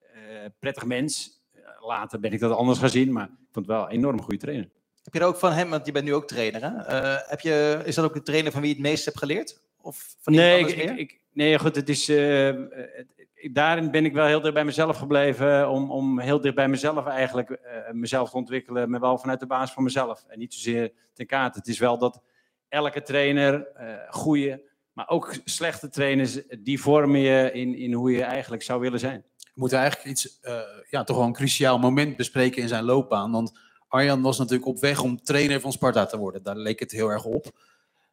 eh, 0.00 0.20
prettig 0.58 0.84
mens. 0.84 1.40
Later 1.80 2.20
ben 2.20 2.32
ik 2.32 2.40
dat 2.40 2.56
anders 2.56 2.78
gaan 2.78 2.90
zien, 2.90 3.12
maar 3.12 3.26
ik 3.26 3.52
vond 3.52 3.66
het 3.66 3.74
wel 3.76 3.84
een 3.84 3.90
enorm 3.90 4.22
goede 4.22 4.38
trainer. 4.38 4.70
Heb 5.02 5.14
je 5.14 5.20
er 5.20 5.26
ook 5.26 5.36
van 5.36 5.52
hem, 5.52 5.70
want 5.70 5.86
je 5.86 5.92
bent 5.92 6.04
nu 6.04 6.14
ook 6.14 6.26
trainer, 6.26 6.62
hè? 6.62 6.76
Eh, 6.76 7.28
heb 7.28 7.40
je, 7.40 7.82
is 7.84 7.94
dat 7.94 8.04
ook 8.04 8.14
de 8.14 8.22
trainer 8.22 8.52
van 8.52 8.60
wie 8.60 8.70
je 8.70 8.76
het 8.76 8.84
meest 8.84 9.04
hebt 9.04 9.18
geleerd? 9.18 9.60
Of 9.82 10.16
Nee, 10.24 10.58
ik, 10.58 10.76
meer? 10.76 10.90
ik, 10.90 10.98
ik- 10.98 11.20
nee, 11.32 11.58
goed, 11.58 11.76
het 11.76 11.88
is, 11.88 12.08
eh, 12.08 12.46
het- 12.70 13.06
ik- 13.34 13.54
daarin 13.54 13.90
ben 13.90 14.04
ik 14.04 14.12
wel 14.12 14.26
heel 14.26 14.40
dicht 14.40 14.54
bij 14.54 14.64
mezelf 14.64 14.96
gebleven, 14.96 15.68
om, 15.70 15.90
om 15.90 16.20
heel 16.20 16.40
dicht 16.40 16.54
bij 16.54 16.68
mezelf 16.68 17.06
eigenlijk 17.06 17.50
eh, 17.50 17.92
mezelf 17.92 18.30
te 18.30 18.36
ontwikkelen, 18.36 18.90
maar 18.90 19.00
wel 19.00 19.18
vanuit 19.18 19.40
de 19.40 19.46
basis 19.46 19.74
van 19.74 19.82
mezelf. 19.82 20.24
En 20.28 20.38
niet 20.38 20.54
zozeer 20.54 20.92
ten 21.14 21.26
kaart. 21.26 21.54
Het 21.54 21.66
is 21.66 21.78
wel 21.78 21.98
dat 21.98 22.22
elke 22.68 23.02
trainer, 23.02 23.66
eh 23.66 23.94
goede, 24.10 24.62
maar 24.92 25.08
ook 25.08 25.34
slechte 25.44 25.88
trainers, 25.88 26.38
die 26.58 26.80
vormen 26.80 27.20
je 27.20 27.52
in, 27.52 27.74
in 27.74 27.92
hoe 27.92 28.10
je 28.12 28.22
eigenlijk 28.22 28.62
zou 28.62 28.80
willen 28.80 28.98
zijn. 28.98 29.24
We 29.38 29.50
moeten 29.66 29.78
eigenlijk 29.78 30.10
iets, 30.10 30.40
eh, 30.40 30.58
ja, 30.90 31.04
toch 31.04 31.16
wel 31.16 31.26
een 31.26 31.32
cruciaal 31.32 31.78
moment 31.78 32.16
bespreken 32.16 32.62
in 32.62 32.68
zijn 32.68 32.84
loopbaan. 32.84 33.30
Want 33.32 33.58
Arjan 33.88 34.22
was 34.22 34.38
natuurlijk 34.38 34.66
op 34.68 34.78
weg 34.78 35.02
om 35.02 35.22
trainer 35.22 35.60
van 35.60 35.72
Sparta 35.72 36.06
te 36.06 36.16
worden. 36.18 36.42
Daar 36.42 36.56
leek 36.56 36.80
het 36.80 36.90
heel 36.90 37.08
erg 37.08 37.24
op. 37.24 37.46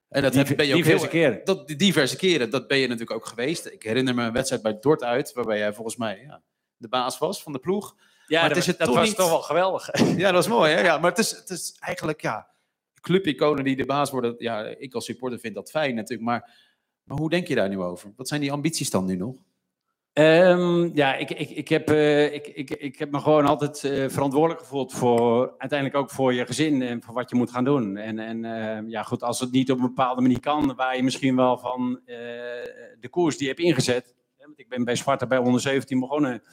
En 0.10 0.22
dat 0.22 0.34
Diver- 0.34 0.55
ben 0.55 0.66
je 0.66 0.72
ook 0.74 0.78
diverse 0.84 1.01
heel- 1.08 1.10
keren. 1.30 1.41
Dat, 1.45 1.68
diverse 1.68 2.16
keren, 2.18 2.49
dat 2.49 2.68
ben 2.68 2.78
je 2.78 2.88
natuurlijk 2.88 3.20
ook 3.20 3.26
geweest. 3.26 3.66
Ik 3.66 3.84
herinner 3.84 4.16
me 4.16 4.24
een 4.24 4.34
wedstrijd 4.34 4.62
bij 4.62 4.78
Dort 4.80 5.03
uit, 5.03 5.34
waarbij 5.34 5.58
jij 5.58 5.74
volgens 5.74 5.95
mij 5.95 6.22
ja, 6.28 6.41
de 6.78 6.88
baas 6.88 7.18
was 7.18 7.43
van 7.43 7.51
de 7.51 7.60
ploeg. 7.60 7.95
Ja, 8.28 8.39
Maar 8.39 8.49
dat, 8.49 8.58
het 8.58 8.58
is 8.58 8.66
het 8.68 8.78
dat 8.78 8.88
toch 8.88 8.97
was 8.97 9.08
niet- 9.08 9.16
toch 9.18 9.30
wel 9.30 9.41
geweldig. 9.41 9.89
Ja, 10.18 10.24
dat 10.32 10.34
was 10.34 10.47
mooi. 10.47 10.72
Hè? 10.74 10.82
Ja, 10.82 10.97
maar 10.97 11.10
het 11.10 11.20
is, 11.20 11.32
het 11.32 11.49
is 11.49 11.76
eigenlijk, 11.80 12.22
ja, 12.22 12.47
clubiconen 13.01 13.64
die 13.64 13.76
de 13.76 13.86
baas 13.86 14.12
worden. 14.12 14.36
Ja, 14.38 14.64
ik 14.66 14.93
als 14.93 15.05
supporter 15.05 15.39
vind 15.39 15.55
dat 15.55 15.70
fijn 15.70 15.95
natuurlijk. 15.95 16.30
Maar, 16.30 16.58
maar 17.03 17.18
hoe 17.18 17.30
denk 17.30 17.47
je 17.47 17.55
daar 17.55 17.70
nu 17.70 17.80
over? 17.80 18.14
Wat 18.16 18.28
zijn 18.28 18.41
die 18.41 18.51
ambities 18.51 18.89
dan 18.89 19.05
nu 19.05 19.16
nog? 19.16 19.36
Ehm, 20.18 20.89
ja, 20.93 21.15
ik, 21.15 21.30
ik, 21.30 21.49
ik, 21.49 21.68
heb, 21.68 21.89
eh, 21.89 22.34
ik, 22.34 22.47
ik, 22.47 22.70
ik 22.70 22.99
heb 22.99 23.11
me 23.11 23.20
gewoon 23.20 23.45
altijd 23.45 23.84
eh, 23.84 24.09
verantwoordelijk 24.09 24.59
gevoeld 24.59 24.93
voor 24.93 25.55
uiteindelijk 25.57 25.99
ook 25.99 26.09
voor 26.09 26.34
je 26.34 26.45
gezin 26.45 26.82
en 26.82 27.03
voor 27.03 27.13
wat 27.13 27.30
je 27.30 27.36
moet 27.36 27.51
gaan 27.51 27.63
doen. 27.63 27.97
En, 27.97 28.20
en 28.20 28.45
eh, 28.45 28.89
ja, 28.89 29.03
goed, 29.03 29.24
als 29.24 29.39
het 29.39 29.51
niet 29.51 29.72
op 29.72 29.78
een 29.78 29.86
bepaalde 29.86 30.22
manier 30.22 30.39
kan, 30.39 30.76
waar 30.76 30.95
je 30.95 31.03
misschien 31.03 31.36
wel 31.36 31.57
van 31.57 31.99
eh, 32.05 32.15
de 32.99 33.07
koers 33.09 33.38
die 33.38 33.47
je 33.47 33.53
hebt 33.53 33.65
ingezet. 33.65 34.15
Hè, 34.38 34.45
want 34.45 34.59
ik 34.59 34.70
ben 34.70 34.84
bij 34.84 34.95
Sparta 34.95 35.28
bij 35.28 35.38
onder 35.38 35.61
17 35.61 35.99
begonnen. 35.99 36.43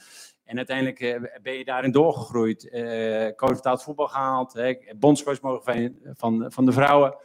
En 0.43 0.57
uiteindelijk 0.57 1.29
ben 1.41 1.53
je 1.53 1.65
daarin 1.65 1.91
doorgegroeid. 1.91 2.69
Eh 2.69 3.35
coach 3.35 3.83
voetbal 3.83 4.07
gehaald. 4.07 4.59
Bondscoach 4.95 5.41
mogen 5.41 5.73
zijn 5.73 5.99
van, 6.03 6.45
van 6.47 6.65
de 6.65 6.71
vrouwen. 6.71 7.17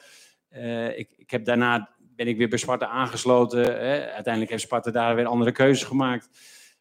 Ik, 0.97 1.15
ik 1.17 1.31
heb 1.31 1.45
daarna 1.45 1.91
ben 2.21 2.29
ik 2.29 2.37
weer 2.37 2.49
bij 2.49 2.59
Sparta 2.59 2.87
aangesloten. 2.87 3.63
Hè. 3.63 4.11
Uiteindelijk 4.11 4.51
heeft 4.51 4.63
Sparta 4.63 4.91
daar 4.91 5.15
weer 5.15 5.27
andere 5.27 5.53
keuzes 5.53 5.87
gemaakt. 5.87 6.29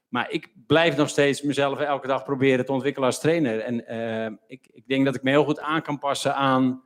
Maar 0.07 0.31
ik 0.31 0.53
blijf 0.67 0.97
nog 0.97 1.09
steeds 1.09 1.41
mezelf 1.41 1.79
elke 1.79 2.07
dag 2.07 2.23
proberen 2.23 2.65
te 2.65 2.71
ontwikkelen 2.71 3.07
als 3.07 3.19
trainer. 3.19 3.59
En 3.59 3.87
eh, 3.87 4.31
ik, 4.47 4.69
ik 4.71 4.87
denk 4.87 5.05
dat 5.05 5.15
ik 5.15 5.23
me 5.23 5.29
heel 5.29 5.43
goed 5.43 5.59
aan 5.59 5.81
kan 5.81 5.99
passen 5.99 6.35
aan 6.35 6.83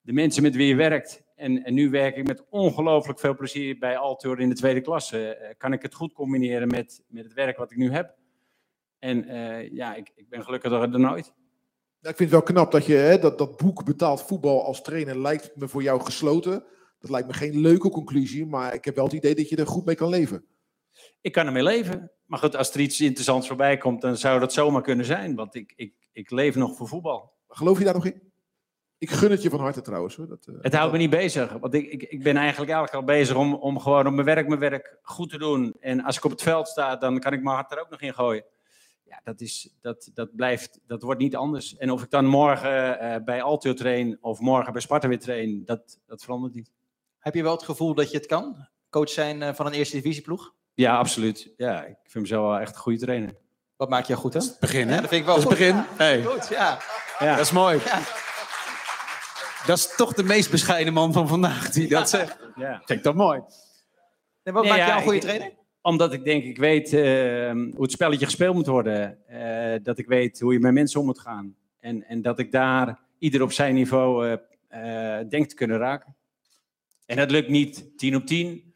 de 0.00 0.12
mensen 0.12 0.42
met 0.42 0.54
wie 0.54 0.66
je 0.66 0.74
werkt. 0.74 1.22
En, 1.36 1.64
en 1.64 1.74
nu 1.74 1.90
werk 1.90 2.16
ik 2.16 2.26
met 2.26 2.44
ongelooflijk 2.50 3.18
veel 3.18 3.34
plezier 3.34 3.78
bij 3.78 3.96
Altur 3.96 4.40
in 4.40 4.48
de 4.48 4.54
tweede 4.54 4.80
klasse. 4.80 5.34
Eh, 5.34 5.54
kan 5.58 5.72
ik 5.72 5.82
het 5.82 5.94
goed 5.94 6.12
combineren 6.12 6.68
met, 6.68 7.02
met 7.08 7.24
het 7.24 7.32
werk 7.32 7.56
wat 7.56 7.70
ik 7.70 7.76
nu 7.76 7.92
heb. 7.92 8.14
En 8.98 9.24
eh, 9.28 9.70
ja, 9.70 9.94
ik, 9.94 10.12
ik 10.14 10.28
ben 10.28 10.44
gelukkiger 10.44 10.90
dan 10.90 11.00
nooit. 11.00 11.26
Ik 12.00 12.16
vind 12.16 12.18
het 12.18 12.30
wel 12.30 12.42
knap 12.42 12.72
dat 12.72 12.86
je 12.86 12.94
hè, 12.94 13.18
dat, 13.18 13.38
dat 13.38 13.56
boek 13.56 13.84
betaald 13.84 14.22
voetbal 14.22 14.64
als 14.64 14.82
trainer 14.82 15.20
lijkt 15.20 15.50
me 15.56 15.68
voor 15.68 15.82
jou 15.82 16.00
gesloten. 16.00 16.64
Dat 17.04 17.12
lijkt 17.12 17.28
me 17.28 17.34
geen 17.34 17.60
leuke 17.60 17.90
conclusie, 17.90 18.46
maar 18.46 18.74
ik 18.74 18.84
heb 18.84 18.94
wel 18.94 19.04
het 19.04 19.12
idee 19.12 19.34
dat 19.34 19.48
je 19.48 19.56
er 19.56 19.66
goed 19.66 19.84
mee 19.84 19.94
kan 19.94 20.08
leven. 20.08 20.44
Ik 21.20 21.32
kan 21.32 21.46
ermee 21.46 21.62
leven. 21.62 22.10
Maar 22.26 22.38
goed, 22.38 22.56
als 22.56 22.74
er 22.74 22.80
iets 22.80 23.00
interessants 23.00 23.46
voorbij 23.46 23.76
komt, 23.76 24.00
dan 24.00 24.16
zou 24.16 24.40
dat 24.40 24.52
zomaar 24.52 24.82
kunnen 24.82 25.04
zijn. 25.04 25.34
Want 25.34 25.54
ik, 25.54 25.72
ik, 25.76 25.94
ik 26.12 26.30
leef 26.30 26.54
nog 26.54 26.76
voor 26.76 26.88
voetbal. 26.88 27.32
Geloof 27.48 27.78
je 27.78 27.84
daar 27.84 27.94
nog 27.94 28.06
in? 28.06 28.32
Ik 28.98 29.10
gun 29.10 29.30
het 29.30 29.42
je 29.42 29.50
van 29.50 29.60
harte 29.60 29.80
trouwens. 29.80 30.16
Hoor. 30.16 30.28
Dat, 30.28 30.46
eh, 30.46 30.54
Het 30.60 30.74
houdt 30.74 30.92
me 30.92 30.98
niet 30.98 31.10
bezig. 31.10 31.52
Want 31.52 31.74
ik, 31.74 31.86
ik, 31.92 32.02
ik 32.02 32.22
ben 32.22 32.36
eigenlijk 32.36 32.70
elke 32.70 32.92
dag 32.92 33.04
bezig 33.04 33.36
om, 33.36 33.54
om 33.54 33.78
gewoon 33.80 34.06
op 34.06 34.12
mijn 34.12 34.26
werk 34.26 34.48
mijn 34.48 34.60
werk 34.60 34.98
goed 35.02 35.30
te 35.30 35.38
doen. 35.38 35.76
En 35.80 36.02
als 36.02 36.16
ik 36.16 36.24
op 36.24 36.30
het 36.30 36.42
veld 36.42 36.68
sta, 36.68 36.96
dan 36.96 37.18
kan 37.18 37.32
ik 37.32 37.42
mijn 37.42 37.56
hart 37.56 37.72
er 37.72 37.80
ook 37.80 37.90
nog 37.90 38.00
in 38.00 38.14
gooien. 38.14 38.44
Ja, 39.02 39.20
dat, 39.24 39.40
is, 39.40 39.74
dat, 39.80 40.10
dat 40.14 40.36
blijft, 40.36 40.80
dat 40.86 41.02
wordt 41.02 41.20
niet 41.20 41.36
anders. 41.36 41.76
En 41.76 41.90
of 41.90 42.02
ik 42.02 42.10
dan 42.10 42.26
morgen 42.26 42.98
eh, 42.98 43.24
bij 43.24 43.42
Altur 43.42 43.74
train 43.74 44.18
of 44.20 44.40
morgen 44.40 44.72
bij 44.72 44.82
Sparta 44.82 45.08
weer 45.08 45.18
train, 45.18 45.62
dat, 45.64 46.00
dat 46.06 46.22
verandert 46.22 46.54
niet. 46.54 46.72
Heb 47.24 47.34
je 47.34 47.42
wel 47.42 47.52
het 47.52 47.62
gevoel 47.62 47.94
dat 47.94 48.10
je 48.10 48.16
het 48.16 48.26
kan? 48.26 48.68
Coach 48.90 49.08
zijn 49.08 49.42
eh, 49.42 49.54
van 49.54 49.66
een 49.66 49.72
eerste 49.72 49.96
divisieploeg? 49.96 50.52
Ja, 50.74 50.96
absoluut. 50.96 51.52
Ja, 51.56 51.82
ik 51.84 51.96
vind 52.02 52.24
mezelf 52.24 52.46
wel 52.50 52.58
echt 52.58 52.74
een 52.74 52.80
goede 52.80 52.98
trainer. 52.98 53.34
Wat 53.76 53.88
maak 53.88 54.04
je 54.04 54.16
goed, 54.16 54.34
hè? 54.34 54.40
Begin, 54.60 54.88
hè? 54.88 54.94
Ja, 54.94 55.00
dat 55.00 55.08
vind 55.10 55.20
ik 55.20 55.26
wel 55.26 55.40
Dat 55.40 55.44
is 55.52 55.58
goed. 55.58 55.66
het 55.66 55.74
begin. 55.74 55.84
Ja, 55.98 56.04
Hey, 56.04 56.22
Goed, 56.24 56.48
ja. 56.48 56.78
Ja. 57.18 57.36
dat 57.36 57.44
is 57.44 57.52
mooi. 57.52 57.78
Ja. 57.84 58.00
Dat 59.66 59.78
is 59.78 59.94
toch 59.96 60.12
de 60.12 60.22
meest 60.22 60.50
bescheiden 60.50 60.92
man 60.92 61.12
van 61.12 61.28
vandaag 61.28 61.70
die 61.70 61.88
dat 61.88 62.08
zegt. 62.08 62.36
Ja. 62.56 62.76
Vind 62.84 62.98
ik 62.98 63.02
dat 63.04 63.14
mooi. 63.14 63.40
Nee, 64.42 64.54
wat 64.54 64.62
Nee, 64.62 64.72
maakt 64.72 64.82
ja, 64.82 64.86
jou 64.86 64.96
een 64.98 65.02
goede 65.02 65.16
ik- 65.18 65.22
trainer? 65.22 65.52
Omdat 65.82 66.12
ik 66.12 66.24
denk, 66.24 66.44
ik 66.44 66.58
weet 66.58 66.92
eh, 66.92 67.00
hoe 67.50 67.82
het 67.82 67.92
spelletje 67.92 68.24
gespeeld 68.24 68.54
moet 68.54 68.66
worden. 68.66 69.26
Eh, 69.26 69.78
dat 69.82 69.98
ik 69.98 70.06
weet 70.06 70.40
hoe 70.40 70.52
je 70.52 70.58
met 70.58 70.72
mensen 70.72 71.00
om 71.00 71.06
moet 71.06 71.20
gaan. 71.20 71.56
En, 71.80 72.04
en 72.06 72.22
dat 72.22 72.38
ik 72.38 72.52
daar 72.52 72.98
ieder 73.18 73.42
op 73.42 73.52
zijn 73.52 73.74
niveau 73.74 74.38
eh, 74.68 75.18
eh, 75.20 75.28
denk 75.28 75.48
te 75.48 75.54
kunnen 75.54 75.78
raken. 75.78 76.13
En 77.06 77.16
dat 77.16 77.30
lukt 77.30 77.48
niet 77.48 77.98
10 77.98 78.16
op 78.16 78.26
10. 78.26 78.74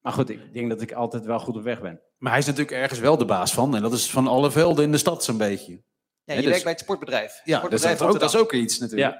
Maar 0.00 0.12
goed, 0.12 0.28
ik 0.28 0.52
denk 0.52 0.68
dat 0.68 0.80
ik 0.80 0.92
altijd 0.92 1.24
wel 1.24 1.38
goed 1.38 1.56
op 1.56 1.62
weg 1.62 1.80
ben. 1.80 2.00
Maar 2.18 2.30
hij 2.30 2.40
is 2.40 2.46
natuurlijk 2.46 2.76
ergens 2.76 3.00
wel 3.00 3.16
de 3.16 3.24
baas 3.24 3.52
van. 3.52 3.76
En 3.76 3.82
dat 3.82 3.92
is 3.92 4.10
van 4.10 4.26
alle 4.26 4.50
velden 4.50 4.84
in 4.84 4.92
de 4.92 4.98
stad 4.98 5.24
zo'n 5.24 5.36
beetje. 5.36 5.82
Ja, 6.24 6.34
je 6.34 6.40
dus- 6.40 6.44
werkt 6.44 6.62
bij 6.62 6.72
het 6.72 6.80
sportbedrijf. 6.80 7.40
Ja, 7.44 7.60
dat 7.60 7.72
is, 7.72 7.80
sportbedrijf 7.80 8.14
ook, 8.14 8.20
dat 8.20 8.34
is 8.34 8.40
ook 8.40 8.52
iets 8.52 8.78
natuurlijk. 8.78 9.12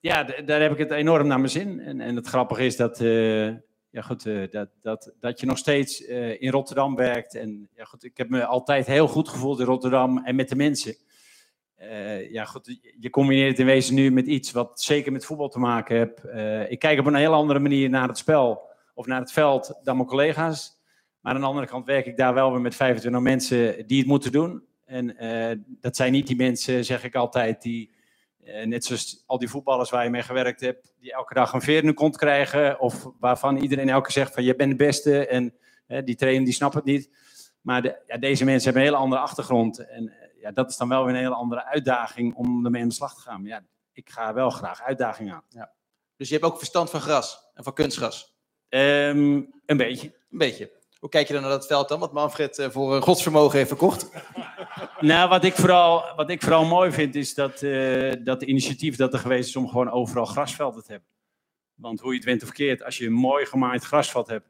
Ja, 0.00 0.24
ja 0.24 0.42
daar 0.42 0.60
heb 0.60 0.72
ik 0.72 0.78
het 0.78 0.90
enorm 0.90 1.26
naar 1.26 1.38
mijn 1.38 1.50
zin. 1.50 1.80
En, 1.80 2.00
en 2.00 2.16
het 2.16 2.26
grappige 2.26 2.64
is 2.64 2.76
dat, 2.76 3.00
eh, 3.00 3.46
ja, 3.90 4.02
goed, 4.02 4.26
eh, 4.26 4.50
dat, 4.50 4.68
dat, 4.80 5.12
dat 5.20 5.40
je 5.40 5.46
nog 5.46 5.58
steeds 5.58 6.04
eh, 6.04 6.42
in 6.42 6.50
Rotterdam 6.50 6.96
werkt. 6.96 7.34
En 7.34 7.68
ja, 7.74 7.84
goed, 7.84 8.04
ik 8.04 8.16
heb 8.16 8.28
me 8.28 8.44
altijd 8.44 8.86
heel 8.86 9.08
goed 9.08 9.28
gevoeld 9.28 9.60
in 9.60 9.66
Rotterdam 9.66 10.24
en 10.24 10.34
met 10.34 10.48
de 10.48 10.56
mensen. 10.56 10.96
Eh, 11.80 12.30
ja, 12.30 12.44
goed, 12.44 12.78
je- 12.98 13.10
combineert 13.10 13.48
het 13.50 13.58
in 13.58 13.66
wezen 13.66 13.94
nu 13.94 14.10
met 14.10 14.26
iets 14.26 14.52
wat 14.52 14.80
zeker 14.80 15.12
met 15.12 15.24
voetbal 15.24 15.48
te 15.48 15.58
maken 15.58 15.96
heeft. 15.96 16.24
Eh, 16.24 16.70
ik 16.70 16.78
kijk 16.78 16.98
op 16.98 17.06
een 17.06 17.14
heel 17.14 17.32
andere 17.32 17.58
manier 17.58 17.90
naar 17.90 18.08
het 18.08 18.18
spel 18.18 18.62
of 18.94 19.06
naar 19.06 19.20
het 19.20 19.32
veld 19.32 19.78
dan 19.82 19.96
mijn 19.96 20.08
collega's. 20.08 20.80
Maar 21.20 21.34
aan 21.34 21.40
de 21.40 21.46
andere 21.46 21.66
kant 21.66 21.86
werk 21.86 22.06
ik 22.06 22.16
daar 22.16 22.34
wel 22.34 22.52
weer 22.52 22.60
met 22.60 22.74
25 22.74 23.20
mensen 23.20 23.86
die 23.86 23.98
het 23.98 24.06
moeten 24.06 24.32
doen. 24.32 24.62
En 24.84 25.16
eh, 25.16 25.56
dat 25.66 25.96
zijn 25.96 26.12
niet 26.12 26.26
die 26.26 26.36
mensen, 26.36 26.84
zeg 26.84 27.04
ik 27.04 27.14
altijd, 27.14 27.62
die 27.62 27.90
net 28.64 28.84
zoals 28.84 29.22
al 29.26 29.38
die 29.38 29.48
voetballers 29.48 29.90
waar 29.90 30.04
je 30.04 30.10
mee 30.10 30.22
gewerkt 30.22 30.60
hebt, 30.60 30.94
die 31.00 31.12
elke 31.12 31.34
dag 31.34 31.52
een 31.52 31.60
veer 31.60 31.80
in 31.80 31.86
de 31.86 31.92
kont 31.94 32.16
krijgen. 32.16 32.80
Of 32.80 33.06
waarvan 33.20 33.56
iedereen 33.56 33.88
elke 33.88 34.12
zegt 34.12 34.34
van 34.34 34.44
je 34.44 34.56
bent 34.56 34.70
de 34.70 34.76
beste 34.76 35.26
en 35.26 35.54
die 36.04 36.14
trainer 36.16 36.44
die 36.44 36.54
snapt 36.54 36.74
het 36.74 36.84
niet. 36.84 37.10
Maar 37.60 37.82
de, 37.82 38.02
ja, 38.06 38.16
deze 38.16 38.44
mensen 38.44 38.64
hebben 38.64 38.82
een 38.82 38.88
hele 38.88 39.02
andere 39.02 39.20
achtergrond. 39.22 39.78
En 39.78 40.12
ja, 40.40 40.50
dat 40.50 40.70
is 40.70 40.76
dan 40.76 40.88
wel 40.88 41.04
weer 41.04 41.14
een 41.14 41.20
hele 41.20 41.34
andere 41.34 41.64
uitdaging 41.64 42.34
om 42.34 42.64
ermee 42.64 42.82
aan 42.82 42.88
de 42.88 42.94
slag 42.94 43.14
te 43.14 43.20
gaan. 43.20 43.40
Maar 43.40 43.50
ja, 43.50 43.62
ik 43.92 44.10
ga 44.10 44.34
wel 44.34 44.50
graag 44.50 44.82
uitdagingen 44.82 45.34
aan. 45.34 45.68
Dus 46.16 46.28
je 46.28 46.34
hebt 46.34 46.46
ook 46.46 46.58
verstand 46.58 46.90
van 46.90 47.00
gras 47.00 47.50
en 47.54 47.64
van 47.64 47.72
kunstgras. 47.72 48.34
Ehm, 48.68 49.42
een 49.66 49.76
beetje. 49.76 50.06
Een 50.30 50.38
beetje. 50.38 50.70
Hoe 50.98 51.08
kijk 51.08 51.26
je 51.26 51.32
dan 51.32 51.42
naar 51.42 51.50
dat 51.50 51.66
veld 51.66 51.88
dan, 51.88 52.00
wat 52.00 52.12
Manfred 52.12 52.58
eh, 52.58 52.70
voor 52.70 52.94
een 52.96 53.02
godsvermogen 53.02 53.56
heeft 53.56 53.68
verkocht? 53.68 54.08
Nou, 55.00 55.28
wat 55.28 55.44
ik 55.44 55.54
vooral, 55.54 56.14
wat 56.16 56.30
ik 56.30 56.42
vooral 56.42 56.64
mooi 56.64 56.92
vind, 56.92 57.14
is 57.14 57.34
dat, 57.34 57.62
eh, 57.62 58.12
dat 58.24 58.42
initiatief 58.42 58.96
dat 58.96 59.12
er 59.12 59.18
geweest 59.18 59.48
is 59.48 59.56
om 59.56 59.68
gewoon 59.68 59.90
overal 59.90 60.24
grasvelden 60.24 60.84
te 60.84 60.90
hebben. 60.90 61.08
Want 61.74 62.00
hoe 62.00 62.10
je 62.10 62.16
het 62.16 62.26
went 62.26 62.42
of 62.42 62.52
keert, 62.52 62.82
als 62.84 62.98
je 62.98 63.06
een 63.06 63.12
mooi 63.12 63.46
gemaaid 63.46 63.84
grasveld 63.84 64.28
hebt, 64.28 64.46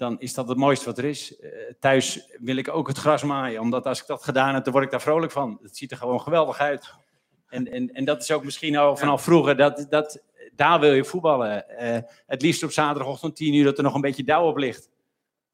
dan 0.00 0.20
is 0.20 0.34
dat 0.34 0.48
het 0.48 0.58
mooiste 0.58 0.84
wat 0.84 0.98
er 0.98 1.04
is. 1.04 1.38
Eh, 1.38 1.50
thuis 1.80 2.30
wil 2.38 2.56
ik 2.56 2.68
ook 2.68 2.88
het 2.88 2.98
gras 2.98 3.22
maaien, 3.22 3.60
omdat 3.60 3.86
als 3.86 4.00
ik 4.00 4.06
dat 4.06 4.22
gedaan 4.24 4.54
heb, 4.54 4.64
dan 4.64 4.72
word 4.72 4.84
ik 4.84 4.90
daar 4.90 5.00
vrolijk 5.00 5.32
van. 5.32 5.58
Het 5.62 5.76
ziet 5.76 5.90
er 5.90 5.96
gewoon 5.96 6.20
geweldig 6.20 6.58
uit. 6.58 6.94
En, 7.48 7.72
en, 7.72 7.92
en 7.92 8.04
dat 8.04 8.22
is 8.22 8.30
ook 8.30 8.44
misschien 8.44 8.76
al 8.76 8.96
vanaf 8.96 9.22
vroeger, 9.22 9.56
dat, 9.56 9.86
dat, 9.88 10.22
daar 10.56 10.80
wil 10.80 10.92
je 10.92 11.04
voetballen. 11.04 11.68
Eh, 11.68 11.98
het 12.26 12.42
liefst 12.42 12.62
op 12.62 12.70
zaterdagochtend 12.72 13.36
10 13.36 13.54
uur, 13.54 13.64
dat 13.64 13.76
er 13.78 13.82
nog 13.84 13.94
een 13.94 14.00
beetje 14.00 14.24
dauw 14.24 14.46
op 14.46 14.56
ligt. 14.56 14.88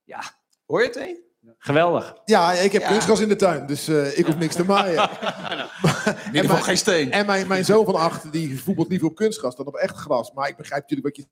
Ja, 0.05 0.23
Hoor 0.67 0.83
je 0.83 0.87
het, 0.87 1.21
geweldig. 1.59 2.17
Ja, 2.25 2.53
ik 2.53 2.73
heb 2.73 2.83
Ja. 2.83 2.89
kunstgras 2.89 3.21
in 3.21 3.29
de 3.29 3.37
tuin, 3.37 3.67
dus 3.67 3.89
eh, 3.89 4.19
ik 4.19 4.27
hoef 4.27 4.37
niks 4.37 4.55
te 4.55 4.65
maaien. 4.65 5.03
In 6.07 6.27
ieder 6.27 6.41
geval 6.51 6.65
geen 6.65 6.77
steen. 6.77 7.13
En 7.13 7.27
mijn, 7.27 7.49
mijn 7.49 7.65
zoon 7.65 7.85
van 7.85 7.95
acht, 7.95 8.33
die 8.33 8.63
voetbalt 8.63 8.89
liever 8.89 9.09
op 9.09 9.15
kunstgras 9.15 9.57
dan 9.57 9.67
op 9.67 9.75
echt 9.75 9.97
gras. 9.97 10.33
Maar 10.33 10.49
ik 10.49 10.57
begrijp 10.57 10.83
natuurlijk 10.83 11.17
wat 11.17 11.27
je 11.27 11.31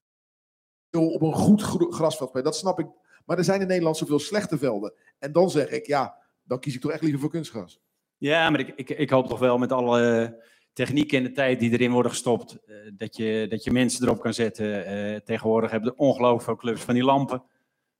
op 0.99 1.23
een 1.23 1.33
goed 1.33 1.63
grasveld 1.63 2.29
spelen. 2.29 2.45
Dat 2.45 2.57
snap 2.57 2.79
ik. 2.79 2.87
Maar 3.25 3.39
er 3.39 3.45
zijn 3.45 3.61
in 3.61 3.67
Nederland 3.67 3.97
zoveel 3.97 4.19
slechte 4.19 4.59
velden. 4.59 4.93
En 5.19 5.33
dan 5.33 5.51
zeg 5.51 5.69
ik, 5.69 5.87
ja, 5.87 6.17
dan 6.43 6.59
kies 6.61 6.75
ik 6.75 6.81
toch 6.81 6.91
echt 6.91 7.03
liever 7.03 7.21
voor 7.21 7.31
kunstgras. 7.31 7.81
Ja, 8.17 8.51
maar 8.51 8.61
ik, 8.61 8.73
ik, 8.77 8.91
ik 8.91 9.11
hoop 9.11 9.27
toch 9.29 9.39
wel 9.39 9.59
met 9.59 9.73
alle 9.73 10.37
technieken 10.73 11.19
en 11.19 11.25
de 11.25 11.33
tijd 11.33 11.61
die 11.61 11.71
erin 11.73 11.91
worden 11.93 12.11
gestopt, 12.11 12.59
eh, 12.67 12.77
dat, 12.97 13.17
je, 13.17 13.47
dat 13.49 13.65
je 13.65 13.71
mensen 13.71 14.05
erop 14.07 14.21
kan 14.21 14.35
zetten. 14.35 14.87
Eh, 14.87 15.21
tegenwoordig 15.21 15.71
hebben 15.71 15.91
er 15.91 15.97
ongelooflijk 15.99 16.43
veel 16.45 16.57
clubs 16.57 16.81
van 16.83 16.95
die 16.95 17.05
lampen, 17.05 17.43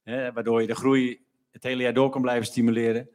hè, 0.03 0.33
waardoor 0.33 0.61
je 0.61 0.67
de 0.67 0.75
groei 0.75 1.21
het 1.51 1.63
hele 1.63 1.83
jaar 1.83 1.95
door 1.95 2.11
kan 2.11 2.23
blijven 2.23 2.47
stimuleren. 2.47 3.09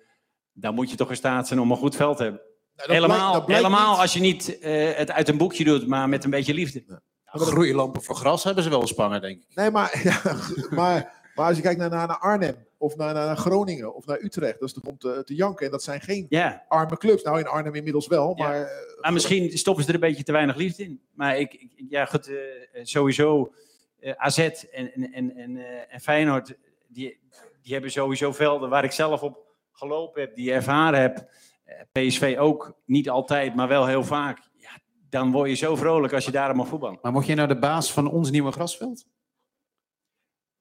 Dan 0.53 0.73
moet 0.75 0.89
je 0.89 0.95
toch 0.95 1.09
in 1.09 1.15
staat 1.15 1.47
zijn 1.47 1.59
om 1.59 1.71
een 1.71 1.77
goed 1.77 1.95
veld 1.95 2.17
te 2.17 2.23
hebben. 2.23 2.41
Nou, 2.75 2.91
helemaal 2.91 3.17
blijkt- 3.17 3.33
dat 3.33 3.45
blijkt 3.45 3.63
helemaal 3.65 3.91
niet. 3.91 3.99
als 4.01 4.13
je 4.13 4.19
niet 4.19 4.59
eh, 4.59 4.91
het 4.95 5.11
uit 5.11 5.27
een 5.27 5.37
boekje 5.37 5.63
doet, 5.63 5.87
maar 5.87 6.09
met 6.09 6.23
een 6.23 6.29
beetje 6.29 6.53
liefde. 6.53 7.01
Groeilampen 7.25 8.01
voor 8.03 8.15
gras 8.15 8.43
hebben 8.43 8.63
ze 8.63 8.69
wel 8.69 8.87
spangen, 8.87 9.21
denk 9.21 9.41
ik. 9.41 9.55
Nee, 9.55 9.71
maar, 9.71 9.99
ja, 10.03 10.21
maar, 10.69 11.18
maar 11.39 11.47
als 11.47 11.57
je 11.57 11.63
kijkt 11.63 11.79
naar, 11.79 11.89
naar, 11.89 12.07
naar 12.07 12.17
Arnhem 12.19 12.55
of 12.77 12.95
naar, 12.95 13.13
naar 13.13 13.37
Groningen 13.37 13.95
of 13.95 14.05
naar 14.05 14.19
Utrecht, 14.21 14.59
dat 14.59 14.67
is 14.67 14.73
toch 14.73 14.83
om 14.83 14.97
te, 14.97 15.21
te 15.25 15.35
janken. 15.35 15.65
En 15.65 15.71
dat 15.71 15.83
zijn 15.83 16.01
geen 16.01 16.25
Ja, 16.29 16.65
arme 16.67 16.97
clubs. 16.97 17.23
Nou, 17.23 17.39
in 17.39 17.47
Arnhem 17.47 17.75
inmiddels 17.75 18.07
wel, 18.07 18.33
Ja. 18.37 18.47
maar... 18.47 18.61
eh, 18.61 19.01
maar 19.01 19.13
misschien 19.13 19.57
stoppen 19.57 19.83
ze 19.83 19.89
er 19.89 19.95
een 19.95 20.01
beetje 20.01 20.23
te 20.23 20.31
weinig 20.31 20.55
liefde 20.55 20.83
in. 20.83 21.01
Maar 21.13 21.37
ik, 21.39 21.53
ik- 21.53 21.85
ja, 21.89 22.05
goed, 22.05 22.27
eh, 22.27 22.35
sowieso 22.83 23.53
eh, 23.99 24.13
AZ 24.17 24.37
en, 24.37 24.93
en, 24.93 25.11
en, 25.13 25.35
en, 25.35 25.57
eh, 25.57 25.93
en 25.93 25.99
Feyenoord, 25.99 26.55
die, 26.87 27.19
die 27.61 27.73
hebben 27.73 27.91
sowieso 27.91 28.31
velden 28.31 28.69
waar 28.69 28.83
ik 28.83 28.91
zelf 28.91 29.21
op 29.23 29.47
gelopen 29.71 30.21
heb, 30.21 30.35
die 30.35 30.45
je 30.45 30.53
ervaren 30.53 31.01
heb. 31.01 31.29
Eh, 31.63 31.75
PSV 31.91 32.35
ook, 32.39 32.73
niet 32.85 33.09
altijd, 33.09 33.55
maar 33.55 33.67
wel 33.67 33.85
heel 33.87 34.03
vaak. 34.03 34.39
Ja, 34.55 34.69
dan 35.09 35.31
word 35.31 35.49
je 35.49 35.55
zo 35.55 35.75
vrolijk 35.75 36.13
als 36.13 36.25
je 36.25 36.31
daar 36.31 36.55
mag 36.55 36.67
voetballen. 36.67 36.99
Maar 37.01 37.11
word 37.11 37.25
je 37.25 37.35
nou 37.35 37.47
de 37.47 37.59
baas 37.59 37.93
van 37.93 38.07
ons 38.11 38.31
nieuwe 38.31 38.51
grasveld? 38.51 39.05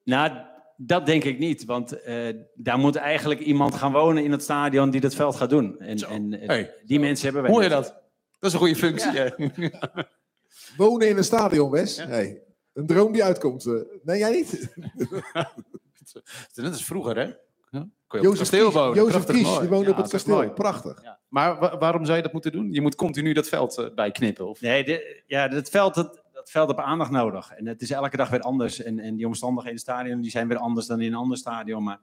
Nou, 0.05 0.33
dat 0.81 1.07
denk 1.07 1.25
ik 1.25 1.39
niet, 1.39 1.65
want 1.65 2.03
eh, 2.03 2.35
daar 2.55 2.79
moet 2.79 2.97
eigenlijk 2.97 3.41
iemand 3.41 3.75
gaan 3.75 3.93
wonen 3.93 4.25
in 4.25 4.31
het 4.33 4.43
stadion 4.43 4.91
die 4.91 5.01
dat 5.01 5.15
veld 5.15 5.37
gaat 5.37 5.51
doen. 5.51 5.79
En, 5.81 5.99
en 6.09 6.41
eh, 6.41 6.47
Hey. 6.49 6.75
die 6.85 7.01
mensen 7.01 7.25
hebben 7.25 7.43
wij 7.43 7.51
Hoor 7.53 7.63
je 7.63 7.69
dat? 7.69 7.85
Dat 8.39 8.49
is 8.49 8.53
een 8.53 8.59
goede 8.59 8.77
functie. 8.77 9.33
Wonen 10.77 11.09
in 11.09 11.17
een 11.17 11.25
stadion, 11.25 11.71
Wes. 11.71 11.97
Hey, 11.97 12.43
een 12.73 12.87
droom 12.87 13.13
die 13.13 13.25
uitkomt. 13.25 13.67
eh. 13.67 13.73
Nee, 14.03 14.19
jij 14.19 14.31
niet? 14.31 14.75
Dat 16.55 16.75
is 16.75 16.85
vroeger, 16.85 17.17
hè? 17.17 17.23
Ja? 17.23 17.35
Kon 17.71 17.81
je 17.81 17.89
op 18.09 18.13
het 18.13 18.23
Jozef 18.23 18.39
kasteel 18.39 18.65
Kies, 18.65 18.75
wonen. 18.75 18.95
Jozef 18.95 19.25
Kies, 19.25 19.43
mooi. 19.43 19.61
die 19.61 19.69
woonde 19.69 19.85
Ja, 19.85 19.91
op 19.91 19.97
het 20.03 20.11
kasteel. 20.11 20.35
mooi. 20.35 20.49
Prachtig. 20.49 21.03
Maar 21.29 21.59
wa- 21.59 21.79
waarom 21.79 22.05
zou 22.05 22.17
je 22.17 22.23
dat 22.23 22.33
moeten 22.33 22.53
doen? 22.53 22.73
Je 22.73 22.81
moet 22.81 22.95
continu 22.95 23.33
dat 23.33 23.49
veld 23.49 23.91
bijknippen. 23.95 24.49
Of... 24.49 24.61
Nee, 24.61 24.85
dit- 24.85 25.23
ja, 25.27 25.49
dat 25.49 25.69
veld, 25.69 25.95
dat, 25.95 26.23
veld 26.51 26.69
heeft 26.71 26.89
aandacht 26.89 27.11
nodig. 27.11 27.51
En 27.51 27.67
het 27.67 27.83
is 27.83 27.91
elke 27.91 28.17
dag 28.17 28.29
weer 28.31 28.41
anders. 28.41 28.83
En, 28.83 28.99
en 28.99 29.17
die 29.17 29.27
omstandigheden 29.27 29.71
in 29.71 29.85
het 29.85 29.95
stadion 29.95 30.21
die 30.21 30.31
zijn 30.31 30.49
weer 30.49 30.59
anders 30.59 30.87
dan 30.87 31.01
in 31.01 31.13
een 31.13 31.19
ander 31.19 31.37
stadion. 31.37 31.83
Maar 31.83 32.01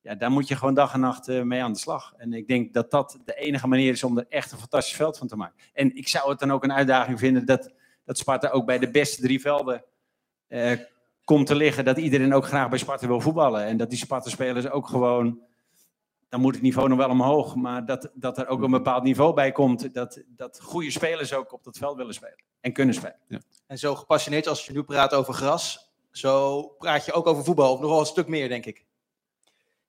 ja, 0.00 0.14
daar 0.14 0.30
moet 0.30 0.48
je 0.48 0.56
gewoon 0.56 0.74
dag 0.74 0.94
en 0.94 1.00
nacht 1.00 1.28
eh, 1.28 1.42
mee 1.42 1.62
aan 1.62 1.72
de 1.72 1.78
slag. 1.78 2.14
En 2.16 2.32
ik 2.32 2.48
denk 2.48 2.74
dat 2.74 2.90
dat 2.90 3.18
de 3.24 3.34
enige 3.34 3.68
manier 3.68 3.92
is 3.92 4.04
om 4.04 4.18
er 4.18 4.26
echt 4.28 4.52
een 4.52 4.58
fantastisch 4.58 4.96
veld 4.96 5.18
van 5.18 5.28
te 5.28 5.36
maken. 5.36 5.56
En 5.72 5.96
ik 5.96 6.08
zou 6.08 6.30
het 6.30 6.38
dan 6.38 6.52
ook 6.52 6.64
een 6.64 6.72
uitdaging 6.72 7.18
vinden 7.18 7.46
dat, 7.46 7.72
dat 8.04 8.18
Sparta 8.18 8.48
ook 8.48 8.66
bij 8.66 8.78
de 8.78 8.90
beste 8.90 9.22
drie 9.22 9.40
velden 9.40 9.84
eh, 10.48 10.78
komt 11.24 11.46
te 11.46 11.54
liggen. 11.54 11.84
Dat 11.84 11.98
iedereen 11.98 12.34
ook 12.34 12.46
graag 12.46 12.68
bij 12.68 12.78
Sparta 12.78 13.06
wil 13.06 13.20
voetballen. 13.20 13.64
En 13.64 13.76
dat 13.76 13.90
die 13.90 13.98
Sparta-spelers 13.98 14.70
ook 14.70 14.88
gewoon... 14.88 15.40
Dan 16.32 16.40
moet 16.40 16.54
het 16.54 16.62
niveau 16.62 16.88
nog 16.88 16.98
wel 16.98 17.08
omhoog, 17.08 17.54
maar 17.54 17.86
dat, 17.86 18.10
dat 18.14 18.38
er 18.38 18.46
ook 18.46 18.62
een 18.62 18.70
bepaald 18.70 19.02
niveau 19.02 19.34
bij 19.34 19.52
komt. 19.52 19.94
Dat, 19.94 20.22
dat 20.26 20.60
goede 20.60 20.90
spelers 20.90 21.32
ook 21.34 21.52
op 21.52 21.64
dat 21.64 21.78
veld 21.78 21.96
willen 21.96 22.14
spelen 22.14 22.44
en 22.60 22.72
kunnen 22.72 22.94
spelen. 22.94 23.16
En 23.66 23.78
zo 23.78 23.94
gepassioneerd 23.94 24.46
als 24.46 24.66
je 24.66 24.72
nu 24.72 24.82
praat 24.82 25.12
over 25.14 25.34
gras, 25.34 25.92
zo 26.10 26.62
praat 26.62 27.04
je 27.04 27.12
ook 27.12 27.26
over 27.26 27.44
voetbal. 27.44 27.72
Of 27.72 27.80
nog 27.80 27.90
wel 27.90 28.00
een 28.00 28.06
stuk 28.06 28.26
meer, 28.28 28.48
denk 28.48 28.66
ik. 28.66 28.84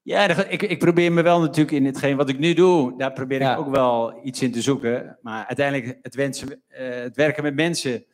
Ja, 0.02 0.28
ik, 0.46 0.62
ik 0.62 0.80
probeer 0.80 1.12
me 1.12 1.22
wel 1.22 1.40
natuurlijk 1.40 1.72
in 1.72 1.86
hetgeen 1.86 2.18
wat 2.18 2.30
ik 2.30 2.40
nu 2.40 2.54
doe, 2.54 2.98
daar 2.98 3.14
probeer 3.14 3.40
Ja. 3.40 3.54
ik 3.54 3.60
ook 3.60 3.76
wel 3.76 4.20
iets 4.26 4.42
in 4.42 4.52
te 4.52 4.62
zoeken. 4.62 5.18
Maar 5.22 5.46
uiteindelijk 5.46 6.00
het, 6.02 6.16
wensen, 6.16 6.62
eh, 6.68 6.90
het 6.90 7.16
werken 7.16 7.44
met 7.44 7.56
mensen 7.56 8.06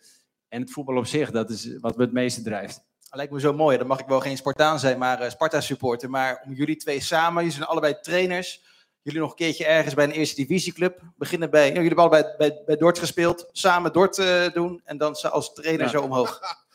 en 0.47 0.61
het 0.61 0.71
voetbal 0.71 0.97
op 0.97 1.05
zich, 1.05 1.31
dat 1.31 1.49
is 1.49 1.77
wat 1.79 1.97
me 1.97 2.03
het 2.03 2.13
meeste 2.13 2.41
drijft. 2.41 2.87
Lijkt 3.11 3.31
me 3.31 3.39
zo 3.39 3.53
mooi. 3.53 3.77
Dan 3.77 3.87
mag 3.87 3.99
ik 3.99 4.07
wel 4.07 4.19
geen 4.19 4.37
Spartaan 4.37 4.79
zijn, 4.79 4.97
maar 4.97 5.21
eh, 5.21 5.29
Sparta-supporter. 5.29 6.09
Maar 6.09 6.41
om 6.45 6.53
jullie 6.53 6.75
twee 6.75 7.01
samen, 7.01 7.37
jullie 7.43 7.57
zijn 7.57 7.67
allebei 7.67 7.99
trainers. 8.01 8.61
Jullie 9.01 9.19
nog 9.19 9.29
een 9.29 9.35
keertje 9.35 9.65
ergens 9.65 9.93
bij 9.93 10.05
een 10.05 10.11
eerste 10.11 10.35
divisieclub. 10.35 11.01
Beginnen 11.17 11.49
bij, 11.49 11.61
ja, 11.61 11.73
jullie 11.73 11.87
hebben 11.87 12.03
allebei 12.03 12.35
bij, 12.37 12.61
bij, 12.65 12.75
Dort 12.75 12.99
gespeeld. 12.99 13.49
Samen 13.51 13.93
Dort 13.93 14.17
eh, 14.17 14.49
doen 14.53 14.81
en 14.83 14.97
dan 14.97 15.15
als 15.21 15.53
trainer 15.53 15.85
Ja. 15.85 15.91
zo 15.91 16.01
omhoog. 16.01 16.39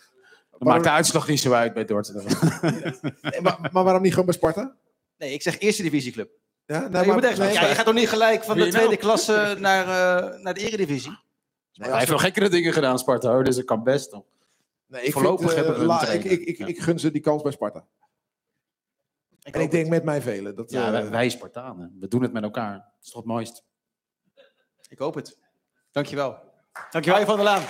Dat 0.51 0.69
maakt 0.69 0.85
de 0.85 0.91
uitslag 0.91 1.29
niet 1.29 1.41
zo 1.41 1.53
uit 1.53 1.75
bij 1.75 1.85
Dordrecht. 1.85 2.43
Nee, 3.23 3.41
maar, 3.41 3.59
maar 3.73 3.85
waarom 3.85 4.03
niet 4.03 4.11
gewoon 4.11 4.27
bij 4.27 4.35
Sparta? 4.35 4.77
Nee, 5.19 5.33
ik 5.33 5.43
zeg 5.43 5.59
eerste 5.59 5.83
divisieclub. 5.83 6.31
Ja, 6.67 6.79
nou, 6.79 6.91
je, 6.91 6.97
maar- 6.99 7.15
moet 7.15 7.25
echt, 7.25 7.39
nee, 7.39 7.53
ja, 7.53 7.67
je 7.69 7.75
gaat 7.75 7.85
toch 7.85 7.95
niet 7.95 8.09
gelijk 8.09 8.45
van 8.45 8.59
de 8.59 8.69
tweede 8.69 8.97
klasse 8.97 9.57
naar, 9.59 9.83
eh, 9.83 10.41
naar 10.41 10.55
de 10.55 10.61
eredivisie? 10.61 11.19
Hij 11.73 11.97
heeft 11.97 12.09
wel 12.09 12.19
gekkere 12.19 12.49
dingen 12.49 12.73
gedaan, 12.73 12.99
Sparta, 12.99 13.31
hoor, 13.31 13.45
dus 13.45 13.57
dat 13.57 13.65
kan 13.65 13.83
best 13.83 14.11
toch. 14.11 14.25
Nee, 14.95 15.03
ik, 15.05 15.13
voorlopig 15.13 15.41
vind, 15.41 15.51
eh, 15.51 15.57
hebben 15.57 15.75
we 15.75 15.81
een 15.81 15.87
la- 15.87 16.09
ik, 16.09 16.25
ik, 16.25 16.41
ik, 16.41 16.59
Ja. 16.59 16.67
ik 16.67 16.81
gun 16.81 16.99
ze 16.99 17.11
die 17.11 17.21
kans 17.21 17.43
bij 17.43 17.53
Sparta. 17.53 17.87
En 19.43 19.61
ik 19.61 19.71
denk 19.71 19.89
met 19.89 20.05
mij 20.05 20.23
velen. 20.23 20.57
Dat, 20.57 20.71
Ja, 20.71 20.87
eh, 20.87 20.91
wij, 20.91 21.11
wij 21.11 21.29
Spartanen, 21.29 21.97
we 22.01 22.09
doen 22.09 22.23
het 22.23 22.33
met 22.33 22.43
elkaar. 22.43 22.73
Dat 22.75 23.03
is 23.03 23.11
toch 23.11 23.23
het 23.23 23.31
mooiste. 23.31 23.63
Ik 24.89 24.99
hoop 24.99 25.15
het. 25.15 25.39
Dankjewel. 25.91 26.39
Dankjewel. 26.91 27.25
Van 27.25 27.37
der 27.37 27.45
Laan. 27.45 27.63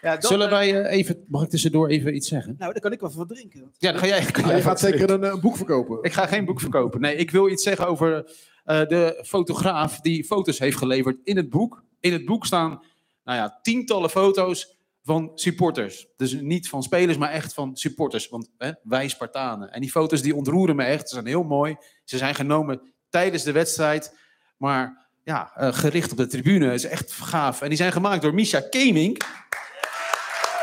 Ja, 0.00 0.16
dan, 0.16 0.30
Zullen 0.30 0.46
eh, 0.46 0.52
wij 0.52 0.84
even, 0.86 1.24
mag 1.28 1.42
ik 1.42 1.48
tussendoor 1.48 1.88
even 1.88 2.14
iets 2.14 2.28
zeggen? 2.28 2.54
Nou, 2.58 2.72
daar 2.72 2.82
kan 2.82 2.92
ik 2.92 3.00
wel 3.00 3.10
van 3.10 3.26
drinken. 3.26 3.72
Ja, 3.78 3.90
dan 3.90 4.00
ga 4.00 4.06
jij. 4.06 4.24
kan 4.24 4.46
jij 4.46 4.56
je 4.56 4.62
gaat 4.62 4.80
zeker 4.80 5.10
een, 5.10 5.40
boek 5.40 5.56
verkopen. 5.56 6.02
Ik 6.02 6.12
ga 6.12 6.26
geen 6.26 6.44
boek 6.44 6.60
verkopen. 6.60 7.00
Nee, 7.00 7.16
ik 7.16 7.30
wil 7.30 7.48
iets 7.48 7.62
zeggen 7.62 7.86
over 7.86 8.30
de 8.64 9.22
fotograaf 9.26 10.00
die 10.00 10.24
foto's 10.24 10.58
heeft 10.58 10.76
geleverd 10.76 11.18
in 11.24 11.36
het 11.36 11.50
boek. 11.50 11.84
In 12.00 12.12
het 12.12 12.24
boek 12.24 12.46
staan 12.46 12.82
nou 13.24 13.38
ja, 13.38 13.58
tientallen 13.62 14.10
foto's 14.10 14.76
van 15.04 15.30
supporters. 15.34 16.06
Dus 16.16 16.32
niet 16.32 16.68
van 16.68 16.82
spelers, 16.82 17.18
maar 17.18 17.30
echt 17.30 17.54
van 17.54 17.76
supporters. 17.76 18.28
Want 18.28 18.50
hè, 18.58 18.70
wij 18.82 19.08
Spartanen. 19.08 19.72
En 19.72 19.80
die 19.80 19.90
foto's 19.90 20.22
die 20.22 20.36
ontroeren 20.36 20.76
me 20.76 20.84
echt. 20.84 21.08
Ze 21.08 21.14
zijn 21.14 21.26
heel 21.26 21.42
mooi. 21.42 21.76
Ze 22.04 22.16
zijn 22.16 22.34
genomen 22.34 22.92
tijdens 23.08 23.42
de 23.42 23.52
wedstrijd. 23.52 24.18
Maar 24.56 25.06
ja, 25.24 25.52
eh, 25.54 25.72
gericht 25.72 26.10
op 26.10 26.16
de 26.16 26.26
tribune. 26.26 26.74
is 26.74 26.84
echt 26.84 27.12
gaaf. 27.12 27.60
En 27.60 27.68
die 27.68 27.76
zijn 27.76 27.92
gemaakt 27.92 28.22
door 28.22 28.34
Misha 28.34 28.60
Kemink. 28.60 29.24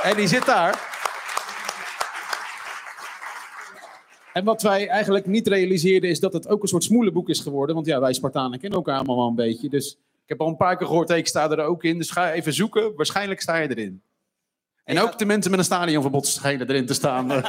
En 0.03 0.15
die 0.15 0.27
zit 0.27 0.45
daar. 0.45 0.88
En 4.39 4.45
wat 4.45 4.61
wij 4.61 4.87
eigenlijk 4.87 5.25
niet 5.25 5.47
realiseerden 5.47 6.09
is 6.09 6.19
dat 6.19 6.33
het 6.33 6.47
ook 6.47 6.61
een 6.61 6.67
soort 6.67 6.83
smoelenboek 6.83 7.29
is 7.29 7.39
geworden. 7.39 7.75
Want 7.75 7.87
ja, 7.87 7.99
wij 7.99 8.13
Spartanen 8.13 8.59
kennen 8.59 8.77
elkaar 8.77 8.95
allemaal 8.95 9.15
wel 9.15 9.27
een 9.27 9.35
beetje. 9.35 9.69
Dus 9.69 9.91
ik 10.23 10.29
heb 10.29 10.41
al 10.41 10.47
een 10.47 10.57
paar 10.57 10.77
keer 10.77 10.87
gehoord, 10.87 11.07
hey, 11.07 11.17
ik 11.17 11.27
sta 11.27 11.49
er 11.49 11.59
ook 11.63 11.83
in. 11.83 11.97
Dus 11.97 12.11
ga 12.11 12.31
even 12.31 12.53
zoeken. 12.53 12.95
Waarschijnlijk 12.95 13.41
sta 13.41 13.57
je 13.57 13.69
erin. 13.69 14.01
En 14.83 14.95
Ja. 14.95 15.01
ook 15.01 15.17
de 15.17 15.25
mensen 15.25 15.51
met 15.51 15.59
een 15.59 15.65
stadionverbod 15.65 16.27
schijnen 16.27 16.69
erin 16.69 16.85
te 16.85 16.93
staan. 16.93 17.27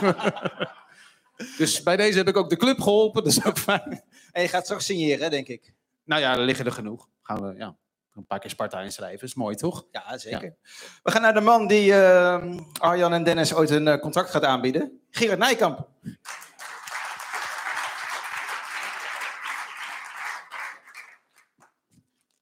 Dus 1.59 1.82
bij 1.82 1.97
deze 1.97 2.18
heb 2.18 2.28
ik 2.28 2.36
ook 2.36 2.51
de 2.51 2.57
club 2.57 2.80
geholpen, 2.80 3.22
dat 3.24 3.32
is 3.32 3.45
ook 3.45 3.59
fijn. 3.59 4.03
En 4.32 4.43
je 4.43 4.49
gaat 4.49 4.64
straks 4.64 4.84
signeren, 4.84 5.30
denk 5.30 5.49
ik. 5.49 5.72
Nou 6.05 6.20
ja, 6.20 6.32
er 6.32 6.41
liggen 6.45 6.64
er 6.66 6.72
genoeg. 6.72 7.09
Gaan 7.22 7.43
we 7.43 7.55
ja, 7.57 7.76
een 8.14 8.26
paar 8.26 8.38
keer 8.38 8.51
Sparta 8.51 8.80
inschrijven, 8.80 9.26
is 9.26 9.34
mooi 9.34 9.57
toch? 9.57 9.86
Ja, 9.91 10.18
zeker. 10.18 10.55
We 11.03 11.11
gaan 11.11 11.22
naar 11.22 11.34
de 11.34 11.41
man 11.41 11.66
die 11.66 11.95
eh, 11.95 12.57
Arjan 12.78 13.12
en 13.12 13.24
Dennis 13.24 13.55
ooit 13.55 13.70
een 13.70 13.88
eh, 13.88 14.01
contract 14.01 14.30
gaat 14.30 14.45
aanbieden. 14.45 15.01
Gerard 15.11 15.38
Nijkamp. 15.38 15.88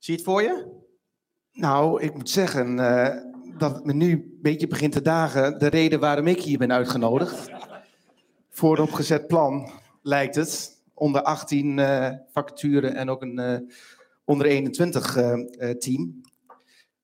Zie 0.09 0.17
je 0.17 0.23
het 0.23 0.33
voor 0.33 0.43
je? 0.43 0.67
Nou, 1.53 2.03
ik 2.03 2.15
moet 2.15 2.31
zeggen 2.31 2.79
eh, 2.79 3.17
dat 3.59 3.75
het 3.75 3.85
me 3.85 3.93
nu 3.93 4.13
een 4.13 4.39
beetje 4.43 4.67
begint 4.67 4.93
te 4.93 5.03
dagen. 5.03 5.59
De 5.59 5.67
reden 5.67 6.01
waarom 6.01 6.27
ik 6.27 6.43
hier 6.43 6.59
ben 6.59 6.73
uitgenodigd. 6.73 7.51
Voor 8.51 8.77
een 8.77 8.83
opgezet 8.83 9.27
plan, 9.27 9.71
lijkt 10.03 10.35
het. 10.35 10.83
Onder 10.95 11.23
18 11.23 11.79
eh 11.79 12.13
vacature 12.31 12.89
en 12.89 13.11
ook 13.11 13.23
een 13.23 13.39
eh, 13.39 13.59
onder 14.25 14.47
21 14.47 15.17
eh, 15.17 15.33
eh, 15.33 15.77
team. 15.79 16.21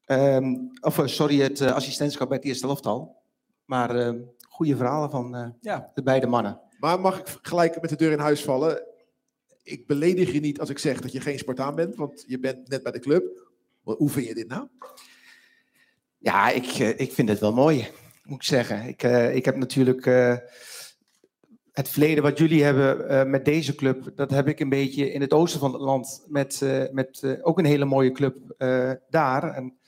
Ehm, 0.05 0.57
of 0.81 1.03
sorry, 1.05 1.41
het 1.41 1.61
assistentschap 1.61 2.29
bij 2.29 2.37
het 2.37 2.47
eerste 2.47 2.67
elftal. 2.67 3.23
Maar 3.65 4.15
goede 4.55 4.77
verhalen 4.77 5.11
van 5.11 5.37
eh, 5.37 5.47
Ja. 5.61 5.91
de 5.95 6.03
beide 6.03 6.27
mannen. 6.27 6.61
Maar 6.79 7.01
mag 7.01 7.19
ik 7.19 7.39
gelijk 7.43 7.81
met 7.81 7.91
de 7.91 7.97
deur 7.97 8.13
in 8.13 8.19
huis 8.19 8.45
vallen? 8.45 8.83
Ik 9.65 9.87
beledig 9.87 10.33
je 10.33 10.41
niet 10.41 10.61
als 10.61 10.71
ik 10.71 10.79
zeg 10.79 11.01
dat 11.01 11.13
je 11.13 11.21
geen 11.21 11.39
Spartaan 11.39 11.75
bent, 11.75 11.97
want 11.97 12.25
je 12.27 12.39
bent 12.39 12.69
net 12.69 12.83
bij 12.83 12.93
de 12.93 12.99
club. 12.99 13.51
Hoe 13.83 14.11
vind 14.11 14.27
je 14.27 14.35
dit 14.35 14.49
nou? 14.49 14.69
Ja, 16.19 16.51
ik, 16.51 16.67
eh, 16.67 17.01
ik 17.01 17.13
vind 17.13 17.29
het 17.29 17.39
wel 17.39 17.53
mooi, 17.53 17.89
moet 18.23 18.37
ik 18.37 18.43
zeggen. 18.43 18.89
Ik, 18.89 19.03
eh, 19.03 19.35
ik 19.35 19.45
heb 19.45 19.57
natuurlijk 19.57 20.07
eh, 20.07 20.37
het 21.73 21.89
verleden 21.89 22.23
wat 22.23 22.39
jullie 22.39 22.63
hebben 22.63 23.31
met 23.31 23.45
deze 23.45 23.75
club, 23.75 24.11
dat 24.15 24.31
heb 24.31 24.49
ik 24.49 24.61
een 24.61 24.69
beetje 24.69 25.13
in 25.13 25.21
het 25.21 25.33
oosten 25.33 25.61
van 25.61 25.73
het 25.73 25.81
land 25.81 26.25
met, 26.29 26.61
met 26.93 27.39
ook 27.43 27.59
een 27.59 27.65
hele 27.65 27.85
mooie 27.85 28.13
club 28.13 28.37
daar, 29.11 29.55
en 29.55 29.79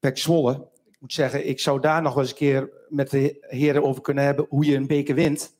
Pek 0.00 0.18
Zwolle. 0.18 0.68
Ik 0.90 0.96
moet 1.00 1.12
zeggen, 1.12 1.48
ik 1.48 1.60
zou 1.60 1.80
daar 1.80 2.02
nog 2.02 2.14
wel 2.14 2.22
eens 2.22 2.32
een 2.32 2.38
keer 2.38 2.70
met 2.88 3.10
de 3.10 3.36
heren 3.40 3.82
over 3.82 4.02
kunnen 4.02 4.24
hebben 4.24 4.46
hoe 4.48 4.64
je 4.64 4.76
een 4.76 4.86
beker 4.86 5.14
wint. 5.14 5.54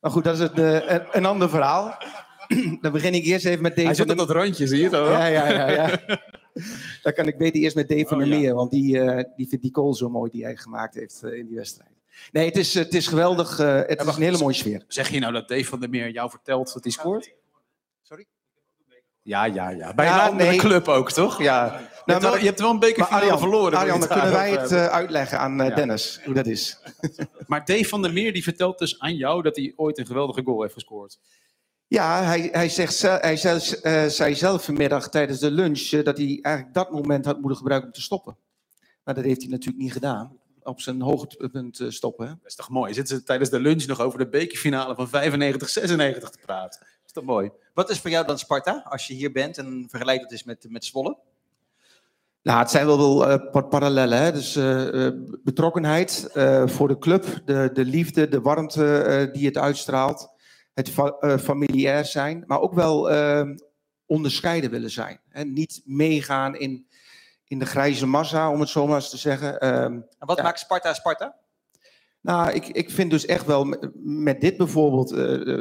Maar 0.00 0.10
goed, 0.10 0.24
dat 0.24 0.40
is 0.40 0.48
een, 0.52 1.16
een 1.16 1.24
ander 1.24 1.48
verhaal. 1.48 1.98
Dan 2.80 2.92
begin 2.92 3.14
ik 3.14 3.24
eerst 3.24 3.44
even 3.46 3.62
met 3.62 3.74
deze. 3.74 3.86
Hij 3.86 3.94
zit 3.96 4.10
op 4.10 4.16
dat 4.16 4.30
randje, 4.30 4.66
zie 4.66 4.80
je 4.80 4.96
al? 4.96 5.10
Ja, 5.10 5.26
ja, 5.26 5.48
ja. 5.50 5.70
ja. 5.70 6.00
Dan 7.02 7.12
kan 7.12 7.26
ik 7.26 7.38
beter 7.38 7.60
eerst 7.60 7.76
met 7.76 7.88
Dave 7.88 8.06
van 8.06 8.18
der 8.18 8.26
Oh, 8.26 8.32
ja. 8.32 8.38
Meer, 8.40 8.54
want 8.54 8.70
die, 8.70 9.00
eh, 9.00 9.24
die 9.36 9.48
vindt 9.48 9.64
die 9.64 9.74
goal 9.74 9.94
zo 9.94 10.08
mooi 10.08 10.30
die 10.30 10.44
hij 10.44 10.56
gemaakt 10.56 10.94
heeft 10.94 11.22
eh, 11.22 11.32
in 11.32 11.46
die 11.46 11.56
wedstrijd. 11.56 11.90
Nee, 12.32 12.46
het 12.46 12.56
is, 12.56 12.74
het 12.74 12.94
is 12.94 13.06
geweldig. 13.06 13.58
eh, 13.58 13.74
het 13.74 13.98
is 13.98 14.04
wacht, 14.04 14.16
een 14.16 14.22
hele 14.22 14.38
mooie 14.38 14.54
sfeer. 14.54 14.84
Zeg 14.88 15.08
je 15.08 15.18
nou 15.18 15.32
dat 15.32 15.48
Dave 15.48 15.64
van 15.64 15.80
der 15.80 15.88
Meer 15.90 16.10
jou 16.10 16.30
vertelt 16.30 16.72
dat 16.72 16.82
hij 16.82 16.92
scoort? 16.92 17.32
Sorry? 18.02 18.24
Ja, 19.22 19.44
ja, 19.44 19.70
ja. 19.70 19.94
Bij 19.94 20.04
Ja, 20.06 20.24
een 20.24 20.30
andere 20.30 20.50
nee. 20.50 20.58
club 20.58 20.88
ook, 20.88 21.12
toch? 21.12 21.42
Ja, 21.42 21.80
Je, 22.06 22.12
hebt, 22.12 22.22
wel, 22.24 22.38
je 22.38 22.44
hebt 22.44 22.60
wel 22.60 22.70
een 22.70 22.78
maar 22.78 22.88
bekerfinale 22.88 23.38
verloren. 23.38 23.78
Arjan, 23.78 23.98
dan 24.00 24.08
kunnen 24.08 24.32
wij 24.32 24.50
het 24.50 24.60
hebben. 24.60 24.78
eh, 24.88 24.94
uitleggen 24.94 25.38
aan 25.38 25.56
Ja. 25.56 25.74
Dennis, 25.74 26.20
hoe 26.24 26.34
dat 26.34 26.46
is. 26.46 26.78
Maar 27.46 27.64
Dave 27.64 27.84
van 27.84 28.02
der 28.02 28.12
Meer 28.12 28.32
die 28.32 28.42
vertelt 28.42 28.78
dus 28.78 29.00
aan 29.00 29.14
jou 29.16 29.42
dat 29.42 29.56
hij 29.56 29.72
ooit 29.76 29.98
een 29.98 30.06
geweldige 30.06 30.42
goal 30.44 30.62
heeft 30.62 30.74
gescoord. 30.74 31.18
Ja, 31.88 32.22
hij, 32.22 32.48
hij, 32.52 32.68
zegt, 32.68 33.02
hij 33.02 33.36
zei, 33.36 33.60
eh, 33.82 34.04
zei 34.06 34.34
zelf 34.34 34.64
vanmiddag 34.64 35.08
tijdens 35.08 35.38
de 35.38 35.50
lunch 35.50 35.90
eh, 35.90 36.04
dat 36.04 36.16
hij 36.16 36.38
eigenlijk 36.42 36.74
dat 36.74 36.90
moment 36.90 37.24
had 37.24 37.38
moeten 37.38 37.56
gebruiken 37.56 37.88
om 37.88 37.94
te 37.94 38.02
stoppen. 38.02 38.36
Maar 39.04 39.14
dat 39.14 39.24
heeft 39.24 39.40
hij 39.42 39.50
natuurlijk 39.50 39.82
niet 39.82 39.92
gedaan. 39.92 40.38
Op 40.62 40.80
zijn 40.80 41.00
hoogtepunt 41.00 41.80
eh, 41.80 41.88
stoppen. 41.88 42.26
hè. 42.26 42.32
Dat 42.32 42.46
is 42.50 42.54
toch 42.54 42.68
mooi? 42.68 42.94
Zitten 42.94 43.16
ze 43.16 43.22
tijdens 43.22 43.50
de 43.50 43.60
lunch 43.60 43.86
nog 43.86 44.00
over 44.00 44.18
de 44.18 44.28
bekerfinale 44.28 44.94
van 44.94 45.08
95, 45.08 45.68
96 45.68 46.30
te 46.30 46.38
praten? 46.38 46.80
Dat 46.80 47.06
is 47.06 47.12
toch 47.12 47.24
mooi? 47.24 47.50
Wat 47.74 47.90
is 47.90 47.98
voor 48.00 48.10
jou 48.10 48.26
dan 48.26 48.38
Sparta, 48.38 48.82
als 48.88 49.06
je 49.06 49.14
hier 49.14 49.32
bent 49.32 49.58
en 49.58 49.86
vergelijkt 49.88 50.22
het 50.22 50.32
eens 50.32 50.44
met, 50.44 50.66
met 50.68 50.84
Zwolle? 50.84 51.16
Nou, 52.42 52.58
het 52.58 52.70
zijn 52.70 52.86
wel 52.86 53.18
wel 53.18 53.50
pa- 53.50 53.60
parallellen. 53.60 54.18
Hè? 54.18 54.32
Dus 54.32 54.52
betrokkenheid 55.42 56.30
voor 56.66 56.88
de 56.88 56.98
club, 56.98 57.40
de, 57.44 57.70
de 57.72 57.84
liefde, 57.84 58.28
de 58.28 58.40
warmte 58.40 59.28
die 59.32 59.46
het 59.46 59.56
uitstraalt. 59.58 60.34
Het 60.76 60.90
fa- 60.90 61.16
eh, 61.20 61.38
familiair 61.38 62.04
zijn, 62.04 62.44
maar 62.46 62.60
ook 62.60 62.74
wel 62.74 63.10
eh, 63.10 63.48
onderscheiden 64.06 64.70
willen 64.70 64.90
zijn. 64.90 65.20
Hè? 65.28 65.44
Niet 65.44 65.82
meegaan 65.84 66.56
in, 66.56 66.86
in 67.46 67.58
de 67.58 67.66
grijze 67.66 68.06
massa, 68.06 68.50
om 68.50 68.60
het 68.60 68.68
zo 68.68 68.86
maar 68.86 68.94
eens 68.96 69.10
te 69.10 69.16
zeggen. 69.16 69.58
Ehm, 69.60 69.92
En 69.92 70.06
wat 70.18 70.36
Ja. 70.36 70.42
maakt 70.42 70.58
Sparta 70.58 70.94
Sparta? 70.94 71.36
nou, 72.20 72.50
ik, 72.52 72.66
ik 72.66 72.90
vind 72.90 73.10
dus 73.10 73.26
echt 73.26 73.46
wel 73.46 73.64
met, 73.94 74.40
dit 74.40 74.56
bijvoorbeeld 74.56 75.12
eh, 75.12 75.18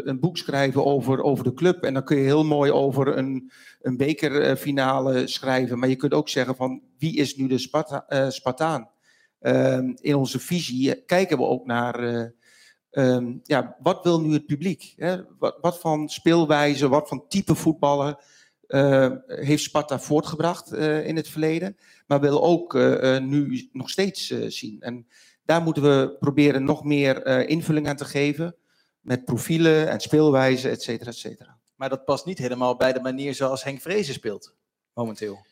een 0.07 0.19
boek 0.19 0.37
schrijven 0.37 0.85
over, 0.85 1.21
over 1.23 1.43
de 1.43 1.53
club. 1.53 1.83
En 1.83 1.93
dan 1.93 2.03
kun 2.03 2.17
je 2.17 2.23
heel 2.23 2.45
mooi 2.45 2.71
over 2.71 3.17
een, 3.17 3.51
een 3.81 3.97
bekerfinale 3.97 5.27
schrijven. 5.27 5.79
Maar 5.79 5.89
je 5.89 5.95
kunt 5.95 6.13
ook 6.13 6.29
zeggen 6.29 6.55
van 6.55 6.81
wie 6.97 7.15
is 7.17 7.35
nu 7.35 7.47
de 7.47 7.57
Sparta, 7.57 8.05
eh, 8.07 8.29
Spartaan? 8.29 8.89
Ehm, 9.39 9.91
in 9.95 10.15
onze 10.15 10.39
visie 10.39 11.03
kijken 11.05 11.37
we 11.37 11.43
ook 11.43 11.65
naar 11.65 12.33
eh, 12.95 13.15
ehm, 13.15 13.33
ja, 13.43 13.75
wat 13.79 14.03
wil 14.03 14.21
nu 14.21 14.33
het 14.33 14.45
publiek? 14.45 14.93
Hè? 14.97 15.17
Wat, 15.39 15.57
wat 15.61 15.79
van 15.79 16.09
speelwijze, 16.09 16.87
wat 16.87 17.07
van 17.07 17.27
type 17.27 17.55
voetballen 17.55 18.17
eh, 18.67 19.11
heeft 19.25 19.63
Sparta 19.63 19.99
voortgebracht 19.99 20.71
eh, 20.71 21.07
in 21.07 21.15
het 21.15 21.27
verleden? 21.27 21.77
Maar 22.07 22.19
wil 22.19 22.43
ook 22.43 22.75
eh, 22.75 23.15
eh, 23.15 23.23
nu 23.23 23.69
nog 23.71 23.89
steeds 23.89 24.27
zien. 24.47 24.81
En 24.81 25.07
daar 25.43 25.61
moeten 25.61 25.83
we 25.83 26.15
proberen 26.19 26.63
nog 26.63 26.83
meer 26.83 27.47
invulling 27.47 27.87
aan 27.87 27.95
te 27.95 28.05
geven. 28.05 28.55
Met 28.99 29.25
profielen 29.25 29.89
en 29.89 29.99
speelwijzen, 29.99 30.71
et 30.71 30.81
cetera, 30.81 31.09
et 31.09 31.17
cetera. 31.17 31.57
Maar 31.75 31.89
dat 31.89 32.05
past 32.05 32.25
niet 32.25 32.37
helemaal 32.37 32.75
bij 32.75 32.93
de 32.93 33.01
manier 33.01 33.35
zoals 33.35 33.63
Henk 33.63 33.81
Vrezen 33.81 34.13
speelt, 34.13 34.55
momenteel. 34.93 35.45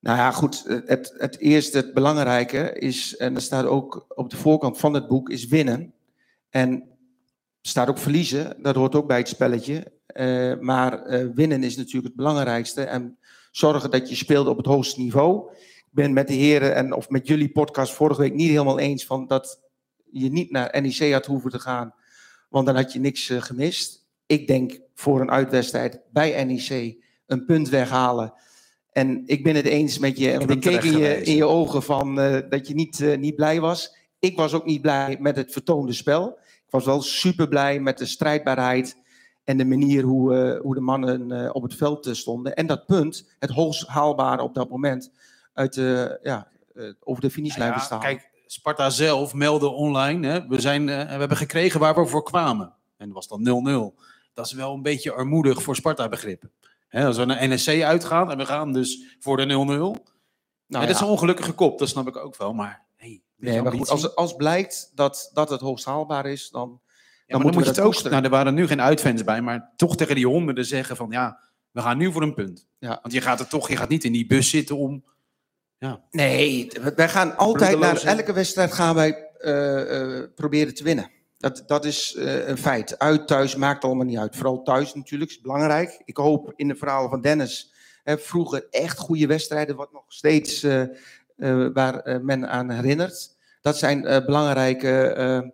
Nou 0.00 0.16
ja, 0.16 0.30
goed. 0.30 0.64
Het, 0.84 1.14
het 1.18 1.38
eerste, 1.38 1.76
het 1.76 1.94
belangrijke 1.94 2.72
is, 2.72 3.16
en 3.16 3.34
dat 3.34 3.42
staat 3.42 3.64
ook 3.64 4.04
op 4.08 4.30
de 4.30 4.36
voorkant 4.36 4.78
van 4.78 4.94
het 4.94 5.08
boek, 5.08 5.30
is 5.30 5.46
winnen. 5.46 5.92
En 6.50 6.98
staat 7.62 7.88
ook 7.88 7.98
verliezen, 7.98 8.62
dat 8.62 8.74
hoort 8.74 8.94
ook 8.94 9.06
bij 9.06 9.18
het 9.18 9.28
spelletje. 9.28 9.92
Eh, 10.06 10.58
maar 10.60 11.02
eh, 11.02 11.26
winnen 11.34 11.62
is 11.62 11.76
natuurlijk 11.76 12.06
het 12.06 12.16
belangrijkste. 12.16 12.82
En 12.82 13.18
zorgen 13.50 13.90
dat 13.90 14.08
je 14.08 14.14
speelt 14.14 14.46
op 14.46 14.56
het 14.56 14.66
hoogste 14.66 15.00
niveau. 15.00 15.50
Ik 15.76 15.94
ben 15.94 16.12
met 16.12 16.28
de 16.28 16.34
heren 16.34 16.74
en 16.74 16.92
of 16.92 17.08
met 17.08 17.26
jullie 17.26 17.52
podcast 17.52 17.92
vorige 17.92 18.20
week 18.20 18.34
niet 18.34 18.48
helemaal 18.48 18.78
eens 18.78 19.06
van 19.06 19.26
dat 19.26 19.60
je 20.10 20.30
niet 20.30 20.50
naar 20.50 20.82
NEC 20.82 21.12
had 21.12 21.26
hoeven 21.26 21.50
te 21.50 21.58
gaan, 21.58 21.94
want 22.48 22.66
dan 22.66 22.76
had 22.76 22.92
je 22.92 23.00
niks 23.00 23.30
eh, 23.30 23.42
gemist. 23.42 24.06
Ik 24.26 24.46
denk 24.46 24.80
voor 24.94 25.20
een 25.20 25.30
uitwedstrijd 25.30 26.00
bij 26.12 26.44
NEC 26.44 26.96
een 27.26 27.44
punt 27.44 27.68
weghalen. 27.68 28.32
En 28.92 29.22
ik 29.26 29.42
ben 29.42 29.54
het 29.54 29.66
eens 29.66 29.98
met 29.98 30.18
je, 30.18 30.38
want 30.38 30.50
ik 30.50 30.60
keek 30.60 30.82
in 30.82 30.98
je, 30.98 31.22
in 31.22 31.36
je 31.36 31.44
ogen 31.44 31.82
van 31.82 32.14
dat 32.48 32.68
je 32.68 32.74
niet, 32.74 33.16
niet 33.18 33.34
blij 33.34 33.60
was. 33.60 33.97
Ik 34.18 34.36
was 34.36 34.52
ook 34.52 34.64
niet 34.64 34.82
blij 34.82 35.16
met 35.20 35.36
het 35.36 35.52
vertoonde 35.52 35.92
spel. 35.92 36.38
Ik 36.44 36.70
was 36.70 36.84
wel 36.84 37.02
super 37.02 37.48
blij 37.48 37.80
met 37.80 37.98
de 37.98 38.06
strijdbaarheid 38.06 38.96
en 39.44 39.56
de 39.56 39.64
manier 39.64 40.02
hoe, 40.02 40.34
eh, 40.34 40.60
hoe 40.60 40.74
de 40.74 40.80
mannen 40.80 41.32
eh, 41.32 41.50
op 41.52 41.62
het 41.62 41.74
veld 41.74 42.06
eh, 42.06 42.14
stonden. 42.14 42.54
En 42.54 42.66
dat 42.66 42.86
punt, 42.86 43.28
het 43.38 43.50
hoogst 43.50 43.86
haalbare 43.86 44.42
op 44.42 44.54
dat 44.54 44.68
moment, 44.68 45.12
uit 45.52 45.74
de, 45.74 46.18
ja, 46.22 46.48
over 47.00 47.22
de 47.22 47.30
finishlijn 47.30 47.70
Ja, 47.70 47.78
te 47.78 47.84
staan. 47.84 48.00
kijk, 48.00 48.30
Sparta 48.46 48.90
zelf 48.90 49.34
meldde 49.34 49.68
online. 49.68 50.26
Hè, 50.26 50.46
we, 50.46 50.60
zijn, 50.60 50.86
we 50.86 50.92
hebben 50.92 51.36
gekregen 51.36 51.80
waar 51.80 51.94
we 51.94 52.06
voor 52.06 52.22
kwamen. 52.22 52.74
En 52.96 53.06
dat 53.06 53.14
was 53.14 53.28
dan 53.28 53.94
0-0. 53.94 54.00
Dat 54.34 54.46
is 54.46 54.52
wel 54.52 54.74
een 54.74 54.82
beetje 54.82 55.12
armoedig 55.12 55.62
voor 55.62 55.76
Sparta-begrippen. 55.76 56.52
Als 56.90 57.16
we 57.16 57.24
naar 57.24 57.48
NSC 57.48 57.68
uitgaan 57.68 58.30
en 58.30 58.38
we 58.38 58.46
gaan 58.46 58.72
dus 58.72 59.16
voor 59.20 59.36
de 59.36 59.44
0-0. 59.44 59.48
Nou 59.48 59.94
dat 60.66 60.88
is 60.88 60.98
ja. 60.98 61.04
een 61.04 61.10
ongelukkige 61.10 61.52
kop, 61.52 61.78
dat 61.78 61.88
snap 61.88 62.08
ik 62.08 62.16
ook 62.16 62.36
wel. 62.36 62.52
Maar 62.52 62.86
Nee, 63.38 63.62
maar 63.62 63.72
goed, 63.72 63.88
als, 63.88 64.14
als 64.14 64.36
blijkt 64.36 64.92
dat, 64.94 65.30
dat 65.32 65.50
het 65.50 65.60
hoogst 65.60 65.84
haalbaar 65.84 66.26
is, 66.26 66.50
dan, 66.50 66.80
Ja, 67.26 67.38
dan, 67.38 67.42
moet 67.42 67.54
je 67.54 67.70
het 67.70 67.78
ook. 67.78 67.84
koesteren. 67.84 68.12
Nou, 68.12 68.24
er 68.24 68.30
waren 68.30 68.54
nu 68.54 68.66
geen 68.66 68.80
uitfans 68.80 69.24
bij, 69.24 69.42
maar 69.42 69.72
toch 69.76 69.96
tegen 69.96 70.14
die 70.14 70.26
honderden 70.26 70.64
zeggen 70.64 70.96
van 70.96 71.10
ja, 71.10 71.40
we 71.70 71.80
gaan 71.80 71.98
nu 71.98 72.12
voor 72.12 72.22
een 72.22 72.34
punt. 72.34 72.66
Ja. 72.78 72.98
Want 73.02 73.14
je 73.14 73.20
gaat 73.20 73.40
er 73.40 73.48
toch, 73.48 73.68
je 73.68 73.76
gaat 73.76 73.88
niet 73.88 74.04
in 74.04 74.12
die 74.12 74.26
bus 74.26 74.50
zitten 74.50 74.76
om. 74.76 75.04
Nee, 76.10 76.70
wij 76.96 77.08
gaan 77.08 77.36
altijd 77.36 77.78
naar 77.78 78.02
elke 78.02 78.32
wedstrijd 78.32 78.72
gaan 78.72 78.94
wij 78.94 79.28
eh, 79.38 80.20
eh, 80.20 80.28
proberen 80.34 80.74
te 80.74 80.84
winnen. 80.84 81.10
Dat, 81.38 81.62
dat 81.66 81.84
is 81.84 82.14
eh, 82.14 82.48
een 82.48 82.58
feit. 82.58 82.98
Uit, 82.98 83.26
thuis 83.26 83.56
maakt 83.56 83.84
allemaal 83.84 84.04
niet 84.04 84.18
uit. 84.18 84.36
Vooral 84.36 84.62
thuis 84.62 84.94
natuurlijk, 84.94 85.30
is 85.30 85.40
belangrijk. 85.40 86.02
Ik 86.04 86.16
hoop 86.16 86.52
in 86.56 86.68
de 86.68 86.74
verhalen 86.74 87.10
van 87.10 87.20
Dennis, 87.20 87.72
hè, 88.04 88.18
vroeger 88.18 88.66
echt 88.70 88.98
goede 88.98 89.26
wedstrijden, 89.26 89.76
wat 89.76 89.92
nog 89.92 90.04
steeds 90.08 90.66
waar 91.72 92.00
eh, 92.00 92.18
men 92.20 92.48
aan 92.48 92.70
herinnert. 92.70 93.36
Dat 93.60 93.78
zijn 93.78 94.04
eh, 94.04 94.24
belangrijke 94.24 95.00
eh, 95.02 95.36
eh, 95.36 95.44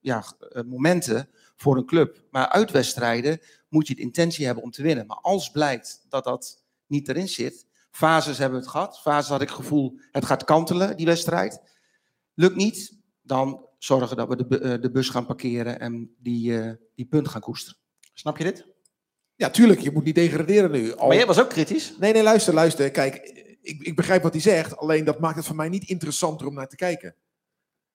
ja, 0.00 0.24
eh, 0.50 0.62
momenten 0.62 1.28
voor 1.56 1.76
een 1.76 1.86
club. 1.86 2.22
Maar 2.30 2.48
uitwedstrijden 2.48 3.40
moet 3.68 3.88
je 3.88 3.94
de 3.94 4.00
intentie 4.02 4.46
hebben 4.46 4.64
om 4.64 4.70
te 4.70 4.82
winnen. 4.82 5.06
Maar 5.06 5.16
als 5.20 5.50
blijkt 5.50 6.06
dat 6.08 6.24
dat 6.24 6.64
niet 6.86 7.08
erin 7.08 7.28
zit, 7.28 7.66
fases 7.90 8.38
hebben 8.38 8.58
we 8.58 8.64
het 8.64 8.72
gehad. 8.74 9.00
Fases 9.00 9.28
had 9.30 9.40
ik 9.42 9.48
het 9.48 9.56
gevoel, 9.56 9.98
het 10.12 10.24
gaat 10.24 10.44
kantelen, 10.44 10.96
die 10.96 11.06
wedstrijd. 11.06 11.60
Lukt 12.34 12.56
niet, 12.56 12.96
dan 13.22 13.66
zorgen 13.78 14.16
dat 14.16 14.28
we 14.28 14.36
de, 14.36 14.46
bu- 14.46 14.56
eh, 14.56 14.80
de 14.80 14.90
bus 14.90 15.08
gaan 15.08 15.26
parkeren 15.26 15.80
en 15.80 16.14
die, 16.18 16.60
eh, 16.60 16.70
die 16.94 17.06
punt 17.06 17.28
gaan 17.28 17.40
koesteren. 17.40 17.78
Snap 18.14 18.38
je 18.38 18.44
dit? 18.44 18.66
Ja, 19.36 19.50
tuurlijk, 19.50 19.80
je 19.80 19.90
moet 19.90 20.04
niet 20.04 20.14
degraderen 20.14 20.70
nu. 20.70 20.94
Al... 20.94 21.06
Maar 21.06 21.16
jij 21.16 21.26
was 21.26 21.40
ook 21.40 21.48
kritisch. 21.48 21.94
Nee, 21.98 22.12
nee, 22.12 22.22
luister, 22.22 22.54
luister. 22.54 22.90
Kijk, 22.90 23.43
ik, 23.64 23.82
ik 23.82 23.96
begrijp 23.96 24.22
wat 24.22 24.32
hij 24.32 24.40
zegt, 24.40 24.76
alleen 24.76 25.04
dat 25.04 25.20
maakt 25.20 25.36
het 25.36 25.46
voor 25.46 25.56
mij 25.56 25.68
niet 25.68 25.88
interessanter 25.88 26.46
om 26.46 26.54
naar 26.54 26.68
te 26.68 26.76
kijken. 26.76 27.14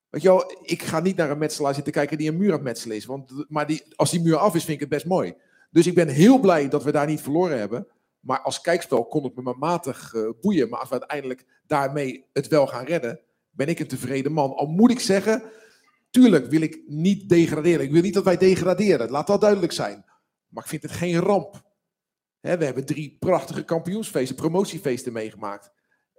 Weet 0.09 0.21
je 0.21 0.27
wel, 0.27 0.59
ik 0.61 0.83
ga 0.83 0.99
niet 0.99 1.15
naar 1.15 1.29
een 1.29 1.37
metselaar 1.37 1.73
zitten 1.73 1.93
kijken 1.93 2.17
die 2.17 2.29
een 2.29 2.37
muur 2.37 2.49
aan 2.49 2.53
het 2.53 2.63
metselen 2.63 2.95
is. 2.95 3.05
Want, 3.05 3.45
maar 3.47 3.67
die, 3.67 3.83
als 3.95 4.11
die 4.11 4.21
muur 4.21 4.37
af 4.37 4.55
is, 4.55 4.63
vind 4.63 4.73
ik 4.73 4.79
het 4.79 4.89
best 4.89 5.05
mooi. 5.05 5.35
Dus 5.71 5.87
ik 5.87 5.93
ben 5.93 6.07
heel 6.07 6.39
blij 6.39 6.69
dat 6.69 6.83
we 6.83 6.91
daar 6.91 7.07
niet 7.07 7.21
verloren 7.21 7.57
hebben. 7.57 7.87
Maar 8.19 8.41
als 8.41 8.61
kijkspel 8.61 9.05
kon 9.05 9.23
het 9.23 9.35
me 9.35 9.41
maar 9.41 9.57
matig 9.57 10.13
eh, 10.13 10.29
boeien. 10.41 10.69
Maar 10.69 10.79
als 10.79 10.89
we 10.89 10.99
uiteindelijk 10.99 11.45
daarmee 11.67 12.25
het 12.33 12.47
wel 12.47 12.67
gaan 12.67 12.85
redden, 12.85 13.19
ben 13.49 13.67
ik 13.67 13.79
een 13.79 13.87
tevreden 13.87 14.31
man. 14.31 14.55
Al 14.55 14.67
moet 14.67 14.91
ik 14.91 14.99
zeggen, 14.99 15.43
tuurlijk 16.09 16.45
wil 16.45 16.61
ik 16.61 16.81
niet 16.87 17.29
degraderen. 17.29 17.85
Ik 17.85 17.91
wil 17.91 18.01
niet 18.01 18.13
dat 18.13 18.23
wij 18.23 18.37
degraderen. 18.37 19.09
Laat 19.09 19.27
dat 19.27 19.41
duidelijk 19.41 19.71
zijn. 19.71 20.05
Maar 20.47 20.63
ik 20.63 20.69
vind 20.69 20.83
het 20.83 20.91
geen 20.91 21.19
ramp. 21.19 21.63
We 22.57 22.65
hebben 22.65 22.85
drie 22.85 23.15
prachtige 23.19 23.63
kampioensfeesten, 23.63 24.35
promotiefeesten 24.35 25.13
meegemaakt. 25.13 25.71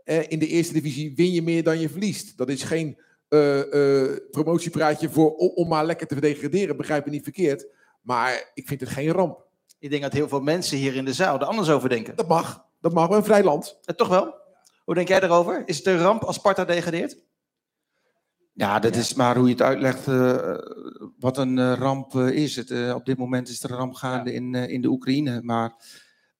Eh, 0.04 0.30
in 0.30 0.38
de 0.38 0.46
eerste 0.46 0.72
divisie 0.72 1.14
win 1.14 1.32
je 1.32 1.42
meer 1.42 1.62
dan 1.62 1.78
je 1.78 1.88
verliest. 1.88 2.36
Dat 2.36 2.48
is 2.48 2.62
geen 2.62 3.00
eh, 3.28 3.60
eh, 3.60 4.16
promotiepraatje 4.30 5.08
voor, 5.10 5.34
om, 5.36 5.48
om 5.54 5.68
maar 5.68 5.86
lekker 5.86 6.06
te 6.06 6.20
degraderen, 6.20 6.76
begrijp 6.76 7.04
me 7.04 7.10
niet 7.10 7.22
verkeerd. 7.22 7.66
Maar 8.02 8.50
ik 8.54 8.68
vind 8.68 8.80
het 8.80 8.90
geen 8.90 9.10
ramp. 9.10 9.46
Ik 9.78 9.90
denk 9.90 10.02
dat 10.02 10.12
heel 10.12 10.28
veel 10.28 10.40
mensen 10.40 10.78
hier 10.78 10.94
in 10.94 11.04
de 11.04 11.12
zaal 11.12 11.40
er 11.40 11.46
anders 11.46 11.70
over 11.70 11.88
denken. 11.88 12.16
Dat 12.16 12.28
mag. 12.28 12.68
Dat 12.80 12.92
mag, 12.92 13.08
we 13.08 13.14
een 13.14 13.24
vrij 13.24 13.44
land. 13.44 13.78
Eh, 13.84 13.94
toch 13.94 14.08
wel? 14.08 14.34
Hoe 14.84 14.94
denk 14.94 15.08
jij 15.08 15.22
erover? 15.22 15.62
Is 15.66 15.76
het 15.76 15.86
een 15.86 15.98
ramp 15.98 16.22
als 16.22 16.36
Sparta 16.36 16.64
degradeert? 16.64 17.18
Ja, 18.52 18.78
dat 18.78 18.96
is 18.96 19.14
maar 19.14 19.36
hoe 19.36 19.46
je 19.46 19.52
het 19.52 19.62
uitlegt 19.62 20.08
eh, 20.08 20.54
wat 21.18 21.38
een 21.38 21.74
ramp 21.74 22.14
is. 22.14 22.56
Het, 22.56 22.70
eh, 22.70 22.94
op 22.94 23.04
dit 23.04 23.18
moment 23.18 23.48
is 23.48 23.62
er 23.62 23.70
een 23.70 23.76
ramp 23.76 23.94
gaande 23.94 24.32
in, 24.32 24.54
eh, 24.54 24.68
in 24.68 24.80
de 24.80 24.88
Oekraïne. 24.88 25.42
Maar 25.42 25.74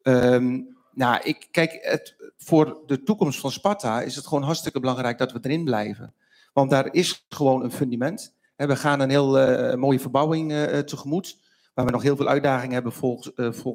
ehm, 0.03 0.61
nou, 0.93 1.21
ik, 1.23 1.49
kijk, 1.51 1.79
het, 1.81 2.17
voor 2.37 2.83
de 2.87 3.03
toekomst 3.03 3.41
van 3.41 3.51
Sparta 3.51 4.03
is 4.03 4.17
het 4.17 4.27
gewoon 4.27 4.45
hartstikke 4.45 4.81
belangrijk 4.81 5.19
dat 5.19 5.33
we 5.33 5.39
erin 5.43 5.65
blijven. 5.65 6.15
Want 6.53 6.71
daar 6.71 6.93
is 6.93 7.27
gewoon 7.29 7.65
een 7.65 7.73
fundament. 7.73 8.35
We 8.57 8.77
gaan 8.77 9.01
een 9.01 9.11
heel 9.11 9.39
eh, 9.39 9.77
mooie 9.77 10.01
verbouwing 10.01 10.51
eh, 10.51 10.79
eh, 10.79 10.85
tegemoet. 10.85 11.39
Waar 11.75 11.85
we 11.85 11.91
nog 11.91 12.03
heel 12.03 12.17
veel 12.17 12.29
uitdagingen 12.29 12.75
hebben 12.75 12.93
volgend, 12.93 13.33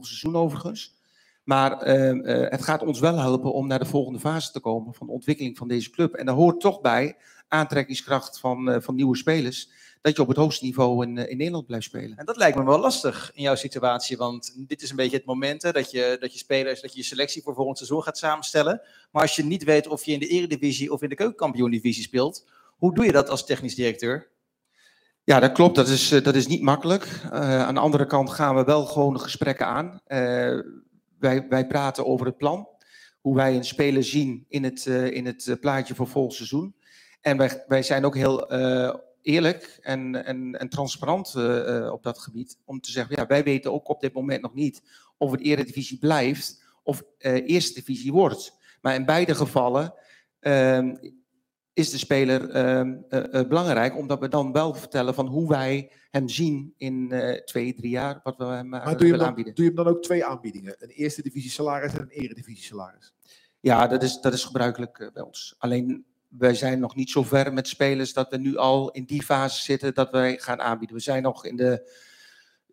seizoen 0.07 0.35
overigens. 0.35 0.95
Maar 1.43 1.81
ehm, 1.81 2.19
eh, 2.19 2.51
het 2.51 2.63
gaat 2.63 2.83
ons 2.83 2.99
wel 2.99 3.17
helpen 3.17 3.53
om 3.53 3.67
naar 3.67 3.79
de 3.79 3.85
volgende 3.85 4.19
fase 4.19 4.51
te 4.51 4.59
komen 4.59 4.93
van 4.93 5.07
de 5.07 5.13
ontwikkeling 5.13 5.57
van 5.57 5.67
deze 5.67 5.89
club. 5.89 6.13
En 6.13 6.25
daar 6.25 6.35
hoort 6.35 6.59
toch 6.59 6.81
bij 6.81 7.17
aantrekkingskracht 7.47 8.39
van, 8.39 8.81
van 8.81 8.95
nieuwe 8.95 9.17
spelers. 9.17 9.69
Dat 10.05 10.15
je 10.15 10.21
op 10.21 10.27
het 10.27 10.37
hoogste 10.37 10.65
niveau 10.65 11.05
in, 11.05 11.17
eh, 11.17 11.29
in 11.29 11.37
Nederland 11.37 11.65
blijft 11.65 11.85
spelen. 11.85 12.17
En 12.17 12.25
dat 12.25 12.37
lijkt 12.37 12.57
me 12.57 12.63
wel 12.63 12.79
lastig 12.79 13.31
in 13.33 13.43
jouw 13.43 13.55
situatie. 13.55 14.17
Want 14.17 14.53
dit 14.67 14.81
is 14.81 14.89
een 14.89 14.95
beetje 14.95 15.17
het 15.17 15.25
moment 15.25 15.61
hè, 15.61 15.71
dat, 15.71 15.91
je, 15.91 16.17
dat 16.19 16.33
je 16.33 16.39
spelers, 16.39 16.81
dat 16.81 16.91
je 16.93 16.97
je 16.97 17.05
selectie 17.05 17.41
voor 17.41 17.55
volgend 17.55 17.77
seizoen 17.77 18.03
gaat 18.03 18.17
samenstellen. 18.17 18.81
Maar 19.11 19.21
als 19.21 19.35
je 19.35 19.43
niet 19.43 19.63
weet 19.63 19.87
of 19.87 20.05
je 20.05 20.11
in 20.11 20.19
de 20.19 20.27
eredivisie 20.27 20.91
of 20.91 21.01
in 21.01 21.09
de 21.09 21.15
keukenkampioen-divisie 21.15 22.03
speelt. 22.03 22.47
Hoe 22.77 22.93
doe 22.93 23.05
je 23.05 23.11
dat 23.11 23.29
als 23.29 23.45
technisch 23.45 23.75
directeur? 23.75 24.27
Ja, 25.23 25.39
dat 25.39 25.51
klopt. 25.51 25.75
Dat 25.75 25.87
is, 25.87 26.11
eh, 26.11 26.23
dat 26.23 26.35
is 26.35 26.47
niet 26.47 26.61
makkelijk. 26.61 27.03
Eh, 27.31 27.65
aan 27.65 27.73
de 27.73 27.79
andere 27.79 28.05
kant 28.05 28.29
gaan 28.29 28.55
we 28.55 28.63
wel 28.63 28.85
gewoon 28.85 29.13
de 29.13 29.19
gesprekken 29.19 29.65
aan. 29.65 30.01
Wij, 31.19 31.45
wij 31.49 31.67
praten 31.67 32.05
over 32.05 32.25
het 32.25 32.37
plan. 32.37 32.67
Hoe 33.21 33.35
wij 33.35 33.55
een 33.55 33.65
speler 33.65 34.03
zien 34.03 34.45
in 34.47 34.63
het, 34.63 34.85
in 34.85 35.25
het 35.25 35.57
plaatje 35.59 35.95
voor 35.95 36.07
volgend 36.07 36.35
seizoen. 36.35 36.75
En 37.21 37.37
wij, 37.37 37.63
wij 37.67 37.83
zijn 37.83 38.05
ook 38.05 38.15
heel 38.15 38.47
eerlijk 39.25 39.77
en, 39.81 40.25
en, 40.25 40.59
en 40.59 40.69
transparant 40.69 41.33
eh, 41.35 41.77
eh, 41.77 41.91
op 41.91 42.03
dat 42.03 42.19
gebied. 42.19 42.57
Om 42.65 42.79
te 42.79 42.91
zeggen, 42.91 43.15
ja, 43.15 43.27
wij 43.27 43.43
weten 43.43 43.73
ook 43.73 43.89
op 43.89 44.01
dit 44.01 44.13
moment 44.13 44.41
nog 44.41 44.53
niet 44.53 44.81
of 45.17 45.31
het 45.31 45.41
eredivisie 45.41 45.97
blijft 45.97 46.63
of 46.83 47.03
eh, 47.17 47.49
eerste 47.49 47.73
divisie 47.73 48.11
wordt. 48.11 48.57
Maar 48.81 48.95
in 48.95 49.05
beide 49.05 49.35
gevallen 49.35 49.93
ehm, 50.39 50.95
is 51.73 51.89
de 51.89 51.97
speler 51.97 52.49
ehm, 52.49 52.95
eh, 53.09 53.39
eh, 53.39 53.47
belangrijk, 53.47 53.97
omdat 53.97 54.19
we 54.19 54.27
dan 54.27 54.51
wel 54.51 54.73
vertellen 54.73 55.13
van 55.13 55.27
hoe 55.27 55.49
wij 55.49 55.91
hem 56.09 56.29
zien 56.29 56.73
in 56.77 57.13
twee, 57.45 57.73
drie 57.73 57.89
jaar, 57.89 58.19
wat 58.23 58.37
we 58.37 58.43
hem 58.43 58.69
Maar 58.69 58.83
doe 58.83 58.91
je, 58.91 58.97
willen 58.97 59.09
hem 59.09 59.19
dan, 59.19 59.27
aanbieden. 59.27 59.55
doe 59.55 59.65
je 59.65 59.71
hem 59.71 59.83
dan 59.83 59.93
ook 59.93 60.01
twee 60.01 60.25
aanbiedingen? 60.25 60.75
Een 60.79 60.89
eerste 60.89 61.21
divisie 61.21 61.51
salaris 61.51 61.93
en 61.93 62.01
een 62.01 62.09
eredivisie 62.09 62.63
salaris? 62.63 63.13
Ja, 63.59 63.87
dat 63.87 64.03
is, 64.03 64.21
dat 64.21 64.33
is 64.33 64.43
gebruikelijk 64.43 65.09
bij 65.13 65.23
ons. 65.23 65.55
Alleen 65.57 66.05
wij 66.37 66.53
zijn 66.53 66.79
nog 66.79 66.95
niet 66.95 67.09
zo 67.09 67.23
ver 67.23 67.53
met 67.53 67.67
spelers 67.67 68.13
dat 68.13 68.29
we 68.29 68.37
nu 68.37 68.57
al 68.57 68.91
in 68.91 69.05
die 69.05 69.23
fase 69.23 69.61
zitten 69.61 69.93
dat 69.93 70.11
wij 70.11 70.37
gaan 70.37 70.61
aanbieden. 70.61 70.95
We 70.95 71.01
zijn 71.01 71.23
nog 71.23 71.45
in 71.45 71.55
de 71.55 72.03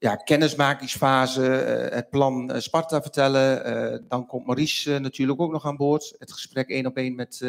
ja, 0.03 0.17
kennismakingsfase, 0.17 1.57
eh, 1.57 1.95
het 1.95 2.11
plan 2.11 2.51
eh, 2.51 2.61
Sparta 2.61 3.03
vertellen. 3.03 3.65
eh, 3.65 3.99
dan 4.09 4.27
komt 4.27 4.47
Maurice 4.47 4.99
natuurlijk 4.99 5.41
ook 5.41 5.53
nog 5.53 5.67
aan 5.67 5.77
boord. 5.77 6.15
Het 6.19 6.33
gesprek 6.33 6.69
één 6.69 6.87
op 6.87 6.97
één 6.97 7.15
met, 7.15 7.41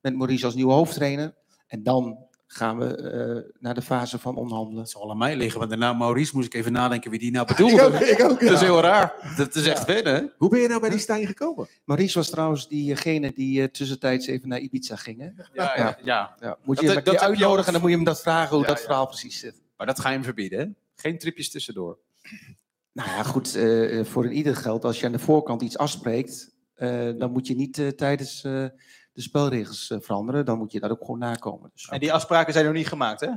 met 0.00 0.16
Maurice 0.16 0.44
als 0.44 0.54
nieuwe 0.54 0.72
hoofdtrainer. 0.72 1.34
En 1.66 1.82
dan 1.82 2.27
gaan 2.50 2.78
we 2.78 2.96
eh, 2.96 3.52
naar 3.60 3.74
de 3.74 3.82
fase 3.82 4.18
van 4.18 4.36
onderhandelen. 4.36 4.82
Dat 4.82 4.90
zal 4.90 5.10
aan 5.10 5.18
mij 5.18 5.36
liggen, 5.36 5.58
want 5.58 5.70
daarna 5.70 5.92
Maurice 5.92 6.30
moest 6.34 6.46
ik 6.46 6.54
even 6.54 6.72
nadenken 6.72 7.10
wie 7.10 7.20
die 7.20 7.30
nou 7.30 7.46
Ik 7.50 7.56
bedoelde. 7.56 7.82
ook, 7.82 7.92
ik 7.94 8.22
ook, 8.22 8.40
Dat 8.40 8.50
is 8.50 8.60
heel 8.60 8.80
raar. 8.80 9.34
Dat 9.36 9.54
is 9.54 9.66
echt 9.66 9.84
verder, 9.84 10.14
hè? 10.14 10.22
Hoe 10.36 10.48
ben 10.48 10.60
je 10.60 10.68
nou 10.68 10.80
bij 10.80 10.90
die 10.90 10.98
Stijn 10.98 11.26
gekomen? 11.26 11.68
Maurice 11.84 12.18
was 12.18 12.30
trouwens 12.30 12.68
diegene 12.68 13.32
die 13.34 13.62
eh, 13.62 13.68
tussentijds 13.68 14.26
even 14.26 14.48
naar 14.48 14.58
Ibiza 14.58 14.96
ging. 14.96 15.18
Hè? 15.20 15.24
Ja, 15.52 15.76
ja, 15.76 15.98
ja. 16.02 16.36
Ja, 16.40 16.58
moet 16.64 16.76
Dat- 16.76 16.84
je 16.84 16.90
hem 16.92 17.04
dat 17.04 17.04
heb 17.06 17.14
je 17.14 17.20
uitnodigen 17.20 17.56
al- 17.58 17.66
en 17.66 17.72
dan 17.72 17.80
moet 17.80 17.90
je 17.90 17.96
hem 17.96 18.04
dat 18.04 18.22
vragen 18.22 18.50
hoe 18.56 18.60
Ja, 18.60 18.66
dat 18.68 18.78
ja. 18.78 18.84
verhaal 18.84 19.06
precies 19.06 19.38
zit. 19.38 19.62
Maar 19.76 19.86
dat 19.86 20.00
ga 20.00 20.08
je 20.08 20.14
hem 20.14 20.24
verbieden, 20.24 20.58
hè? 20.58 20.66
Geen 21.02 21.18
tripjes 21.18 21.50
tussendoor. 21.50 21.98
Nou 22.92 23.08
ja, 23.10 23.22
goed, 23.22 23.54
eh, 23.54 24.04
voor 24.04 24.24
in 24.24 24.32
ieder 24.32 24.56
geld, 24.56 24.84
als 24.84 25.00
je 25.00 25.06
aan 25.06 25.12
de 25.12 25.18
voorkant 25.18 25.62
iets 25.62 25.78
afspreekt, 25.78 26.50
eh, 26.74 27.10
dan 27.18 27.30
moet 27.30 27.46
je 27.46 27.54
niet 27.54 27.92
tijdens 27.96 28.44
eh, 28.44 28.64
de 29.18 29.24
spelregels 29.24 29.90
eh, 29.90 29.98
veranderen. 30.00 30.44
Dan 30.44 30.58
moet 30.58 30.72
je 30.72 30.80
dat 30.80 30.90
ook 30.90 31.00
gewoon 31.00 31.18
nakomen. 31.18 31.70
Dus, 31.74 31.88
En 31.88 32.00
die 32.00 32.12
afspraken 32.12 32.52
zijn 32.52 32.64
nog 32.64 32.74
niet 32.74 32.88
gemaakt, 32.88 33.20
hè? 33.20 33.30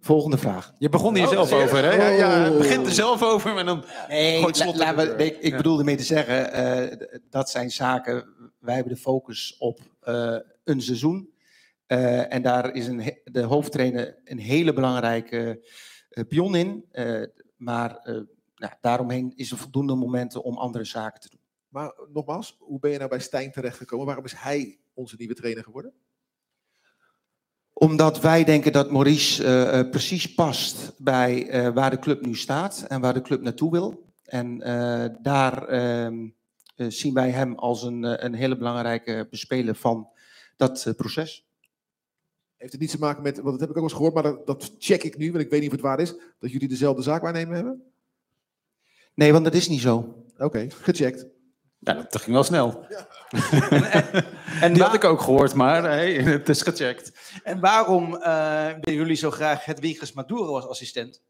Volgende 0.00 0.38
vraag. 0.38 0.72
Je 0.78 0.88
begon 0.88 1.14
hier 1.14 1.24
Oh, 1.24 1.30
zelf 1.32 1.52
over, 1.52 1.84
hè? 1.84 1.94
Ja, 1.94 2.08
ja, 2.08 2.30
het 2.30 2.52
Oh. 2.52 2.58
begint 2.58 2.86
er 2.86 2.92
zelf 2.92 3.22
over, 3.22 3.54
maar 3.54 3.64
dan... 3.64 3.84
Nee, 4.08 4.54
slot 4.54 4.76
la- 4.76 4.94
la- 4.94 5.02
ik 5.16 5.42
Ja. 5.42 5.56
bedoelde 5.56 5.84
mee 5.84 5.96
te 5.96 6.02
zeggen, 6.02 6.52
eh, 6.52 7.08
dat 7.30 7.50
zijn 7.50 7.70
zaken, 7.70 8.26
wij 8.58 8.74
hebben 8.74 8.92
de 8.94 8.98
focus 9.00 9.56
op 9.58 9.80
eh, 10.00 10.36
een 10.64 10.80
seizoen. 10.82 11.32
Eh, 11.86 12.32
en 12.32 12.42
daar 12.42 12.72
is 12.74 12.86
een, 12.86 13.18
de 13.24 13.42
hoofdtrainer 13.42 14.16
een 14.24 14.38
hele 14.38 14.72
belangrijke 14.72 15.68
pion 16.28 16.54
in. 16.54 16.84
Eh, 16.90 17.22
maar 17.56 17.96
eh, 17.96 18.14
nou, 18.56 18.72
daaromheen 18.80 19.32
is 19.36 19.50
er 19.50 19.56
voldoende 19.58 19.94
momenten 19.94 20.42
om 20.42 20.56
andere 20.58 20.84
zaken 20.84 21.20
te 21.20 21.28
doen. 21.30 21.40
Maar 21.74 21.94
nogmaals, 22.12 22.56
hoe 22.58 22.78
ben 22.78 22.90
je 22.90 22.98
nou 22.98 23.10
bij 23.10 23.20
Stijn 23.20 23.52
terechtgekomen? 23.52 24.06
Waarom 24.06 24.24
is 24.24 24.34
hij 24.34 24.78
onze 24.92 25.14
nieuwe 25.18 25.34
trainer 25.34 25.64
geworden? 25.64 25.92
Omdat 27.72 28.20
wij 28.20 28.44
denken 28.44 28.72
dat 28.72 28.90
Maurice 28.90 29.44
eh, 29.44 29.78
eh, 29.78 29.90
precies 29.90 30.34
past 30.34 30.92
bij 30.98 31.48
eh, 31.48 31.72
waar 31.72 31.90
de 31.90 31.98
club 31.98 32.26
nu 32.26 32.34
staat 32.34 32.84
en 32.88 33.00
waar 33.00 33.14
de 33.14 33.22
club 33.22 33.40
naartoe 33.42 33.70
wil. 33.70 34.12
En 34.24 34.58
daar 35.22 35.68
ehm, 35.68 36.28
eh, 36.76 36.86
zien 36.88 37.14
wij 37.14 37.30
hem 37.30 37.54
als 37.54 37.82
een, 37.82 38.24
een 38.24 38.34
hele 38.34 38.56
belangrijke 38.56 39.26
bespeler 39.30 39.74
van 39.74 40.08
dat 40.56 40.92
proces. 40.96 41.46
Heeft 42.56 42.72
het 42.72 42.80
niets 42.80 42.92
te 42.92 42.98
maken 42.98 43.22
met, 43.22 43.36
want 43.36 43.50
dat 43.50 43.60
heb 43.60 43.70
ik 43.70 43.76
ook 43.76 43.82
eens 43.82 43.92
gehoord, 43.92 44.14
maar 44.14 44.22
dat, 44.22 44.46
dat 44.46 44.74
check 44.78 45.02
ik 45.02 45.18
nu, 45.18 45.32
want 45.32 45.44
ik 45.44 45.50
weet 45.50 45.60
niet 45.60 45.68
of 45.68 45.76
het 45.76 45.84
waar 45.84 46.00
is, 46.00 46.14
dat 46.38 46.50
jullie 46.50 46.68
dezelfde 46.68 47.02
zaak 47.02 47.22
waarnemen 47.22 47.54
hebben? 47.54 47.82
Nee, 49.14 49.32
want 49.32 49.44
dat 49.44 49.54
is 49.54 49.68
niet 49.68 49.80
zo. 49.80 50.24
Oké, 50.38 50.70
gecheckt. 50.70 51.33
Ja, 51.84 51.92
dat 51.94 52.20
ging 52.22 52.32
wel 52.32 52.44
snel. 52.44 52.86
En, 54.60 54.72
Die 54.72 54.80
wa- 54.82 54.86
had 54.86 54.94
ik 54.94 55.04
ook 55.04 55.20
gehoord, 55.20 55.54
maar 55.54 55.82
hey, 55.82 56.12
het 56.32 56.48
is 56.48 56.62
gecheckt. 56.62 57.12
en 57.42 57.60
waarom 57.60 58.14
eh, 58.16 58.64
willen 58.66 59.00
jullie 59.00 59.16
zo 59.16 59.30
graag 59.30 59.64
Hedwiges 59.64 60.12
Maduro 60.12 60.54
als 60.54 60.68
assistent? 60.68 61.22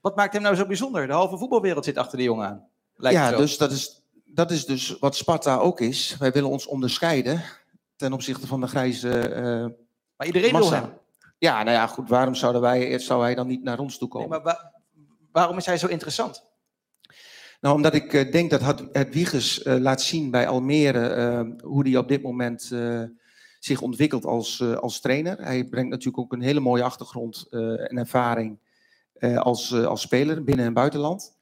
Wat 0.00 0.16
maakt 0.16 0.32
hem 0.32 0.42
nou 0.42 0.54
zo 0.54 0.66
bijzonder? 0.66 1.06
De 1.06 1.12
halve 1.12 1.38
voetbalwereld 1.38 1.84
zit 1.84 1.98
achter 1.98 2.18
de 2.18 2.24
jongen 2.24 2.46
aan. 2.48 2.66
Lijkt 2.96 3.18
ja, 3.18 3.24
het 3.24 3.34
zo. 3.34 3.40
dus 3.40 3.56
dat 3.58 3.70
is, 3.70 4.02
dat 4.24 4.50
is 4.50 4.66
dus 4.66 4.98
wat 4.98 5.16
Sparta 5.16 5.56
ook 5.56 5.80
is. 5.80 6.16
Wij 6.18 6.32
willen 6.32 6.50
ons 6.50 6.66
onderscheiden 6.66 7.42
ten 7.96 8.12
opzichte 8.12 8.46
van 8.46 8.60
de 8.60 8.66
grijze 8.66 9.18
eh, 9.18 9.66
maar 10.16 10.26
iedereen 10.26 10.52
wil 10.52 10.72
hem. 10.72 10.92
Ja, 11.38 11.62
nou 11.62 11.76
ja, 11.76 11.86
goed. 11.86 12.08
Waarom 12.08 12.34
zouden 12.34 12.60
wij, 12.62 12.98
zou 12.98 13.22
hij 13.22 13.34
dan 13.34 13.46
niet 13.46 13.62
naar 13.62 13.78
ons 13.78 13.98
toe 13.98 14.08
Nee, 14.12 14.22
komen? 14.22 14.28
maar 14.42 14.54
wa- 14.54 14.72
waarom 15.32 15.56
is 15.56 15.66
hij 15.66 15.78
zo 15.78 15.86
interessant? 15.86 16.44
Nou, 17.64 17.76
omdat 17.76 17.94
ik 17.94 18.12
eh, 18.12 18.32
denk 18.32 18.50
dat 18.50 18.60
het, 18.92 19.14
Wiegers 19.14 19.62
eh, 19.62 19.76
laat 19.76 20.02
zien 20.02 20.30
bij 20.30 20.48
Almere 20.48 21.06
eh, 21.06 21.42
hoe 21.62 21.88
hij 21.88 21.96
op 21.96 22.08
dit 22.08 22.22
moment 22.22 22.72
zich 23.58 23.80
ontwikkelt 23.80 24.24
als, 24.24 24.62
als 24.62 25.00
trainer. 25.00 25.38
Hij 25.38 25.64
brengt 25.64 25.90
natuurlijk 25.90 26.18
ook 26.18 26.32
een 26.32 26.40
hele 26.40 26.60
mooie 26.60 26.82
achtergrond 26.82 27.46
en 27.50 27.98
ervaring 27.98 28.58
als, 29.36 29.72
als 29.74 30.00
speler 30.00 30.44
binnen 30.44 30.66
en 30.66 30.72
buitenland. 30.72 31.36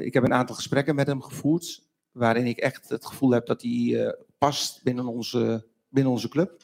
Ik 0.00 0.14
heb 0.14 0.22
een 0.22 0.34
aantal 0.34 0.54
gesprekken 0.54 0.94
met 0.94 1.06
hem 1.06 1.22
gevoerd, 1.22 1.82
waarin 2.10 2.46
ik 2.46 2.58
echt 2.58 2.88
het 2.88 3.06
gevoel 3.06 3.30
heb 3.30 3.46
dat 3.46 3.62
hij 3.62 4.14
past 4.38 4.82
binnen 4.82 5.06
onze, 5.06 5.66
binnen 5.88 6.12
onze 6.12 6.28
club. 6.28 6.62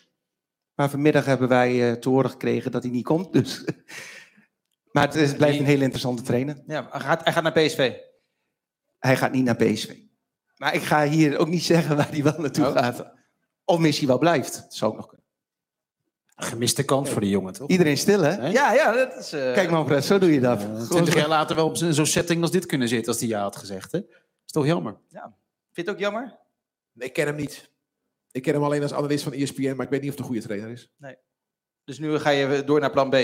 Maar 0.75 0.91
vanmiddag 0.91 1.25
hebben 1.25 1.49
wij 1.49 1.97
te 1.97 2.09
horen 2.09 2.31
gekregen 2.31 2.71
dat 2.71 2.83
hij 2.83 2.93
niet 2.93 3.05
komt. 3.05 3.33
Dus. 3.33 3.65
maar 4.93 5.05
het 5.05 5.15
is, 5.15 5.35
blijft 5.35 5.59
een 5.59 5.65
hele 5.65 5.83
interessante 5.83 6.23
trainer. 6.23 6.63
Ja, 6.67 6.89
hij 6.91 7.01
gaat, 7.01 7.25
hij 7.25 7.33
gaat 7.33 7.43
naar 7.43 7.53
PSV. 7.53 7.93
Hij 9.07 9.17
gaat 9.17 9.33
niet 9.33 9.45
naar 9.45 9.57
PSV. 9.57 9.95
Maar 10.57 10.75
ik 10.75 10.83
ga 10.83 11.05
hier 11.07 11.39
ook 11.39 11.49
niet 11.49 11.63
zeggen 11.65 11.97
waar 11.97 12.11
hij 12.11 12.23
wel 12.23 12.35
naartoe 12.39 12.67
Oh. 12.67 12.73
gaat. 12.73 13.13
Of 13.65 13.79
misschien 13.79 14.09
wel 14.09 14.19
blijft. 14.19 14.55
Dat 14.63 14.75
zou 14.75 14.91
ook 14.91 14.97
nog 14.97 15.07
kunnen. 15.07 15.27
Gemiste 16.37 16.83
kans 16.85 17.11
voor 17.11 17.21
die 17.21 17.31
jongen, 17.31 17.53
toch? 17.53 17.69
Iedereen 17.69 17.97
stil, 17.97 18.21
hè? 18.23 18.47
Ja, 18.49 18.73
ja, 18.73 18.93
dat 18.93 19.17
is... 19.17 19.33
eh, 19.33 19.53
Kijk 19.53 19.71
Manfred, 19.71 20.05
zo 20.05 20.19
doe 20.19 20.33
je 20.33 20.41
dat. 20.41 20.63
Eh, 20.63 20.81
Twintig 20.81 21.15
jaar 21.15 21.29
later 21.29 21.57
wel 21.57 21.67
op 21.67 21.77
zo'n 21.77 21.93
zo'n 21.93 22.07
setting 22.07 22.43
als 22.43 22.51
dit 22.51 22.67
kunnen 22.67 22.89
zitten, 22.89 23.09
als 23.13 23.21
hij 23.21 23.29
ja 23.29 23.41
had 23.43 23.57
gezegd. 23.57 23.93
Hè? 23.93 23.99
Is 24.47 24.53
toch 24.53 24.67
jammer? 24.67 24.97
Vind 25.11 25.23
je 25.73 25.81
het 25.81 25.91
ook 25.91 25.99
jammer? 25.99 26.39
Ik 26.95 27.13
ken 27.13 27.27
hem 27.27 27.37
niet. 27.37 27.71
Ik 28.31 28.43
ken 28.43 28.55
hem 28.55 28.63
alleen 28.63 28.83
als 28.83 28.93
analist 28.95 29.25
van 29.25 29.33
ESPN, 29.33 29.75
maar 29.77 29.85
ik 29.85 29.91
weet 29.91 30.03
niet 30.03 30.13
of 30.13 30.19
een 30.19 30.25
goede 30.25 30.41
trainer 30.43 30.71
is. 30.71 30.91
Dus 31.85 31.99
nu 31.99 32.19
ga 32.19 32.31
je 32.31 32.65
door 32.65 32.81
naar 32.81 32.91
plan 32.91 33.11
B. 33.11 33.17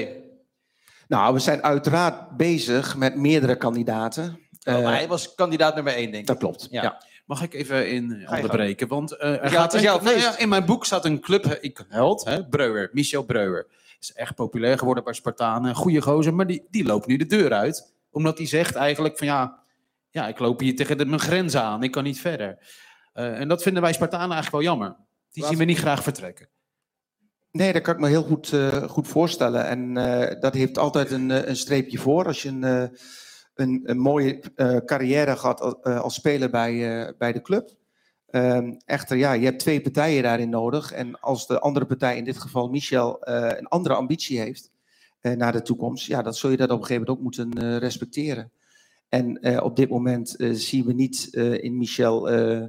Nou, 1.09 1.34
we 1.34 1.38
zijn 1.40 1.62
uiteraard 1.62 2.36
bezig 2.36 2.96
met 2.96 3.16
meerdere 3.16 3.56
kandidaten. 3.56 4.38
Eh, 4.62 4.82
maar 4.82 4.94
hij 4.94 5.09
was 5.09 5.34
kandidaat 5.34 5.74
nummer 5.74 5.94
één, 5.94 6.10
denk 6.10 6.22
ik. 6.22 6.26
dat 6.26 6.39
klopt. 6.39 6.68
Ja. 6.70 6.82
Ja. 6.82 7.02
Mag 7.26 7.43
ik 7.43 7.55
even 7.55 7.90
in 7.90 8.28
onderbreken? 8.30 8.89
Want 8.89 9.16
eh, 9.16 9.28
er 9.30 9.43
Ja, 9.43 9.48
gaat 9.48 9.74
een- 9.74 9.82
nou 9.82 10.10
ja, 10.18 10.39
in 10.39 10.48
mijn 10.48 10.64
boek 10.64 10.84
staat 10.84 11.05
een 11.05 11.20
club, 11.20 11.44
eh, 11.44 11.56
ik 11.60 11.84
held, 11.89 12.24
hè, 12.24 12.47
Breuer, 12.48 12.89
Michel 12.93 13.22
Breuer. 13.22 13.66
Is 14.01 14.12
echt 14.12 14.34
populair 14.34 14.78
geworden 14.78 15.05
bij 15.05 15.12
Spartanen. 15.12 15.74
Goede 15.74 16.01
gozer, 16.02 16.34
maar 16.34 16.47
die, 16.47 16.66
die 16.70 16.84
loopt 16.84 17.06
nu 17.06 17.16
de 17.16 17.26
deur 17.26 17.52
uit. 17.52 17.93
Omdat 18.10 18.39
hij 18.39 18.47
zegt 18.47 18.74
eigenlijk 18.74 19.18
van 19.18 19.26
ja, 19.26 19.59
ja 20.10 20.28
ik 20.28 20.39
loop 20.39 20.60
hier 20.60 20.76
tegen 20.76 20.98
de, 20.98 21.05
mijn 21.06 21.20
grenzen 21.20 21.62
aan. 21.62 21.82
Ik 21.82 21.90
kan 21.90 22.05
niet 22.05 22.20
verder. 22.20 22.59
Eh, 23.12 23.40
en 23.40 23.48
dat 23.48 23.62
vinden 23.62 23.82
wij 23.82 23.93
Spartanen 23.93 24.30
eigenlijk 24.32 24.64
wel 24.64 24.74
jammer. 24.74 24.97
Die 25.32 25.44
zien 25.44 25.59
we 25.59 25.64
niet 25.64 25.78
graag 25.78 26.02
vertrekken. 26.02 26.48
Nee, 27.52 27.72
dat 27.72 27.82
kan 27.82 27.94
ik 27.94 28.01
me 28.01 28.09
heel 28.09 28.22
goed, 28.22 28.52
eh, 28.52 28.82
goed 28.82 29.09
voorstellen. 29.09 29.66
En 29.66 29.97
eh, 29.97 30.40
dat 30.40 30.55
heeft 30.55 30.78
altijd 30.78 31.10
een, 31.10 31.48
een 31.48 31.56
streepje 31.56 31.98
voor. 31.98 32.26
Als 32.26 32.43
je 32.43 32.48
een, 32.48 32.64
eh, 32.64 32.84
een, 33.55 33.81
een 33.85 33.99
mooie 33.99 34.41
eh, 34.55 34.77
carrière 34.77 35.37
gehad 35.37 35.61
als, 35.61 35.74
eh, 35.83 36.01
als 36.01 36.15
speler 36.15 36.51
bij, 36.51 37.03
eh, 37.07 37.12
bij 37.19 37.33
de 37.33 37.41
club. 37.43 37.70
Ehm, 38.27 38.74
echter, 38.85 39.16
ja, 39.16 39.33
je 39.33 39.45
hebt 39.45 39.59
twee 39.59 39.81
partijen 39.81 40.23
daarin 40.23 40.49
nodig. 40.49 40.93
En 40.93 41.20
als 41.20 41.47
de 41.47 41.61
andere 41.61 41.87
partij, 41.87 42.16
in 42.16 42.24
dit 42.24 42.39
geval 42.39 42.69
Michel, 42.69 43.23
eh, 43.23 43.59
een 43.59 43.66
andere 43.66 43.95
ambitie 43.95 44.39
heeft 44.41 44.70
eh, 45.20 45.33
naar 45.33 45.53
de 45.53 45.62
toekomst, 45.62 46.07
ja, 46.07 46.23
dan 46.23 46.35
zul 46.35 46.51
je 46.51 46.57
dat 46.57 46.70
op 46.70 46.79
een 46.81 46.87
gegeven 46.87 47.07
moment 47.09 47.19
ook 47.19 47.24
moeten 47.24 47.53
eh, 47.53 47.77
respecteren. 47.79 48.53
En 49.09 49.41
eh, 49.41 49.65
op 49.65 49.77
dit 49.77 49.89
moment 49.89 50.37
eh, 50.37 50.53
zien 50.53 50.85
we 50.85 50.93
niet 50.93 51.29
eh, 51.33 51.62
in 51.62 51.79
Michel 51.79 52.31
eh, 52.31 52.62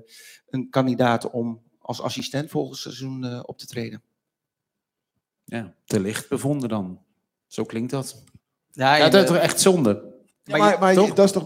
een 0.49 0.69
kandidaat 0.69 1.29
om 1.31 1.61
als 1.79 2.01
assistent 2.01 2.49
volgend 2.49 2.77
seizoen 2.77 3.23
eh, 3.25 3.39
op 3.45 3.57
te 3.57 3.65
treden. 3.65 4.01
Ja, 5.45 5.73
te 5.85 5.99
licht 5.99 6.29
bevonden 6.29 6.69
dan. 6.69 6.99
Zo 7.47 7.63
klinkt 7.63 7.91
dat. 7.91 8.23
Ja, 8.71 8.95
Ja, 8.95 9.09
dat 9.09 9.21
is 9.21 9.27
toch 9.27 9.37
echt 9.37 9.59
zonde. 9.61 10.12
Maar, 10.45 10.59
maar, 10.59 10.79
maar 10.79 10.93
toch? 10.93 11.13
dat, 11.13 11.25
is 11.25 11.31
toch, 11.31 11.45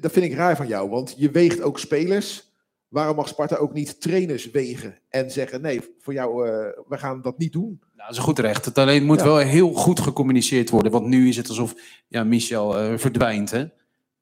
dat 0.00 0.12
vind 0.12 0.24
ik 0.24 0.34
raar 0.34 0.56
van 0.56 0.66
jou, 0.66 0.90
want 0.90 1.14
je 1.16 1.30
weegt 1.30 1.60
ook 1.60 1.78
spelers. 1.78 2.50
Waarom 2.88 3.16
mag 3.16 3.28
Sparta 3.28 3.56
ook 3.56 3.72
niet 3.72 4.00
trainers 4.00 4.50
wegen 4.50 4.98
en 5.08 5.30
zeggen: 5.30 5.60
nee, 5.60 5.80
voor 6.00 6.12
jou, 6.12 6.48
eh, 6.48 6.52
we 6.88 6.98
gaan 6.98 7.22
dat 7.22 7.38
niet 7.38 7.52
doen? 7.52 7.68
Nou, 7.80 7.96
dat 7.96 8.10
is 8.10 8.16
een 8.16 8.22
goed 8.22 8.38
recht. 8.38 8.64
Het 8.64 8.78
alleen 8.78 9.04
moet 9.04 9.18
Ja. 9.18 9.24
wel 9.24 9.36
heel 9.36 9.72
goed 9.72 10.00
gecommuniceerd 10.00 10.70
worden. 10.70 10.92
Want 10.92 11.06
nu 11.06 11.28
is 11.28 11.36
het 11.36 11.48
alsof 11.48 11.74
ja, 12.08 12.24
Michel 12.24 12.78
eh, 12.78 12.98
verdwijnt 12.98 13.50
hè, 13.50 13.64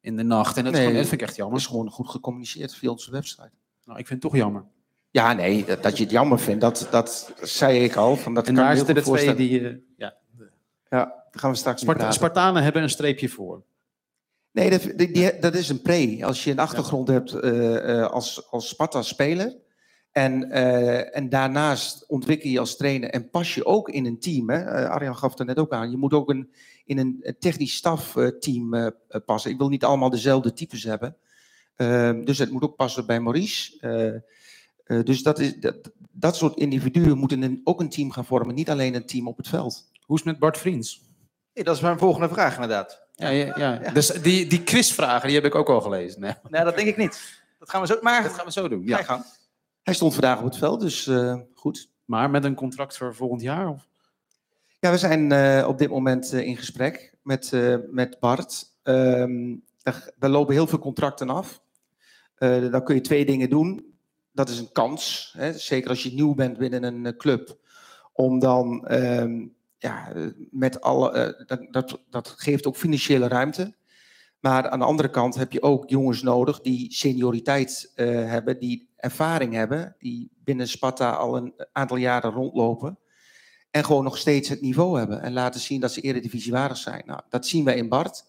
in 0.00 0.16
de 0.16 0.22
nacht. 0.22 0.56
En 0.56 0.64
dat, 0.64 0.72
is 0.72 0.78
Nee. 0.78 0.86
gewoon, 0.88 1.00
dat 1.02 1.08
vind 1.10 1.20
ik 1.20 1.26
echt 1.28 1.36
Dat 1.36 1.38
jammer. 1.44 1.58
is 1.58 1.66
gewoon 1.66 1.90
goed 1.90 2.08
gecommuniceerd 2.08 2.74
via 2.74 2.90
onze 2.90 3.10
website. 3.10 3.50
Nou, 3.84 3.98
ik 3.98 4.06
vind 4.06 4.22
het 4.22 4.32
toch 4.32 4.40
jammer. 4.40 4.64
Ja, 5.10 5.32
nee, 5.32 5.64
dat, 5.80 5.96
je 5.96 6.02
het 6.02 6.12
jammer 6.12 6.38
vindt, 6.40 6.60
dat, 6.60 6.88
dat 6.90 7.32
zei 7.42 7.84
ik 7.84 7.96
al. 7.96 8.16
Van, 8.16 8.34
dat 8.34 8.48
En 8.48 8.54
daar 8.54 8.76
zitten 8.76 8.94
de 8.94 9.02
twee 9.02 9.34
die... 9.34 9.68
eh, 9.68 9.74
ja. 9.96 10.14
Ja, 10.90 11.04
daar 11.04 11.28
gaan 11.30 11.50
we 11.50 11.56
straks 11.56 11.80
Sparta-. 11.80 12.10
Spartanen 12.12 12.62
hebben 12.62 12.82
een 12.82 12.90
streepje 12.90 13.28
voor. 13.28 13.62
Nee, 14.52 14.70
dat, 14.70 14.82
die, 14.96 15.10
die- 15.12 15.38
dat 15.40 15.54
is 15.54 15.68
een 15.68 15.82
pre. 15.82 16.18
Als 16.22 16.44
je 16.44 16.50
een 16.50 16.58
achtergrond 16.58 17.08
hebt 17.08 17.32
eh, 17.32 17.98
eh, 18.00 18.10
als, 18.10 18.50
als 18.50 18.68
Sparta-speler. 18.68 19.56
En, 20.12 20.50
eh, 20.50 21.16
en 21.16 21.28
daarnaast 21.28 22.04
ontwikkel 22.08 22.50
je 22.50 22.58
als 22.58 22.76
trainer 22.76 23.10
en 23.10 23.30
pas 23.30 23.54
je 23.54 23.64
ook 23.64 23.88
in 23.88 24.06
een 24.06 24.18
team. 24.18 24.50
Hè? 24.50 24.58
Eh, 24.58 24.90
Arjan 24.90 25.16
gaf 25.16 25.38
het 25.38 25.46
net 25.46 25.58
ook 25.58 25.72
aan. 25.72 25.90
Je 25.90 25.96
moet 25.96 26.12
ook 26.12 26.30
een, 26.30 26.52
in 26.84 26.98
een 26.98 27.36
technisch 27.38 27.74
stafteam 27.74 28.74
eh, 28.74 28.86
eh, 28.86 29.20
passen. 29.24 29.50
Ik 29.50 29.58
wil 29.58 29.68
niet 29.68 29.84
allemaal 29.84 30.10
dezelfde 30.10 30.52
types 30.52 30.82
hebben. 30.84 31.16
Ehm, 31.76 32.24
dus 32.24 32.38
het 32.38 32.50
moet 32.50 32.62
ook 32.62 32.76
passen 32.76 33.06
bij 33.06 33.20
Maurice. 33.20 33.78
Eh, 33.80 34.14
eh, 34.98 35.04
dus 35.04 35.22
dat, 35.22 35.38
is, 35.38 35.56
dat, 35.56 35.76
dat 36.10 36.36
soort 36.36 36.56
individuen 36.56 37.18
moeten 37.18 37.42
een, 37.42 37.60
ook 37.64 37.80
een 37.80 37.88
team 37.90 38.10
gaan 38.10 38.24
vormen. 38.24 38.54
Niet 38.54 38.70
alleen 38.70 38.94
een 38.94 39.06
team 39.06 39.28
op 39.28 39.36
het 39.36 39.48
veld. 39.48 39.90
Hoe 40.00 40.16
is 40.16 40.22
het 40.24 40.32
met 40.32 40.40
Bart 40.40 40.58
Vriends? 40.58 41.00
Nee, 41.54 41.64
dat 41.64 41.76
is 41.76 41.82
mijn 41.82 41.98
volgende 41.98 42.28
vraag, 42.28 42.54
inderdaad. 42.54 43.08
Ja, 43.20 43.28
ja, 43.28 43.54
ja. 43.56 43.90
Dus 43.92 44.06
die, 44.06 44.46
die 44.46 44.62
quizvragen 44.62 45.26
die 45.26 45.36
heb 45.36 45.44
ik 45.44 45.54
ook 45.54 45.68
al 45.68 45.80
gelezen. 45.80 46.20
Nee, 46.20 46.32
Nee, 46.48 46.64
dat 46.64 46.76
denk 46.76 46.88
ik 46.88 46.96
niet. 46.96 47.42
Dat 47.58 47.70
gaan 47.70 47.80
we 47.80 47.86
zo... 47.86 47.98
Maar 48.00 48.22
dat 48.22 48.32
gaan 48.32 48.44
we 48.44 48.52
zo 48.52 48.68
doen. 48.68 48.82
Ja. 48.84 49.24
Hij 49.82 49.94
stond 49.94 50.12
vandaag 50.12 50.38
op 50.38 50.44
het 50.44 50.56
veld, 50.56 50.80
dus 50.80 51.06
eh, 51.06 51.36
goed. 51.54 51.88
Maar 52.04 52.30
met 52.30 52.44
een 52.44 52.54
contract 52.54 52.96
voor 52.96 53.14
volgend 53.14 53.42
jaar? 53.42 53.68
Of? 53.68 53.88
Ja, 54.80 54.90
we 54.90 54.98
zijn 54.98 55.32
eh, 55.32 55.68
op 55.68 55.78
dit 55.78 55.90
moment 55.90 56.32
eh, 56.32 56.46
in 56.46 56.56
gesprek 56.56 57.14
met, 57.22 57.52
eh, 57.52 57.76
met 57.90 58.20
Bart. 58.20 58.72
Er 60.18 60.28
lopen 60.28 60.54
heel 60.54 60.66
veel 60.66 60.78
contracten 60.78 61.30
af. 61.30 61.62
Eh, 62.34 62.70
dan 62.70 62.84
kun 62.84 62.94
je 62.94 63.00
twee 63.00 63.24
dingen 63.24 63.50
doen. 63.50 63.94
Dat 64.32 64.48
is 64.48 64.58
een 64.58 64.72
kans, 64.72 65.34
hè, 65.36 65.52
zeker 65.52 65.90
als 65.90 66.02
je 66.02 66.12
nieuw 66.12 66.34
bent 66.34 66.58
binnen 66.58 66.82
een 66.82 67.16
club, 67.16 67.58
om 68.12 68.38
dan 68.38 68.86
ehm, 68.86 69.46
ja, 69.80 70.12
met 70.50 70.80
alle. 70.80 71.10
eh, 71.10 71.46
dat, 71.46 71.66
dat, 71.70 72.00
dat 72.10 72.28
geeft 72.28 72.66
ook 72.66 72.76
financiële 72.76 73.28
ruimte. 73.28 73.74
Maar 74.40 74.68
aan 74.68 74.78
de 74.78 74.84
andere 74.84 75.10
kant 75.10 75.34
heb 75.34 75.52
je 75.52 75.62
ook 75.62 75.88
jongens 75.90 76.22
nodig 76.22 76.60
die 76.60 76.92
senioriteit 76.92 77.92
eh, 77.94 78.06
hebben, 78.06 78.58
die 78.58 78.88
ervaring 78.96 79.54
hebben, 79.54 79.94
die 79.98 80.30
binnen 80.44 80.68
Sparta 80.68 81.10
al 81.10 81.36
een 81.36 81.54
aantal 81.72 81.96
jaren 81.96 82.30
rondlopen. 82.30 82.98
En 83.70 83.84
gewoon 83.84 84.04
nog 84.04 84.18
steeds 84.18 84.48
het 84.48 84.60
niveau 84.60 84.98
hebben. 84.98 85.22
En 85.22 85.32
laten 85.32 85.60
zien 85.60 85.80
dat 85.80 85.92
ze 85.92 86.00
eredivisiewaardig 86.00 86.76
zijn. 86.76 87.02
Nou, 87.06 87.20
dat 87.28 87.46
zien 87.46 87.64
wij 87.64 87.76
in 87.76 87.88
Bart. 87.88 88.24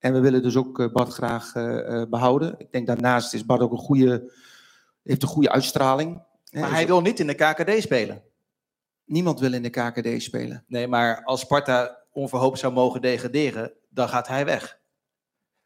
En 0.00 0.12
we 0.12 0.20
willen 0.20 0.42
dus 0.42 0.56
ook 0.56 0.80
eh, 0.80 0.92
Bart 0.92 1.12
graag 1.12 1.54
eh, 1.54 2.00
eh, 2.00 2.08
behouden. 2.08 2.54
Ik 2.58 2.72
denk 2.72 2.86
daarnaast 2.86 3.34
is 3.34 3.46
Bart 3.46 3.60
ook 3.60 3.72
een 3.72 3.78
goede, 3.78 4.32
heeft 5.02 5.22
een 5.22 5.28
goede 5.28 5.50
uitstraling. 5.50 6.22
Maar 6.50 6.70
hij 6.70 6.86
wil 6.86 7.00
niet 7.00 7.20
in 7.20 7.26
de 7.26 7.34
KKD 7.34 7.82
spelen. 7.82 8.22
Niemand 9.10 9.40
wil 9.40 9.52
in 9.52 9.62
de 9.62 9.70
KKD 9.70 10.22
spelen. 10.22 10.64
Nee, 10.66 10.88
maar 10.88 11.24
als 11.24 11.40
Sparta 11.40 12.04
onverhoopt 12.12 12.58
zou 12.58 12.72
mogen 12.72 13.00
degraderen, 13.00 13.72
dan 13.88 14.08
gaat 14.08 14.28
hij 14.28 14.44
weg. 14.44 14.78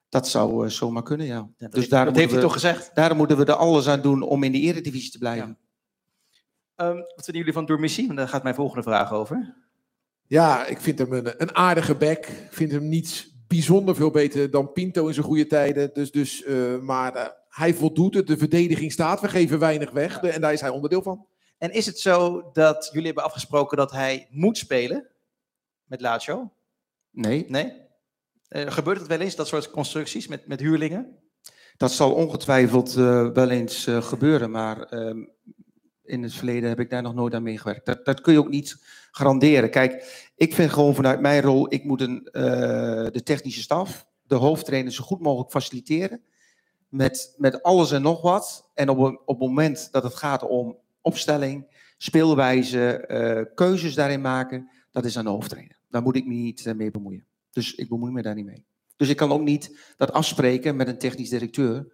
Dat 0.08 0.28
zou 0.28 0.64
eh, 0.64 0.70
zomaar 0.70 1.02
kunnen, 1.02 1.26
ja. 1.26 1.34
Ja, 1.34 1.46
dat 1.56 1.70
dus 1.70 1.78
heeft, 1.80 1.90
daarom 1.90 2.12
dat 2.12 2.20
heeft 2.20 2.32
hij 2.32 2.42
toch 2.42 2.52
gezegd. 2.52 2.90
daarom 2.94 3.16
moeten 3.16 3.36
we 3.36 3.44
er 3.44 3.54
alles 3.54 3.88
aan 3.88 4.00
doen 4.02 4.22
om 4.22 4.42
in 4.42 4.52
de 4.52 4.60
eredivisie 4.60 5.10
te 5.10 5.18
blijven. 5.18 5.58
Ehm, 6.76 6.96
wat 6.96 7.24
vinden 7.24 7.36
jullie 7.36 7.52
van 7.52 7.66
Doormissie? 7.66 8.06
Want 8.06 8.18
daar 8.18 8.28
gaat 8.28 8.42
mijn 8.42 8.54
volgende 8.54 8.82
vraag 8.82 9.12
over. 9.12 9.54
Ja, 10.26 10.66
ik 10.66 10.80
vind 10.80 10.98
hem 10.98 11.12
een, 11.12 11.42
een 11.42 11.54
aardige 11.54 11.94
back. 11.94 12.26
Ik 12.26 12.48
vind 12.50 12.72
hem 12.72 12.88
niet 12.88 13.32
bijzonder 13.46 13.94
veel 13.94 14.10
beter 14.10 14.50
dan 14.50 14.72
Pinto 14.72 15.06
in 15.06 15.14
zijn 15.14 15.26
goede 15.26 15.46
tijden. 15.46 15.90
Dus, 15.92 16.10
dus, 16.10 16.42
eh, 16.42 16.78
maar 16.78 17.14
eh, 17.14 17.26
hij 17.48 17.74
voldoet 17.74 18.14
het. 18.14 18.26
De 18.26 18.36
verdediging 18.36 18.92
staat. 18.92 19.20
We 19.20 19.28
geven 19.28 19.58
weinig 19.58 19.90
weg. 19.90 20.20
De- 20.20 20.28
en 20.28 20.40
daar 20.40 20.52
is 20.52 20.60
hij 20.60 20.70
onderdeel 20.70 21.02
van. 21.02 21.26
En 21.64 21.72
is 21.72 21.86
het 21.86 21.98
zo 21.98 22.50
dat 22.52 22.88
jullie 22.92 23.06
hebben 23.06 23.24
afgesproken 23.24 23.76
dat 23.76 23.90
hij 23.90 24.26
moet 24.30 24.58
spelen 24.58 25.06
met 25.84 26.00
Lazio? 26.00 26.50
Nee, 27.10 27.44
Nee? 27.48 27.72
Eh, 28.48 28.70
gebeurt 28.70 28.98
het 28.98 29.06
wel 29.08 29.20
eens, 29.20 29.36
dat 29.36 29.46
soort 29.46 29.70
constructies 29.70 30.26
met, 30.26 30.46
met 30.46 30.60
huurlingen? 30.60 31.18
dat 31.76 31.92
zal 31.92 32.12
ongetwijfeld 32.14 32.96
eh, 32.96 33.28
wel 33.28 33.50
eens 33.50 33.86
eh, 33.86 34.02
gebeuren. 34.02 34.50
Maar 34.50 34.82
ehm, 34.82 35.24
in 36.02 36.22
het 36.22 36.34
verleden 36.34 36.68
heb 36.68 36.80
ik 36.80 36.90
daar 36.90 37.02
nog 37.02 37.14
nooit 37.14 37.34
aan 37.34 37.42
meegewerkt. 37.42 37.86
Dat, 37.86 38.04
dat 38.04 38.20
kun 38.20 38.32
je 38.32 38.38
ook 38.38 38.48
niet 38.48 38.76
garanderen. 39.10 39.70
Kijk, 39.70 40.22
ik 40.36 40.54
vind 40.54 40.70
gewoon 40.72 40.94
vanuit 40.94 41.20
mijn 41.20 41.42
rol, 41.42 41.72
ik 41.72 41.84
moet 41.84 42.00
een, 42.00 42.28
de 43.12 43.20
technische 43.24 43.60
staf, 43.62 44.06
de 44.22 44.34
hoofdtrainer 44.34 44.92
zo 44.92 45.04
goed 45.04 45.20
mogelijk 45.20 45.50
faciliteren. 45.50 46.22
Met, 46.88 47.34
met 47.38 47.62
alles 47.62 47.92
en 47.92 48.02
nog 48.02 48.20
wat. 48.20 48.70
En 48.74 48.88
op, 48.88 48.98
een- 48.98 49.18
op 49.24 49.38
het 49.40 49.48
moment 49.48 49.88
dat 49.92 50.02
het 50.02 50.14
gaat 50.14 50.42
om 50.42 50.82
opstelling, 51.04 51.82
speelwijze, 51.98 52.96
eh, 52.96 53.54
keuzes 53.54 53.94
daarin 53.94 54.20
maken, 54.20 54.70
dat 54.90 55.04
is 55.04 55.18
aan 55.18 55.24
de 55.24 55.30
hoofdtrainer. 55.30 55.76
Daar 55.88 56.02
moet 56.02 56.16
ik 56.16 56.26
me 56.26 56.34
niet 56.34 56.66
eh, 56.66 56.74
mee 56.74 56.90
bemoeien. 56.90 57.26
Dus 57.50 57.74
ik 57.74 57.88
bemoei 57.88 58.12
me 58.12 58.22
daar 58.22 58.34
niet 58.34 58.44
mee. 58.46 58.64
Dus 58.96 59.08
ik 59.08 59.16
kan 59.16 59.32
ook 59.32 59.42
niet 59.42 59.78
dat 59.96 60.12
afspreken 60.12 60.76
met 60.76 60.88
een 60.88 60.98
technisch 60.98 61.28
directeur 61.28 61.92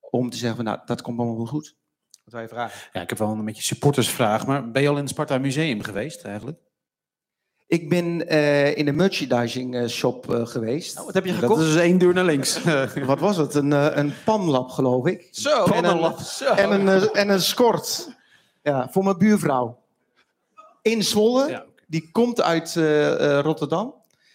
om 0.00 0.30
te 0.30 0.36
zeggen 0.36 0.56
van 0.56 0.64
nou, 0.64 0.78
dat 0.84 1.02
komt 1.02 1.18
allemaal 1.18 1.36
wel 1.36 1.46
goed. 1.46 1.76
Wat 2.24 2.32
wil 2.32 2.42
je 2.42 2.48
vragen? 2.48 2.88
Ja, 2.92 3.00
ik 3.00 3.08
heb 3.08 3.18
wel 3.18 3.28
een 3.30 3.44
beetje 3.44 3.62
supportersvraag. 3.62 4.46
Maar 4.46 4.70
ben 4.70 4.82
je 4.82 4.88
al 4.88 4.94
in 4.94 5.00
het 5.00 5.10
Sparta 5.10 5.38
Museum 5.38 5.82
geweest 5.82 6.22
eigenlijk? 6.24 6.58
Ik 7.66 7.88
ben 7.88 8.28
eh, 8.28 8.76
in 8.76 8.88
een 8.88 8.96
merchandising 8.96 9.90
shop 9.90 10.26
geweest. 10.28 10.94
Nou, 10.94 11.06
wat 11.06 11.14
heb 11.14 11.24
je 11.24 11.30
Dat 11.30 11.40
gekocht? 11.40 11.60
is 11.60 11.76
één 11.76 11.98
deur 11.98 12.14
naar 12.14 12.24
links. 12.24 12.62
Wat 13.06 13.18
was 13.20 13.36
het? 13.36 13.54
Een, 13.54 13.70
een 13.98 14.12
panlap, 14.24 14.70
geloof 14.70 15.06
ik. 15.06 15.28
Zo, 15.30 15.50
En 15.50 15.56
een- 15.64 15.82
Pannenlap. 15.82 16.18
Zo. 16.18 16.54
En 16.54 16.70
een, 16.86 17.10
en 17.12 17.28
een 17.28 17.40
skort. 17.40 18.16
Ja, 18.68 18.88
voor 18.90 19.04
mijn 19.04 19.18
buurvrouw. 19.18 19.82
in 20.82 21.02
Zwolle. 21.02 21.48
Ja, 21.48 21.66
Die 21.86 22.10
komt 22.10 22.42
uit 22.42 22.76
eh, 22.76 23.36
eh, 23.38 23.44
Rotterdam. 23.44 23.94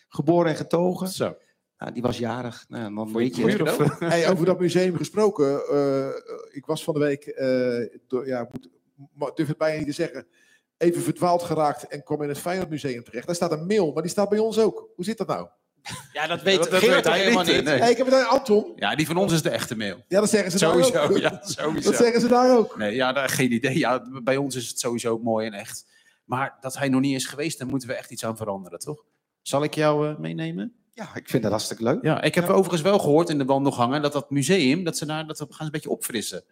Geboren 0.10 0.50
en 0.50 0.56
getogen. 0.56 1.08
Zo. 1.08 1.36
Nou, 1.78 1.94
die 1.94 2.02
was 2.02 2.18
jarig. 2.18 2.66
Nou, 2.68 3.08
je 3.10 3.18
weet 3.18 3.36
je 3.36 3.62
Of, 3.64 4.00
Hey, 4.00 4.30
over 4.32 4.46
dat 4.46 4.60
museum 4.60 4.96
gesproken. 4.98 5.68
eh, 5.68 6.08
ik 6.52 6.66
was 6.66 6.84
van 6.84 6.94
de 6.94 7.00
week, 7.00 7.26
eh, 7.26 8.00
door, 8.08 8.28
ja, 8.28 8.48
moet, 8.52 8.70
durf 9.36 9.48
het 9.48 9.58
bijna 9.58 9.78
niet 9.78 9.88
te 9.88 9.94
zeggen, 9.94 10.28
even 10.78 11.02
verdwaald 11.02 11.44
geraakt 11.44 11.88
en 11.88 12.04
kwam 12.04 12.22
in 12.22 12.30
het 12.30 12.38
Feyenoord 12.38 12.70
Museum 12.70 13.04
terecht. 13.04 13.26
Daar 13.26 13.36
staat 13.36 13.52
een 13.52 13.66
mail, 13.66 13.92
maar 13.92 14.02
die 14.02 14.12
staat 14.12 14.30
bij 14.30 14.40
ons 14.40 14.60
ook. 14.60 14.90
Hoe 14.96 15.06
zit 15.06 15.18
dat 15.18 15.28
nou? 15.28 15.48
Ja, 16.14 16.28
dat 16.28 16.42
weet 16.48 16.58
Dat- 16.58 16.70
weet 16.82 17.08
helemaal 17.10 17.44
niet, 17.44 17.56
niet. 17.56 17.64
nee. 17.64 17.80
Hey, 17.80 17.92
ik 17.92 17.98
heb 17.98 18.06
het 18.06 18.16
aan 18.16 18.28
Anton. 18.30 18.74
Ja, 18.76 18.96
die 18.96 19.06
van 19.06 19.18
ons 19.18 19.34
is 19.34 19.42
de 19.42 19.50
echte 19.50 19.76
mail. 19.78 20.04
Ja, 20.08 20.20
dat 20.20 20.30
zeggen 20.30 20.52
ze 20.52 20.60
daar 20.60 20.70
Sowieso, 20.70 21.00
ook. 21.00 21.18
ja, 21.18 21.42
sowieso. 21.44 21.90
Dat 21.92 22.00
zeggen 22.00 22.22
ze 22.22 22.28
daar 22.28 22.58
ook. 22.58 22.78
Nee, 22.78 22.96
ja, 22.96 23.14
daar, 23.14 23.30
geen 23.30 23.52
idee. 23.52 23.78
Ja, 23.78 24.04
bij 24.24 24.38
ons 24.38 24.56
is 24.56 24.68
het 24.68 24.80
sowieso 24.80 25.18
mooi 25.20 25.48
en 25.48 25.54
echt. 25.54 25.86
Maar 26.26 26.58
dat 26.62 26.78
hij 26.78 26.90
nog 26.90 27.02
niet 27.02 27.16
is 27.16 27.26
geweest, 27.26 27.58
daar 27.60 27.68
moeten 27.68 27.88
we 27.88 27.94
echt 27.94 28.12
iets 28.12 28.26
aan 28.26 28.38
veranderen, 28.38 28.80
toch? 28.80 29.04
Zal 29.42 29.64
ik 29.64 29.74
jou 29.74 30.08
eh, 30.10 30.18
meenemen? 30.18 30.74
ja, 30.94 31.16
ik 31.16 31.30
vind 31.30 31.44
dat 31.44 31.52
hartstikke 31.52 31.84
leuk. 31.84 32.04
Ja, 32.04 32.22
ik 32.22 32.36
heb 32.36 32.50
overigens 32.50 32.82
wel 32.82 33.00
gehoord 33.00 33.30
in 33.30 33.38
de 33.38 33.46
wandelgangen 33.46 34.02
dat 34.02 34.14
dat 34.14 34.30
museum, 34.30 34.84
dat 34.84 34.98
ze 34.98 35.06
daar, 35.06 35.28
dat 35.28 35.40
we 35.40 35.46
gaan 35.50 35.66
een 35.66 35.72
beetje 35.72 35.90
opfrissen. 35.90 36.44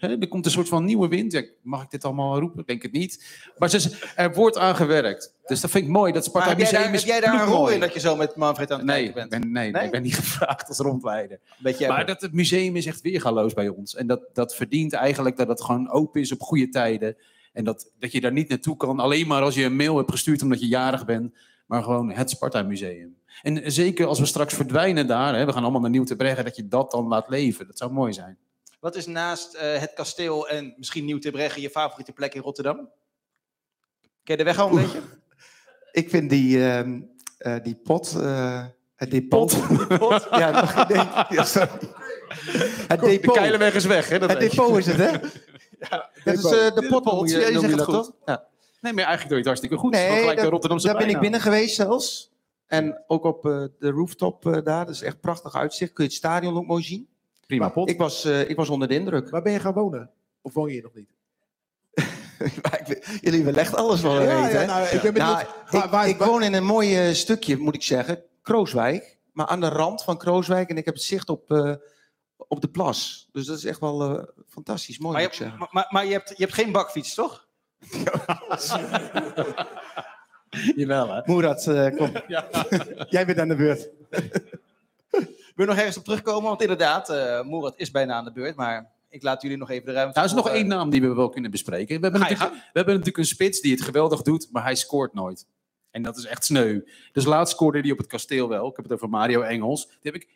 Er 0.00 0.28
komt 0.28 0.44
een 0.44 0.50
soort 0.50 0.68
van 0.68 0.84
nieuwe 0.84 1.08
wind. 1.08 1.32
Ja, 1.32 1.42
mag 1.62 1.82
ik 1.82 1.90
dit 1.90 2.04
allemaal 2.04 2.38
roepen? 2.38 2.60
Ik 2.60 2.66
denk 2.66 2.82
het 2.82 2.92
niet. 2.92 3.24
Maar 3.58 3.68
ze, 3.68 4.10
er 4.16 4.34
wordt 4.34 4.58
aan 4.58 4.76
gewerkt. 4.76 5.34
Dus 5.44 5.60
dat 5.60 5.70
vind 5.70 5.84
ik 5.84 5.90
mooi. 5.90 6.12
Dat 6.12 6.22
Maar 6.22 6.30
Sparta 6.42 6.48
heb 6.48 6.58
jij, 6.58 6.70
daar, 6.82 6.92
heb 6.92 7.00
jij 7.00 7.20
daar 7.20 7.40
een 7.40 7.46
rol 7.46 7.68
in 7.68 7.80
dat 7.80 7.94
je 7.94 8.00
zo 8.00 8.16
met 8.16 8.36
Manfred 8.36 8.70
aan 8.70 8.78
het 8.78 8.86
Nee, 8.86 9.12
bent? 9.12 9.30
ben, 9.30 9.52
nee, 9.52 9.70
Nee? 9.70 9.84
ik 9.84 9.90
ben 9.90 10.02
niet 10.02 10.14
gevraagd 10.24 10.68
als 10.68 10.78
rondleider. 10.78 11.40
Beetje 11.58 11.88
Maar 11.88 12.06
dat 12.06 12.20
het 12.20 12.32
museum 12.32 12.76
is 12.76 12.86
echt 12.86 13.00
weergaloos 13.00 13.54
bij 13.54 13.68
ons. 13.68 13.94
En 13.94 14.06
dat, 14.06 14.20
dat 14.32 14.54
verdient 14.54 14.92
eigenlijk 14.92 15.36
dat 15.36 15.48
het 15.48 15.62
gewoon 15.62 15.90
open 15.90 16.20
is 16.20 16.32
op 16.32 16.40
goede 16.40 16.68
tijden. 16.68 17.16
En 17.52 17.64
dat, 17.64 17.90
dat 17.98 18.12
je 18.12 18.20
daar 18.20 18.32
niet 18.32 18.48
naartoe 18.48 18.76
kan 18.76 19.00
alleen 19.00 19.26
maar 19.26 19.42
als 19.42 19.54
je 19.54 19.64
een 19.64 19.76
mail 19.76 19.96
hebt 19.96 20.10
gestuurd 20.10 20.42
omdat 20.42 20.60
je 20.60 20.68
jarig 20.68 21.04
bent. 21.04 21.34
Maar 21.66 21.82
gewoon 21.82 22.10
het 22.10 22.30
Sparta 22.30 22.62
Museum. 22.62 23.16
En 23.42 23.72
zeker 23.72 24.06
als 24.06 24.18
we 24.18 24.26
straks 24.26 24.54
verdwijnen 24.54 25.06
daar, 25.06 25.34
hè, 25.36 25.44
we 25.46 25.52
gaan 25.52 25.62
allemaal 25.62 25.80
naar 25.80 25.90
Nieuw 25.90 26.04
te 26.04 26.16
Breggen, 26.16 26.44
dat 26.44 26.56
je 26.56 26.68
dat 26.68 26.90
dan 26.90 27.08
laat 27.08 27.28
leven. 27.28 27.66
Dat 27.66 27.78
zou 27.78 27.92
mooi 27.92 28.12
zijn. 28.12 28.38
Wat 28.80 28.96
is 28.96 29.06
naast 29.06 29.54
eh, 29.54 29.78
het 29.78 29.92
kasteel 29.92 30.48
en 30.48 30.74
misschien 30.76 31.04
Nieuw 31.04 31.18
Terbregge 31.18 31.60
je 31.60 31.70
favoriete 31.70 32.12
plek 32.12 32.34
in 32.34 32.42
Rotterdam? 32.42 32.76
Ken 34.24 34.36
je 34.36 34.36
de 34.36 34.44
weg 34.44 34.58
al 34.58 34.68
een 34.68 34.74
beetje? 34.82 35.00
Ik 35.92 36.10
vind 36.10 36.30
die, 36.30 36.64
ehm, 36.68 37.00
eh, 37.38 37.56
die 37.62 37.74
pot, 37.74 38.14
eh, 38.20 38.64
het 38.94 39.10
depot. 39.10 39.52
ja, 40.30 40.50
nog- 40.50 40.88
nee, 40.88 40.96
ja, 41.38 41.44
sorry. 41.44 41.68
Het 42.88 43.00
De 43.00 43.06
depot. 43.06 43.34
Keilenweg 43.36 43.74
is 43.74 43.84
weg, 43.84 44.08
hè? 44.08 44.18
Dat 44.18 44.30
Het 44.30 44.38
weet 44.38 44.52
je. 44.52 44.56
depot 44.60 44.76
is 44.78 44.86
het, 44.86 44.96
hè? 44.96 45.10
Dat 46.24 46.34
is 46.34 46.40
de 46.42 46.86
pot, 46.88 47.02
pot, 47.02 47.30
ja, 47.30 47.38
je 47.38 47.58
zegt 47.58 47.76
dat 47.76 47.86
het 47.86 47.96
toch? 47.96 48.12
Ja. 48.24 48.46
Nee, 48.80 48.92
maar 48.92 49.04
eigenlijk 49.04 49.20
doe 49.20 49.28
je 49.28 49.36
het 49.36 49.44
hartstikke 49.46 49.76
goed. 49.76 49.92
Nee, 49.92 50.28
de 50.28 50.34
dat- 50.34 50.50
Rotterdamse 50.50 50.86
daar 50.86 50.96
ben 50.96 51.08
ik 51.08 51.18
binnen 51.20 51.40
geweest 51.40 51.74
zelfs. 51.74 52.30
En 52.66 53.04
ook 53.06 53.24
op 53.24 53.42
de 53.78 53.90
rooftop 53.90 54.42
daar. 54.42 54.86
Dat 54.86 54.94
is 54.94 55.02
echt 55.02 55.20
prachtig 55.20 55.54
uitzicht. 55.54 55.92
Kun 55.92 56.04
je 56.04 56.10
het 56.10 56.18
stadion 56.18 56.56
ook 56.56 56.66
mooi 56.66 56.82
zien. 56.82 57.08
Prima 57.50 57.68
pot. 57.68 57.88
Ik 57.90 57.98
was, 57.98 58.24
eh, 58.24 58.48
ik 58.50 58.56
was 58.56 58.68
onder 58.68 58.88
de 58.88 58.94
indruk. 58.94 59.30
Waar 59.30 59.42
ben 59.42 59.52
je 59.52 59.60
gaan 59.60 59.72
wonen? 59.72 60.10
Of 60.42 60.52
woon 60.54 60.66
je 60.66 60.72
hier 60.72 60.82
nog 60.82 60.94
niet? 60.94 61.08
Jullie 63.20 63.52
echt 63.52 63.74
alles 63.76 64.00
me 64.02 64.08
Ja, 64.10 64.18
weten, 64.18 64.60
ja, 64.60 64.66
nou, 64.66 64.84
ik 64.86 65.00
ben 65.02 65.12
benieuwd. 65.12 65.16
Nou, 65.32 65.46
waar- 65.70 65.84
ik, 65.84 65.90
waar- 65.90 66.08
ik 66.08 66.16
waar- 66.18 66.28
woon 66.28 66.42
in 66.42 66.54
een 66.54 66.64
mooi 66.64 67.14
stukje, 67.14 67.56
moet 67.56 67.74
ik 67.74 67.82
zeggen. 67.82 68.22
Krooswijk. 68.42 69.18
Maar 69.32 69.46
aan 69.46 69.60
de 69.60 69.68
rand 69.68 70.02
van 70.04 70.18
Krooswijk. 70.18 70.70
En 70.70 70.76
ik 70.76 70.84
heb 70.84 70.94
het 70.94 71.02
zicht 71.02 71.28
op, 71.28 71.50
eh, 71.50 71.74
op 72.36 72.60
de 72.60 72.68
plas. 72.68 73.28
Dus 73.32 73.46
dat 73.46 73.56
is 73.58 73.64
echt 73.64 73.80
wel 73.80 74.02
eh, 74.18 74.24
fantastisch 74.48 74.98
mooi, 74.98 75.12
Maar, 75.12 75.22
moet 75.22 75.32
ik 75.32 75.38
je, 75.38 75.42
zeggen. 75.44 75.58
maar, 75.60 75.68
maar, 75.70 75.86
maar 75.90 76.04
je, 76.06 76.12
hebt, 76.12 76.28
je 76.28 76.34
hebt 76.42 76.54
geen 76.54 76.72
bakfiets, 76.72 77.14
toch? 77.14 77.46
Jawel, 80.76 81.08
hè? 81.14 81.20
Moerat, 81.24 81.66
eh, 81.66 81.96
kom. 81.96 82.12
Jij 83.08 83.26
bent 83.26 83.38
aan 83.38 83.48
de 83.48 83.56
beurt. 83.56 83.88
Wil 85.54 85.64
je 85.64 85.70
nog 85.70 85.76
ergens 85.76 85.96
op 85.96 86.04
terugkomen? 86.04 86.48
Want 86.48 86.60
inderdaad, 86.60 87.08
eh 87.08 87.42
Moerat 87.42 87.78
is 87.78 87.90
bijna 87.90 88.14
aan 88.14 88.24
de 88.24 88.32
beurt. 88.32 88.56
Maar 88.56 88.90
ik 89.08 89.22
laat 89.22 89.42
jullie 89.42 89.56
nog 89.56 89.70
even 89.70 89.86
de 89.86 89.92
ruimte. 89.92 90.18
Nou, 90.18 90.26
er 90.26 90.32
is 90.32 90.36
nog 90.36 90.46
voor, 90.46 90.54
eh, 90.54 90.60
één 90.60 90.68
naam 90.68 90.90
die 90.90 91.00
we 91.00 91.14
wel 91.14 91.28
kunnen 91.28 91.50
bespreken. 91.50 91.96
We 91.96 92.02
hebben, 92.02 92.20
natuurlijk, 92.20 92.50
we 92.50 92.56
hebben 92.72 92.94
natuurlijk 92.94 93.18
een 93.18 93.24
spits 93.24 93.60
die 93.60 93.72
het 93.72 93.82
geweldig 93.82 94.22
doet, 94.22 94.48
maar 94.52 94.62
hij 94.62 94.74
scoort 94.74 95.14
nooit. 95.14 95.46
En 95.90 96.02
dat 96.02 96.16
is 96.16 96.26
echt 96.26 96.44
sneu. 96.44 96.80
Dus 97.12 97.24
laatst 97.24 97.54
scoorde 97.54 97.80
hij 97.80 97.90
op 97.90 97.98
het 97.98 98.06
kasteel 98.06 98.48
wel. 98.48 98.68
Ik 98.68 98.76
heb 98.76 98.84
het 98.84 98.94
over 98.94 99.08
Mario 99.08 99.40
Engels. 99.40 99.86
Die 99.86 100.12
heb 100.12 100.14
ik 100.14 100.28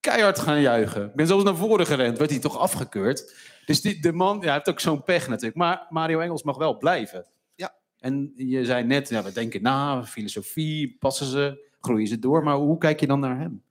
keihard 0.00 0.38
gaan 0.38 0.60
juichen. 0.60 1.04
Ik 1.04 1.14
ben 1.14 1.26
zelfs 1.26 1.44
naar 1.44 1.56
voren 1.56 1.86
gerend. 1.86 2.18
Werd 2.18 2.30
hij 2.30 2.38
toch 2.38 2.58
afgekeurd. 2.58 3.34
Dus 3.66 3.80
die, 3.80 4.00
de 4.00 4.12
man 4.12 4.36
ja, 4.36 4.44
hij 4.44 4.52
heeft 4.52 4.68
ook 4.68 4.80
zo'n 4.80 5.02
pech 5.02 5.28
natuurlijk. 5.28 5.56
Maar 5.56 5.86
Mario 5.88 6.20
Engels 6.20 6.42
mag 6.42 6.56
wel 6.56 6.76
blijven. 6.76 7.26
Ja. 7.54 7.74
En 7.98 8.32
je 8.36 8.64
zei 8.64 8.84
net, 8.84 9.08
ja, 9.08 9.22
we 9.22 9.32
denken 9.32 9.62
na, 9.62 10.04
filosofie, 10.04 10.96
passen 10.98 11.26
ze, 11.26 11.70
groeien 11.80 12.06
ze 12.06 12.18
door. 12.18 12.42
Maar 12.42 12.56
hoe 12.56 12.78
kijk 12.78 13.00
je 13.00 13.06
dan 13.06 13.20
naar 13.20 13.38
hem? 13.38 13.62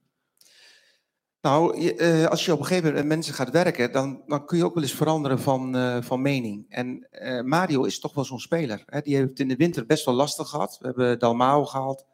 Nou, 1.42 1.86
eh, 1.86 2.26
als 2.26 2.44
je 2.44 2.52
op 2.52 2.58
een 2.58 2.64
gegeven 2.64 2.88
moment 2.88 3.04
met 3.04 3.14
mensen 3.14 3.34
gaat 3.34 3.50
werken, 3.50 3.92
dan, 3.92 4.22
dan 4.26 4.46
kun 4.46 4.58
je 4.58 4.64
ook 4.64 4.74
wel 4.74 4.82
eens 4.82 4.92
veranderen 4.92 5.38
van, 5.38 5.76
eh, 5.76 6.02
van 6.02 6.22
mening. 6.22 6.66
En 6.68 7.06
eh, 7.10 7.40
Mario 7.40 7.84
is 7.84 8.00
toch 8.00 8.14
wel 8.14 8.24
zo'n 8.24 8.40
speler. 8.40 8.82
Hè? 8.86 9.00
Die 9.00 9.16
heeft 9.16 9.40
in 9.40 9.48
de 9.48 9.56
winter 9.56 9.86
best 9.86 10.04
wel 10.04 10.14
lastig 10.14 10.48
gehad. 10.48 10.78
We 10.80 10.86
hebben 10.86 11.18
Dalmao 11.18 11.64
gehaald. 11.64 12.04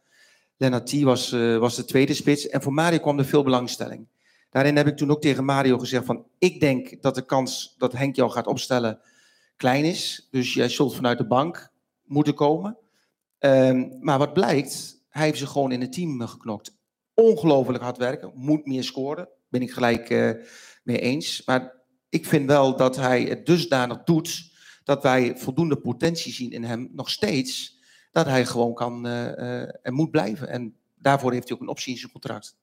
Lennart 0.56 0.86
T. 0.86 1.02
Was, 1.02 1.30
was 1.58 1.76
de 1.76 1.84
tweede 1.84 2.14
spits. 2.14 2.48
En 2.48 2.62
voor 2.62 2.72
Mario 2.72 2.98
kwam 2.98 3.18
er 3.18 3.24
veel 3.24 3.42
belangstelling. 3.42 4.06
Daarin 4.50 4.76
heb 4.76 4.86
ik 4.86 4.96
toen 4.96 5.10
ook 5.10 5.20
tegen 5.20 5.44
Mario 5.44 5.78
gezegd 5.78 6.04
van... 6.04 6.24
ik 6.38 6.60
denk 6.60 7.02
dat 7.02 7.14
de 7.14 7.24
kans 7.24 7.74
dat 7.78 7.92
Henk 7.92 8.16
jou 8.16 8.30
gaat 8.30 8.46
opstellen 8.46 9.00
klein 9.56 9.84
is. 9.84 10.28
Dus 10.30 10.54
jij 10.54 10.68
zult 10.68 10.94
vanuit 10.94 11.18
de 11.18 11.26
bank 11.26 11.70
moeten 12.04 12.34
komen. 12.34 12.76
Ehm, 13.38 13.88
maar 14.00 14.18
wat 14.18 14.32
blijkt, 14.32 15.02
hij 15.08 15.24
heeft 15.24 15.38
zich 15.38 15.50
gewoon 15.50 15.72
in 15.72 15.80
het 15.80 15.92
team 15.92 16.26
geknokt 16.26 16.77
ongelooflijk 17.18 17.82
hard 17.82 17.96
werken, 17.96 18.32
moet 18.34 18.66
meer 18.66 18.84
scoren. 18.84 19.28
Ben 19.48 19.62
ik 19.62 19.72
gelijk 19.72 20.10
eh, 20.10 20.30
mee 20.82 20.98
eens. 20.98 21.42
Maar 21.44 21.74
ik 22.08 22.26
vind 22.26 22.46
wel 22.46 22.76
dat 22.76 22.96
hij 22.96 23.22
het 23.22 23.46
dusdanig 23.46 24.02
doet 24.04 24.50
dat 24.84 25.02
wij 25.02 25.36
voldoende 25.36 25.76
potentie 25.76 26.32
zien 26.32 26.50
in 26.50 26.64
hem 26.64 26.88
nog 26.92 27.10
steeds. 27.10 27.78
Dat 28.12 28.26
hij 28.26 28.46
gewoon 28.46 28.74
kan 28.74 29.06
eh, 29.06 29.62
eh, 29.62 29.68
en 29.82 29.94
moet 29.94 30.10
blijven. 30.10 30.48
En 30.48 30.76
daarvoor 30.94 31.32
heeft 31.32 31.48
hij 31.48 31.56
ook 31.56 31.62
een 31.62 31.68
optie 31.68 31.92
in 31.92 31.98
zijn 31.98 32.12
contract. 32.12 32.56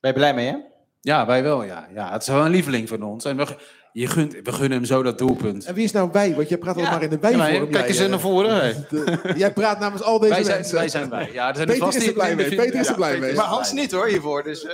Ben 0.00 0.10
je 0.10 0.16
blij 0.16 0.34
mee, 0.34 0.46
hè? 0.46 0.56
Ja, 1.00 1.26
wij 1.26 1.42
wel, 1.42 1.62
ja. 1.62 1.88
ja 1.94 2.12
het 2.12 2.22
is 2.22 2.28
wel 2.28 2.44
een 2.44 2.50
lieveling 2.50 2.88
van 2.88 3.02
ons. 3.02 3.24
En 3.24 3.36
we, 3.36 3.56
je 3.96 4.06
gunt, 4.06 4.32
we 4.42 4.52
gunnen 4.52 4.70
hem 4.78 4.84
zo 4.84 5.02
dat 5.02 5.18
doelpunt. 5.18 5.64
En 5.64 5.74
wie 5.74 5.84
is 5.84 5.92
nou 5.92 6.08
wij? 6.12 6.34
Want 6.34 6.48
jij 6.48 6.58
praat 6.58 6.76
al 6.76 6.82
Ja. 6.82 6.90
maar 6.90 7.02
in 7.02 7.10
de 7.10 7.18
Ja, 7.20 7.36
maar 7.36 7.38
wij-vorm. 7.50 7.70
kijk 7.70 7.88
eens 7.88 7.98
naar 8.08 8.20
voren. 8.20 8.74
De- 8.90 9.32
jij 9.36 9.52
praat 9.52 9.78
namens 9.78 10.02
al 10.02 10.18
deze 10.18 10.32
Wij 10.34 10.42
zijn, 10.44 10.56
mensen. 10.56 10.74
wij 10.76 10.88
zijn 10.88 11.10
wij. 11.10 11.32
Ja, 11.32 11.48
er 11.48 11.54
zijn 11.56 11.68
er 11.68 11.72
Peter 11.74 11.86
vast 11.86 11.96
is 11.98 12.06
er 12.06 12.12
blij 12.12 12.34
mee, 12.36 12.48
Peter 12.48 12.74
is 12.80 12.86
er 12.86 12.90
ja, 12.90 12.94
blij 12.94 13.18
mee. 13.18 13.34
Maar 13.34 13.44
Hans 13.44 13.72
niet 13.72 13.92
hoor, 13.92 14.06
hiervoor. 14.06 14.42
Dus, 14.42 14.64
eh, 14.64 14.72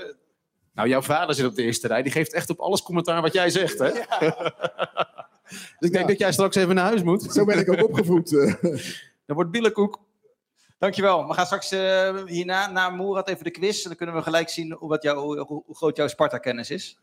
Nou, 0.74 0.88
jouw 0.88 1.02
vader 1.02 1.34
zit 1.34 1.46
op 1.46 1.54
de 1.54 1.62
eerste 1.62 1.86
rij. 1.86 2.02
Die 2.02 2.12
geeft 2.12 2.32
echt 2.32 2.50
op 2.50 2.58
alles 2.60 2.82
commentaar 2.82 3.22
wat 3.22 3.32
jij 3.32 3.50
zegt, 3.50 3.78
hè? 3.78 3.90
dus 3.90 4.00
ik 5.88 5.92
denk 5.92 5.94
Ja. 5.94 6.04
dat 6.06 6.18
jij 6.18 6.32
straks 6.32 6.56
even 6.56 6.74
naar 6.74 6.84
huis 6.84 7.02
moet. 7.02 7.22
Zo 7.32 7.44
ben 7.44 7.58
ik 7.58 7.72
ook 7.72 7.82
opgevoed. 7.88 8.36
eh. 8.36 8.54
Dan 9.26 9.36
wordt 9.36 9.50
billenkoek. 9.50 9.98
dankjewel. 10.78 11.26
We 11.28 11.34
gaan 11.34 11.46
straks 11.46 11.70
eh, 11.72 12.14
hierna, 12.26 12.70
na 12.70 12.88
Moerat, 12.90 13.28
even 13.28 13.44
de 13.44 13.50
quiz. 13.50 13.82
En 13.82 13.88
dan 13.88 13.96
kunnen 13.96 14.14
we 14.14 14.22
gelijk 14.22 14.48
zien 14.48 14.72
hoe, 14.72 14.88
wat 14.88 15.02
jou, 15.02 15.38
hoe 15.46 15.62
groot 15.76 15.96
jouw 15.96 16.08
Sparta-kennis 16.08 16.70
is. 16.70 16.98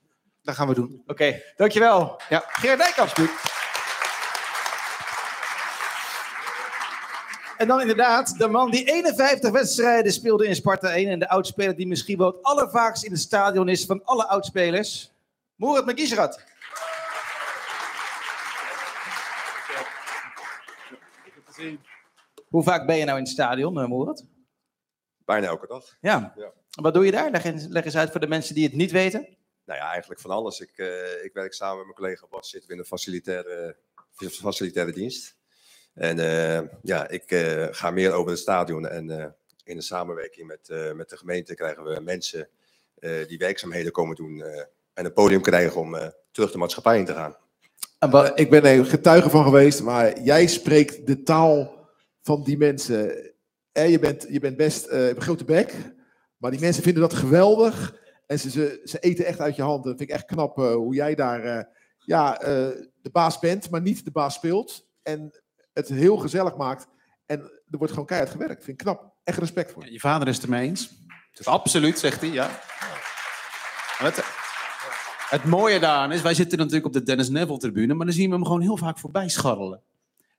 Dat 0.47 0.55
gaan 0.55 0.67
we 0.67 0.73
doen. 0.73 1.03
Oké, 1.07 1.41
dankjewel. 1.55 2.21
Ja. 2.29 2.43
Gerard 2.47 2.79
Dijkamp. 2.79 3.29
En 7.57 7.67
dan 7.67 7.81
inderdaad 7.81 8.37
de 8.37 8.47
man 8.47 8.71
die 8.71 8.83
51 8.83 9.51
wedstrijden 9.51 10.11
speelde 10.11 10.47
in 10.47 10.55
Sparta 10.55 10.89
1. 10.89 11.09
En 11.09 11.19
de 11.19 11.29
oudspeler 11.29 11.75
die 11.75 11.87
misschien 11.87 12.17
wel 12.17 12.27
het 12.27 12.43
allervaakst 12.43 13.03
in 13.03 13.11
het 13.11 13.19
stadion 13.19 13.69
is 13.69 13.85
van 13.85 14.03
alle 14.03 14.27
oudspelers. 14.27 15.11
Moerat 15.55 15.85
Magizrat. 15.85 16.43
Hoe 22.49 22.63
vaak 22.63 22.85
ben 22.85 22.97
je 22.97 23.05
nou 23.05 23.17
in 23.17 23.23
het 23.23 23.33
stadion, 23.33 23.77
uh, 23.77 23.85
Moerat? 23.85 24.25
Bijna 25.25 25.47
elke 25.47 25.67
dag. 25.67 25.97
Ja. 26.01 26.33
Ja. 26.35 26.51
Wat 26.81 26.93
doe 26.93 27.05
je 27.05 27.11
daar? 27.11 27.31
Leg 27.31 27.43
eens, 27.43 27.65
leg 27.65 27.85
eens 27.85 27.97
uit 27.97 28.11
voor 28.11 28.19
de 28.19 28.27
mensen 28.27 28.55
die 28.55 28.63
het 28.63 28.73
niet 28.73 28.91
weten. 28.91 29.36
Nou 29.67 29.79
ja, 29.79 29.89
eigenlijk 29.91 30.21
van 30.21 30.31
alles. 30.31 30.59
Ik, 30.59 30.71
eh, 30.75 31.23
ik 31.23 31.33
werk 31.33 31.53
samen 31.53 31.75
met 31.77 31.85
mijn 31.85 31.95
collega 31.97 32.27
Bas, 32.29 32.49
zitten 32.49 32.69
we 32.69 32.75
in 32.75 32.81
de 32.81 32.87
facilitaire, 32.87 33.75
facilitaire 34.31 34.91
dienst. 34.91 35.35
En 35.93 36.19
eh, 36.19 36.67
ja, 36.81 37.07
ik 37.07 37.31
eh, 37.31 37.67
ga 37.71 37.91
meer 37.91 38.11
over 38.11 38.29
het 38.31 38.39
stadion. 38.39 38.87
En 38.87 39.09
eh, 39.09 39.25
in 39.63 39.75
de 39.75 39.81
samenwerking 39.81 40.47
met, 40.47 40.69
eh, 40.69 40.91
met 40.91 41.09
de 41.09 41.17
gemeente 41.17 41.55
krijgen 41.55 41.83
we 41.83 41.99
mensen 41.99 42.49
eh, 42.99 43.27
die 43.27 43.37
werkzaamheden 43.37 43.91
komen 43.91 44.15
doen. 44.15 44.41
eh, 44.41 44.63
en 44.93 45.05
een 45.05 45.13
podium 45.13 45.41
krijgen 45.41 45.79
om 45.81 45.95
eh, 45.95 46.07
terug 46.31 46.51
de 46.51 46.57
maatschappij 46.57 46.97
in 46.99 47.05
te 47.05 47.13
gaan. 47.13 47.37
En 47.99 48.31
ik 48.35 48.49
ben 48.49 48.63
er 48.63 48.85
getuige 48.85 49.29
van 49.29 49.43
geweest, 49.43 49.81
maar 49.81 50.21
jij 50.21 50.47
spreekt 50.47 51.07
de 51.07 51.23
taal 51.23 51.87
van 52.21 52.43
die 52.43 52.57
mensen. 52.57 53.31
Eh, 53.71 53.89
je, 53.89 53.99
bent, 53.99 54.25
je 54.29 54.39
bent 54.39 54.57
best 54.57 54.85
eh, 54.85 55.07
een 55.07 55.21
grote 55.21 55.45
bek, 55.45 55.73
maar 56.37 56.51
die 56.51 56.59
mensen 56.59 56.83
vinden 56.83 57.01
dat 57.01 57.13
geweldig. 57.13 58.05
En 58.27 58.39
ze, 58.39 58.49
ze, 58.49 58.81
ze 58.83 58.99
eten 58.99 59.25
echt 59.25 59.39
uit 59.39 59.55
je 59.55 59.61
hand. 59.61 59.83
Dat 59.83 59.97
vind 59.97 60.09
ik 60.09 60.15
echt 60.15 60.25
knap 60.25 60.57
eh, 60.57 60.73
hoe 60.73 60.95
jij 60.95 61.15
daar 61.15 61.43
eh, 61.43 61.63
ja, 61.97 62.39
eh, 62.39 62.47
de 63.01 63.09
baas 63.11 63.39
bent, 63.39 63.69
maar 63.69 63.81
niet 63.81 64.05
de 64.05 64.11
baas 64.11 64.33
speelt. 64.33 64.87
En 65.03 65.41
het 65.73 65.87
heel 65.87 66.17
gezellig 66.17 66.55
maakt. 66.55 66.87
En 67.25 67.39
er 67.41 67.77
wordt 67.77 67.93
gewoon 67.93 68.07
keihard 68.07 68.31
gewerkt. 68.31 68.63
Vind 68.63 68.81
ik 68.81 68.85
knap. 68.85 69.15
Echt 69.23 69.37
respect 69.37 69.71
voor. 69.71 69.91
Je 69.91 69.99
vader 69.99 70.27
is 70.27 70.35
het 70.35 70.43
ermee 70.43 70.67
eens. 70.67 70.89
Absoluut, 71.43 71.99
zegt 71.99 72.21
hij, 72.21 72.29
ja. 72.29 72.49
Het, 73.97 74.23
het 75.29 75.43
mooie 75.43 75.79
daaraan 75.79 76.11
is, 76.11 76.21
wij 76.21 76.33
zitten 76.33 76.57
natuurlijk 76.57 76.85
op 76.85 76.93
de 76.93 77.03
Dennis 77.03 77.29
Neville-tribune, 77.29 77.93
maar 77.93 78.05
dan 78.05 78.15
zien 78.15 78.29
we 78.29 78.35
hem 78.35 78.45
gewoon 78.45 78.61
heel 78.61 78.77
vaak 78.77 78.99
voorbij 78.99 79.29
scharrelen. 79.29 79.81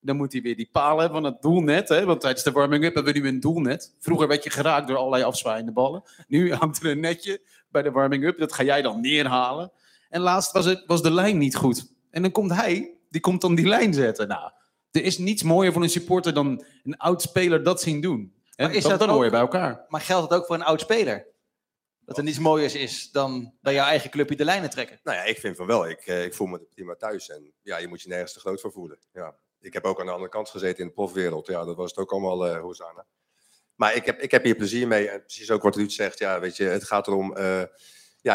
Dan 0.01 0.17
moet 0.17 0.33
hij 0.33 0.43
weer 0.43 0.57
die 0.57 0.69
paal 0.73 0.99
hebben 0.99 1.23
van 1.23 1.33
het 1.33 1.43
doelnet, 1.43 1.89
hè? 1.89 2.05
want 2.05 2.21
tijdens 2.21 2.45
de 2.45 2.53
warming-up 2.53 2.95
hebben 2.95 3.13
we 3.13 3.19
nu 3.19 3.29
een 3.29 3.41
doelnet. 3.41 3.95
Vroeger 3.99 4.29
werd 4.29 4.45
je 4.45 4.51
geraakt 4.51 4.89
door 4.89 4.97
allerlei 4.97 5.23
afzwaaiende 5.23 5.73
ballen. 5.73 6.03
Nu 6.27 6.53
hangt 6.55 6.83
er 6.83 6.91
een 6.91 7.01
netje 7.01 7.41
bij 7.71 7.83
de 7.83 7.91
warming-up, 7.91 8.39
dat 8.39 8.53
ga 8.53 8.63
jij 8.63 8.83
dan 8.83 9.01
neerhalen. 9.01 9.73
En 10.09 10.21
laatst 10.21 10.53
was, 10.53 10.65
het, 10.65 10.85
was 10.87 11.03
de 11.03 11.11
lijn 11.11 11.39
niet 11.39 11.57
goed. 11.57 11.93
En 12.11 12.23
dan 12.23 12.31
komt 12.31 12.53
hij, 12.53 12.99
die 13.09 13.21
komt 13.21 13.41
dan 13.41 13.55
die 13.55 13.67
lijn 13.67 13.95
zetten. 13.95 14.29
Nou, 14.29 14.51
er 14.91 15.03
is 15.03 15.19
niets 15.19 15.43
mooier 15.43 15.73
voor 15.73 15.83
een 15.83 15.91
supporter 15.91 16.35
dan 16.35 16.65
een 16.85 16.97
oud 16.97 17.23
speler 17.23 17.63
dat 17.63 17.81
zien 17.81 18.01
doen. 18.01 18.37
En 18.55 18.67
Maar 18.67 18.75
is 18.75 18.83
dat, 18.83 18.91
dat 18.91 19.01
dan 19.01 19.09
hoor 19.09 19.25
je 19.25 19.31
bij 19.31 19.41
elkaar. 19.41 19.85
Maar 19.89 20.01
geldt 20.01 20.31
het 20.31 20.41
ook 20.41 20.47
voor 20.47 20.55
een 20.55 20.63
oud 20.63 20.81
speler? 20.81 21.27
Dat 22.05 22.17
er 22.17 22.23
niets 22.23 22.39
mooiers 22.39 22.75
is 22.75 23.11
dan 23.11 23.55
bij 23.61 23.75
jouw 23.75 23.87
eigen 23.87 24.11
clubje 24.11 24.37
de 24.37 24.45
lijnen 24.45 24.71
trekken. 24.71 25.01
Nou 25.03 25.17
ja, 25.17 25.23
ik 25.23 25.39
vind 25.39 25.57
van 25.57 25.67
wel. 25.67 25.89
Ik, 25.89 26.01
eh, 26.01 26.25
ik 26.25 26.35
voel 26.35 26.47
me 26.47 26.67
prima 26.75 26.95
thuis. 26.95 27.29
En 27.29 27.53
ja, 27.63 27.77
je 27.79 27.89
moet 27.89 28.03
je 28.03 28.09
nergens 28.09 28.33
te 28.33 28.41
groot 28.41 28.61
voor 28.61 28.73
voelen. 28.73 28.99
Ja. 29.13 29.37
Ik 29.61 29.73
heb 29.73 29.85
ook 29.85 30.01
aan 30.01 30.07
de 30.07 30.13
andere 30.13 30.31
kant 30.31 30.49
gezeten 30.49 30.79
in 30.79 30.87
de 30.87 30.93
profwereld. 30.93 31.47
Ja, 31.47 31.65
dat 31.65 31.77
was 31.77 31.91
het 31.91 31.99
ook 31.99 32.13
allemaal 32.13 32.47
eh 32.47 32.61
Hosanna. 32.61 33.07
Maar 33.79 33.95
ik 33.95 34.07
heb, 34.07 34.21
ik 34.21 34.31
heb 34.31 34.45
hier 34.45 34.55
plezier 34.55 34.89
mee. 34.89 35.09
En 35.09 35.23
precies 35.25 35.51
ook 35.51 35.63
wat 35.63 35.77
Ruud 35.77 35.91
zegt. 35.91 36.19
Ja, 36.19 36.41
weet 36.41 36.57
je, 36.57 36.65
het 36.65 36.85
gaat 36.85 37.07
erom... 37.07 37.37
eh, 37.37 37.63
ja, 38.21 38.35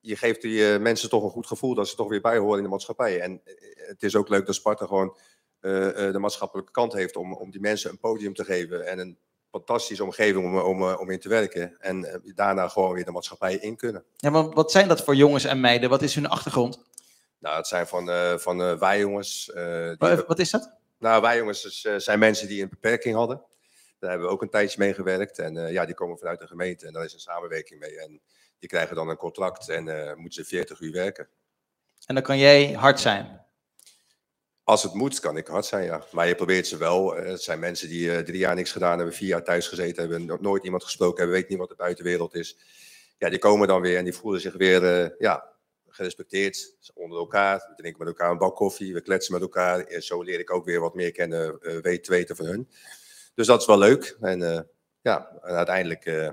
je, 0.00 0.16
geeft 0.16 0.42
die 0.42 0.78
mensen 0.78 1.08
toch 1.08 1.24
een 1.24 1.30
goed 1.30 1.46
gevoel 1.46 1.74
dat 1.74 1.88
ze 1.88 1.96
toch 1.96 2.08
weer 2.08 2.20
bij 2.20 2.36
horen 2.38 2.56
in 2.56 2.62
de 2.62 2.68
maatschappij. 2.68 3.20
En 3.20 3.40
eh, 3.44 3.54
het 3.86 4.02
is 4.02 4.16
ook 4.16 4.28
leuk 4.28 4.46
dat 4.46 4.54
Sparta 4.54 4.86
gewoon 4.86 5.16
eh, 5.60 5.70
de 6.12 6.18
maatschappelijke 6.18 6.72
kant 6.72 6.92
heeft 6.92 7.16
om, 7.16 7.34
om 7.34 7.50
die 7.50 7.60
mensen 7.60 7.90
een 7.90 7.98
podium 7.98 8.34
te 8.34 8.44
geven. 8.44 8.86
En 8.86 8.98
een 8.98 9.18
fantastische 9.50 10.04
omgeving 10.04 10.44
om, 10.44 10.58
om, 10.58 10.82
om 10.82 11.10
in 11.10 11.20
te 11.20 11.28
werken. 11.28 11.76
En 11.80 12.22
daarna 12.34 12.68
gewoon 12.68 12.92
weer 12.92 13.04
de 13.04 13.10
maatschappij 13.10 13.54
in 13.54 13.76
kunnen. 13.76 14.04
Ja, 14.16 14.30
maar 14.30 14.50
wat 14.50 14.70
zijn 14.70 14.88
dat 14.88 15.04
voor 15.04 15.14
jongens 15.14 15.44
en 15.44 15.60
meiden? 15.60 15.90
Wat 15.90 16.02
is 16.02 16.14
hun 16.14 16.28
achtergrond? 16.28 16.84
Nou, 17.38 17.56
het 17.56 17.66
zijn 17.66 17.86
van, 17.86 18.38
van 18.40 18.78
wij 18.78 18.98
jongens. 18.98 19.50
die 19.54 20.22
Wat, 20.26 20.38
is 20.38 20.50
dat? 20.50 20.76
Nou, 20.98 21.22
wij 21.22 21.36
jongens 21.36 21.62
dus, 21.62 22.04
zijn 22.04 22.18
mensen 22.18 22.48
die 22.48 22.62
een 22.62 22.68
beperking 22.68 23.14
hadden. 23.14 23.42
Daar 24.02 24.10
hebben 24.10 24.28
we 24.28 24.34
ook 24.34 24.42
een 24.42 24.50
tijdje 24.50 24.78
mee 24.78 24.94
gewerkt. 24.94 25.38
En 25.38 25.56
eh, 25.56 25.72
ja, 25.72 25.84
die 25.86 25.94
komen 25.94 26.18
vanuit 26.18 26.38
de 26.40 26.46
gemeente 26.46 26.86
en 26.86 26.92
daar 26.92 27.04
is 27.04 27.12
een 27.12 27.20
samenwerking 27.20 27.80
mee. 27.80 28.00
En 28.00 28.20
die 28.58 28.68
krijgen 28.68 28.96
dan 28.96 29.08
een 29.08 29.16
contract 29.16 29.68
en 29.68 29.88
eh, 29.88 30.14
moeten 30.14 30.44
ze 30.44 30.48
40 30.48 30.80
uur 30.80 30.92
werken. 30.92 31.28
En 32.06 32.14
dan 32.14 32.24
kan 32.24 32.38
jij 32.38 32.72
hard 32.72 33.00
zijn. 33.00 33.40
Als 34.64 34.82
het 34.82 34.94
moet, 34.94 35.20
kan 35.20 35.36
ik 35.36 35.46
hard 35.46 35.64
zijn, 35.64 35.84
ja. 35.84 36.04
Maar 36.12 36.28
je 36.28 36.34
probeert 36.34 36.66
ze 36.66 36.76
wel. 36.76 37.16
Eh, 37.16 37.28
het 37.30 37.42
zijn 37.42 37.58
mensen 37.58 37.88
die 37.88 38.12
eh, 38.16 38.18
drie 38.22 38.38
jaar 38.38 38.54
niks 38.54 38.72
gedaan 38.72 38.96
hebben, 38.96 39.14
vier 39.14 39.28
jaar 39.28 39.44
thuis 39.44 39.68
gezeten 39.68 40.00
hebben, 40.02 40.24
no- 40.26 40.38
nooit 40.40 40.64
iemand 40.64 40.84
gesproken 40.84 41.16
hebben, 41.18 41.34
weten 41.34 41.50
niet 41.50 41.58
wat 41.60 41.68
de 41.68 41.74
buitenwereld 41.82 42.34
is. 42.34 42.56
Ja, 43.18 43.28
die 43.28 43.38
komen 43.38 43.68
dan 43.68 43.80
weer 43.80 43.96
en 43.98 44.04
die 44.04 44.14
voelen 44.14 44.40
zich 44.40 44.54
weer 44.54 44.84
eh, 45.02 45.10
ja, 45.18 45.48
gerespecteerd. 45.88 46.76
Onder 46.94 47.18
elkaar, 47.18 47.56
we 47.68 47.74
drinken 47.76 47.98
met 48.04 48.08
elkaar 48.08 48.30
een 48.30 48.38
bak 48.38 48.56
koffie, 48.56 48.94
we 48.94 49.00
kletsen 49.00 49.32
met 49.32 49.42
elkaar. 49.42 49.80
En 49.80 50.02
zo 50.02 50.22
leer 50.22 50.38
ik 50.38 50.52
ook 50.52 50.64
weer 50.64 50.80
wat 50.80 50.94
meer 50.94 51.12
kennen, 51.12 51.60
eh 51.60 51.76
weet 51.76 52.04
te 52.04 52.10
weten 52.10 52.36
van 52.36 52.46
hun. 52.46 52.68
Dus 53.34 53.46
dat 53.46 53.60
is 53.60 53.66
wel 53.66 53.78
leuk. 53.78 54.16
En 54.20 54.54
eh, 54.54 54.60
ja, 55.00 55.28
en 55.42 55.54
uiteindelijk 55.54 56.04
eh, 56.04 56.28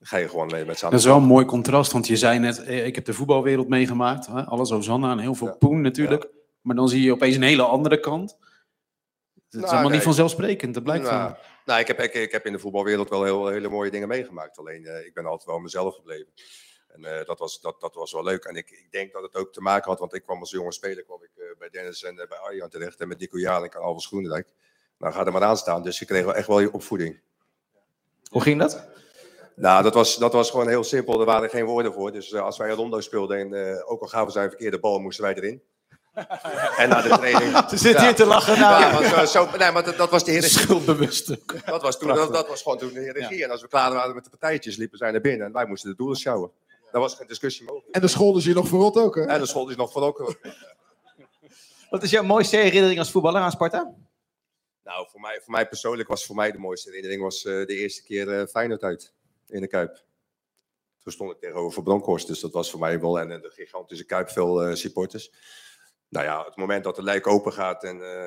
ga 0.00 0.16
je 0.16 0.28
gewoon 0.28 0.46
mee 0.46 0.64
met 0.64 0.78
z'n 0.78 0.84
Dat 0.84 0.98
is 0.98 1.04
wel 1.04 1.16
een 1.16 1.22
mooi 1.22 1.44
contrast, 1.44 1.92
want 1.92 2.06
je 2.06 2.16
zei 2.16 2.38
net, 2.38 2.62
eh, 2.64 2.86
ik 2.86 2.94
heb 2.94 3.04
de 3.04 3.14
voetbalwereld 3.14 3.68
meegemaakt. 3.68 4.26
Hè? 4.26 4.44
Alles 4.44 4.70
Hosanna 4.70 5.10
en 5.10 5.18
heel 5.18 5.34
veel 5.34 5.46
Ja. 5.46 5.52
poen 5.54 5.80
natuurlijk. 5.80 6.28
Maar 6.60 6.76
dan 6.76 6.88
zie 6.88 7.02
je 7.02 7.12
opeens 7.12 7.36
een 7.36 7.42
hele 7.42 7.62
andere 7.62 8.00
kant. 8.00 8.36
Het 9.34 9.54
is 9.54 9.60
Nou, 9.60 9.72
allemaal 9.72 9.90
niet 9.90 10.02
vanzelfsprekend, 10.02 10.74
dat 10.74 10.82
blijkt 10.82 11.04
nou, 11.04 11.28
van. 11.30 11.36
nou, 11.64 11.80
ik, 11.80 11.86
heb, 11.86 12.00
ik, 12.00 12.14
ik 12.14 12.32
heb 12.32 12.46
in 12.46 12.52
de 12.52 12.58
voetbalwereld 12.58 13.08
wel 13.08 13.24
heel, 13.24 13.46
hele 13.46 13.68
mooie 13.68 13.90
dingen 13.90 14.08
meegemaakt. 14.08 14.58
Alleen 14.58 15.04
ik 15.06 15.14
ben 15.14 15.24
altijd 15.26 15.50
wel 15.50 15.58
mezelf 15.58 15.94
gebleven. 15.94 16.32
En 16.88 17.24
dat, 17.26 17.38
was, 17.38 17.60
dat, 17.60 17.80
dat 17.80 17.94
was 17.94 18.12
wel 18.12 18.22
leuk. 18.24 18.44
En 18.44 18.56
ik, 18.56 18.70
ik 18.70 18.86
denk 18.90 19.12
dat 19.12 19.22
het 19.22 19.36
ook 19.36 19.52
te 19.52 19.60
maken 19.60 19.90
had, 19.90 19.98
want 19.98 20.14
ik 20.14 20.22
kwam 20.22 20.40
als 20.40 20.50
jonge 20.50 20.72
speler 20.72 21.04
kwam 21.04 21.22
ik, 21.22 21.30
eh, 21.36 21.44
bij 21.58 21.68
Dennis 21.68 22.02
en 22.02 22.14
bij 22.14 22.38
Arjan 22.38 22.68
terecht. 22.68 23.00
En 23.00 23.08
met 23.08 23.18
Nico 23.18 23.38
Jalink 23.38 23.74
en 23.74 23.80
Alves 23.80 24.06
Groenendijk. 24.06 24.48
Nou, 24.98 25.12
ga 25.12 25.24
er 25.26 25.32
maar 25.32 25.42
aan 25.44 25.56
staan. 25.56 25.82
Dus 25.82 25.98
je 25.98 26.04
kreeg 26.04 26.24
wel 26.24 26.34
echt 26.34 26.46
wel 26.46 26.60
je 26.60 26.72
opvoeding. 26.72 27.20
Hoe 28.30 28.42
ging 28.42 28.60
dat? 28.60 28.86
Nou, 29.56 29.82
dat 29.82 29.94
was, 29.94 30.16
dat 30.16 30.32
was 30.32 30.50
gewoon 30.50 30.68
heel 30.68 30.84
simpel. 30.84 31.20
Er 31.20 31.26
waren 31.26 31.50
geen 31.50 31.64
woorden 31.64 31.92
voor. 31.92 32.12
Dus 32.12 32.32
eh, 32.32 32.40
als 32.42 32.56
wij 32.56 32.68
een 32.70 32.76
rondo 32.76 33.00
speelden, 33.00 33.38
en 33.38 33.68
eh, 33.76 33.90
ook 33.90 34.00
al 34.00 34.06
gaven 34.08 34.32
zij 34.32 34.42
een 34.42 34.48
verkeerde 34.48 34.78
bal, 34.78 34.98
moesten 34.98 35.24
wij 35.24 35.34
erin. 35.34 35.62
en 36.76 36.88
na 36.88 37.02
de 37.02 37.08
training. 37.08 37.68
Ze 37.68 37.76
zit 37.76 37.92
Ja. 37.96 38.02
hier 38.02 38.14
te 38.14 38.24
lachen. 38.24 38.58
Nou, 38.58 38.80
Ja, 38.82 38.92
maar 38.92 39.26
zo, 39.26 39.44
zo- 39.44 39.56
nee, 39.58 39.70
maar 39.70 39.84
dat, 39.84 39.96
dat 39.96 40.10
was 40.10 40.24
de 40.24 40.30
heer 40.30 40.42
Schuldbewust. 40.42 41.26
dat 41.66 41.82
was, 41.82 41.98
toen, 41.98 42.08
dat, 42.08 42.32
dat 42.32 42.48
was 42.48 42.62
gewoon 42.62 42.78
toen 42.78 42.92
de 42.92 43.12
regie. 43.12 43.44
En 43.44 43.50
als 43.50 43.60
we 43.62 43.68
klaar 43.68 43.92
waren 43.92 44.14
met 44.14 44.24
de 44.24 44.30
partijtjes, 44.30 44.76
liepen 44.76 44.98
zij 44.98 45.10
naar 45.10 45.20
binnen. 45.20 45.46
En 45.46 45.52
wij 45.52 45.66
moesten 45.66 45.90
de 45.90 45.96
doelen 45.96 46.16
sjouwen. 46.16 46.50
Daar 46.92 47.00
was 47.00 47.14
geen 47.14 47.26
discussie 47.26 47.64
mogelijk. 47.66 47.94
En 47.94 48.00
de 48.00 48.08
school 48.08 48.36
is 48.36 48.44
je 48.44 48.54
nog 48.54 48.68
verrot 48.68 48.96
ook, 48.96 49.14
hè? 49.14 49.22
En 49.24 49.40
de 49.40 49.46
school 49.46 49.68
is 49.68 49.76
nog 49.76 49.92
voor 49.92 50.02
ook. 50.02 50.34
wat 51.90 52.02
is 52.02 52.10
jouw 52.10 52.22
mooiste 52.22 52.56
herinnering 52.56 52.98
als 52.98 53.10
voetballer 53.10 53.40
aan 53.40 53.50
Sparta? 53.50 53.92
Nou, 54.84 55.08
voor 55.10 55.20
mij, 55.20 55.40
voor 55.42 55.52
mij 55.52 55.68
persoonlijk 55.68 56.08
was 56.08 56.26
voor 56.26 56.36
mij 56.36 56.52
de 56.52 56.58
mooiste 56.58 56.88
herinnering 56.88 57.22
was, 57.22 57.44
eh, 57.44 57.52
de 57.52 57.76
eerste 57.76 58.02
keer 58.02 58.40
eh 58.40 58.46
Feyenoord 58.46 58.82
uit 58.82 59.14
in 59.46 59.60
de 59.60 59.66
Kuip. 59.66 60.04
Toen 61.04 61.12
stond 61.12 61.30
ik 61.30 61.38
tegenover 61.38 61.82
Bronkhorst, 61.82 62.26
dus 62.26 62.40
dat 62.40 62.52
was 62.52 62.70
voor 62.70 62.80
mij 62.80 63.00
wel. 63.00 63.20
En 63.20 63.28
de 63.28 63.50
gigantische 63.50 64.04
Kuip, 64.04 64.28
veel 64.28 64.62
eh, 64.62 64.74
supporters. 64.74 65.30
Nou 66.08 66.26
ja, 66.26 66.44
het 66.44 66.56
moment 66.56 66.84
dat 66.84 66.96
de 66.96 67.02
lijk 67.02 67.26
open 67.26 67.52
gaat 67.52 67.84
en, 67.84 68.02
eh, 68.02 68.24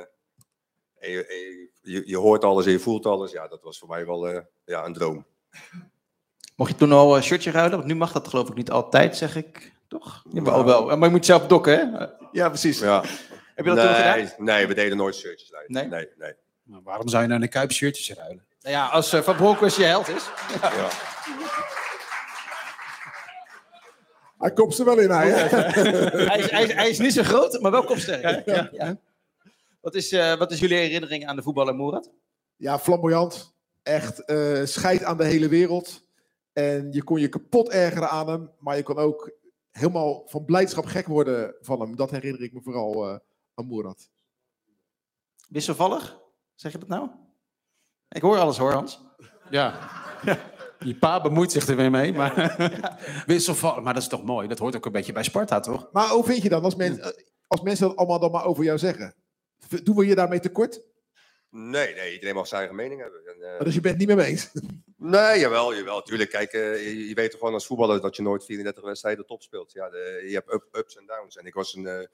en 1.00 1.12
je, 1.12 1.26
en 1.26 2.04
je, 2.06 2.18
hoort 2.18 2.44
alles 2.44 2.66
en 2.66 2.72
je 2.72 2.80
voelt 2.80 3.06
alles, 3.06 3.32
ja, 3.32 3.48
dat 3.48 3.64
was 3.64 3.80
voor 3.80 3.88
mij 3.88 4.06
wel 4.06 4.28
eh, 4.28 4.42
ja, 4.66 4.86
een 4.86 4.94
droom. 4.94 5.26
Mocht 6.56 6.72
je 6.72 6.78
toen 6.78 6.92
al 6.92 7.16
een 7.16 7.24
shirtje 7.24 7.52
ruilen? 7.52 7.78
Want 7.78 7.90
nu 7.90 7.96
mag 7.96 8.12
dat 8.12 8.28
geloof 8.28 8.50
ik 8.50 8.56
niet 8.56 8.72
altijd, 8.72 9.18
zeg 9.18 9.36
ik. 9.36 9.74
Toch? 9.88 10.24
Ja, 10.32 10.42
wel, 10.42 10.66
wel. 10.66 10.86
Maar 10.98 11.08
je 11.08 11.16
moet 11.16 11.26
zelf 11.26 11.48
dokken, 11.48 11.78
hè? 11.78 12.06
Ja, 12.32 12.50
precies. 12.50 12.80
Ja. 12.80 13.04
Heb 13.56 13.66
je 13.66 13.74
dat 13.74 13.86
toen 13.86 13.96
gedaan? 13.96 14.18
nee, 14.18 14.34
nee, 14.38 14.68
we 14.68 14.74
deden 14.74 14.98
nooit 14.98 15.16
shirtjes 15.16 15.54
uit. 15.54 15.70
Nee? 15.70 15.88
Nee, 15.88 16.08
nee. 16.18 16.34
Nou, 16.68 16.82
waarom 16.84 17.08
zou 17.08 17.24
je 17.24 17.30
nou 17.30 17.42
een 17.42 17.50
Kuip 17.50 17.72
shirtjes 17.72 18.12
ruilen? 18.12 18.46
Nou 18.62 18.76
ja, 18.76 18.88
als 18.88 19.14
eh, 19.14 19.22
Van 19.22 19.36
Bronckhorst 19.36 19.78
je 19.78 19.84
held 19.84 20.08
is. 20.08 20.30
Ja. 20.62 20.90
Hij 24.38 24.54
komt 24.54 24.76
ze 24.76 24.84
wel 24.84 25.00
in, 25.00 25.10
hij. 25.10 25.30
hè? 25.30 25.58
hij, 26.26 26.40
is, 26.40 26.52
hij, 26.52 26.64
is, 26.64 26.74
hij 26.74 26.90
is 26.90 27.00
niet 27.00 27.14
zo 27.14 27.24
groot, 27.24 27.62
maar 27.62 27.72
wel 27.72 27.84
kopsterk. 27.84 28.46
Ja, 28.46 28.70
ja. 28.72 28.98
Wat, 29.82 29.96
is, 29.96 30.12
eh, 30.12 30.38
wat 30.38 30.52
is 30.52 30.60
jullie 30.60 30.78
herinnering 30.78 31.28
aan 31.28 31.36
de 31.36 31.42
voetballer 31.42 31.76
Moerat? 31.76 32.12
Ja, 32.56 32.80
flamboyant. 32.80 33.56
Echt 33.84 34.26
eh 34.26 34.66
scheid 34.66 35.04
aan 35.04 35.18
de 35.18 35.24
hele 35.24 35.48
wereld. 35.48 36.08
En 36.54 36.92
je 36.92 37.04
kon 37.04 37.20
je 37.20 37.30
kapot 37.30 37.70
ergeren 37.70 38.10
aan 38.10 38.30
hem. 38.30 38.52
Maar 38.60 38.76
je 38.76 38.84
kon 38.84 38.98
ook 38.98 39.32
helemaal 39.72 40.24
van 40.26 40.46
blijdschap 40.46 40.86
gek 40.86 41.08
worden 41.08 41.56
van 41.62 41.80
hem. 41.80 41.96
Dat 41.96 42.12
herinner 42.12 42.42
ik 42.42 42.54
me 42.54 42.62
vooral 42.62 43.08
eh, 43.08 43.20
aan 43.54 43.66
Moerat. 43.66 44.10
Wisselvallig? 45.50 46.18
Zeg 46.58 46.72
je 46.72 46.78
dat 46.78 46.88
nou? 46.88 47.10
Ik 48.10 48.22
hoor 48.22 48.38
alles 48.38 48.58
hoor, 48.58 48.72
Hans. 48.72 49.00
Ja. 49.50 49.90
Je 50.80 50.96
pa 50.98 51.22
bemoeit 51.22 51.52
zich 51.52 51.68
er 51.68 51.76
weer 51.76 51.92
mee, 51.92 52.14
maar 52.14 52.56
wisselvallig. 53.26 53.84
Maar 53.84 53.94
dat 53.94 54.02
is 54.04 54.10
toch 54.10 54.24
mooi? 54.24 54.48
Dat 54.48 54.60
hoort 54.60 54.76
ook 54.76 54.86
een 54.86 54.92
beetje 54.92 55.12
bij 55.14 55.24
Sparta, 55.24 55.60
toch? 55.60 55.90
Maar 55.92 56.10
hoe 56.10 56.24
vind 56.24 56.42
je 56.42 56.50
dan 56.50 56.64
als, 56.64 56.76
men, 56.76 57.14
als 57.48 57.62
mensen 57.62 57.88
dat 57.88 57.98
allemaal 57.98 58.20
dan 58.20 58.32
maar 58.32 58.46
over 58.46 58.64
jou 58.64 58.78
zeggen? 58.78 59.14
Doen 59.84 59.96
we 59.96 60.06
je 60.06 60.16
daarmee 60.16 60.40
tekort? 60.40 60.82
Nee, 61.50 61.94
nee, 61.96 62.14
iedereen 62.14 62.36
mag 62.36 62.48
zijn 62.48 62.60
eigen 62.60 62.78
mening 62.78 63.02
hebben. 63.02 63.22
En, 63.26 63.54
eh, 63.58 63.64
Dus 63.66 63.74
je 63.74 63.82
bent 63.82 64.00
het 64.00 64.08
niet 64.08 64.16
met 64.18 64.26
me 64.26 64.32
eens? 64.32 64.52
Nee, 64.98 65.40
jawel, 65.40 65.76
jawel. 65.76 66.02
Tuurlijk, 66.02 66.30
kijk, 66.30 66.52
eh, 66.54 66.84
je, 66.86 67.08
je 67.08 67.14
weet 67.14 67.30
toch 67.30 67.40
gewoon 67.40 67.54
als 67.54 67.66
voetballer 67.66 68.02
dat 68.02 68.16
je 68.16 68.22
nooit 68.22 68.46
34 68.46 68.84
wedstrijden 68.84 69.26
top 69.26 69.42
speelt. 69.42 69.72
Ja, 69.72 69.90
de, 69.90 70.24
je 70.28 70.34
hebt 70.34 70.54
up- 70.54 70.68
ups 70.72 70.98
en 70.98 71.06
downs. 71.06 71.38
En 71.38 71.46
ik 71.46 71.54
was 71.54 71.76
een 71.76 71.88
eh, 71.88 72.08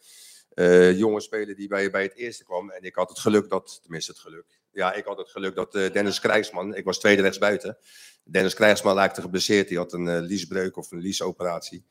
eh, 0.54 0.98
jonge 0.98 1.20
speler 1.20 1.56
die 1.56 1.68
bij, 1.68 1.92
bij 1.92 2.04
het 2.04 2.16
eerste 2.16 2.44
kwam. 2.44 2.70
En 2.70 2.84
ik 2.84 2.96
had 2.96 3.10
het 3.10 3.20
geluk 3.20 3.50
dat, 3.50 3.80
tenminste 3.82 4.12
het 4.12 4.20
geluk. 4.20 4.46
Ja, 4.72 4.94
ik 4.94 5.06
had 5.06 5.18
het 5.18 5.30
geluk 5.30 5.56
dat 5.56 5.76
eh, 5.76 5.94
Dennis 5.94 6.20
Krijgsman, 6.20 6.76
ik 6.76 6.86
was 6.86 7.00
tweede 7.00 7.22
rechtsbuiten. 7.22 7.78
Dennis 8.24 8.54
Krijgsman 8.54 8.96
raakte 8.96 9.22
geblesseerd. 9.22 9.68
Die 9.68 9.78
had 9.78 9.94
een 9.94 10.08
eh, 10.08 10.20
liesbreuk 10.20 10.78
of 10.78 10.92
een 10.92 11.00
liesoperatie. 11.00 11.86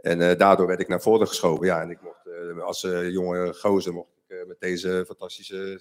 En 0.00 0.38
daardoor 0.38 0.66
werd 0.66 0.80
ik 0.80 0.88
naar 0.88 1.00
voren 1.00 1.28
geschoven. 1.28 1.66
Ja, 1.66 1.80
en 1.80 1.90
ik 1.90 1.98
mocht 2.02 2.60
als 2.60 2.80
jonge 3.10 3.54
gozer 3.54 3.92
mocht 3.92 4.08
ik 4.28 4.46
met 4.46 4.60
deze 4.60 5.04
fantastische 5.06 5.80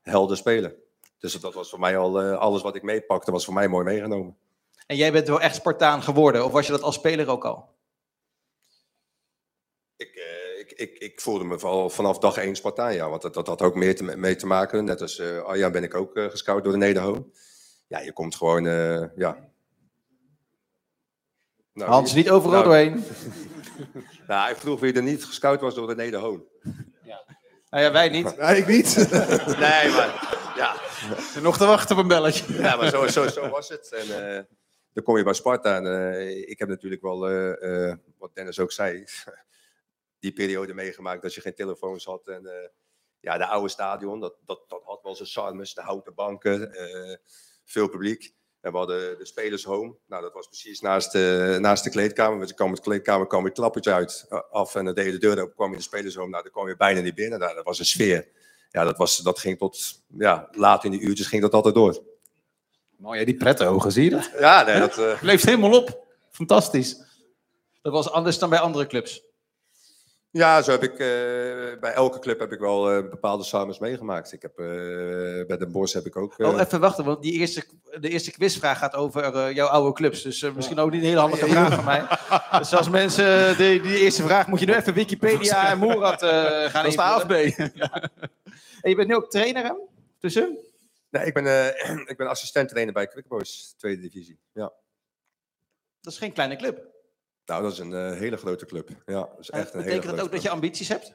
helden 0.00 0.36
spelen. 0.36 0.74
Dus 1.18 1.40
dat 1.40 1.54
was 1.54 1.70
voor 1.70 1.78
mij 1.80 1.96
al 1.96 2.20
alles 2.20 2.62
wat 2.62 2.76
ik 2.76 2.82
meepakte, 2.82 3.30
was 3.30 3.44
voor 3.44 3.54
mij 3.54 3.68
mooi 3.68 3.84
meegenomen. 3.84 4.36
En 4.86 4.96
jij 4.96 5.12
bent 5.12 5.28
wel 5.28 5.40
echt 5.40 5.54
Spartaan 5.54 6.02
geworden, 6.02 6.44
of 6.44 6.52
was 6.52 6.66
je 6.66 6.72
dat 6.72 6.82
als 6.82 6.94
speler 6.94 7.28
ook 7.28 7.44
al? 7.44 7.68
Ik, 10.62 10.72
ik, 10.72 10.98
ik, 10.98 11.20
voelde 11.20 11.44
me 11.44 11.56
al 11.56 11.90
vanaf 11.90 12.18
dag 12.18 12.36
één 12.36 12.56
Spartaan, 12.56 12.94
ja. 12.94 13.08
Want 13.08 13.22
dat, 13.22 13.34
dat 13.34 13.46
had 13.46 13.62
ook 13.62 13.74
meer 13.74 13.96
te, 13.96 14.04
mee 14.04 14.36
te 14.36 14.46
maken. 14.46 14.84
Net 14.84 15.00
als 15.00 15.18
eh 15.18 15.42
Arjan 15.42 15.72
ben 15.72 15.82
ik 15.82 15.94
ook 15.94 16.16
eh, 16.16 16.24
gescout 16.24 16.64
door 16.64 16.72
de 16.72 16.78
Nederhoon. 16.78 17.32
Ja, 17.86 18.00
je 18.00 18.12
komt 18.12 18.34
gewoon, 18.34 18.66
eh, 18.66 19.04
ja. 19.16 19.50
Nou, 21.72 21.90
Hans, 21.90 22.14
niet 22.14 22.30
overal 22.30 22.52
nou, 22.52 22.64
doorheen. 22.64 23.04
Nou, 24.26 24.50
ik 24.50 24.56
vroeg 24.56 24.80
wie 24.80 24.92
er 24.92 25.02
niet 25.02 25.24
gescout 25.24 25.60
was 25.60 25.74
door 25.74 25.86
de 25.86 25.94
Nederhoon. 25.94 26.44
Nou 27.70 27.84
ja, 27.84 27.92
wij 27.92 28.08
niet. 28.08 28.36
Nee, 28.36 28.56
ik 28.56 28.66
niet. 28.66 28.96
Nee, 29.66 29.90
maar 29.90 30.38
Ja, 30.56 30.76
En 31.34 31.42
nog 31.42 31.56
te 31.56 31.66
wachten 31.66 31.96
op 31.96 32.02
een 32.02 32.08
belletje. 32.08 32.54
ja 32.54 32.76
maar 32.76 32.88
zo, 32.88 33.06
zo, 33.06 33.28
zo 33.28 33.48
was 33.48 33.68
het. 33.68 33.92
En 33.92 34.36
eh, 34.36 34.42
dan 34.92 35.04
kom 35.04 35.16
je 35.16 35.24
bij 35.24 35.32
Sparta. 35.32 35.76
En, 35.76 35.86
eh, 35.86 36.48
ik 36.48 36.58
heb 36.58 36.68
natuurlijk 36.68 37.02
wel, 37.02 37.28
eh, 37.28 37.88
eh, 37.88 37.96
wat 38.18 38.34
Dennis 38.34 38.58
ook 38.58 38.72
zei, 38.72 39.04
die 40.22 40.32
periode 40.32 40.74
meegemaakt 40.74 41.22
dat 41.22 41.34
je 41.34 41.40
geen 41.40 41.54
telefoons 41.54 42.04
had. 42.04 42.28
En 42.28 42.46
eh, 42.46 42.68
ja, 43.20 43.38
de 43.38 43.46
oude 43.46 43.68
stadion, 43.68 44.20
dat, 44.20 44.34
dat, 44.46 44.64
dat 44.68 44.82
had 44.84 45.02
wel 45.02 45.14
zijn 45.14 45.28
charmes. 45.28 45.74
De 45.74 45.80
houten 45.80 46.14
banken, 46.14 46.72
eh, 46.74 47.16
veel 47.64 47.88
publiek. 47.88 48.34
En 48.60 48.72
we 48.72 48.78
hadden 48.78 49.18
de 49.18 49.26
spelers 49.26 49.64
home. 49.64 49.94
Nou, 50.06 50.22
dat 50.22 50.32
was 50.32 50.46
precies 50.46 50.80
naast 50.80 51.12
de, 51.12 51.56
naast 51.60 51.84
de 51.84 51.90
kleedkamer. 51.90 52.36
Want 52.36 52.48
je 52.48 52.54
kwam 52.54 52.68
met 52.68 52.76
de 52.76 52.82
kleedkamer 52.82 53.26
kwam 53.26 53.44
je 53.44 53.52
trappetje 53.52 53.92
uit 53.92 54.26
eh, 54.28 54.40
af 54.50 54.74
en 54.74 54.84
dan 54.84 54.94
deed 54.94 55.04
je 55.04 55.12
de 55.12 55.18
deur 55.18 55.40
open, 55.40 55.54
kwam 55.54 55.70
je 55.70 55.76
de 55.76 55.82
spelers 55.82 56.14
home. 56.14 56.30
Nou, 56.30 56.42
dan 56.42 56.52
kwam 56.52 56.68
je 56.68 56.76
bijna 56.76 57.00
niet 57.00 57.14
binnen. 57.14 57.38
Nou, 57.38 57.54
dat 57.54 57.64
was 57.64 57.78
een 57.78 57.84
sfeer. 57.84 58.28
Ja, 58.70 58.84
dat, 58.84 58.96
was, 58.96 59.16
dat 59.16 59.38
ging 59.38 59.58
tot, 59.58 60.02
ja, 60.18 60.48
laat 60.50 60.84
in 60.84 60.90
die 60.90 61.00
uurtjes 61.00 61.26
ging 61.26 61.42
dat 61.42 61.52
altijd 61.52 61.74
door. 61.74 62.02
Mooi, 62.96 63.18
hè, 63.18 63.24
die 63.24 63.36
prettogen, 63.36 63.92
zie 63.92 64.04
je 64.04 64.10
dat? 64.10 64.30
Ja, 64.38 64.64
nee, 64.64 64.78
dat... 64.78 65.20
Leeft 65.22 65.44
helemaal 65.44 65.76
op. 65.76 66.06
Fantastisch. 66.30 66.96
Dat 67.82 67.92
was 67.92 68.10
anders 68.10 68.38
dan 68.38 68.50
bij 68.50 68.58
andere 68.58 68.86
clubs. 68.86 69.31
Ja, 70.32 70.62
zo 70.62 70.70
heb 70.70 70.82
ik 70.82 70.92
eh, 70.92 70.98
bij 71.80 71.92
elke 71.92 72.18
club 72.18 72.38
heb 72.38 72.52
ik 72.52 72.58
wel 72.58 72.90
eh, 72.90 73.10
bepaalde 73.10 73.44
samens 73.44 73.78
meegemaakt. 73.78 74.32
Ik 74.32 74.42
heb 74.42 74.58
eh, 74.58 74.66
bij 75.46 75.56
Den 75.58 75.72
Bosch 75.72 75.94
heb 75.94 76.06
ik 76.06 76.16
ook. 76.16 76.34
Oh, 76.38 76.60
even 76.60 76.80
wachten, 76.80 77.04
want 77.04 77.22
die 77.22 77.32
eerste, 77.32 77.64
de 78.00 78.08
eerste 78.08 78.30
quizvraag 78.30 78.78
gaat 78.78 78.94
over 78.94 79.52
jouw 79.52 79.66
oude 79.66 79.92
clubs. 79.92 80.22
Dus 80.22 80.52
misschien 80.54 80.78
ook 80.78 80.90
niet 80.90 81.00
een 81.00 81.06
hele 81.06 81.20
handige 81.20 81.46
vraag 81.46 81.74
van 81.74 81.84
mij. 81.84 82.06
Dus 82.58 82.74
als 82.74 82.88
mensen 82.88 83.56
die, 83.56 83.80
die 83.80 83.98
eerste 83.98 84.22
vraag 84.22 84.46
moet 84.46 84.60
je 84.60 84.66
nu 84.66 84.74
even 84.74 84.94
Wikipedia 84.94 85.70
en 85.70 85.78
Moerad 85.78 86.22
eh, 86.22 86.30
gaan 86.64 86.84
Dat 86.84 87.30
is 87.30 87.54
de. 87.54 87.70
En 88.80 88.90
je 88.90 88.96
bent 88.96 89.08
nu 89.08 89.14
ook 89.14 89.30
trainer, 89.30 89.64
hè? 89.64 89.72
Tussen? 90.18 90.58
nee, 91.10 91.26
ik 91.26 91.34
ben, 91.34 91.46
eh, 91.46 91.96
ik 92.10 92.16
ben 92.16 92.28
assistent 92.28 92.68
trainer 92.68 92.94
bij 92.94 93.06
Quick 93.06 93.28
Boys, 93.28 93.74
tweede 93.76 94.02
divisie. 94.02 94.38
Ja. 94.52 94.72
Dat 96.00 96.12
is 96.12 96.18
geen 96.18 96.32
kleine 96.32 96.56
club. 96.56 96.91
Nou, 97.52 97.64
dat 97.64 97.72
is 97.72 97.78
een 97.78 97.94
eh, 97.94 98.18
hele 98.18 98.36
grote 98.36 98.66
club. 98.66 98.88
Ja, 99.06 99.20
dat 99.20 99.38
is 99.38 99.50
echt 99.50 99.74
een 99.74 99.80
hele 99.80 99.94
Betekent 99.94 100.16
dat 100.16 100.26
ook 100.26 100.32
dat 100.32 100.42
je 100.42 100.50
ambities 100.50 100.88
hebt? 100.88 101.14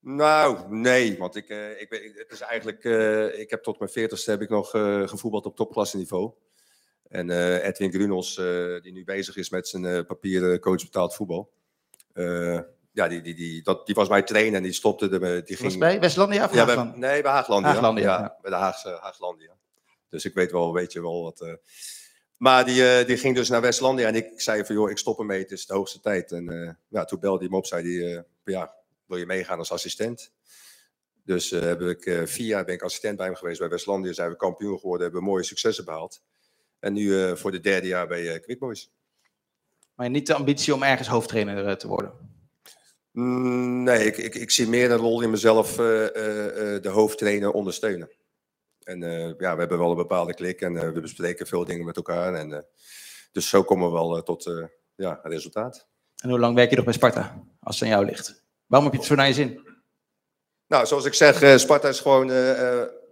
Nou, 0.00 0.74
nee, 0.74 1.18
want 1.18 1.36
ik, 1.36 1.48
eh, 1.48 1.80
ik, 1.80 1.88
ben, 1.88 2.12
het 2.14 2.32
is 2.32 2.40
eigenlijk, 2.40 2.84
eh, 2.84 3.38
ik 3.38 3.50
heb 3.50 3.62
tot 3.62 3.78
mijn 3.78 3.90
veertigste 3.90 4.30
heb 4.30 4.42
ik 4.42 4.48
nog 4.48 4.70
gevoetbald 5.10 5.46
op 5.46 5.56
topklasseniveau. 5.56 6.32
En 7.08 7.30
Edwin 7.60 7.92
Grunels, 7.92 8.34
die 8.82 8.92
nu 8.92 9.04
bezig 9.04 9.36
is 9.36 9.50
met 9.50 9.68
zijn 9.68 10.06
papieren 10.06 10.60
coach 10.60 10.82
betaald 10.82 11.14
voetbal. 11.14 11.52
ja, 12.92 13.08
die, 13.08 13.20
die, 13.20 13.34
die, 13.34 13.62
dat, 13.62 13.86
die 13.86 13.94
was 13.94 14.08
mijn 14.08 14.24
trainer 14.24 14.54
en 14.54 14.62
die 14.62 14.72
stopte. 14.72 15.08
De, 15.08 15.18
die 15.18 15.56
Was 15.56 15.66
ging, 15.66 15.78
bij 15.78 16.00
Westlandia 16.00 16.44
of 16.44 16.54
ja, 16.54 16.64
bij, 16.64 16.92
nee, 16.94 17.22
bij 17.22 17.32
Haaglandia. 17.32 17.70
Haaglandia, 17.70 18.04
ja, 18.04 18.20
ja. 18.20 18.38
bij 18.40 18.50
de 18.50 18.56
Haagse 18.56 18.98
Haaglandia. 19.00 19.56
Dus 20.08 20.24
ik 20.24 20.34
weet 20.34 20.52
wel, 20.52 20.72
weet 20.72 20.92
je 20.92 21.00
wel 21.00 21.22
wat. 21.22 21.58
Maar 22.38 22.64
die, 22.64 22.88
eh, 22.88 23.06
die 23.06 23.16
ging 23.16 23.34
dus 23.34 23.48
naar 23.48 23.60
Westlandia 23.60 24.06
en 24.06 24.14
ik 24.14 24.40
zei 24.40 24.64
van, 24.64 24.74
joh, 24.74 24.90
ik 24.90 24.98
stop 24.98 25.18
ermee, 25.18 25.38
het 25.38 25.50
is 25.50 25.66
de 25.66 25.74
hoogste 25.74 26.00
tijd. 26.00 26.32
En 26.32 26.48
eh, 26.48 26.74
ja, 26.88 27.04
toen 27.04 27.20
belde 27.20 27.38
hij 27.38 27.48
me 27.48 27.56
op, 27.56 27.66
zei 27.66 27.98
hij, 27.98 28.16
eh, 28.16 28.22
ja, 28.44 28.74
wil 29.06 29.18
je 29.18 29.26
meegaan 29.26 29.58
als 29.58 29.72
assistent? 29.72 30.32
Dus 31.24 31.50
heb 31.50 31.80
ik 31.80 32.22
vier 32.24 32.46
jaar 32.46 32.64
ben 32.64 32.74
ik 32.74 32.82
assistent 32.82 33.16
bij 33.16 33.26
hem 33.26 33.34
geweest 33.34 33.58
bij 33.58 33.68
Westlandia, 33.68 34.12
zijn 34.12 34.30
we 34.30 34.36
kampioen 34.36 34.78
geworden, 34.78 35.02
hebben 35.02 35.22
mooie 35.22 35.42
successen 35.42 35.84
behaald. 35.84 36.22
En 36.78 36.92
nu 36.92 37.36
voor 37.36 37.50
de 37.50 37.60
derde 37.60 37.86
jaar 37.86 38.06
bij 38.06 38.34
eh 38.34 38.42
Quick 38.42 38.58
Boys. 38.58 38.90
Maar 39.94 40.10
niet 40.10 40.26
de 40.26 40.34
ambitie 40.34 40.74
om 40.74 40.82
ergens 40.82 41.08
hoofdtrainer 41.08 41.78
te 41.78 41.88
worden. 41.88 42.12
Mm, 43.12 43.82
Nee, 43.82 44.06
ik, 44.06 44.16
ik, 44.16 44.34
ik 44.34 44.50
zie 44.50 44.68
meer 44.68 44.90
een 44.90 44.98
rol 44.98 45.22
in 45.22 45.30
mezelf 45.30 45.74
de 45.76 46.88
hoofdtrainer 46.88 47.50
ondersteunen. 47.50 48.10
En 48.88 49.02
eh, 49.02 49.34
ja, 49.38 49.52
we 49.52 49.60
hebben 49.60 49.78
wel 49.78 49.90
een 49.90 49.96
bepaalde 49.96 50.34
klik 50.34 50.60
en 50.60 50.76
eh, 50.76 50.90
we 50.90 51.00
bespreken 51.00 51.46
veel 51.46 51.64
dingen 51.64 51.84
met 51.84 51.96
elkaar. 51.96 52.34
En, 52.34 52.52
eh, 52.52 52.62
dus 53.32 53.48
zo 53.48 53.62
komen 53.62 53.86
we 53.86 53.92
wel 53.92 54.22
tot 54.22 54.44
ja, 54.94 55.20
een 55.22 55.30
resultaat. 55.30 55.88
En 56.16 56.30
hoe 56.30 56.38
lang 56.38 56.54
werk 56.54 56.70
je 56.70 56.76
nog 56.76 56.84
bij 56.84 56.94
Sparta, 56.94 57.44
als 57.60 57.80
het 57.80 57.88
aan 57.88 57.94
jou 57.94 58.04
ligt? 58.04 58.44
Waarom 58.66 58.88
heb 58.88 58.94
je 58.94 59.00
het 59.00 59.08
zo 59.08 59.14
naar 59.16 59.26
je 59.26 59.34
zin? 59.34 59.60
Nou, 60.66 60.86
zoals 60.86 61.04
ik 61.04 61.14
zeg, 61.14 61.60
Sparta 61.60 61.88
is 61.88 62.00
gewoon, 62.00 62.26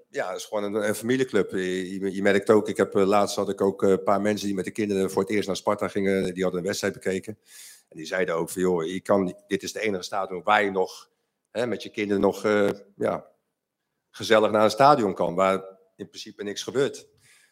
ja, 0.08 0.32
is 0.32 0.44
gewoon 0.44 0.64
een, 0.64 0.88
een 0.88 0.94
familieclub. 0.94 1.50
Je, 1.50 2.00
je, 2.00 2.14
je 2.14 2.22
merkt 2.22 2.50
ook, 2.50 2.68
ik 2.68 2.76
heb, 2.76 2.94
laatst 2.94 3.36
had 3.36 3.48
ik 3.48 3.60
ook 3.60 3.82
een 3.82 4.02
paar 4.02 4.20
mensen 4.20 4.46
die 4.46 4.56
met 4.56 4.64
de 4.64 4.70
kinderen 4.70 5.10
voor 5.10 5.22
het 5.22 5.30
eerst 5.30 5.46
naar 5.46 5.56
Sparta 5.56 5.88
gingen. 5.88 6.34
Die 6.34 6.42
hadden 6.42 6.60
een 6.60 6.66
wedstrijd 6.66 6.94
bekeken. 6.94 7.38
En 7.88 7.96
die 7.96 8.06
zeiden 8.06 8.34
ook 8.34 8.50
van, 8.50 8.62
joh, 8.62 8.84
je 8.84 9.00
kan, 9.00 9.34
dit 9.46 9.62
is 9.62 9.72
de 9.72 9.80
enige 9.80 10.02
stadion 10.02 10.42
waar 10.42 10.64
je 10.64 10.70
nog 10.70 11.10
hè, 11.50 11.66
met 11.66 11.82
je 11.82 11.90
kinderen 11.90 12.22
nog 12.22 12.42
ja, 12.96 13.26
gezellig 14.16 14.50
naar 14.50 14.64
een 14.64 14.70
stadion 14.70 15.14
kan. 15.14 15.34
Waar 15.34 15.64
in 15.96 16.08
principe 16.08 16.42
niks 16.42 16.62
gebeurt. 16.62 17.06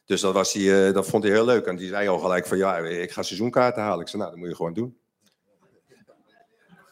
Dus 0.05 0.21
dat, 0.21 0.35
was 0.35 0.53
die, 0.53 0.87
eh, 0.87 0.95
dat 0.95 1.07
vond 1.07 1.23
hij 1.23 1.33
heel 1.33 1.45
leuk. 1.45 1.67
En 1.67 1.77
die 1.77 1.89
zei 1.89 2.09
al 2.09 2.19
gelijk 2.19 2.47
van, 2.47 2.59
ja, 2.59 2.77
ik 2.79 3.11
ga 3.11 3.23
seizoenkaarten 3.23 3.83
halen. 3.83 4.01
Ik 4.01 4.09
zei, 4.09 4.19
nou, 4.23 4.31
dat 4.35 4.41
moet 4.41 4.51
je 4.51 4.57
gewoon 4.57 4.75
doen. 4.75 4.99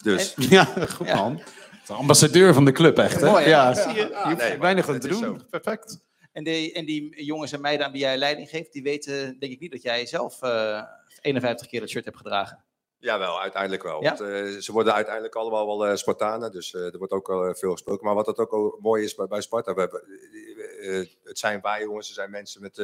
Dus, 0.03 0.35
Ja, 0.57 0.65
goed 0.65 1.07
Ja. 1.07 1.15
man. 1.15 1.43
De 1.87 1.93
ambassadeur 1.93 2.55
van 2.55 2.65
de 2.65 2.73
club, 2.73 2.99
echt. 2.99 3.21
Hè? 3.21 3.31
Mooi, 3.31 3.49
ja, 3.49 3.71
je. 3.71 4.35
Nee, 4.39 4.59
weinig 4.59 4.89
aan 4.89 4.99
te 4.99 5.09
doen. 5.09 5.19
zo. 5.19 5.37
Perfect. 5.51 5.99
En, 6.33 6.45
die, 6.45 6.73
en 6.73 6.85
die 6.85 7.25
jongens 7.25 7.53
en 7.53 7.61
meiden 7.61 7.87
aan 7.87 7.93
wie 7.93 8.01
jij 8.01 8.17
leiding 8.17 8.49
geeft, 8.49 8.73
die 8.73 8.83
weten 8.83 9.39
denk 9.39 9.53
ik 9.53 9.61
niet 9.61 9.71
dat 9.73 9.83
jij 9.83 10.07
zelf 10.07 10.43
eh 10.43 10.83
51 11.21 11.67
keer 11.67 11.81
het 11.81 11.91
shirt 11.91 12.05
hebt 12.05 12.17
gedragen. 12.17 12.65
Jawel, 13.03 13.41
uiteindelijk 13.41 13.83
wel. 13.83 14.03
Ja? 14.03 14.17
Want, 14.17 14.21
eh, 14.31 14.61
ze 14.61 14.73
worden 14.73 14.95
uiteindelijk 14.95 15.35
allemaal 15.35 15.67
wel 15.67 15.87
eh, 15.87 15.97
Spartanen, 15.97 16.53
dus 16.53 16.75
eh, 16.75 16.93
er 16.93 16.99
wordt 16.99 17.13
ook 17.13 17.57
veel 17.59 17.73
gesproken. 17.73 18.05
Maar 18.07 18.15
wat 18.15 18.25
dat 18.25 18.39
ook 18.39 18.53
al 18.53 18.79
mooi 18.81 19.05
is 19.05 19.15
bij, 19.15 19.27
bij 19.27 19.41
Sparta, 19.41 19.75
we 19.75 19.81
hebben, 19.81 20.03
het 21.25 21.39
zijn 21.39 21.61
wij 21.61 21.83
jongens, 21.83 22.09
er 22.09 22.15
zijn 22.15 22.31
mensen 22.31 22.63
met 22.63 22.75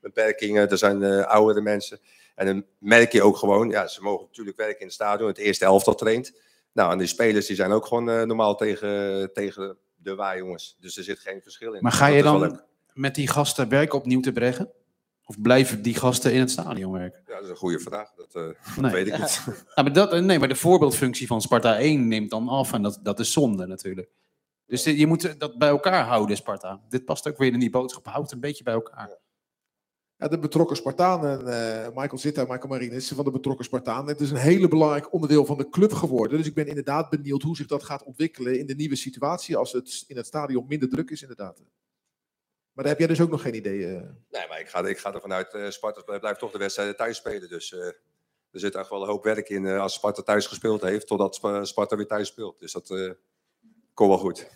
beperkingen, 0.00 0.70
er 0.70 0.78
zijn 0.78 1.24
oudere 1.24 1.60
mensen. 1.60 1.98
En 2.34 2.46
dan 2.46 2.64
merk 2.78 3.12
je 3.12 3.22
ook 3.22 3.36
gewoon, 3.36 3.68
ja, 3.68 3.86
ze 3.86 4.02
mogen 4.02 4.26
natuurlijk 4.26 4.56
werken 4.56 4.80
in 4.80 4.86
het 4.86 4.94
stadion, 4.94 5.28
het 5.28 5.38
eerste 5.38 5.64
elftal 5.64 5.94
traint. 5.94 6.32
Nou, 6.72 6.92
en 6.92 6.98
die 6.98 7.06
spelers 7.06 7.46
die 7.46 7.56
zijn 7.56 7.72
ook 7.72 7.86
gewoon 7.86 8.04
normaal 8.04 8.56
tegen, 8.56 9.32
tegen 9.32 9.76
de 9.96 10.14
wij 10.14 10.38
jongens. 10.38 10.76
Dus 10.80 10.96
er 10.96 11.04
zit 11.04 11.18
geen 11.18 11.40
verschil 11.42 11.72
in. 11.72 11.82
Maar 11.82 11.92
ga 11.92 12.06
je 12.06 12.22
dan 12.22 12.60
met 12.92 13.14
die 13.14 13.28
gasten 13.28 13.68
werken 13.68 13.98
opnieuw 13.98 14.20
te 14.20 14.32
brengen? 14.32 14.70
Of 15.30 15.40
blijven 15.40 15.82
die 15.82 15.94
gasten 15.94 16.32
in 16.32 16.40
het 16.40 16.50
stadion 16.50 16.92
werken? 16.92 17.22
Ja, 17.26 17.34
dat 17.34 17.42
is 17.44 17.50
een 17.50 17.56
goede 17.56 17.78
vraag, 17.78 18.12
dat, 18.14 18.34
eh, 18.34 18.76
dat 18.82 18.92
weet 18.92 19.06
ik 19.06 19.18
niet. 19.18 19.42
Ja, 19.74 19.82
maar 19.82 19.92
dat, 19.92 20.20
nee, 20.20 20.38
maar 20.38 20.48
de 20.48 20.54
voorbeeldfunctie 20.54 21.26
van 21.26 21.40
Sparta 21.40 21.78
1 21.78 22.08
neemt 22.08 22.30
dan 22.30 22.48
af 22.48 22.72
en 22.72 22.82
dat, 22.82 22.98
dat 23.02 23.20
is 23.20 23.32
zonde 23.32 23.66
natuurlijk. 23.66 24.10
Dus 24.66 24.82
dit- 24.82 24.98
je 24.98 25.06
moet 25.06 25.40
dat 25.40 25.58
bij 25.58 25.68
elkaar 25.68 26.04
houden, 26.04 26.36
Sparta. 26.36 26.80
Dit 26.88 27.04
past 27.04 27.28
ook 27.28 27.38
weer 27.38 27.52
in 27.52 27.58
die 27.60 27.70
boodschap. 27.70 28.06
Houd 28.06 28.22
het 28.22 28.32
een 28.32 28.40
beetje 28.40 28.64
bij 28.64 28.72
elkaar. 28.74 29.18
Ja, 30.16 30.28
de 30.28 30.38
betrokken 30.38 30.76
Spartanen, 30.76 31.46
eh, 31.46 31.88
Michael 31.88 32.18
Zitta 32.18 32.42
Michael 32.42 32.68
Marines 32.68 33.08
van 33.08 33.24
de 33.24 33.30
betrokken 33.30 33.64
Spartanen. 33.64 34.06
Het 34.08 34.20
is 34.20 34.30
een 34.30 34.36
hele 34.36 34.68
belangrijk 34.68 35.12
onderdeel 35.12 35.44
van 35.44 35.58
de 35.58 35.68
club 35.68 35.92
geworden. 35.92 36.38
Dus 36.38 36.46
ik 36.46 36.54
ben 36.54 36.66
inderdaad 36.66 37.10
benieuwd 37.10 37.42
hoe 37.42 37.56
zich 37.56 37.66
dat 37.66 37.82
gaat 37.82 38.04
ontwikkelen 38.04 38.58
in 38.58 38.66
de 38.66 38.74
nieuwe 38.74 38.96
situatie 38.96 39.56
als 39.56 39.72
het 39.72 40.04
in 40.06 40.16
het 40.16 40.26
stadion 40.26 40.64
minder 40.68 40.88
druk 40.88 41.10
is 41.10 41.22
inderdaad. 41.22 41.62
Maar 42.72 42.84
daar 42.84 42.92
heb 42.98 42.98
jij 42.98 43.06
dus 43.06 43.20
ook 43.20 43.30
nog 43.30 43.42
geen 43.42 43.54
idee. 43.54 43.86
eh. 43.86 43.92
Nee, 44.30 44.48
maar 44.48 44.60
ik 44.60 44.68
ga, 44.68 44.86
ik 44.86 44.98
ga 44.98 45.14
ervan 45.14 45.32
uit, 45.32 45.54
eh 45.54 45.70
Sparta 45.70 46.18
blijft 46.18 46.38
toch 46.38 46.50
de 46.52 46.58
wedstrijden 46.58 46.96
thuis 46.96 47.16
spelen. 47.16 47.48
Dus 47.48 47.72
eh, 47.72 47.86
er 48.50 48.60
zit 48.60 48.74
echt 48.74 48.88
wel 48.90 49.02
een 49.02 49.08
hoop 49.08 49.24
werk 49.24 49.48
in 49.48 49.66
eh, 49.66 49.80
als 49.80 49.94
Sparta 49.94 50.22
thuis 50.22 50.46
gespeeld 50.46 50.82
heeft, 50.82 51.06
totdat 51.06 51.34
Sp- 51.34 51.58
Sparta 51.62 51.96
weer 51.96 52.06
thuis 52.06 52.28
speelt. 52.28 52.58
Dus 52.58 52.72
dat 52.72 52.90
eh 52.90 53.10
komt 53.94 54.08
wel 54.08 54.18
goed. 54.18 54.46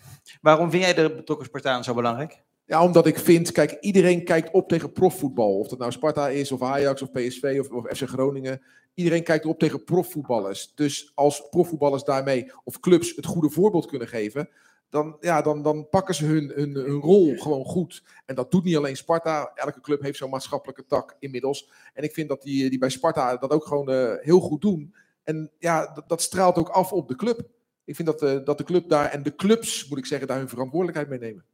Waarom 0.41 0.71
vind 0.71 0.83
jij 0.83 0.93
de 0.93 1.15
betrokken 1.15 1.45
Spartaan 1.47 1.83
zo 1.83 1.93
belangrijk? 1.93 2.43
Ja, 2.65 2.83
omdat 2.83 3.05
ik 3.07 3.19
vind, 3.19 3.51
kijk, 3.51 3.71
iedereen 3.79 4.23
kijkt 4.23 4.51
op 4.51 4.69
tegen 4.69 4.91
profvoetbal. 4.91 5.59
Of 5.59 5.67
dat 5.67 5.79
nou 5.79 5.91
Sparta 5.91 6.29
is, 6.29 6.51
of 6.51 6.61
Ajax, 6.61 7.01
of 7.01 7.11
PSV, 7.11 7.57
of, 7.59 7.69
of 7.69 7.97
FC 7.97 8.07
Groningen. 8.07 8.61
Iedereen 8.93 9.23
kijkt 9.23 9.45
op 9.45 9.59
tegen 9.59 9.83
profvoetballers. 9.83 10.71
Dus 10.75 11.11
als 11.15 11.49
profvoetballers 11.49 12.03
daarmee, 12.03 12.51
of 12.63 12.79
clubs, 12.79 13.15
het 13.15 13.25
goede 13.25 13.49
voorbeeld 13.49 13.85
kunnen 13.85 14.07
geven, 14.07 14.49
dan, 14.89 15.17
ja, 15.19 15.41
dan, 15.41 15.61
dan 15.61 15.89
pakken 15.89 16.15
ze 16.15 16.25
hun, 16.25 16.51
hun, 16.55 16.73
hun 16.73 16.99
rol 16.99 17.37
gewoon 17.37 17.65
goed. 17.65 18.03
En 18.25 18.35
dat 18.35 18.51
doet 18.51 18.63
niet 18.63 18.75
alleen 18.75 18.95
Sparta. 18.95 19.51
Elke 19.55 19.81
club 19.81 20.01
heeft 20.01 20.17
zo'n 20.17 20.29
maatschappelijke 20.29 20.85
tak 20.85 21.15
inmiddels. 21.19 21.69
En 21.93 22.03
ik 22.03 22.13
vind 22.13 22.29
dat 22.29 22.41
die, 22.41 22.69
die 22.69 22.79
bij 22.79 22.89
Sparta 22.89 23.37
dat 23.37 23.51
ook 23.51 23.65
gewoon 23.65 23.89
eh, 23.89 24.13
heel 24.19 24.39
goed 24.39 24.61
doen. 24.61 24.95
En 25.23 25.51
ja, 25.59 25.93
dat, 25.93 26.09
dat 26.09 26.21
straalt 26.21 26.57
ook 26.57 26.69
af 26.69 26.91
op 26.91 27.07
de 27.07 27.15
club. 27.15 27.47
Ik 27.85 27.95
vind 27.95 28.07
dat, 28.07 28.21
eh, 28.21 28.37
dat 28.43 28.57
de 28.57 28.63
club 28.63 28.89
daar, 28.89 29.05
en 29.05 29.23
de 29.23 29.35
clubs, 29.35 29.87
moet 29.87 29.97
ik 29.97 30.05
zeggen, 30.05 30.27
daar 30.27 30.37
hun 30.37 30.49
verantwoordelijkheid 30.49 31.09
mee 31.09 31.19
nemen. 31.19 31.45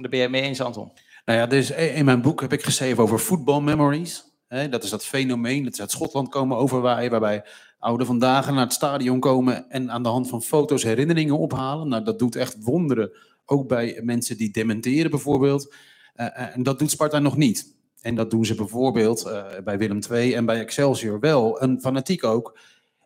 Daar 0.00 0.10
ben 0.10 0.18
jij 0.18 0.28
mee 0.28 0.42
eens, 0.42 0.60
Anton. 0.60 0.92
Nou 1.24 1.38
ja, 1.38 1.46
dus 1.46 1.70
in 1.70 2.04
mijn 2.04 2.22
boek 2.22 2.40
heb 2.40 2.52
ik 2.52 2.62
geschreven 2.62 3.02
over 3.02 3.18
football 3.18 3.60
memories. 3.60 4.24
Hè, 4.48 4.68
dat 4.68 4.84
is 4.84 4.90
dat 4.90 5.04
fenomeen 5.04 5.64
dat 5.64 5.74
ze 5.74 5.80
uit 5.80 5.90
Schotland 5.90 6.28
komen 6.28 6.56
overwaaien, 6.56 7.10
waarbij 7.10 7.44
ouderen 7.86 8.06
vandaag 8.06 8.50
naar 8.50 8.60
het 8.60 8.72
stadion 8.72 9.20
komen 9.20 9.70
en 9.70 9.90
aan 9.90 10.02
de 10.02 10.08
hand 10.08 10.28
van 10.28 10.42
foto's 10.42 10.82
herinneringen 10.82 11.38
ophalen. 11.38 11.88
Nou, 11.88 12.04
dat 12.04 12.18
doet 12.18 12.36
echt 12.36 12.56
wonderen, 12.60 13.10
ook 13.44 13.68
bij 13.68 14.00
mensen 14.02 14.36
die 14.36 14.50
dementeren 14.50 15.10
bijvoorbeeld. 15.10 15.74
Eh, 16.14 16.26
eh, 16.26 16.56
en 16.56 16.62
dat 16.62 16.78
doet 16.78 16.90
Sparta 16.90 17.18
nog 17.18 17.36
niet. 17.36 17.74
En 18.00 18.14
dat 18.14 18.30
doen 18.30 18.44
ze 18.44 18.54
bijvoorbeeld 18.54 19.24
eh, 19.24 19.44
bij 19.64 19.78
Willem 19.78 20.00
II 20.10 20.34
en 20.34 20.46
bij 20.46 20.60
Excelsior 20.60 21.20
wel. 21.20 21.60
En 21.60 21.80
fanatiek 21.80 22.24
ook. 22.24 22.58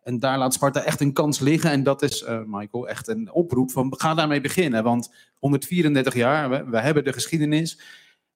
En 0.03 0.19
daar 0.19 0.37
laat 0.37 0.53
Sparta 0.53 0.83
echt 0.83 1.01
een 1.01 1.13
kans 1.13 1.39
liggen. 1.39 1.71
En 1.71 1.83
dat 1.83 2.01
is, 2.01 2.25
Michael, 2.45 2.87
echt 2.87 3.07
een 3.07 3.31
oproep 3.31 3.71
van 3.71 3.93
ga 3.97 4.13
daarmee 4.13 4.41
beginnen. 4.41 4.83
Want 4.83 5.13
134 5.39 6.13
jaar, 6.13 6.69
we, 6.69 6.79
hebben 6.79 7.03
de 7.03 7.13
geschiedenis. 7.13 7.79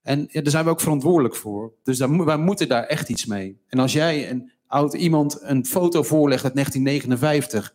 En 0.01 0.27
ja, 0.31 0.41
daar 0.41 0.51
zijn 0.51 0.63
we 0.63 0.69
ook 0.69 0.81
verantwoordelijk 0.81 1.35
voor. 1.35 1.73
Dus 1.83 1.97
daar, 1.97 2.25
wij 2.25 2.37
moeten 2.37 2.67
daar 2.67 2.83
echt 2.83 3.09
iets 3.09 3.25
mee. 3.25 3.61
En 3.67 3.79
als 3.79 3.93
jij 3.93 4.29
een 4.29 4.51
oud 4.67 4.93
iemand 4.93 5.41
een 5.41 5.65
foto 5.65 6.03
voorlegt 6.03 6.43
uit 6.43 6.53
1959... 6.53 7.73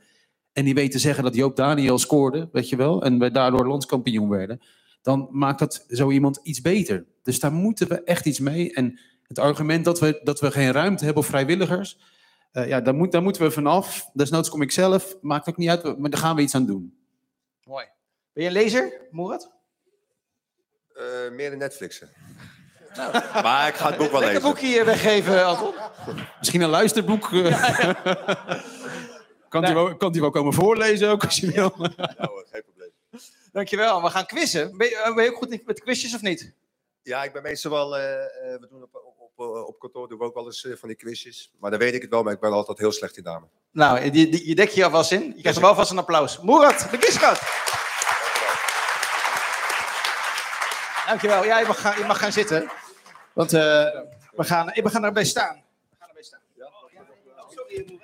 en 0.53 0.65
die 0.65 0.75
weet 0.75 0.91
te 0.91 0.99
zeggen 0.99 1.25
dat 1.25 1.35
Joop 1.35 1.57
Daniel 1.57 1.99
scoorde, 1.99 2.49
weet 2.53 2.69
je 2.69 2.77
wel... 2.77 3.03
en 3.03 3.19
we 3.19 3.31
daardoor 3.31 3.67
landskampioen 3.67 4.29
werden... 4.29 4.61
dan 5.03 5.29
maakt 5.31 5.59
dat 5.59 5.85
zo 5.89 6.11
iemand 6.11 6.41
iets 6.43 6.61
beter. 6.61 7.07
Dus 7.23 7.41
daar 7.41 7.53
moeten 7.53 7.89
we 7.89 8.03
echt 8.03 8.27
iets 8.27 8.39
mee. 8.39 8.73
En 8.75 9.01
het 9.23 9.39
argument 9.39 9.85
dat 9.85 10.01
we, 10.01 10.21
dat 10.23 10.41
we 10.41 10.51
geen 10.51 10.73
ruimte 10.73 11.05
hebben 11.05 11.23
voor 11.23 11.33
vrijwilligers... 11.33 11.99
eh, 12.53 12.69
ja, 12.69 12.81
daar, 12.81 12.95
moet, 12.95 13.12
daar 13.12 13.23
moeten 13.23 13.43
we 13.43 13.51
vanaf. 13.51 14.11
Desnoods 14.12 14.49
kom 14.49 14.62
ik 14.62 14.73
zelf, 14.73 15.17
maakt 15.21 15.49
ook 15.49 15.57
niet 15.57 15.69
uit, 15.69 15.99
maar 15.99 16.11
daar 16.11 16.21
gaan 16.21 16.37
we 16.37 16.43
iets 16.43 16.55
aan 16.55 16.67
doen. 16.67 16.99
Mooi. 17.65 17.87
Ben 18.33 18.43
je 18.43 18.49
een 18.49 18.55
lezer, 18.55 19.07
Moerat? 19.11 19.51
Eh, 20.95 21.31
meer 21.31 21.51
de 21.51 21.57
Netflixen. 21.57 22.09
Maar 23.43 23.69
ik 23.69 23.75
ga 23.75 23.89
het 23.89 23.97
boek 23.99 24.11
wel 24.11 24.21
lezen. 24.21 24.43
boekje 24.43 24.85
weggeven, 24.85 25.47
Anton. 25.47 25.75
Misschien 26.39 26.61
een 26.61 26.69
luisterboek. 26.69 27.33
eh. 27.33 27.93
kan, 29.49 29.65
die 29.65 29.75
wel, 29.75 29.97
kan 29.97 30.12
die 30.12 30.21
wel 30.21 30.31
komen 30.31 30.53
voorlezen 30.53 31.11
ook 31.11 31.25
als 31.25 31.37
je 31.37 31.51
wil. 31.53 31.73
Nou, 31.77 32.45
geen 32.51 32.62
probleem. 32.65 32.91
Dankjewel. 33.53 34.03
We 34.03 34.11
gaan 34.11 34.27
quizzen. 34.27 34.77
Ben 34.77 34.89
je, 34.89 34.97
eh, 34.97 35.15
ben 35.15 35.25
je 35.25 35.31
ook 35.31 35.37
goed 35.37 35.53
in- 35.53 35.62
met 35.65 35.81
quizjes 35.81 36.15
of 36.15 36.21
niet? 36.21 36.53
Ja, 37.03 37.25
ik 37.25 37.33
ben 37.33 37.43
meestal 37.43 37.71
wel. 37.71 37.97
eh, 37.97 38.03
we 38.61 38.67
doen 38.71 38.83
op, 38.83 38.95
op, 38.95 39.31
op, 39.37 39.67
op 39.67 39.79
kantoor 39.79 40.09
doen 40.09 40.19
we 40.19 40.25
ook 40.25 40.35
wel 40.35 40.47
eens 40.47 40.67
van 40.75 40.89
die 40.89 40.97
quizjes. 40.97 41.51
Maar 41.61 41.71
dan 41.71 41.81
weet 41.81 41.95
ik 41.95 42.03
het 42.03 42.11
wel, 42.11 42.23
maar 42.23 42.33
ik 42.33 42.41
ben 42.41 42.53
altijd 42.53 42.79
heel 42.79 42.93
slecht 42.93 43.17
in 43.17 43.23
namen. 43.23 43.49
Nou, 43.73 44.11
die, 44.11 44.49
je 44.49 44.55
dek 44.55 44.69
je 44.69 44.85
alvast 44.85 45.12
in. 45.12 45.23
Je 45.27 45.41
krijgt 45.41 45.59
er 45.59 45.65
wel 45.65 45.75
vast 45.75 45.91
een 45.91 45.99
applaus. 45.99 46.41
Moerat, 46.41 46.87
de 46.91 46.99
quizgat. 46.99 47.41
Dankjewel. 51.11 51.45
Ja, 51.45 51.59
je 51.59 51.66
mag, 51.66 51.81
gaan, 51.81 51.99
je 51.99 52.05
mag 52.05 52.19
gaan 52.19 52.32
zitten. 52.32 52.70
Want 53.32 53.53
eh, 53.53 53.61
we, 54.37 54.45
gaan, 54.45 54.66
we 54.66 54.91
gaan 54.91 55.05
erbij 55.05 55.24
staan. 55.24 55.62
We 55.91 55.97
gaan 55.99 56.09
erbij 56.09 56.23
staan. 56.23 56.41
Oh, 56.59 57.51
sorry. 57.55 58.01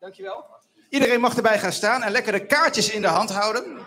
Dankjewel. 0.00 0.44
Iedereen 0.88 1.20
mag 1.20 1.36
erbij 1.36 1.58
gaan 1.58 1.72
staan 1.72 2.02
en 2.02 2.12
lekker 2.12 2.32
de 2.32 2.46
kaartjes 2.46 2.90
in 2.90 3.02
de 3.02 3.08
hand 3.08 3.30
houden. 3.30 3.78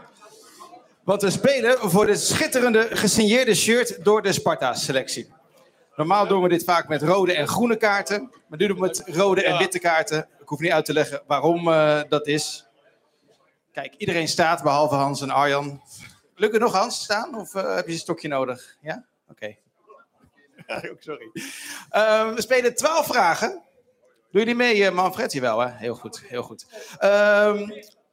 Want 1.04 1.22
we 1.22 1.30
spelen 1.30 1.90
voor 1.90 2.06
de 2.06 2.16
schitterende 2.16 2.88
gesigneerde 2.92 3.56
shirt 3.56 4.04
door 4.04 4.22
de 4.22 4.34
Sparta-selectie. 4.34 5.34
Normaal 5.96 6.28
doen 6.28 6.42
we 6.42 6.50
dit 6.50 6.64
vaak 6.64 6.88
met 6.88 7.02
rode 7.02 7.34
en 7.34 7.48
groene 7.48 7.76
kaarten. 7.76 8.32
Maar 8.48 8.60
nu 8.60 8.68
doen 8.68 8.80
we 8.80 8.88
het 8.88 9.04
met 9.06 9.16
rode 9.16 9.44
en 9.44 9.58
witte 9.58 9.80
kaarten. 9.80 10.28
Ik 10.40 10.48
hoef 10.48 10.60
niet 10.60 10.72
uit 10.72 10.86
te 10.86 10.94
leggen 10.94 11.22
waarom 11.28 11.68
eh, 11.68 12.02
dat 12.10 12.28
is. 12.28 12.66
Kijk, 13.72 13.94
iedereen 13.98 14.28
staat, 14.28 14.64
behalve 14.64 14.96
Hans 14.96 15.22
en 15.22 15.30
Arjan. 15.30 15.82
Lukt 16.44 16.56
het 16.56 16.64
nog, 16.64 16.74
Hans, 16.74 17.04
staan? 17.04 17.36
Of 17.36 17.56
eh, 17.56 17.76
heb 17.76 17.86
je 17.86 17.94
een 17.94 18.00
stokje 18.00 18.28
nodig? 18.28 18.78
Ja? 18.82 19.06
Oké. 19.30 19.56
Sorry. 21.00 21.32
Eh, 21.90 22.34
we 22.34 22.42
spelen 22.42 22.76
twaalf 22.76 23.06
vragen. 23.06 23.62
Doe 24.32 24.40
je 24.40 24.46
die 24.46 24.56
mee, 24.56 24.86
eh, 24.86 24.94
Manfred? 24.94 25.32
Jawel, 25.32 25.60
hè? 25.60 25.70
Heel 25.70 25.96
goed, 25.96 26.22
heel 26.22 26.44
goed. 26.44 26.66
Ehm, 26.98 27.70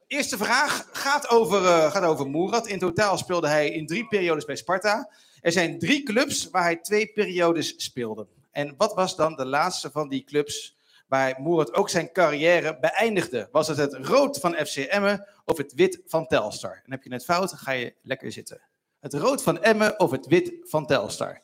eerste 0.07 0.37
vraag 0.37 0.89
gaat 0.91 1.29
over, 1.29 1.65
eh 1.65 1.91
gaat 1.91 2.03
over 2.03 2.25
Moerat. 2.25 2.67
In 2.67 2.79
totaal 2.79 3.17
speelde 3.17 3.47
hij 3.47 3.69
in 3.69 3.87
drie 3.87 4.07
periodes 4.07 4.45
bij 4.45 4.55
Sparta. 4.55 5.09
Er 5.41 5.51
zijn 5.51 5.79
drie 5.79 6.03
clubs 6.03 6.49
waar 6.49 6.63
hij 6.63 6.75
twee 6.75 7.07
periodes 7.07 7.73
speelde. 7.77 8.27
En 8.51 8.73
wat 8.77 8.93
was 8.93 9.15
dan 9.15 9.35
de 9.35 9.45
laatste 9.45 9.91
van 9.91 10.09
die 10.09 10.23
clubs 10.23 10.77
waar 11.07 11.35
Moerat 11.41 11.73
ook 11.73 11.89
zijn 11.89 12.11
carrière 12.11 12.79
beëindigde? 12.79 13.49
Was 13.51 13.67
het 13.67 13.77
het 13.77 13.93
rood 13.93 14.39
van 14.39 14.53
FC 14.53 14.75
Emmen 14.75 15.27
of 15.45 15.57
het 15.57 15.73
wit 15.73 16.01
van 16.05 16.27
Telstar? 16.27 16.81
En 16.85 16.91
heb 16.91 17.03
je 17.03 17.13
het 17.13 17.23
fout, 17.23 17.53
ga 17.53 17.71
je 17.71 17.93
lekker 18.01 18.31
zitten. 18.31 18.61
Het 18.99 19.13
rood 19.13 19.43
van 19.43 19.61
Emmen 19.61 19.99
of 19.99 20.11
het 20.11 20.25
wit 20.25 20.53
van 20.61 20.85
Telstar? 20.85 21.41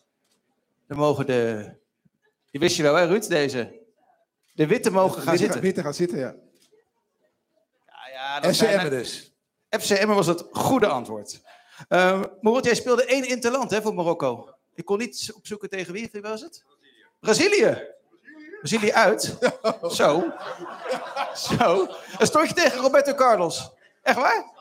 Dan 0.87 0.97
mogen 0.97 1.25
de... 1.25 1.71
Die 2.51 2.59
wist 2.59 2.75
je 2.75 2.83
wel, 2.83 2.95
hè 2.95 3.05
Ruud, 3.05 3.27
deze? 3.27 3.79
De 4.53 4.67
witte 4.67 4.91
mogen 4.91 5.21
gaan 5.21 5.25
Witte- 5.31 5.43
zitten. 5.43 5.61
Witte 5.61 5.81
gaan 5.81 5.93
zitten, 5.93 6.17
ja. 6.17 6.35
Ja, 7.85 8.09
ja, 8.13 8.39
dat 8.39 8.51
FC 8.51 8.57
zijn- 8.57 8.73
Emmen 8.79 8.89
dus. 8.91 9.31
FC 9.69 9.89
Emmen 9.89 10.15
was 10.15 10.27
het 10.27 10.43
goede 10.51 10.87
antwoord. 10.87 11.41
Uh, 11.89 12.23
jij 12.61 12.75
speelde 12.75 13.05
één 13.05 13.27
interland 13.27 13.71
hè, 13.71 13.81
voor 13.81 13.93
Marokko. 13.93 14.49
Ik 14.73 14.85
kon 14.85 14.97
niet 14.97 15.31
opzoeken 15.35 15.69
tegen 15.69 15.93
wie. 15.93 16.09
Wie 16.11 16.21
was 16.21 16.41
het? 16.41 16.63
Brazilië. 17.19 17.87
Brazilië 18.59 18.91
uit. 18.91 19.37
Zo. 19.81 20.33
Zo. 21.35 21.85
Dan 22.17 22.27
stond 22.27 22.47
je 22.47 22.53
tegen 22.53 22.79
Roberto 22.79 23.13
Carlos. 23.13 23.71
Echt 24.07 24.17
waar? 24.17 24.55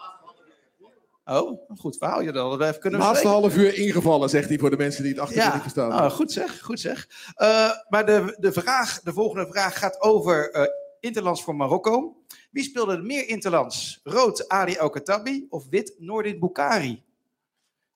Oh, 1.25 1.61
een 1.69 1.79
goed 1.79 1.97
verhaal 1.97 2.21
je 2.21 2.33
dan. 2.33 2.59
We 2.59 2.67
even 2.67 2.81
kunnen 2.81 3.01
Laatste 3.01 3.29
half 3.29 3.57
uur 3.57 3.75
ingevallen, 3.75 4.29
zegt 4.29 4.49
hij 4.49 4.59
voor 4.59 4.71
de 4.71 4.77
mensen 4.77 5.03
die 5.03 5.13
het 5.13 5.21
achter 5.21 5.53
niet 5.53 5.63
verstaan. 5.63 5.91
Ah, 5.91 6.11
goed 6.11 6.33
zeg, 6.33 6.61
goed 6.61 6.81
zeg. 6.81 7.09
Eh, 7.35 7.71
maar 7.89 8.07
de, 8.07 8.37
de, 8.41 8.53
vraag, 8.53 9.01
de 9.01 9.13
volgende 9.13 9.47
vraag 9.47 9.79
gaat 9.79 10.01
over 10.01 10.51
eh, 10.51 10.65
Interlands 11.01 11.43
voor 11.43 11.57
Marokko. 11.57 12.17
Wie 12.51 12.63
speelde 12.63 12.93
er 12.93 13.03
meer 13.03 13.29
Interlands? 13.29 14.01
Rood 14.03 14.49
Ali 14.49 14.75
El 14.75 14.91
Khattabi 14.91 15.47
of 15.49 15.69
wit 15.71 15.95
Noordin 15.99 16.39
Boukari? 16.39 17.05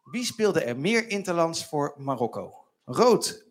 Wie 0.02 0.24
speelde 0.24 0.64
er 0.64 0.78
meer 0.78 1.08
Interlands 1.08 1.66
voor 1.66 1.94
Marokko? 1.96 2.54
Rood 2.84 3.46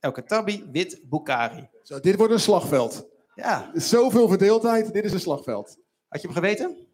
El 0.00 0.12
Khattabi, 0.12 0.68
wit 0.72 1.00
Boukari. 1.02 1.68
Zo, 1.82 2.00
dit 2.00 2.16
wordt 2.16 2.32
een 2.32 2.40
slagveld. 2.40 3.06
Ja. 3.34 3.70
Zoveel 3.74 4.28
verdeeldheid, 4.28 4.92
dit 4.92 5.04
is 5.04 5.12
een 5.12 5.20
slagveld. 5.20 5.78
Had 6.08 6.20
je 6.20 6.26
hem 6.26 6.36
geweten? 6.36 6.88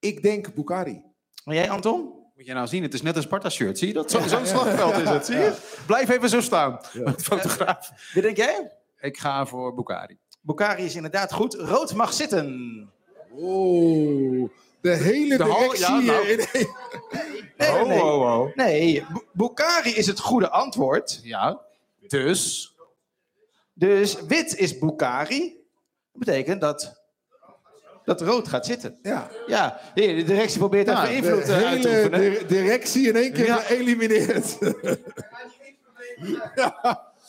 Ik 0.00 0.22
denk 0.22 0.54
Bukari. 0.54 1.02
En 1.44 1.54
jij, 1.54 1.70
Anton? 1.70 2.00
Moet 2.36 2.46
je 2.46 2.52
nou 2.54 2.66
zien, 2.66 2.82
het 2.82 2.94
is 2.94 3.02
net 3.02 3.16
een 3.16 3.22
Sparta-shirt. 3.22 3.78
Zie 3.78 3.88
je 3.88 3.94
dat? 3.94 4.10
Zo- 4.10 4.20
Zo'n 4.26 4.46
slagveld 4.46 4.96
is 4.96 5.08
het, 5.08 5.26
zie 5.26 5.36
je? 5.36 5.56
Blijf 5.86 6.08
even 6.08 6.28
zo 6.28 6.40
staan. 6.40 6.80
Met 6.92 7.22
fotograaf. 7.22 7.90
Wie 8.12 8.22
denk 8.22 8.36
jij? 8.36 8.72
Ik 9.00 9.18
ga 9.18 9.46
voor 9.46 9.74
Bukari. 9.74 10.18
Boukari 10.40 10.84
is 10.84 10.94
inderdaad 10.94 11.32
goed. 11.32 11.54
Rood 11.54 11.94
mag 11.94 12.12
zitten. 12.12 12.90
Oh, 13.30 14.48
de 14.80 14.90
hele 14.94 15.36
De 15.36 15.42
hal- 15.44 15.58
directie 15.60 15.84
ja, 15.86 15.98
nou. 16.00 16.26
hier 16.26 16.38
in 16.38 16.46
één- 16.52 16.68
Nee, 17.56 17.70
Oh, 17.80 17.86
nee. 17.88 18.02
oh, 18.02 18.20
oh. 18.40 18.54
Nee, 18.56 19.04
Bu- 19.12 19.22
Boukari 19.32 19.90
is 19.94 20.06
het 20.06 20.20
goede 20.20 20.50
antwoord. 20.50 21.20
Ja, 21.22 21.60
dus... 22.08 22.74
Dus 23.74 24.20
wit 24.26 24.56
is 24.56 24.78
Boukari. 24.78 25.38
Dat 26.12 26.24
betekent 26.24 26.60
dat, 26.60 26.99
dat 28.04 28.20
rood 28.20 28.48
gaat 28.48 28.66
zitten. 28.66 28.98
Ja. 29.02 29.30
Ja, 29.46 29.80
hier, 29.94 30.16
de 30.16 30.22
directie 30.22 30.58
probeert 30.58 30.86
Ja, 30.86 31.06
even 31.06 31.14
invloed 31.16 31.46
de 31.46 31.52
eh, 31.54 31.64
uit 31.68 31.82
te 31.82 31.88
oefenen. 31.88 32.20
di- 32.20 32.46
directie 32.46 33.08
in 33.08 33.16
één 33.16 33.32
keer 33.32 33.46
Ja. 33.46 33.56
geëlimineerd. 33.56 34.58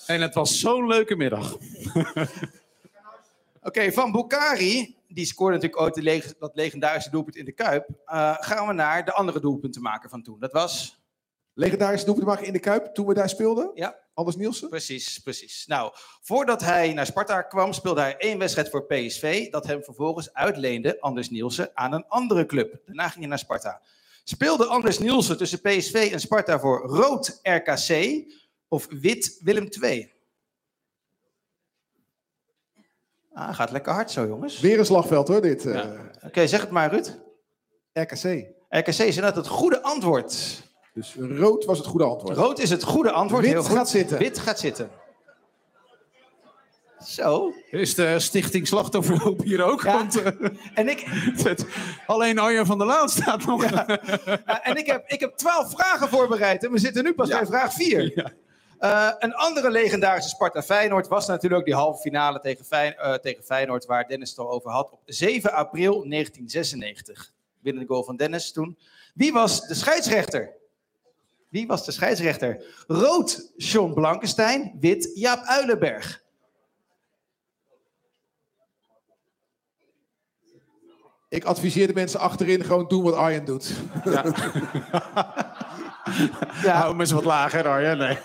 En 0.05 0.21
het 0.21 0.33
was 0.33 0.59
zo'n 0.59 0.87
leuke 0.87 1.15
middag. 1.15 1.57
Oké, 3.63 3.91
van 3.91 4.11
Boukari, 4.11 4.95
die 5.07 5.25
scoorde 5.25 5.53
natuurlijk 5.55 5.81
ooit 5.81 5.93
de 5.93 6.01
leg- 6.01 6.33
dat 6.39 6.51
legendarische 6.55 7.09
doelpunt 7.09 7.35
in 7.35 7.45
de 7.45 7.51
Kuip. 7.51 7.87
eh, 8.05 8.35
gaan 8.39 8.67
we 8.67 8.73
naar 8.73 9.05
de 9.05 9.13
andere 9.13 9.39
doelpunten 9.39 9.81
maken 9.81 10.09
van 10.09 10.21
toen. 10.23 10.39
Dat 10.39 10.51
was... 10.51 10.99
Legendarische 11.61 12.05
doelpunt 12.05 12.27
maken 12.27 12.45
in 12.45 12.53
de 12.53 12.59
Kuip 12.59 12.93
toen 12.93 13.05
we 13.05 13.13
daar 13.13 13.29
speelden. 13.29 13.71
Ja. 13.73 13.99
Anders 14.13 14.37
Nielsen. 14.37 14.69
Precies, 14.69 15.19
precies. 15.19 15.65
Nou, 15.67 15.91
voordat 16.21 16.61
hij 16.61 16.93
naar 16.93 17.05
Sparta 17.05 17.41
kwam, 17.41 17.73
speelde 17.73 18.01
hij 18.01 18.17
één 18.17 18.37
wedstrijd 18.37 18.69
voor 18.69 18.85
PSV. 18.85 19.49
Dat 19.49 19.67
hem 19.67 19.83
vervolgens 19.83 20.33
uitleende, 20.33 20.99
Anders 20.99 21.29
Nielsen, 21.29 21.71
aan 21.73 21.93
een 21.93 22.05
andere 22.07 22.45
club. 22.45 22.81
Daarna 22.85 23.07
ging 23.07 23.19
hij 23.19 23.27
naar 23.27 23.39
Sparta. 23.39 23.81
Speelde 24.23 24.65
Anders 24.65 24.99
Nielsen 24.99 25.37
tussen 25.37 25.61
PSV 25.61 26.09
en 26.13 26.19
Sparta 26.19 26.59
voor 26.59 26.79
rood 26.79 27.39
RKC 27.43 28.23
of 28.67 28.87
wit 28.89 29.39
Willem 29.43 29.67
II? 29.81 30.11
Ah, 33.33 33.55
gaat 33.55 33.71
lekker 33.71 33.93
hard 33.93 34.11
zo, 34.11 34.27
jongens. 34.27 34.59
Weer 34.59 34.79
een 34.79 34.85
slagveld 34.85 35.27
hoor, 35.27 35.41
dit. 35.41 35.65
eh. 35.65 35.89
Oké, 36.25 36.47
zeg 36.47 36.61
het 36.61 36.69
maar, 36.69 36.89
Ruud. 36.89 37.19
RKC. 37.93 38.45
RKC 38.69 38.87
is 38.87 38.99
inderdaad 38.99 39.35
het 39.35 39.47
goede 39.47 39.81
antwoord. 39.81 40.61
Dus 40.93 41.15
rood 41.15 41.65
was 41.65 41.77
het 41.77 41.87
goede 41.87 42.05
antwoord. 42.05 42.37
Rood 42.37 42.59
is 42.59 42.69
het 42.69 42.83
goede 42.83 43.11
antwoord. 43.11 43.43
Wit 43.43 43.51
Heel 43.51 43.63
goed. 43.63 43.75
gaat 43.77 43.89
zitten. 43.89 44.17
Wit 44.17 44.39
gaat 44.39 44.59
zitten. 44.59 44.89
Zo. 47.05 47.53
Is 47.69 47.95
de 47.95 48.19
stichting 48.19 48.67
Slachtofferhulp 48.67 49.41
hier 49.43 49.63
ook? 49.63 49.81
Want, 49.81 50.21
eh, 50.21 50.49
En 50.73 50.89
ik, 50.89 50.99
het- 51.43 51.65
alleen 52.07 52.39
Arjen 52.39 52.65
van 52.65 52.77
der 52.77 52.87
Laan 52.87 53.09
staat 53.09 53.45
nog. 53.45 53.63
Ja, 53.71 54.63
en 54.63 54.75
ik 54.77 54.85
heb, 54.85 55.03
ik 55.07 55.19
heb 55.19 55.35
twaalf 55.35 55.71
vragen 55.71 56.09
voorbereid 56.09 56.63
en 56.63 56.71
we 56.71 56.77
zitten 56.79 57.03
nu 57.03 57.13
pas 57.13 57.29
bij 57.29 57.45
vraag 57.45 57.73
vier. 57.73 58.31
Eh, 58.79 59.11
een 59.19 59.33
andere 59.33 59.71
legendarische 59.71 60.29
Sparta 60.29 60.61
Feyenoord 60.63 61.07
was 61.07 61.27
natuurlijk 61.27 61.59
ook 61.59 61.65
die 61.65 61.75
halve 61.75 62.01
finale 62.01 62.39
tegen, 62.39 62.65
Fey- 62.65 62.95
eh, 62.97 63.13
tegen 63.13 63.43
Feyenoord, 63.43 63.85
waar 63.85 64.07
Dennis 64.07 64.29
het 64.29 64.39
al 64.39 64.49
over 64.51 64.71
had, 64.71 64.91
op 64.91 64.99
7 65.05 65.51
april 65.53 65.91
1996. 66.07 67.31
Binnen 67.59 67.81
de 67.81 67.87
goal 67.89 68.03
van 68.03 68.15
Dennis 68.15 68.51
toen. 68.51 68.77
Wie 69.13 69.31
was 69.33 69.67
de 69.67 69.73
scheidsrechter? 69.75 70.59
Wie 71.51 71.67
was 71.67 71.85
de 71.85 71.91
scheidsrechter? 71.91 72.63
Rood 72.87 73.51
John 73.57 73.93
Blankenstein, 73.93 74.77
wit 74.79 75.11
Jaap 75.13 75.43
Uilenberg. 75.43 76.23
Ik 81.29 81.43
adviseer 81.43 81.87
de 81.87 81.93
mensen 81.93 82.19
achterin 82.19 82.63
gewoon 82.63 82.87
doen 82.87 83.03
wat 83.03 83.13
Arjen 83.15 83.45
doet. 83.45 83.71
Ja, 86.61 86.75
Hou 86.75 86.89
hem 86.89 86.99
eens 86.99 87.11
wat 87.11 87.25
lager, 87.25 87.67
Arjen. 87.67 87.97
Nee. 87.97 88.17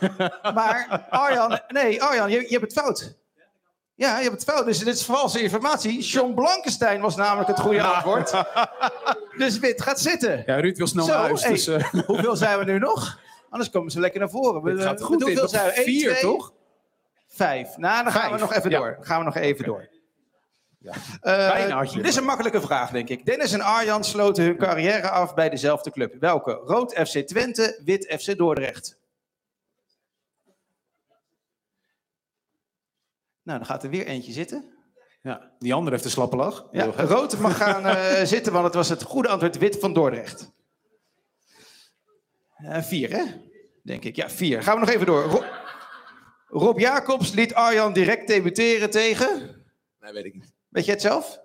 maar 0.54 1.06
Arjan, 1.10 1.60
nee, 1.68 2.02
Arjan, 2.02 2.30
je, 2.30 2.40
je 2.40 2.58
hebt 2.58 2.62
het 2.62 2.72
fout. 2.72 3.16
Ja, 3.96 4.16
je 4.18 4.22
hebt 4.28 4.40
het 4.44 4.50
fout. 4.54 4.64
Dus 4.66 4.78
dit 4.78 4.94
is 4.94 5.04
valse 5.04 5.42
informatie. 5.42 6.00
John 6.00 6.34
Blankenstein 6.34 7.00
was 7.00 7.16
namelijk 7.16 7.48
het 7.48 7.60
goede 7.60 7.82
antwoord. 7.82 8.32
Dus 9.38 9.58
wit 9.58 9.82
gaat 9.82 10.00
zitten. 10.00 10.42
Ja, 10.46 10.60
Ruud 10.60 10.76
wil 10.76 10.86
snel 10.86 11.04
Zo, 11.04 11.12
naar 11.12 11.20
huis. 11.22 11.42
hey, 11.42 11.52
Dus, 11.52 11.66
eh, 11.66 11.84
Hoeveel 12.06 12.36
zijn 12.36 12.58
we 12.58 12.64
nu 12.64 12.78
nog? 12.78 13.18
Anders 13.50 13.70
komen 13.70 13.90
ze 13.90 14.00
lekker 14.00 14.20
naar 14.20 14.30
voren. 14.30 14.62
We- 14.62 14.70
het 14.70 14.82
gaat 14.82 14.98
we- 14.98 15.04
goed. 15.04 15.22
Hoeveel 15.22 15.40
Dit 15.40 15.50
zijn 15.50 15.66
we? 15.66 15.78
Eén, 15.78 15.84
vier, 15.84 16.08
twee, 16.10 16.20
toch? 16.20 16.52
Vijf. 17.28 17.76
Nou, 17.76 18.02
dan 18.04 18.12
gaan 18.12 18.32
we 18.32 18.38
nog 18.38 18.54
even 18.54 18.70
ja. 18.70 18.78
door. 18.78 18.94
Dan 18.96 19.04
gaan 19.04 19.18
we 19.18 19.24
nog 19.24 19.36
even 19.36 19.64
door. 19.64 19.88
Ja. 20.78 20.92
Eh, 21.20 21.50
Bijna 21.50 21.82
dit 21.82 22.06
is 22.06 22.16
een 22.16 22.24
makkelijke 22.24 22.60
vraag, 22.60 22.90
denk 22.90 23.08
ik. 23.08 23.26
Dennis 23.26 23.52
en 23.52 23.60
Arjan 23.60 24.04
sloten 24.04 24.44
hun 24.44 24.56
carrière 24.56 25.10
af 25.10 25.34
bij 25.34 25.48
dezelfde 25.48 25.90
club. 25.90 26.14
Welke? 26.20 26.52
Rood 26.52 26.92
FC 26.92 27.18
Twente, 27.18 27.80
Wit 27.84 28.14
FC 28.20 28.36
Dordrecht. 28.36 28.95
Nou, 33.46 33.58
dan 33.58 33.66
gaat 33.66 33.82
er 33.82 33.90
weer 33.90 34.06
eentje 34.06 34.32
zitten. 34.32 34.64
ja, 35.22 35.50
die 35.58 35.74
andere 35.74 35.90
heeft 35.94 36.04
een 36.04 36.10
slappe 36.10 36.36
lach. 36.36 36.68
Ja, 36.72 36.84
rood 36.84 37.38
mag 37.38 37.56
gaan 37.56 37.86
eh, 37.86 38.24
zitten, 38.34 38.52
want 38.52 38.64
het 38.64 38.74
was 38.74 38.88
het 38.88 39.02
goede 39.02 39.28
antwoord 39.28 39.58
wit 39.58 39.78
van 39.78 39.92
Dordrecht. 39.92 40.52
Eh, 42.56 42.82
vier, 42.82 43.10
hè? 43.10 43.22
Denk 43.82 44.04
ik. 44.04 44.16
Ja, 44.16 44.30
vier. 44.30 44.62
Gaan 44.62 44.74
we 44.74 44.80
nog 44.80 44.88
even 44.94 45.06
door. 45.06 45.22
Ro- 45.22 45.44
Rob 46.46 46.78
Jacobs 46.78 47.32
liet 47.32 47.54
Arjan 47.54 47.92
direct 47.92 48.26
debuteren 48.26 48.90
tegen... 48.90 49.64
Nee, 50.00 50.12
weet 50.12 50.24
ik 50.24 50.34
niet. 50.34 50.52
Weet 50.68 50.84
je 50.84 50.90
het 50.90 51.00
zelf? 51.00 51.40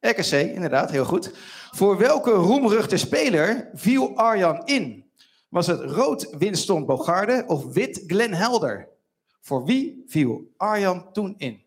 RKC, 0.00 0.32
inderdaad, 0.32 0.90
heel 0.90 1.04
goed. 1.04 1.34
Voor 1.70 1.98
welke 1.98 2.30
roemruchte 2.30 2.96
speler 2.96 3.70
viel 3.74 4.16
Arjan 4.16 4.64
in? 4.66 5.10
Was 5.48 5.66
het 5.66 5.80
rood 5.80 6.34
Winston 6.38 6.86
Bogarde 6.86 7.44
of 7.46 7.64
wit 7.72 8.02
Glenn 8.06 8.34
Helder? 8.34 8.88
Voor 9.42 9.64
wie 9.64 10.04
viel 10.06 10.52
Arjan 10.56 11.12
toen 11.12 11.34
in? 11.38 11.62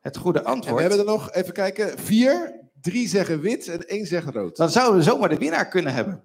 Het 0.00 0.16
goede 0.16 0.38
En 0.38 0.44
we 0.44 0.50
antwoord... 0.50 0.80
hebben 0.80 0.98
er 0.98 1.04
nog, 1.04 1.32
even 1.32 1.52
kijken, 1.52 1.98
vier. 1.98 2.64
Drie 2.80 3.08
zeggen 3.08 3.40
wit 3.40 3.68
en 3.68 3.86
één 3.86 4.06
zegt 4.06 4.28
rood. 4.28 4.56
Dan 4.56 4.70
zouden 4.70 4.96
we 4.96 5.02
zomaar 5.02 5.28
de 5.28 5.36
winnaar 5.36 5.68
kunnen 5.68 5.94
hebben. 5.94 6.24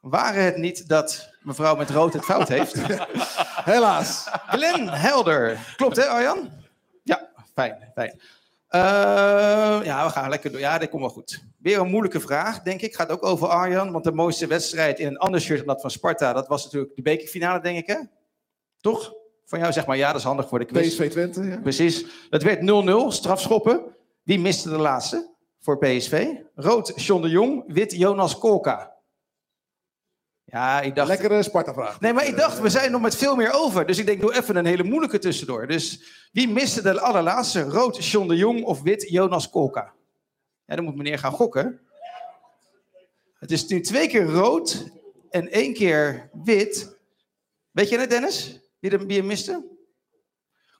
Waren 0.00 0.44
het 0.44 0.56
niet 0.56 0.88
dat 0.88 1.30
mevrouw 1.42 1.76
met 1.76 1.90
rood 1.90 2.12
het 2.12 2.24
fout 2.24 2.48
heeft? 2.48 2.74
Helaas. 3.72 4.28
Glenn 4.46 4.88
Helder. 4.88 5.74
Klopt 5.76 5.96
hè, 5.96 6.06
Arjan? 6.06 6.50
Ja, 7.02 7.28
fijn, 7.54 7.90
fijn. 7.94 8.20
Eh, 8.68 8.80
ja, 9.84 10.06
we 10.06 10.10
gaan 10.10 10.28
lekker 10.28 10.50
door. 10.50 10.60
Ja, 10.60 10.78
dit 10.78 10.88
komt 10.88 11.02
wel 11.02 11.10
goed. 11.10 11.44
Weer 11.58 11.78
een 11.78 11.90
moeilijke 11.90 12.20
vraag, 12.20 12.62
denk 12.62 12.80
ik. 12.80 12.94
Gaat 12.94 13.10
ook 13.10 13.24
over 13.24 13.48
Arjan. 13.48 13.92
Want 13.92 14.04
de 14.04 14.12
mooiste 14.12 14.46
wedstrijd 14.46 14.98
in 14.98 15.06
een 15.06 15.18
ander 15.18 15.40
shirt 15.40 15.58
dan 15.58 15.66
dat 15.66 15.80
van 15.80 15.90
Sparta... 15.90 16.32
dat 16.32 16.48
was 16.48 16.64
natuurlijk 16.64 16.96
de 16.96 17.02
bekerfinale, 17.02 17.60
denk 17.60 17.78
ik, 17.78 17.86
hè? 17.86 17.98
Toch? 18.92 19.14
Van 19.44 19.58
jou 19.58 19.72
zeg 19.72 19.86
maar 19.86 19.96
ja, 19.96 20.06
dat 20.06 20.20
is 20.20 20.26
handig 20.26 20.48
voor 20.48 20.58
de 20.58 20.64
quiz. 20.64 20.88
PSV 20.88 21.10
Twente, 21.10 21.42
ja. 21.42 21.60
Precies. 21.60 22.04
Dat 22.30 22.42
werd 22.42 22.60
0-0, 22.60 23.12
strafschoppen. 23.12 23.96
Wie 24.22 24.38
miste 24.38 24.68
de 24.68 24.78
laatste 24.78 25.34
voor 25.60 25.78
PSV? 25.78 26.26
Rood, 26.54 26.92
John 26.96 27.22
de 27.22 27.28
Jong. 27.28 27.64
Wit, 27.66 27.92
Jonas 27.92 28.38
Kolka. 28.38 28.96
Ja, 30.44 30.80
ik 30.80 30.94
dacht... 30.94 31.08
Lekkere 31.08 31.42
Sparta-vraag. 31.42 32.00
Nee, 32.00 32.12
maar 32.12 32.26
ik 32.26 32.36
dacht, 32.36 32.60
we 32.60 32.68
zijn 32.68 32.90
nog 32.90 33.00
met 33.00 33.16
veel 33.16 33.36
meer 33.36 33.52
over. 33.52 33.86
Dus 33.86 33.98
ik 33.98 34.06
denk, 34.06 34.20
doe 34.20 34.36
even 34.36 34.56
een 34.56 34.66
hele 34.66 34.82
moeilijke 34.82 35.18
tussendoor. 35.18 35.66
Dus 35.66 36.02
wie 36.32 36.48
miste 36.48 36.82
de 36.82 37.00
allerlaatste? 37.00 37.62
Rood, 37.62 38.04
John 38.04 38.28
de 38.28 38.36
Jong 38.36 38.64
of 38.64 38.82
wit, 38.82 39.08
Jonas 39.08 39.50
Kolka? 39.50 39.92
Ja, 40.64 40.74
dan 40.74 40.84
moet 40.84 40.96
meneer 40.96 41.18
gaan 41.18 41.32
gokken. 41.32 41.80
Het 43.38 43.50
is 43.50 43.66
nu 43.66 43.80
twee 43.80 44.08
keer 44.08 44.26
rood 44.26 44.90
en 45.30 45.50
één 45.50 45.74
keer 45.74 46.30
wit. 46.44 46.96
Weet 47.70 47.88
je 47.88 47.98
het, 47.98 48.10
Dennis? 48.10 48.60
Wie, 48.80 48.90
hem 48.90 49.26
miste? 49.26 49.64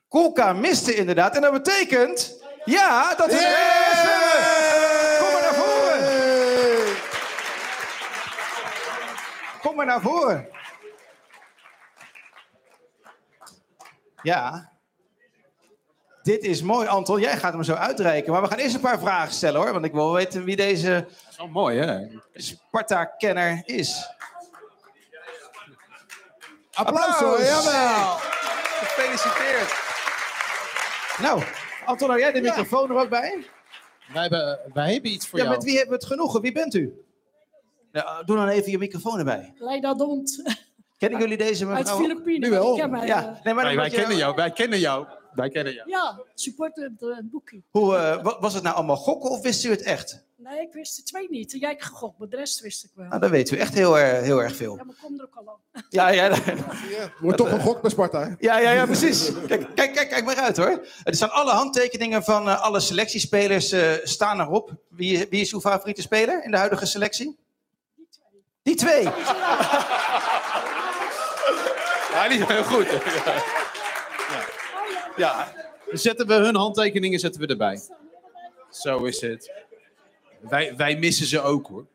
Kolka 0.09 0.53
miste 0.53 0.95
inderdaad. 0.95 1.35
En 1.35 1.43
dat 1.43 1.53
betekent... 1.53 2.47
Ja, 2.65 3.15
dat 3.15 3.29
is... 3.31 3.39
Kom 5.19 5.33
maar 5.33 5.43
naar 5.43 5.55
voren. 5.55 6.97
Kom 9.61 9.77
maar 9.77 9.87
naar 9.87 10.01
voren. 10.01 10.49
Ja. 14.23 14.73
Dit 16.23 16.43
is 16.43 16.62
mooi, 16.62 16.87
Anton. 16.87 17.20
Jij 17.20 17.37
gaat 17.37 17.53
hem 17.53 17.62
zo 17.62 17.75
uitreiken. 17.75 18.33
Maar 18.33 18.43
we 18.43 18.49
gaan 18.49 18.59
eerst 18.59 18.75
een 18.75 18.81
paar 18.81 18.99
vragen 18.99 19.33
stellen, 19.33 19.61
hoor. 19.61 19.73
Want 19.73 19.85
ik 19.85 19.93
wil 19.93 20.12
weten 20.12 20.45
wie 20.45 20.57
deze 20.57 21.07
Dat 21.09 21.31
is 21.31 21.37
wel 21.37 21.49
mooi, 21.49 21.79
hè? 21.79 22.07
Sparta-kenner 22.33 23.62
is. 23.65 24.16
Applaus 26.79 27.15
hoor, 27.17 27.41
jawel. 27.43 28.17
Gefeliciteerd. 28.83 29.71
Nou, 31.21 31.43
Anton, 31.85 32.09
hou 32.09 32.21
jij 32.21 32.33
de 32.33 32.41
microfoon 32.41 32.91
er 32.91 32.97
ook 32.97 33.09
bij? 33.09 33.45
Wij 34.13 34.23
hebben, 34.23 34.61
wij 34.73 34.93
hebben 34.93 35.11
iets 35.11 35.29
voor 35.29 35.39
Ja, 35.39 35.45
jou. 35.45 35.57
met 35.57 35.65
wie 35.67 35.77
hebben 35.77 35.99
we 35.99 36.05
het 36.05 36.13
genoegen? 36.13 36.41
Wie 36.41 36.53
bent 36.53 36.75
u? 36.75 36.93
Ja, 37.93 38.23
doe 38.23 38.37
dan 38.37 38.49
even 38.49 38.71
je 38.71 38.79
microfoon 38.79 39.19
erbij. 39.19 39.55
Leida 39.59 39.95
Dont 39.95 40.43
Kennen 40.99 41.21
jullie 41.21 41.37
deze 41.37 41.67
uit 41.67 41.79
mevrouw? 41.79 41.99
Filipijnen. 41.99 42.41
Nu 42.41 42.51
wel. 42.51 42.73
Ik 42.75 42.81
ken 42.81 42.91
mij, 42.91 43.07
Ja, 43.07 43.19
eh, 43.37 43.45
nee, 43.45 43.55
maar 43.55 43.77
Wij, 43.77 43.91
kennen 43.91 44.17
jou, 44.17 44.35
wij 44.35 44.51
kennen 44.51 44.79
jou. 44.79 45.07
Wij 45.33 45.49
kennen 45.49 45.73
jou. 45.75 45.89
ja, 45.91 46.21
supporter 46.35 46.85
het 46.85 47.03
eh, 47.11 47.17
boekje. 47.23 47.63
Hoe, 47.71 47.97
eh, 47.97 48.23
wa- 48.23 48.41
was 48.41 48.55
het 48.55 48.63
nou 48.63 48.77
allemaal 48.77 48.97
gokken 48.97 49.31
of 49.31 49.41
wist 49.43 49.65
u 49.65 49.71
het 49.71 49.83
echt? 49.83 50.25
Nee, 50.40 50.60
ik 50.60 50.73
wist 50.73 50.97
de 50.97 51.02
twee 51.02 51.27
niet. 51.31 51.52
Jij 51.52 51.69
hebt 51.70 51.85
gegokt, 51.85 52.19
maar 52.19 52.28
de 52.28 52.36
rest 52.36 52.60
wist 52.60 52.85
ik 52.85 52.90
wel. 52.94 53.06
Nou, 53.06 53.20
dan 53.20 53.31
weet 53.31 53.51
u 53.51 53.56
echt 53.56 53.74
heel, 53.74 53.98
erg- 53.98 54.24
heel 54.24 54.43
erg 54.43 54.56
veel. 54.56 54.77
Ja, 54.77 54.85
maar 54.85 54.94
kom 55.02 55.19
er 55.19 55.24
ook 55.24 55.35
al 55.35 55.48
aan. 55.73 55.82
Ja, 55.90 56.09
ja, 56.09 56.24
Ja, 56.24 57.12
wordt 57.20 57.39
toch 57.39 57.51
een 57.52 57.60
gok 57.60 57.81
bij 57.81 57.90
Sparta, 57.90 58.20
hè? 58.20 58.35
ja, 58.39 58.59
ja, 58.59 58.70
ja 58.70 58.86
precies. 58.86 59.31
Kijk, 59.47 59.74
kijk, 59.74 59.93
kijk, 59.94 60.09
kijk 60.09 60.24
maar 60.24 60.36
uit 60.36 60.56
hoor. 60.56 60.86
Er 61.05 61.15
staan 61.15 61.31
alle 61.31 61.51
handtekeningen 61.51 62.23
van 62.24 62.48
eh, 62.48 62.60
alle 62.62 62.81
selectiespelers 62.81 63.73
eh, 63.73 63.93
staan 64.02 64.40
erop. 64.40 64.73
Wie, 64.89 65.27
wie 65.31 65.40
is 65.40 65.52
uw 65.52 65.60
favoriete 65.60 66.02
speler 66.02 66.44
in 66.44 66.51
de 66.51 66.56
huidige 66.56 66.86
selectie? 66.86 67.39
Die 68.62 68.74
twee. 68.74 69.09
Ja, 72.12 72.28
die 72.28 72.36
zijn 72.39 72.51
heel 72.51 72.65
goed. 72.65 72.86
Ja. 74.35 74.44
ja. 75.16 75.52
Dan 75.89 75.98
zetten 75.98 76.27
we 76.27 76.35
hun 76.35 76.56
handtekeningen 76.56 77.19
zetten 77.19 77.40
we 77.40 77.47
erbij. 77.47 77.81
Zo 78.70 79.05
is 79.05 79.20
het. 79.20 79.52
Wij, 80.40 80.77
wij 80.77 80.97
missen 80.98 81.27
ze 81.27 81.40
ook 81.40 81.66
hoor. 81.66 81.86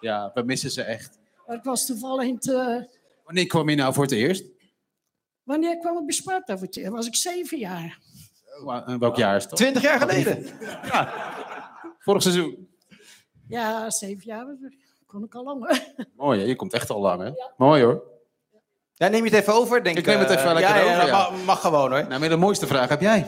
Ja, 0.00 0.30
we 0.34 0.42
missen 0.42 0.70
ze 0.70 0.82
echt. 0.82 1.18
Maar 1.46 1.56
ik 1.56 1.62
was 1.64 1.86
toevallig 1.86 2.26
in 2.26 2.34
het... 2.34 2.48
eh, 2.52 2.76
Wanneer 3.24 3.46
kwam 3.46 3.68
je 3.68 3.76
nou 3.76 3.92
voor 3.94 4.02
het 4.02 4.12
eerst? 4.12 4.44
wanneer 5.42 5.78
kwam 5.78 5.98
ik 5.98 6.04
bij 6.06 6.14
Sparta? 6.14 6.56
voor 6.58 6.66
het 6.66 6.76
eerst? 6.76 6.90
was 6.92 7.06
ik 7.06 7.16
zeven 7.16 7.58
jaar. 7.58 7.98
En 8.86 8.98
Welk 8.98 9.16
jaar 9.16 9.36
is 9.36 9.46
dat? 9.48 9.56
Twintig 9.58 9.82
jaar 9.82 10.00
geleden. 10.00 10.46
Vorig 11.98 12.22
seizoen. 12.22 12.68
Ja, 13.48 13.90
zeven 13.90 14.24
jaar. 14.24 14.46
Kon 15.06 15.24
ik 15.24 15.34
al 15.34 15.44
langer. 15.44 15.92
Mooi, 16.16 16.40
hè? 16.40 16.46
je 16.46 16.56
komt 16.56 16.72
echt 16.72 16.90
al 16.90 17.00
lang 17.00 17.22
hè? 17.22 17.30
Mooi 17.56 17.82
hoor. 17.82 18.02
Ja, 18.94 19.08
neem 19.08 19.24
je 19.24 19.30
het 19.30 19.40
even 19.40 19.54
over? 19.54 19.84
Denk, 19.84 19.98
Ik 19.98 20.06
neem 20.06 20.18
het 20.18 20.30
eh, 20.30 20.36
even 20.38 20.54
lekker 20.54 20.74
ja, 20.74 20.80
ja, 20.82 20.94
over, 20.96 21.06
ja. 21.06 21.12
Mag, 21.30 21.44
mag 21.44 21.60
gewoon 21.60 21.90
hoor. 21.90 22.06
Nou, 22.08 22.20
maar 22.20 22.28
de 22.28 22.36
mooiste 22.36 22.66
vraag 22.66 22.88
heb 22.88 23.00
jij. 23.00 23.26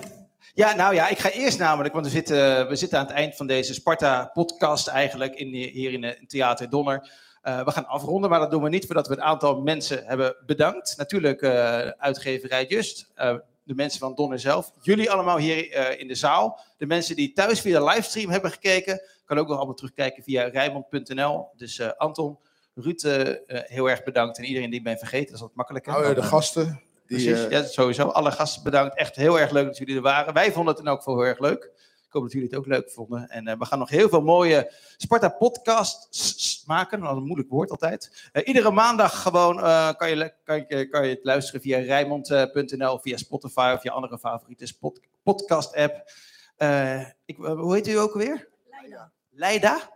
Ja, 0.53 0.75
nou 0.75 0.95
ja, 0.95 1.09
ik 1.09 1.19
ga 1.19 1.31
eerst 1.31 1.59
namelijk, 1.59 1.95
want 1.95 2.07
we 2.07 2.13
zitten, 2.13 2.69
we 2.69 2.77
zitten 2.77 2.99
aan 2.99 3.07
het 3.07 3.15
eind 3.15 3.37
van 3.37 3.47
deze 3.47 3.75
Sparta-podcast 3.75 4.87
eigenlijk 4.87 5.35
in, 5.35 5.49
hier 5.49 5.93
in, 5.93 6.05
in 6.05 6.27
Theater 6.27 6.71
Donner. 6.71 7.11
Eh, 7.45 7.65
we 7.65 7.71
gaan 7.71 7.87
afronden, 7.87 8.31
maar 8.31 8.39
dat 8.39 8.51
doen 8.51 8.63
we 8.63 8.69
niet 8.69 8.87
voordat 8.87 9.09
we 9.09 9.15
een 9.15 9.23
aantal 9.23 9.61
mensen 9.61 10.05
hebben 10.07 10.37
bedankt. 10.47 10.95
Natuurlijk 10.97 11.43
eh, 11.43 11.79
uitgeverij 11.89 12.67
Just, 12.67 13.11
eh, 13.15 13.35
de 13.63 13.75
mensen 13.75 14.01
van 14.01 14.15
Donner 14.15 14.39
zelf, 14.39 14.73
jullie 14.81 15.11
allemaal 15.11 15.37
hier 15.37 15.99
in 15.99 16.09
de 16.09 16.15
zaal. 16.15 16.61
De 16.77 16.87
mensen 16.87 17.17
die 17.17 17.33
thuis 17.33 17.61
via 17.61 17.79
de 17.79 17.85
livestream 17.85 18.31
hebben 18.31 18.51
gekeken, 18.51 19.01
kan 19.25 19.39
ook 19.39 19.49
nog 19.49 19.57
allemaal 19.57 19.75
terugkijken 19.75 20.23
via 20.23 20.45
rijmond.nl. 20.45 21.49
Dus 21.57 21.97
Anton, 21.97 22.39
Ruud, 22.75 23.03
heel 23.49 23.91
erg 23.91 24.03
bedankt. 24.03 24.39
En 24.39 24.45
iedereen 24.45 24.71
die 24.71 24.79
ik 24.79 24.85
ben 24.85 24.99
vergeten, 24.99 25.27
dat 25.27 25.35
is 25.35 25.41
wat 25.41 25.55
makkelijker. 25.55 25.93
Nou, 25.93 26.15
de 26.15 26.23
gasten. 26.23 26.83
Die, 27.07 27.25
Precies, 27.25 27.45
eh, 27.45 27.51
ja, 27.51 27.63
sowieso. 27.65 28.09
Alle 28.09 28.31
gasten 28.33 28.63
bedankt. 28.63 28.97
Echt 28.97 29.17
heel 29.17 29.41
erg 29.41 29.51
leuk 29.51 29.67
dat 29.67 29.79
jullie 29.79 29.97
er 29.97 30.03
waren. 30.03 30.35
Wij 30.35 30.53
vonden 30.53 30.73
het 30.75 30.83
in 30.83 30.89
elk 30.89 30.99
geval 30.99 31.17
heel 31.19 31.27
erg 31.27 31.39
leuk. 31.39 31.71
Ik 32.07 32.21
hoop 32.21 32.23
dat 32.23 32.33
jullie 32.33 32.49
het 32.49 32.59
ook 32.59 32.67
leuk 32.67 32.91
vonden. 32.91 33.29
En 33.29 33.47
eh, 33.47 33.59
we 33.59 33.65
gaan 33.65 33.79
nog 33.79 33.89
heel 33.89 34.09
veel 34.09 34.23
mooie 34.23 34.73
Sparta-podcasts 34.97 36.63
maken. 36.67 37.01
Dat 37.01 37.11
is 37.11 37.17
een 37.17 37.25
moeilijk 37.25 37.51
woord 37.51 37.71
altijd. 37.71 38.29
Eh, 38.33 38.47
iedere 38.47 38.71
maandag 38.71 39.23
gewoon 39.23 39.61
eh, 39.61 39.93
kan, 39.97 40.09
je, 40.17 40.33
kan, 40.45 40.65
je, 40.69 40.89
kan 40.89 41.07
je 41.07 41.15
het 41.15 41.25
luisteren 41.25 41.61
via 41.61 41.79
Rijmond.nl, 41.79 42.99
via 42.99 43.17
Spotify 43.17 43.73
of 43.77 43.83
je 43.83 43.91
andere 43.91 44.19
favoriete 44.19 44.67
spot- 44.67 45.01
podcast-app. 45.23 46.11
Eh, 46.57 47.01
ik, 47.25 47.37
hoe 47.37 47.75
heet 47.75 47.89
u 47.89 47.99
ook 47.99 48.13
alweer? 48.13 48.49
Leida. 48.71 49.11
Leida. 49.31 49.73
Nou, 49.73 49.89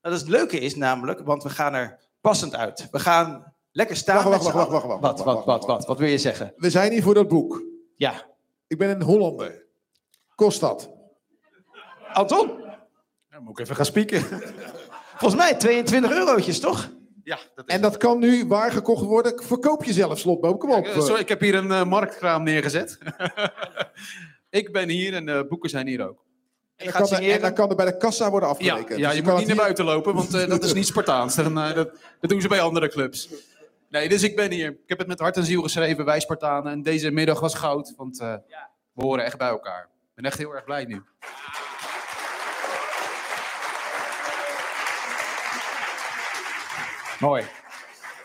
dat 0.00 0.12
is 0.12 0.20
het 0.20 0.28
leuke 0.28 0.58
is 0.58 0.76
namelijk, 0.76 1.20
want 1.20 1.42
we 1.42 1.50
gaan 1.50 1.74
er 1.74 1.98
passend 2.20 2.54
uit. 2.54 2.88
We 2.90 2.98
gaan 2.98 3.54
lekker 3.76 3.96
staan. 3.96 4.24
Wacht, 4.24 4.42
wacht, 4.42 4.54
wacht, 4.54 4.70
wacht, 4.70 4.86
wacht, 4.86 5.00
Wat, 5.00 5.00
wacht, 5.00 5.24
wat, 5.24 5.44
wacht, 5.44 5.46
wat, 5.46 5.66
wat? 5.66 5.86
Wat 5.86 5.98
wil 5.98 6.08
je 6.08 6.18
zeggen? 6.18 6.52
we 6.56 6.70
zijn 6.70 6.92
hier 6.92 7.02
voor 7.02 7.14
dat 7.14 7.28
boek. 7.28 7.62
Ja. 7.96 8.26
Ik 8.66 8.78
ben 8.78 8.90
een 8.90 9.02
Hollander. 9.02 9.64
Kost 10.34 10.60
dat? 10.60 10.90
Anton? 12.12 12.50
Dan 13.30 13.42
moet 13.42 13.58
ik 13.58 13.64
even 13.64 13.76
gaan 13.76 13.84
spieken. 13.84 14.22
Volgens 15.20 15.42
mij 15.42 15.54
22 15.54 16.10
eurotjes, 16.10 16.60
toch? 16.60 16.90
Ja, 17.24 17.38
dat 17.54 17.68
is 17.68 17.74
En 17.74 17.80
dat 17.80 17.96
kan 17.96 18.18
nu 18.18 18.46
waar 18.46 18.72
gekocht 18.72 19.04
worden. 19.04 19.42
Verkoop 19.44 19.84
je 19.84 19.92
zelf, 19.92 20.18
Slotboom. 20.18 20.58
Kom 20.58 20.70
op. 20.70 20.84
Eh, 20.84 21.00
Sorry, 21.00 21.20
ik 21.20 21.28
heb 21.28 21.40
hier 21.40 21.54
een 21.54 21.72
eh, 21.72 21.84
marktkraam 21.84 22.42
neergezet. 22.42 22.98
ik 24.50 24.72
ben 24.72 24.88
hier 24.88 25.14
en 25.14 25.26
de 25.26 25.46
boeken 25.48 25.70
zijn 25.70 25.86
hier 25.86 26.08
ook. 26.08 26.24
En 26.76 26.84
dan, 26.84 26.92
kan 26.92 27.10
er, 27.10 27.30
en 27.30 27.40
dan 27.40 27.54
kan 27.54 27.70
er 27.70 27.76
bij 27.76 27.86
de 27.86 27.96
kassa 27.96 28.30
worden 28.30 28.48
afgerekend. 28.48 28.98
ja 28.98 29.08
Dus 29.08 29.16
je 29.16 29.22
kan 29.22 29.30
moet 29.30 29.38
niet 29.38 29.48
naar 29.48 29.56
buiten 29.56 29.84
lopen, 29.84 30.14
want 30.14 30.34
eh, 30.34 30.48
dat 30.48 30.64
is 30.64 30.72
niet 30.72 30.86
Spartaans. 30.86 31.34
Dan, 31.34 31.58
eh, 31.58 31.74
dat, 31.74 31.90
dat 32.20 32.30
doen 32.30 32.40
ze 32.40 32.48
bij 32.48 32.60
andere 32.60 32.88
clubs. 32.88 33.28
Nee, 33.88 34.08
dus 34.08 34.22
ik 34.22 34.36
ben 34.36 34.50
hier. 34.50 34.68
Ik 34.68 34.88
heb 34.88 34.98
het 34.98 35.06
met 35.06 35.20
hart 35.20 35.36
en 35.36 35.44
ziel 35.44 35.62
geschreven, 35.62 36.04
wij 36.04 36.20
Spartanen. 36.20 36.72
En 36.72 36.82
deze 36.82 37.10
middag 37.10 37.40
was 37.40 37.54
goud, 37.54 37.92
want 37.96 38.20
eh, 38.20 38.34
we 38.92 39.02
horen 39.02 39.24
echt 39.24 39.38
bij 39.38 39.48
elkaar. 39.48 39.82
Ik 39.82 40.14
ben 40.14 40.24
echt 40.24 40.38
heel 40.38 40.54
erg 40.54 40.64
blij 40.64 40.84
nu. 40.84 41.02
Mooi. 47.20 47.44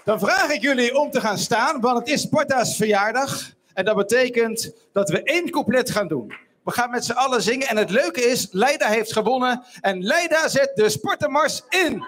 Dan 0.03 0.19
vraag 0.19 0.49
ik 0.49 0.61
jullie 0.61 0.95
om 0.97 1.11
te 1.11 1.21
gaan 1.21 1.38
staan, 1.38 1.81
want 1.81 1.97
het 1.97 2.07
is 2.07 2.21
Sparta's 2.21 2.75
verjaardag. 2.75 3.51
En 3.73 3.85
dat 3.85 3.95
betekent 3.95 4.73
dat 4.93 5.09
we 5.09 5.23
één 5.23 5.49
couplet 5.49 5.91
gaan 5.91 6.07
doen. 6.07 6.33
We 6.63 6.71
gaan 6.71 6.89
met 6.89 7.05
z'n 7.05 7.11
allen 7.11 7.41
zingen. 7.41 7.67
En 7.67 7.77
het 7.77 7.89
leuke 7.89 8.21
is, 8.21 8.47
Leida 8.51 8.88
heeft 8.88 9.13
gewonnen. 9.13 9.63
En 9.81 10.03
Leida 10.03 10.47
zet 10.47 10.71
de 10.75 10.89
Spartamars 10.89 11.63
in. 11.69 12.03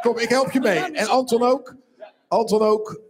Kom, 0.00 0.18
ik 0.18 0.28
help 0.28 0.50
je 0.50 0.60
mee. 0.60 0.78
En 0.78 1.08
Anton 1.08 1.42
ook. 1.42 1.74
Anton 2.28 2.62
ook. 2.62 3.00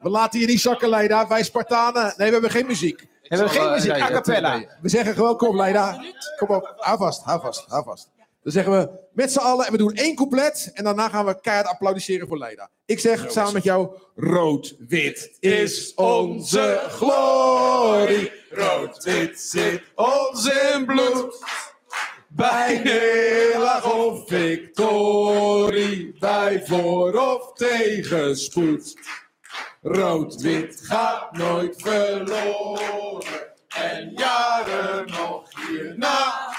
We 0.00 0.08
laten 0.08 0.40
je 0.40 0.46
niet 0.46 0.60
zakken, 0.60 0.88
Leida. 0.88 1.28
Wij 1.28 1.42
Spartanen. 1.42 2.14
Nee, 2.16 2.26
we 2.26 2.32
hebben 2.32 2.50
geen 2.50 2.66
muziek. 2.66 3.00
We 3.00 3.36
hebben 3.36 3.50
geen 3.50 3.66
eh, 3.66 3.72
muziek, 3.72 3.92
a 3.92 3.98
dat, 3.98 4.10
cappella. 4.10 4.64
We 4.80 4.88
zeggen 4.88 5.14
gewoon, 5.14 5.36
kom 5.36 5.56
Leida. 5.56 6.02
Kom 6.36 6.48
op, 6.48 6.74
hou 6.76 6.98
vast, 6.98 7.22
hou 7.22 7.40
vast, 7.40 7.64
hou 7.68 7.84
vast. 7.84 8.10
Dan 8.42 8.52
zeggen 8.52 8.72
we 8.72 8.88
met 9.12 9.32
z'n 9.32 9.38
allen 9.38 9.66
en 9.66 9.72
we 9.72 9.78
doen 9.78 9.94
één 9.94 10.14
couplet. 10.14 10.70
En 10.74 10.84
daarna 10.84 11.08
gaan 11.08 11.26
we 11.26 11.40
keihard 11.40 11.68
applaudisseren 11.68 12.28
voor 12.28 12.38
Leida. 12.38 12.70
Ik 12.86 12.98
zeg 12.98 13.30
samen 13.30 13.52
met 13.52 13.62
jou, 13.62 13.96
rood-wit 14.14 15.36
is 15.40 15.94
onze 15.94 16.80
glorie. 16.88 18.32
Rood-wit 18.50 19.40
zit 19.40 19.82
ons 19.94 20.46
in 20.46 20.86
bloed. 20.86 21.44
Bij 22.38 22.80
nederlaag 22.84 23.94
of 23.94 24.28
victorie, 24.28 26.16
bij 26.18 26.62
voor 26.66 27.14
of 27.14 27.52
tegenspoed. 27.52 28.96
Rood-wit 29.82 30.80
gaat 30.82 31.32
nooit 31.32 31.82
verloren. 31.82 33.54
En 33.68 34.12
jaren 34.16 35.06
nog 35.06 35.50
hierna 35.68 36.54